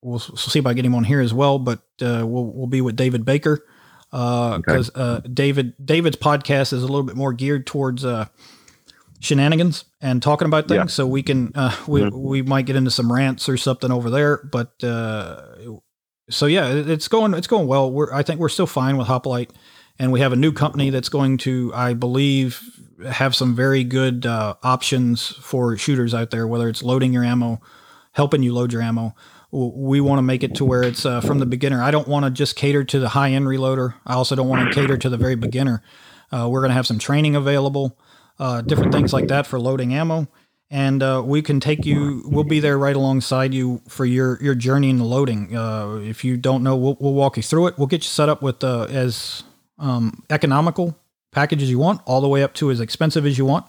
Uh, 0.04 0.08
we'll 0.10 0.20
see 0.20 0.60
if 0.60 0.66
I 0.66 0.74
get 0.74 0.86
him 0.86 0.96
on 0.96 1.04
here 1.04 1.22
as 1.22 1.34
well, 1.34 1.60
but 1.60 1.80
uh, 2.02 2.26
we'll 2.26 2.46
we'll 2.46 2.68
be 2.68 2.82
with 2.82 2.96
David 2.96 3.26
Baker 3.26 3.66
because 4.12 4.92
okay. 4.96 5.28
David 5.28 5.74
David's 5.84 6.18
podcast 6.18 6.74
is 6.74 6.84
a 6.84 6.88
little 6.88 7.04
bit 7.04 7.16
more 7.16 7.34
geared 7.34 7.66
towards 7.66 8.06
shenanigans 9.22 9.86
and 10.02 10.22
talking 10.22 10.48
about 10.48 10.68
things. 10.68 10.78
Yeah. 10.78 10.86
So 10.88 11.08
we 11.08 11.24
can 11.24 11.52
uh, 11.56 11.76
we 11.88 12.02
mm-hmm. 12.02 12.22
we 12.22 12.42
might 12.42 12.66
get 12.66 12.76
into 12.76 12.92
some 12.92 13.12
rants 13.12 13.48
or 13.48 13.56
something 13.56 13.92
over 13.92 14.10
there. 14.10 14.44
But 14.44 14.84
uh, 14.84 15.56
so 16.30 16.48
yeah, 16.48 16.68
it's 16.70 17.08
going 17.08 17.34
it's 17.34 17.48
going 17.48 17.68
well. 17.68 17.92
We're 17.92 18.12
I 18.14 18.24
think 18.24 18.40
we're 18.40 18.50
still 18.50 18.68
fine 18.68 18.98
with 18.98 19.08
Hoplite 19.08 19.52
and 20.00 20.12
we 20.12 20.20
have 20.22 20.34
a 20.34 20.36
new 20.36 20.52
company 20.52 20.90
that's 20.90 21.10
going 21.10 21.38
to, 21.38 21.72
I 21.76 21.94
believe, 21.94 22.62
have 23.08 23.36
some 23.36 23.56
very 23.56 23.84
good 23.84 24.26
uh, 24.26 24.56
options 24.64 25.28
for 25.28 25.78
shooters 25.78 26.14
out 26.14 26.32
there. 26.32 26.48
Whether 26.48 26.70
it's 26.70 26.84
loading 26.84 27.14
your 27.14 27.24
ammo, 27.24 27.62
helping 28.14 28.42
you 28.44 28.54
load 28.54 28.74
your 28.74 28.82
ammo, 28.82 29.16
we 29.52 30.00
want 30.00 30.20
to 30.20 30.24
make 30.24 30.44
it 30.44 30.56
to 30.56 30.66
where 30.66 30.82
it's 30.82 31.06
uh, 31.06 31.22
from 31.22 31.40
the 31.40 31.46
beginner. 31.46 31.84
I 31.84 31.92
don't 31.92 32.08
want 32.08 32.26
to 32.26 32.32
just 32.32 32.56
cater 32.56 32.84
to 32.86 33.00
the 33.00 33.10
high 33.10 33.32
end 33.32 33.46
reloader. 33.46 33.96
I 34.06 34.14
also 34.14 34.36
don't 34.36 34.48
want 34.48 34.68
to 34.68 34.74
cater 34.74 34.98
to 34.98 35.10
the 35.10 35.18
very 35.18 35.36
beginner. 35.36 35.84
Uh, 36.32 36.48
we're 36.50 36.62
going 36.62 36.70
to 36.70 36.76
have 36.76 36.88
some 36.88 37.00
training 37.00 37.36
available, 37.36 37.98
uh, 38.40 38.62
different 38.62 38.94
things 38.94 39.12
like 39.12 39.28
that 39.28 39.46
for 39.46 39.60
loading 39.60 39.94
ammo 39.94 40.28
and 40.72 41.04
uh, 41.04 41.22
we 41.24 41.42
can 41.42 41.60
take 41.60 41.86
you. 41.86 42.24
We'll 42.26 42.46
be 42.46 42.62
there 42.62 42.78
right 42.78 42.96
alongside 42.96 43.54
you 43.54 43.82
for 43.90 44.06
your 44.06 44.42
your 44.42 44.56
journey 44.56 44.90
in 44.90 44.98
the 44.98 45.04
loading. 45.04 45.56
Uh, 45.56 46.00
if 46.02 46.24
you 46.24 46.38
don't 46.38 46.64
know, 46.64 46.78
we'll, 46.78 46.98
we'll 47.00 47.14
walk 47.14 47.36
you 47.36 47.44
through 47.44 47.68
it. 47.68 47.78
We'll 47.78 47.88
get 47.88 48.04
you 48.04 48.10
set 48.10 48.30
up 48.30 48.42
with 48.42 48.64
uh, 48.64 48.84
as 48.84 49.44
um, 49.78 50.24
economical 50.30 50.98
packages 51.34 51.70
you 51.70 51.78
want, 51.78 52.02
all 52.06 52.22
the 52.22 52.30
way 52.30 52.42
up 52.42 52.54
to 52.56 52.72
as 52.72 52.80
expensive 52.80 53.26
as 53.26 53.38
you 53.38 53.46
want. 53.46 53.66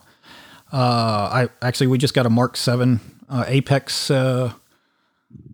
I 0.73 1.49
actually 1.61 1.89
we 1.89 1.99
just 1.99 2.15
got 2.15 2.25
a 2.25 2.31
Mark 2.31 2.57
Seven 2.57 3.01
Apex 3.31 4.11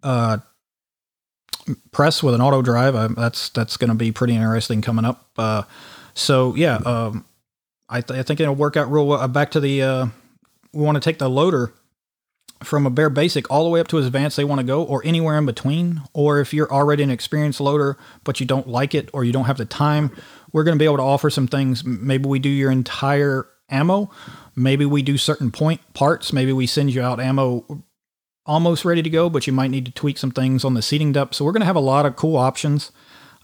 uh, 0.02 0.38
press 1.92 2.22
with 2.22 2.34
an 2.34 2.40
auto 2.40 2.62
drive. 2.62 2.94
I, 2.94 3.08
that's 3.08 3.48
that's 3.50 3.76
going 3.76 3.90
to 3.90 3.96
be 3.96 4.12
pretty 4.12 4.34
interesting 4.34 4.82
coming 4.82 5.04
up. 5.04 5.26
Uh, 5.36 5.62
so 6.14 6.54
yeah, 6.54 6.76
um, 6.76 7.24
I, 7.88 8.00
th- 8.00 8.18
I, 8.18 8.22
think 8.22 8.40
it'll 8.40 8.54
work 8.54 8.76
out 8.76 8.90
real 8.90 9.06
well. 9.06 9.20
Uh, 9.20 9.28
back 9.28 9.50
to 9.52 9.60
the 9.60 9.82
uh, 9.82 10.06
we 10.72 10.82
want 10.82 10.96
to 10.96 11.00
take 11.00 11.18
the 11.18 11.28
loader 11.28 11.72
from 12.62 12.86
a 12.86 12.90
bare 12.90 13.10
basic 13.10 13.48
all 13.50 13.62
the 13.64 13.70
way 13.70 13.78
up 13.78 13.86
to 13.88 13.98
as 13.98 14.06
advanced 14.06 14.36
they 14.36 14.44
want 14.44 14.60
to 14.60 14.66
go 14.66 14.82
or 14.82 15.00
anywhere 15.04 15.38
in 15.38 15.46
between 15.46 16.02
or 16.12 16.40
if 16.40 16.52
you're 16.52 16.70
already 16.72 17.04
an 17.04 17.10
experienced 17.10 17.60
loader 17.60 17.96
but 18.24 18.40
you 18.40 18.46
don't 18.46 18.66
like 18.66 18.96
it 18.96 19.08
or 19.12 19.22
you 19.22 19.32
don't 19.32 19.44
have 19.44 19.58
the 19.58 19.64
time 19.64 20.10
we're 20.52 20.64
going 20.64 20.76
to 20.76 20.78
be 20.78 20.84
able 20.84 20.96
to 20.96 21.02
offer 21.02 21.30
some 21.30 21.46
things. 21.46 21.84
Maybe 21.84 22.28
we 22.28 22.38
do 22.38 22.48
your 22.48 22.70
entire 22.70 23.48
ammo. 23.68 24.10
Maybe 24.56 24.84
we 24.84 25.02
do 25.02 25.18
certain 25.18 25.50
point 25.50 25.80
parts. 25.94 26.32
Maybe 26.32 26.52
we 26.52 26.66
send 26.66 26.92
you 26.92 27.02
out 27.02 27.20
ammo 27.20 27.84
almost 28.48 28.84
ready 28.84 29.02
to 29.02 29.10
go, 29.10 29.28
but 29.28 29.46
you 29.46 29.52
might 29.52 29.70
need 29.70 29.84
to 29.84 29.92
tweak 29.92 30.18
some 30.18 30.30
things 30.30 30.64
on 30.64 30.74
the 30.74 30.82
seating 30.82 31.12
depth. 31.12 31.34
So 31.34 31.44
we're 31.44 31.52
going 31.52 31.60
to 31.60 31.66
have 31.66 31.76
a 31.76 31.80
lot 31.80 32.06
of 32.06 32.16
cool 32.16 32.36
options 32.36 32.90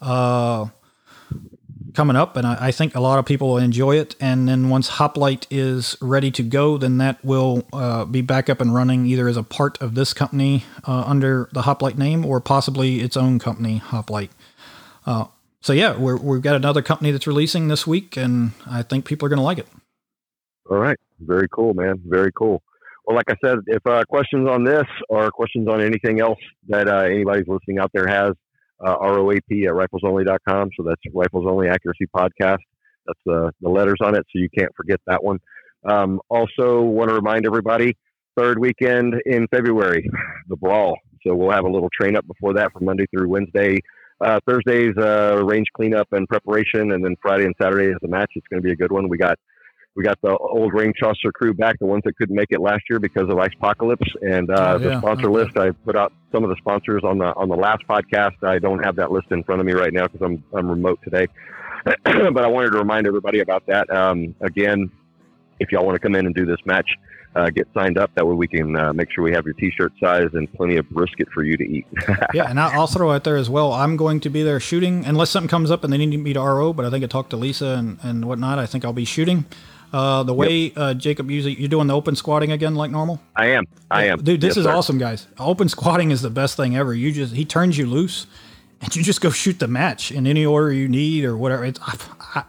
uh, 0.01 0.67
coming 1.93 2.17
up, 2.17 2.37
and 2.37 2.47
I, 2.47 2.57
I, 2.69 2.71
think 2.73 2.95
a 2.95 3.01
lot 3.01 3.19
of 3.19 3.27
people 3.27 3.49
will 3.49 3.59
enjoy 3.59 3.97
it. 3.97 4.17
And 4.19 4.49
then 4.49 4.71
once 4.71 4.89
Hoplite 4.89 5.47
is 5.51 5.97
ready 6.01 6.31
to 6.33 6.43
go, 6.43 6.79
then 6.79 6.99
that 6.99 7.25
will 7.25 7.65
uh, 7.73 8.07
be 8.07 8.23
back 8.23 8.49
up 8.49 8.61
and 8.61 8.75
running 8.75 9.07
either 9.07 9.29
as 9.29 9.37
a 9.37 9.43
part 9.43 9.81
of 9.81 9.95
this 9.95 10.13
company 10.13 10.65
uh, 10.89 11.05
under 11.07 11.49
the 11.53 11.63
Hoplite 11.63 11.99
name 11.99 12.25
or 12.25 12.41
possibly 12.41 13.01
its 13.01 13.17
own 13.17 13.39
company, 13.39 13.79
Hoplite. 13.79 14.31
Uh, 15.07 15.27
so 15.61 15.73
yeah, 15.73 15.97
we're, 15.97 16.17
we've 16.17 16.43
got 16.43 16.57
another 16.57 16.83
company 16.83 17.11
that's 17.11 17.27
releasing 17.27 17.69
this 17.69 17.87
week, 17.87 18.17
and 18.17 18.53
I 18.67 18.83
think 18.83 19.05
people 19.05 19.27
are 19.27 19.29
going 19.29 19.39
to 19.39 19.45
like 19.45 19.59
it. 19.59 19.69
All 20.71 20.79
right, 20.79 20.99
very 21.21 21.49
cool, 21.51 21.75
man. 21.75 22.01
Very 22.07 22.33
cool. 22.33 22.63
Well, 23.05 23.17
like 23.17 23.31
I 23.31 23.35
said, 23.45 23.59
if 23.67 23.87
uh, 23.87 24.03
questions 24.09 24.49
on 24.49 24.65
this 24.65 24.85
or 25.09 25.31
questions 25.31 25.69
on 25.69 25.81
anything 25.81 26.21
else 26.21 26.39
that 26.69 26.89
uh, 26.89 27.03
anybody's 27.03 27.47
listening 27.47 27.79
out 27.79 27.91
there 27.93 28.07
has, 28.07 28.33
uh, 28.85 28.97
ROAP 29.01 29.37
at 29.51 29.73
riflesonly.com. 29.73 30.71
So 30.77 30.85
that's 30.85 31.01
Rifles 31.13 31.47
Only 31.47 31.69
Accuracy 31.69 32.07
Podcast. 32.15 32.59
That's 33.07 33.21
the, 33.27 33.53
the 33.61 33.69
letters 33.69 33.99
on 34.03 34.15
it, 34.15 34.25
so 34.33 34.39
you 34.39 34.49
can't 34.57 34.75
forget 34.75 35.01
that 35.07 35.23
one. 35.23 35.39
Um, 35.85 36.21
also, 36.31 36.81
want 36.81 37.11
to 37.11 37.15
remind 37.15 37.47
everybody 37.47 37.97
third 38.37 38.59
weekend 38.59 39.15
in 39.27 39.47
February, 39.49 40.11
the 40.49 40.57
Brawl. 40.57 40.97
So 41.27 41.35
we'll 41.35 41.51
have 41.51 41.65
a 41.65 41.71
little 41.71 41.91
train 41.91 42.17
up 42.17 42.27
before 42.27 42.55
that 42.55 42.73
from 42.73 42.87
Monday 42.87 43.07
through 43.15 43.29
Wednesday 43.29 43.81
uh, 44.21 44.41
Thursday's 44.47 44.97
uh, 44.97 45.43
range 45.45 45.67
cleanup 45.75 46.09
and 46.13 46.29
preparation, 46.29 46.93
and 46.93 47.05
then 47.05 47.17
Friday 47.21 47.45
and 47.45 47.55
Saturday 47.61 47.87
is 47.87 47.97
the 48.01 48.09
match. 48.09 48.31
It's 48.35 48.47
going 48.49 48.63
to 48.63 48.67
be 48.67 48.73
a 48.73 48.77
good 48.77 48.93
one. 48.93 49.09
We 49.09 49.19
got 49.19 49.39
we 49.97 50.03
got 50.03 50.21
the 50.23 50.37
old 50.37 50.73
officer 50.75 51.31
crew 51.33 51.55
back, 51.55 51.79
the 51.79 51.87
ones 51.87 52.03
that 52.05 52.17
couldn't 52.17 52.35
make 52.35 52.49
it 52.51 52.61
last 52.61 52.83
year 52.91 52.99
because 52.99 53.29
of 53.29 53.39
ice 53.39 53.53
apocalypse, 53.57 54.09
and 54.23 54.51
uh, 54.51 54.55
oh, 54.55 54.73
yeah. 54.73 54.79
the 54.79 54.99
sponsor 54.99 55.31
okay. 55.31 55.45
list. 55.45 55.57
I 55.57 55.71
put 55.71 55.97
out 55.97 56.13
some 56.33 56.43
of 56.43 56.51
the 56.51 56.57
sponsors 56.57 57.03
on 57.05 57.19
the 57.19 57.35
on 57.37 57.49
the 57.49 57.57
last 57.57 57.87
podcast. 57.89 58.43
I 58.43 58.59
don't 58.59 58.83
have 58.85 58.97
that 58.97 59.13
list 59.13 59.29
in 59.31 59.45
front 59.45 59.61
of 59.61 59.67
me 59.67 59.73
right 59.73 59.93
now 59.93 60.07
because 60.09 60.23
I'm 60.23 60.43
I'm 60.53 60.69
remote 60.69 60.99
today, 61.05 61.29
but 61.85 62.39
I 62.39 62.49
wanted 62.49 62.73
to 62.73 62.79
remind 62.79 63.07
everybody 63.07 63.41
about 63.41 63.67
that. 63.67 63.89
Um, 63.91 64.35
again, 64.41 64.91
if 65.61 65.71
y'all 65.71 65.87
want 65.87 65.95
to 65.95 66.01
come 66.01 66.17
in 66.17 66.27
and 66.27 66.35
do 66.35 66.45
this 66.45 66.59
match, 66.65 66.89
uh, 67.37 67.51
get 67.51 67.69
signed 67.73 67.97
up. 67.97 68.11
That 68.17 68.27
way 68.27 68.35
we 68.35 68.49
can 68.49 68.77
uh, 68.77 68.93
make 68.93 69.13
sure 69.13 69.23
we 69.23 69.33
have 69.33 69.45
your 69.45 69.55
t-shirt 69.55 69.93
size 70.01 70.29
and 70.33 70.53
plenty 70.55 70.77
of 70.77 70.89
brisket 70.91 71.29
for 71.33 71.45
you 71.45 71.57
to 71.57 71.65
eat. 71.65 71.87
yeah, 72.35 72.49
and 72.51 72.59
I'll 72.59 72.89
throw 72.89 73.13
out 73.13 73.23
there 73.23 73.37
as 73.37 73.49
well. 73.49 73.73
I'm 73.73 73.97
going 73.97 74.21
to 74.21 74.31
be 74.31 74.43
there 74.43 74.59
shooting 74.59 75.05
unless 75.05 75.31
something 75.31 75.49
comes 75.49 75.71
up 75.71 75.85
and 75.85 75.93
they 75.93 75.99
need 75.99 76.17
me 76.17 76.33
to 76.33 76.41
RO. 76.41 76.73
But 76.73 76.85
I 76.85 76.91
think 76.91 77.05
I 77.05 77.07
talked 77.07 77.31
to 77.31 77.37
Lisa 77.37 77.77
and, 77.79 77.99
and 78.03 78.25
whatnot. 78.25 78.59
I 78.59 78.67
think 78.67 78.85
I'll 78.85 78.93
be 78.93 79.05
shooting. 79.05 79.47
Uh, 79.95 80.25
the 80.25 80.35
way 80.35 80.57
yep. 80.57 80.73
uh, 80.77 80.93
Jacob 80.93 81.31
usually 81.31 81.55
you're 81.55 81.69
doing 81.69 81.87
the 81.87 81.95
open 81.95 82.17
squatting 82.17 82.51
again 82.51 82.75
like 82.75 82.91
normal. 82.91 83.21
I 83.37 83.47
am. 83.47 83.65
I 83.93 84.07
am. 84.07 84.19
Dude, 84.25 84.41
this 84.41 84.49
yes, 84.49 84.57
is 84.57 84.65
sir. 84.65 84.73
awesome, 84.73 84.99
guys. 84.99 85.29
Open 85.39 85.69
squatting 85.69 86.11
is 86.11 86.21
the 86.21 86.31
best 86.31 86.57
thing 86.57 86.77
ever. 86.77 86.93
You 86.93 87.13
just 87.13 87.33
he 87.33 87.45
turns 87.45 87.79
you 87.79 87.87
loose, 87.87 88.27
and 88.81 88.95
you 88.97 89.05
just 89.05 89.21
go 89.21 89.31
shoot 89.31 89.61
the 89.61 89.69
match 89.69 90.11
in 90.11 90.27
any 90.27 90.45
order 90.45 90.73
you 90.73 90.89
need 90.89 91.25
or 91.25 91.37
whatever. 91.37 91.65
It's 91.65 91.79
I, 91.81 91.97
I, 92.35 92.45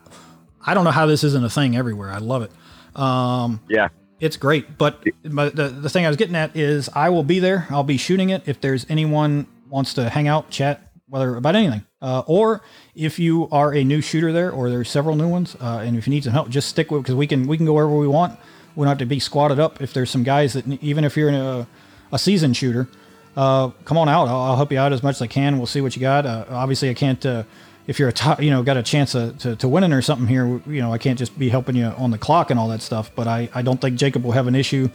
I 0.65 0.73
don't 0.73 0.85
know 0.85 0.91
how 0.91 1.05
this 1.05 1.23
isn't 1.23 1.45
a 1.45 1.49
thing 1.49 1.77
everywhere. 1.77 2.11
I 2.11 2.17
love 2.17 2.41
it. 2.41 2.51
Um, 2.99 3.61
yeah 3.69 3.89
it's 4.19 4.37
great. 4.37 4.77
But, 4.77 5.03
but 5.23 5.55
the, 5.55 5.69
the 5.69 5.89
thing 5.89 6.05
I 6.05 6.07
was 6.07 6.17
getting 6.17 6.35
at 6.35 6.55
is 6.55 6.89
I 6.93 7.09
will 7.09 7.23
be 7.23 7.39
there. 7.39 7.67
I'll 7.69 7.83
be 7.83 7.97
shooting 7.97 8.29
it. 8.29 8.43
If 8.47 8.61
there's 8.61 8.85
anyone 8.89 9.47
wants 9.69 9.93
to 9.95 10.09
hang 10.09 10.27
out, 10.27 10.49
chat, 10.49 10.91
whether 11.07 11.35
about 11.35 11.55
anything, 11.55 11.85
uh, 12.01 12.23
or 12.25 12.61
if 12.95 13.19
you 13.19 13.47
are 13.51 13.73
a 13.73 13.83
new 13.83 14.01
shooter 14.01 14.31
there, 14.31 14.51
or 14.51 14.69
there's 14.69 14.89
several 14.89 15.15
new 15.15 15.27
ones, 15.27 15.55
uh, 15.59 15.83
and 15.85 15.97
if 15.97 16.07
you 16.07 16.13
need 16.13 16.23
some 16.23 16.33
help, 16.33 16.49
just 16.49 16.69
stick 16.69 16.91
with 16.91 17.03
because 17.03 17.15
we 17.15 17.27
can 17.27 17.47
we 17.47 17.57
can 17.57 17.65
go 17.65 17.73
wherever 17.73 17.95
we 17.95 18.07
want. 18.07 18.39
We 18.75 18.83
don't 18.83 18.89
have 18.89 18.97
to 18.99 19.05
be 19.05 19.19
squatted 19.19 19.59
up. 19.59 19.81
If 19.81 19.93
there's 19.93 20.09
some 20.09 20.23
guys 20.23 20.53
that 20.53 20.67
even 20.81 21.03
if 21.03 21.15
you're 21.15 21.29
in 21.29 21.35
a, 21.35 21.67
a 22.11 22.19
seasoned 22.19 22.57
shooter, 22.57 22.87
uh, 23.35 23.69
come 23.83 23.97
on 23.97 24.09
out. 24.09 24.27
I'll, 24.27 24.41
I'll, 24.41 24.55
help 24.55 24.71
you 24.71 24.79
out 24.79 24.93
as 24.93 25.03
much 25.03 25.15
as 25.15 25.21
I 25.21 25.27
can. 25.27 25.57
We'll 25.57 25.67
see 25.67 25.81
what 25.81 25.95
you 25.95 26.01
got. 26.01 26.25
Uh, 26.25 26.45
obviously, 26.49 26.89
I 26.89 26.93
can't. 26.93 27.23
Uh, 27.25 27.43
if 27.87 27.99
you're 27.99 28.09
a 28.09 28.13
top, 28.13 28.41
you 28.41 28.49
know, 28.49 28.63
got 28.63 28.77
a 28.77 28.83
chance 28.83 29.11
to, 29.11 29.33
to, 29.39 29.55
to 29.57 29.67
winning 29.67 29.93
or 29.93 30.01
something 30.01 30.27
here, 30.27 30.59
you 30.65 30.81
know, 30.81 30.91
I 30.91 30.97
can't 30.97 31.19
just 31.19 31.37
be 31.37 31.49
helping 31.49 31.75
you 31.75 31.85
on 31.85 32.09
the 32.09 32.17
clock 32.17 32.49
and 32.49 32.59
all 32.59 32.69
that 32.69 32.81
stuff. 32.81 33.11
But 33.13 33.27
I, 33.27 33.47
I 33.53 33.61
don't 33.61 33.79
think 33.79 33.99
Jacob 33.99 34.23
will 34.23 34.31
have 34.31 34.47
an 34.47 34.55
issue 34.55 34.89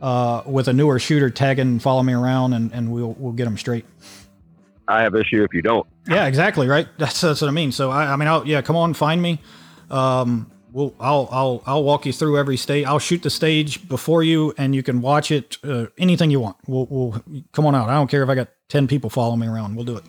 uh, 0.00 0.42
with 0.46 0.68
a 0.68 0.72
newer 0.72 0.98
shooter 0.98 1.28
tagging 1.28 1.68
and 1.68 1.82
follow 1.82 2.02
me 2.02 2.14
around, 2.14 2.54
and, 2.54 2.72
and 2.72 2.90
we'll 2.90 3.14
we'll 3.18 3.32
get 3.32 3.44
them 3.44 3.58
straight. 3.58 3.84
I 4.92 5.02
have 5.02 5.14
issue 5.14 5.42
if 5.42 5.54
you 5.54 5.62
don't. 5.62 5.86
Yeah, 6.06 6.26
exactly. 6.26 6.68
Right. 6.68 6.86
That's 6.98 7.20
that's 7.20 7.40
what 7.40 7.48
I 7.48 7.52
mean. 7.52 7.72
So 7.72 7.90
I, 7.90 8.12
I 8.12 8.16
mean, 8.16 8.28
I'll, 8.28 8.46
yeah, 8.46 8.62
come 8.62 8.76
on, 8.76 8.94
find 8.94 9.20
me. 9.22 9.40
Um, 9.90 10.50
we'll 10.72 10.94
I'll 11.00 11.28
I'll 11.30 11.62
I'll 11.66 11.84
walk 11.84 12.06
you 12.06 12.12
through 12.12 12.38
every 12.38 12.56
stage. 12.56 12.84
I'll 12.86 12.98
shoot 12.98 13.22
the 13.22 13.30
stage 13.30 13.88
before 13.88 14.22
you, 14.22 14.52
and 14.58 14.74
you 14.74 14.82
can 14.82 15.00
watch 15.00 15.30
it. 15.30 15.58
Uh, 15.64 15.86
anything 15.98 16.30
you 16.30 16.40
want. 16.40 16.56
We'll 16.66 16.86
we'll 16.90 17.22
come 17.52 17.66
on 17.66 17.74
out. 17.74 17.88
I 17.88 17.94
don't 17.94 18.08
care 18.08 18.22
if 18.22 18.28
I 18.28 18.34
got 18.34 18.48
ten 18.68 18.86
people 18.86 19.10
following 19.10 19.40
me 19.40 19.46
around. 19.46 19.76
We'll 19.76 19.84
do 19.84 19.96
it. 19.96 20.04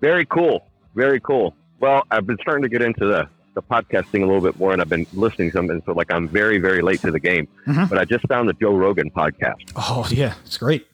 Very 0.00 0.26
cool. 0.26 0.66
Very 0.94 1.20
cool. 1.20 1.54
Well, 1.80 2.02
I've 2.10 2.26
been 2.26 2.38
starting 2.40 2.62
to 2.62 2.68
get 2.68 2.82
into 2.82 3.06
the 3.06 3.28
the 3.54 3.62
podcasting 3.62 4.22
a 4.22 4.26
little 4.26 4.40
bit 4.40 4.58
more, 4.58 4.72
and 4.72 4.80
I've 4.80 4.88
been 4.88 5.06
listening 5.12 5.50
to 5.50 5.56
something. 5.56 5.82
So 5.84 5.92
like 5.92 6.12
I'm 6.12 6.28
very 6.28 6.58
very 6.58 6.82
late 6.82 7.00
to 7.02 7.10
the 7.10 7.20
game, 7.20 7.48
mm-hmm. 7.66 7.86
but 7.86 7.98
I 7.98 8.04
just 8.04 8.26
found 8.28 8.48
the 8.48 8.54
Joe 8.54 8.74
Rogan 8.74 9.10
podcast. 9.10 9.72
Oh 9.76 10.06
yeah, 10.10 10.34
it's 10.44 10.58
great. 10.58 10.86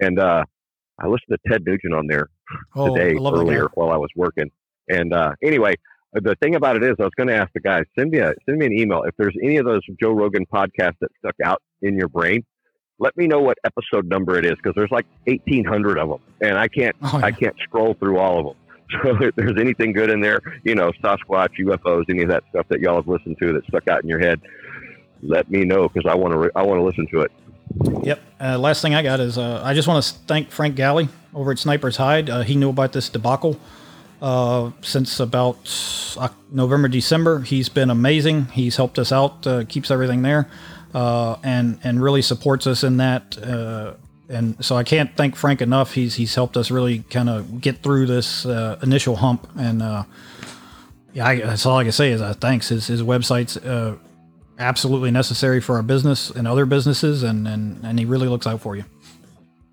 And 0.00 0.18
uh, 0.18 0.44
I 0.98 1.06
listened 1.06 1.30
to 1.30 1.50
Ted 1.50 1.64
Nugent 1.66 1.94
on 1.94 2.06
there 2.06 2.28
oh, 2.74 2.94
today 2.94 3.16
earlier 3.16 3.68
while 3.74 3.90
I 3.90 3.96
was 3.96 4.08
working. 4.16 4.50
And 4.88 5.12
uh, 5.12 5.32
anyway, 5.42 5.74
the 6.12 6.34
thing 6.42 6.54
about 6.54 6.76
it 6.76 6.84
is, 6.84 6.94
I 6.98 7.02
was 7.02 7.12
going 7.16 7.28
to 7.28 7.34
ask 7.34 7.52
the 7.52 7.60
guys 7.60 7.84
send 7.98 8.10
me 8.10 8.18
a 8.18 8.32
send 8.48 8.58
me 8.58 8.66
an 8.66 8.72
email 8.72 9.02
if 9.02 9.14
there's 9.18 9.36
any 9.42 9.56
of 9.58 9.66
those 9.66 9.80
Joe 10.00 10.12
Rogan 10.12 10.46
podcasts 10.46 10.96
that 11.00 11.10
stuck 11.18 11.34
out 11.44 11.62
in 11.82 11.96
your 11.96 12.08
brain. 12.08 12.44
Let 12.98 13.14
me 13.16 13.26
know 13.26 13.40
what 13.40 13.58
episode 13.64 14.08
number 14.08 14.38
it 14.38 14.46
is 14.46 14.54
because 14.54 14.72
there's 14.74 14.90
like 14.90 15.06
1,800 15.26 15.98
of 15.98 16.08
them, 16.08 16.20
and 16.40 16.56
I 16.56 16.68
can't 16.68 16.96
oh, 17.02 17.18
yeah. 17.18 17.26
I 17.26 17.32
can't 17.32 17.54
scroll 17.62 17.94
through 17.94 18.18
all 18.18 18.38
of 18.38 18.46
them. 18.46 18.56
So 19.02 19.16
if 19.20 19.34
there's 19.34 19.58
anything 19.58 19.92
good 19.92 20.10
in 20.10 20.20
there, 20.20 20.38
you 20.62 20.76
know, 20.76 20.92
Sasquatch, 21.02 21.48
UFOs, 21.58 22.04
any 22.08 22.22
of 22.22 22.28
that 22.28 22.44
stuff 22.50 22.66
that 22.68 22.78
y'all 22.78 22.94
have 22.94 23.08
listened 23.08 23.36
to 23.42 23.52
that 23.52 23.64
stuck 23.66 23.88
out 23.88 24.04
in 24.04 24.08
your 24.08 24.20
head, 24.20 24.40
let 25.22 25.50
me 25.50 25.64
know 25.64 25.88
because 25.88 26.08
I 26.08 26.14
want 26.14 26.32
to 26.32 26.38
re- 26.38 26.50
I 26.54 26.62
want 26.62 26.78
to 26.78 26.84
listen 26.84 27.04
to 27.12 27.22
it. 27.22 27.32
Yep. 28.02 28.20
Uh, 28.40 28.58
last 28.58 28.82
thing 28.82 28.94
I 28.94 29.02
got 29.02 29.20
is 29.20 29.38
uh, 29.38 29.60
I 29.64 29.74
just 29.74 29.88
want 29.88 30.04
to 30.04 30.14
thank 30.26 30.50
Frank 30.50 30.76
Galli 30.76 31.08
over 31.34 31.50
at 31.50 31.58
Sniper's 31.58 31.96
Hide. 31.96 32.30
Uh, 32.30 32.42
he 32.42 32.56
knew 32.56 32.70
about 32.70 32.92
this 32.92 33.08
debacle 33.08 33.58
uh, 34.22 34.70
since 34.82 35.20
about 35.20 35.58
November, 36.50 36.88
December. 36.88 37.40
He's 37.40 37.68
been 37.68 37.90
amazing. 37.90 38.46
He's 38.46 38.76
helped 38.76 38.98
us 38.98 39.12
out, 39.12 39.46
uh, 39.46 39.64
keeps 39.64 39.90
everything 39.90 40.22
there, 40.22 40.48
uh, 40.94 41.36
and 41.42 41.78
and 41.82 42.02
really 42.02 42.22
supports 42.22 42.66
us 42.66 42.84
in 42.84 42.98
that. 42.98 43.36
and 44.28 44.64
so 44.64 44.76
I 44.76 44.82
can't 44.82 45.14
thank 45.16 45.36
Frank 45.36 45.60
enough. 45.60 45.92
He's 45.94 46.14
he's 46.14 46.34
helped 46.34 46.56
us 46.56 46.70
really 46.70 47.00
kind 47.10 47.28
of 47.28 47.60
get 47.60 47.82
through 47.82 48.06
this 48.06 48.44
initial 48.44 49.16
hump. 49.16 49.48
And 49.56 49.80
yeah, 51.12 51.26
I, 51.26 51.40
that's 51.40 51.66
all 51.66 51.78
I 51.78 51.84
can 51.84 51.92
say 51.92 52.12
is 52.12 52.20
thanks. 52.36 52.68
His 52.68 52.86
his 52.86 53.02
website's 53.02 53.56
absolutely 54.58 55.10
necessary 55.10 55.60
for 55.60 55.76
our 55.76 55.82
business 55.82 56.30
and 56.30 56.46
other 56.46 56.66
businesses, 56.66 57.22
and 57.22 57.46
and 57.46 57.84
and 57.84 57.98
he 57.98 58.04
really 58.04 58.28
looks 58.28 58.46
out 58.46 58.60
for 58.60 58.76
you. 58.76 58.84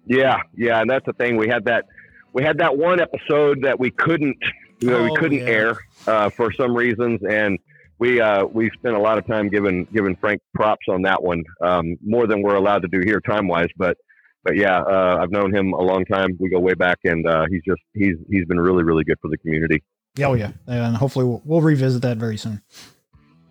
Yeah, 0.06 0.42
yeah, 0.56 0.82
and 0.82 0.90
that's 0.90 1.06
the 1.06 1.14
thing. 1.14 1.38
We 1.38 1.48
had 1.48 1.66
that 1.66 1.86
we 2.34 2.44
had 2.44 2.58
that 2.58 2.78
one 2.78 3.00
episode 3.00 3.62
that 3.64 3.80
we 3.80 3.92
couldn't 3.92 4.38
you 4.80 4.90
know, 4.90 4.98
oh, 4.98 5.04
we 5.04 5.16
couldn't 5.16 5.40
yeah. 5.40 5.54
air 5.54 5.78
uh, 6.08 6.30
for 6.30 6.52
some 6.52 6.76
reasons, 6.76 7.22
and 7.28 7.58
we 8.00 8.20
uh, 8.20 8.46
we 8.46 8.70
spent 8.72 8.96
a 8.96 9.00
lot 9.00 9.18
of 9.18 9.26
time 9.26 9.50
giving 9.50 9.86
giving 9.94 10.16
Frank 10.16 10.42
props 10.54 10.86
on 10.90 11.04
that 11.04 11.24
one, 11.24 11.44
um, 11.62 11.96
more 12.06 12.28
than 12.28 12.42
we're 12.42 12.56
allowed 12.56 12.82
to 12.82 12.88
do 12.88 13.02
here 13.04 13.20
time 13.22 13.48
wise, 13.48 13.70
but. 13.78 13.98
But 14.46 14.58
yeah, 14.58 14.82
uh, 14.82 15.20
I've 15.22 15.32
known 15.32 15.56
him 15.56 15.72
a 15.72 15.82
long 15.82 16.04
time. 16.04 16.36
We 16.38 16.50
go 16.50 16.60
way 16.60 16.74
back, 16.74 17.00
and 17.06 17.26
uh, 17.26 17.46
he's 17.50 17.62
just 17.66 17.80
he's 17.94 18.18
he's 18.30 18.44
been 18.44 18.60
really 18.60 18.84
really 18.84 19.06
good 19.06 19.18
for 19.22 19.30
the 19.30 19.38
community. 19.38 19.82
Yeah, 20.18 20.28
oh 20.28 20.34
yeah, 20.34 20.52
and 20.68 20.98
hopefully 20.98 21.24
we'll, 21.24 21.42
we'll 21.46 21.62
revisit 21.62 22.02
that 22.02 22.18
very 22.18 22.36
soon. 22.36 22.62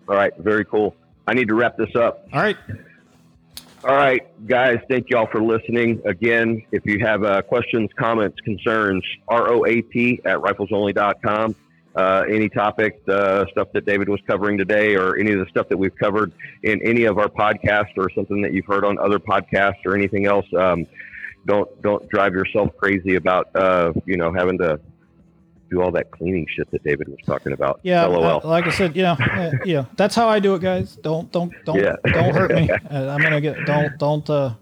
All 0.07 0.15
right, 0.15 0.31
very 0.37 0.63
cool. 0.63 0.95
I 1.27 1.33
need 1.33 1.47
to 1.47 1.55
wrap 1.55 1.77
this 1.77 1.95
up. 1.95 2.27
All 2.33 2.41
right. 2.41 2.57
All 3.85 3.95
right, 3.95 4.21
guys, 4.47 4.79
thank 4.89 5.09
you 5.09 5.17
all 5.17 5.27
for 5.27 5.43
listening. 5.43 6.01
Again, 6.05 6.63
if 6.71 6.85
you 6.85 6.99
have 6.99 7.25
uh, 7.25 7.41
questions, 7.41 7.89
comments, 7.99 8.39
concerns, 8.39 9.03
ROAP 9.29 10.21
at 10.23 10.39
riflesonly.com. 10.39 11.55
Uh, 11.93 12.23
any 12.29 12.47
topic, 12.47 13.01
uh, 13.09 13.45
stuff 13.51 13.67
that 13.73 13.85
David 13.85 14.07
was 14.07 14.21
covering 14.25 14.57
today, 14.57 14.95
or 14.95 15.17
any 15.17 15.33
of 15.33 15.39
the 15.39 15.45
stuff 15.49 15.67
that 15.67 15.77
we've 15.77 15.95
covered 15.97 16.31
in 16.63 16.81
any 16.81 17.03
of 17.03 17.17
our 17.17 17.27
podcasts, 17.27 17.97
or 17.97 18.09
something 18.11 18.41
that 18.41 18.53
you've 18.53 18.65
heard 18.65 18.85
on 18.85 18.97
other 18.99 19.19
podcasts, 19.19 19.85
or 19.85 19.95
anything 19.95 20.27
else, 20.27 20.45
um, 20.57 20.87
don't 21.45 21.81
don't 21.81 22.07
drive 22.09 22.33
yourself 22.33 22.69
crazy 22.77 23.15
about 23.15 23.53
uh, 23.53 23.91
you 24.05 24.15
know 24.15 24.31
having 24.33 24.57
to 24.59 24.79
do 25.73 25.81
all 25.81 25.91
that 25.91 26.11
cleaning 26.11 26.45
shit 26.55 26.69
that 26.71 26.83
David 26.83 27.07
was 27.07 27.19
talking 27.25 27.53
about. 27.53 27.79
Yeah, 27.83 28.05
uh, 28.05 28.39
like 28.43 28.65
I 28.65 28.69
said, 28.69 28.95
yeah, 28.95 29.13
uh, 29.13 29.51
yeah, 29.65 29.85
that's 29.95 30.15
how 30.15 30.27
I 30.27 30.39
do 30.39 30.55
it, 30.55 30.61
guys. 30.61 30.95
Don't 30.97 31.31
don't 31.31 31.51
don't 31.65 31.79
yeah. 31.79 31.95
don't 32.11 32.33
hurt 32.33 32.51
me. 32.53 32.69
Uh, 32.93 33.07
I'm 33.07 33.21
gonna 33.21 33.41
get 33.41 33.55
don't 33.65 33.97
don't 33.97 34.29
uh 34.29 34.53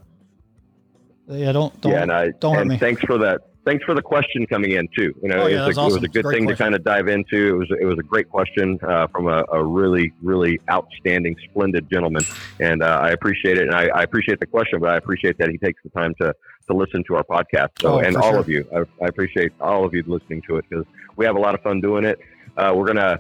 yeah 1.28 1.51
don't 1.51 1.80
don't 1.82 1.91
yeah, 1.91 2.03
and 2.03 2.12
I, 2.12 2.30
don't 2.39 2.55
hurt 2.55 2.68
me. 2.68 2.78
Thanks 2.78 3.01
for 3.01 3.18
that. 3.18 3.41
Thanks 3.66 3.84
for 3.84 3.93
the 3.93 4.01
question 4.01 4.45
coming 4.47 4.72
in 4.72 4.88
too. 4.95 5.14
You 5.22 5.30
know, 5.30 5.43
oh, 5.43 5.47
yeah, 5.47 5.64
it, 5.64 5.68
was 5.68 5.78
a, 5.78 5.82
awesome. 5.82 5.97
it 5.97 6.01
was 6.01 6.03
a 6.03 6.07
good 6.07 6.26
thing 6.32 6.45
question. 6.45 6.47
to 6.47 6.55
kind 6.55 6.76
of 6.76 6.84
dive 6.84 7.07
into. 7.07 7.49
It 7.49 7.57
was 7.57 7.68
it 7.82 7.86
was 7.86 7.99
a 7.99 8.03
great 8.03 8.30
question 8.30 8.80
uh, 8.88 9.07
from 9.07 9.28
a, 9.28 9.43
a, 9.51 9.64
really 9.64 10.14
really 10.22 10.59
outstanding, 10.70 11.36
splendid 11.49 11.89
gentleman, 11.89 12.24
and 12.59 12.82
uh, 12.82 12.99
I 13.01 13.09
appreciate 13.09 13.57
it. 13.57 13.68
And 13.68 13.76
I, 13.76 13.88
I 13.88 14.03
appreciate 14.03 14.39
the 14.39 14.45
question, 14.45 14.80
but 14.80 14.89
I 14.89 14.97
appreciate 14.97 15.38
that 15.39 15.49
he 15.49 15.57
takes 15.57 15.82
the 15.84 15.89
time 15.89 16.14
to 16.22 16.34
to 16.68 16.74
listen 16.74 17.03
to 17.05 17.16
our 17.16 17.24
podcast. 17.24 17.70
So, 17.80 17.95
oh, 17.95 17.99
and 17.99 18.16
all 18.16 18.32
sure. 18.32 18.39
of 18.39 18.49
you, 18.49 18.66
I, 18.74 18.80
I, 19.03 19.07
appreciate 19.07 19.51
all 19.59 19.86
of 19.86 19.93
you 19.93 20.03
listening 20.07 20.41
to 20.47 20.57
it 20.57 20.66
because 20.70 20.86
we 21.16 21.26
have 21.26 21.36
a 21.36 21.39
lot 21.39 21.55
of 21.55 21.62
fun 21.62 21.82
doing 21.82 22.05
it. 22.05 22.20
Uh, 22.57 22.74
we're 22.76 22.88
gonna 22.88 23.20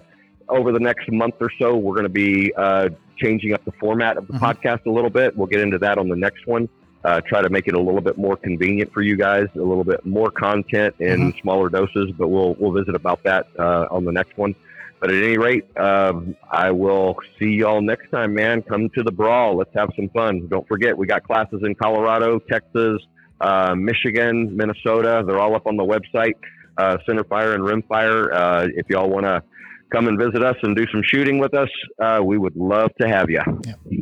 over 0.49 0.71
the 0.71 0.79
next 0.79 1.11
month 1.11 1.35
or 1.39 1.49
so, 1.59 1.75
we're 1.77 1.95
gonna 1.95 2.09
be 2.09 2.53
uh, 2.55 2.89
changing 3.17 3.53
up 3.53 3.63
the 3.65 3.71
format 3.73 4.17
of 4.17 4.27
the 4.27 4.33
mm-hmm. 4.33 4.45
podcast 4.45 4.85
a 4.85 4.91
little 4.91 5.09
bit. 5.09 5.35
We'll 5.35 5.47
get 5.47 5.61
into 5.61 5.77
that 5.79 5.97
on 5.97 6.09
the 6.09 6.15
next 6.15 6.47
one. 6.47 6.67
Uh, 7.03 7.19
try 7.21 7.41
to 7.41 7.49
make 7.49 7.67
it 7.67 7.73
a 7.73 7.79
little 7.79 8.01
bit 8.01 8.17
more 8.17 8.37
convenient 8.37 8.93
for 8.93 9.01
you 9.01 9.15
guys, 9.15 9.47
a 9.55 9.59
little 9.59 9.83
bit 9.83 10.05
more 10.05 10.29
content 10.29 10.93
in 10.99 11.31
mm-hmm. 11.31 11.39
smaller 11.39 11.69
doses. 11.69 12.11
But 12.17 12.27
we'll 12.27 12.55
we'll 12.55 12.73
visit 12.73 12.95
about 12.95 13.23
that 13.23 13.47
uh, 13.57 13.87
on 13.89 14.05
the 14.05 14.11
next 14.11 14.37
one. 14.37 14.55
But 15.01 15.09
at 15.09 15.23
any 15.23 15.39
rate, 15.39 15.65
um, 15.79 16.35
I 16.51 16.69
will 16.69 17.17
see 17.39 17.53
y'all 17.53 17.81
next 17.81 18.11
time, 18.11 18.35
man. 18.35 18.61
Come 18.61 18.87
to 18.89 19.01
the 19.01 19.11
brawl. 19.11 19.57
Let's 19.57 19.73
have 19.73 19.89
some 19.95 20.09
fun. 20.09 20.47
Don't 20.47 20.67
forget, 20.67 20.95
we 20.95 21.07
got 21.07 21.23
classes 21.23 21.63
in 21.63 21.73
Colorado, 21.73 22.37
Texas, 22.37 23.01
uh, 23.41 23.73
Michigan, 23.73 24.55
Minnesota. 24.55 25.23
They're 25.25 25.39
all 25.39 25.55
up 25.55 25.65
on 25.65 25.75
the 25.75 25.83
website, 25.83 26.35
uh, 26.77 26.97
Centerfire 27.07 27.55
and 27.55 27.63
Rimfire. 27.63 28.33
Uh, 28.33 28.67
if 28.75 28.89
y'all 28.89 29.09
want 29.09 29.25
to 29.25 29.43
come 29.91 30.07
and 30.07 30.17
visit 30.17 30.43
us 30.43 30.55
and 30.63 30.75
do 30.75 30.85
some 30.91 31.01
shooting 31.03 31.39
with 31.39 31.53
us, 31.53 31.69
uh, 32.01 32.19
we 32.23 32.37
would 32.37 32.55
love 32.55 32.91
to 32.99 33.07
have 33.07 33.29
you. 33.29 33.41
Yeah. 33.65 34.01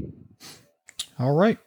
All 1.19 1.35
right. 1.35 1.57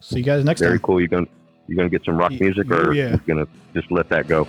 See 0.00 0.18
you 0.18 0.24
guys 0.24 0.44
next 0.44 0.60
Very 0.60 0.78
time. 0.78 0.78
Very 0.78 0.86
cool. 0.86 1.00
You 1.00 1.08
going 1.08 1.28
you 1.66 1.76
gonna 1.76 1.88
get 1.88 2.04
some 2.04 2.16
rock 2.16 2.32
music, 2.32 2.70
or 2.70 2.92
yeah. 2.92 3.12
you 3.12 3.20
gonna 3.26 3.48
just 3.74 3.90
let 3.90 4.08
that 4.08 4.26
go? 4.26 4.46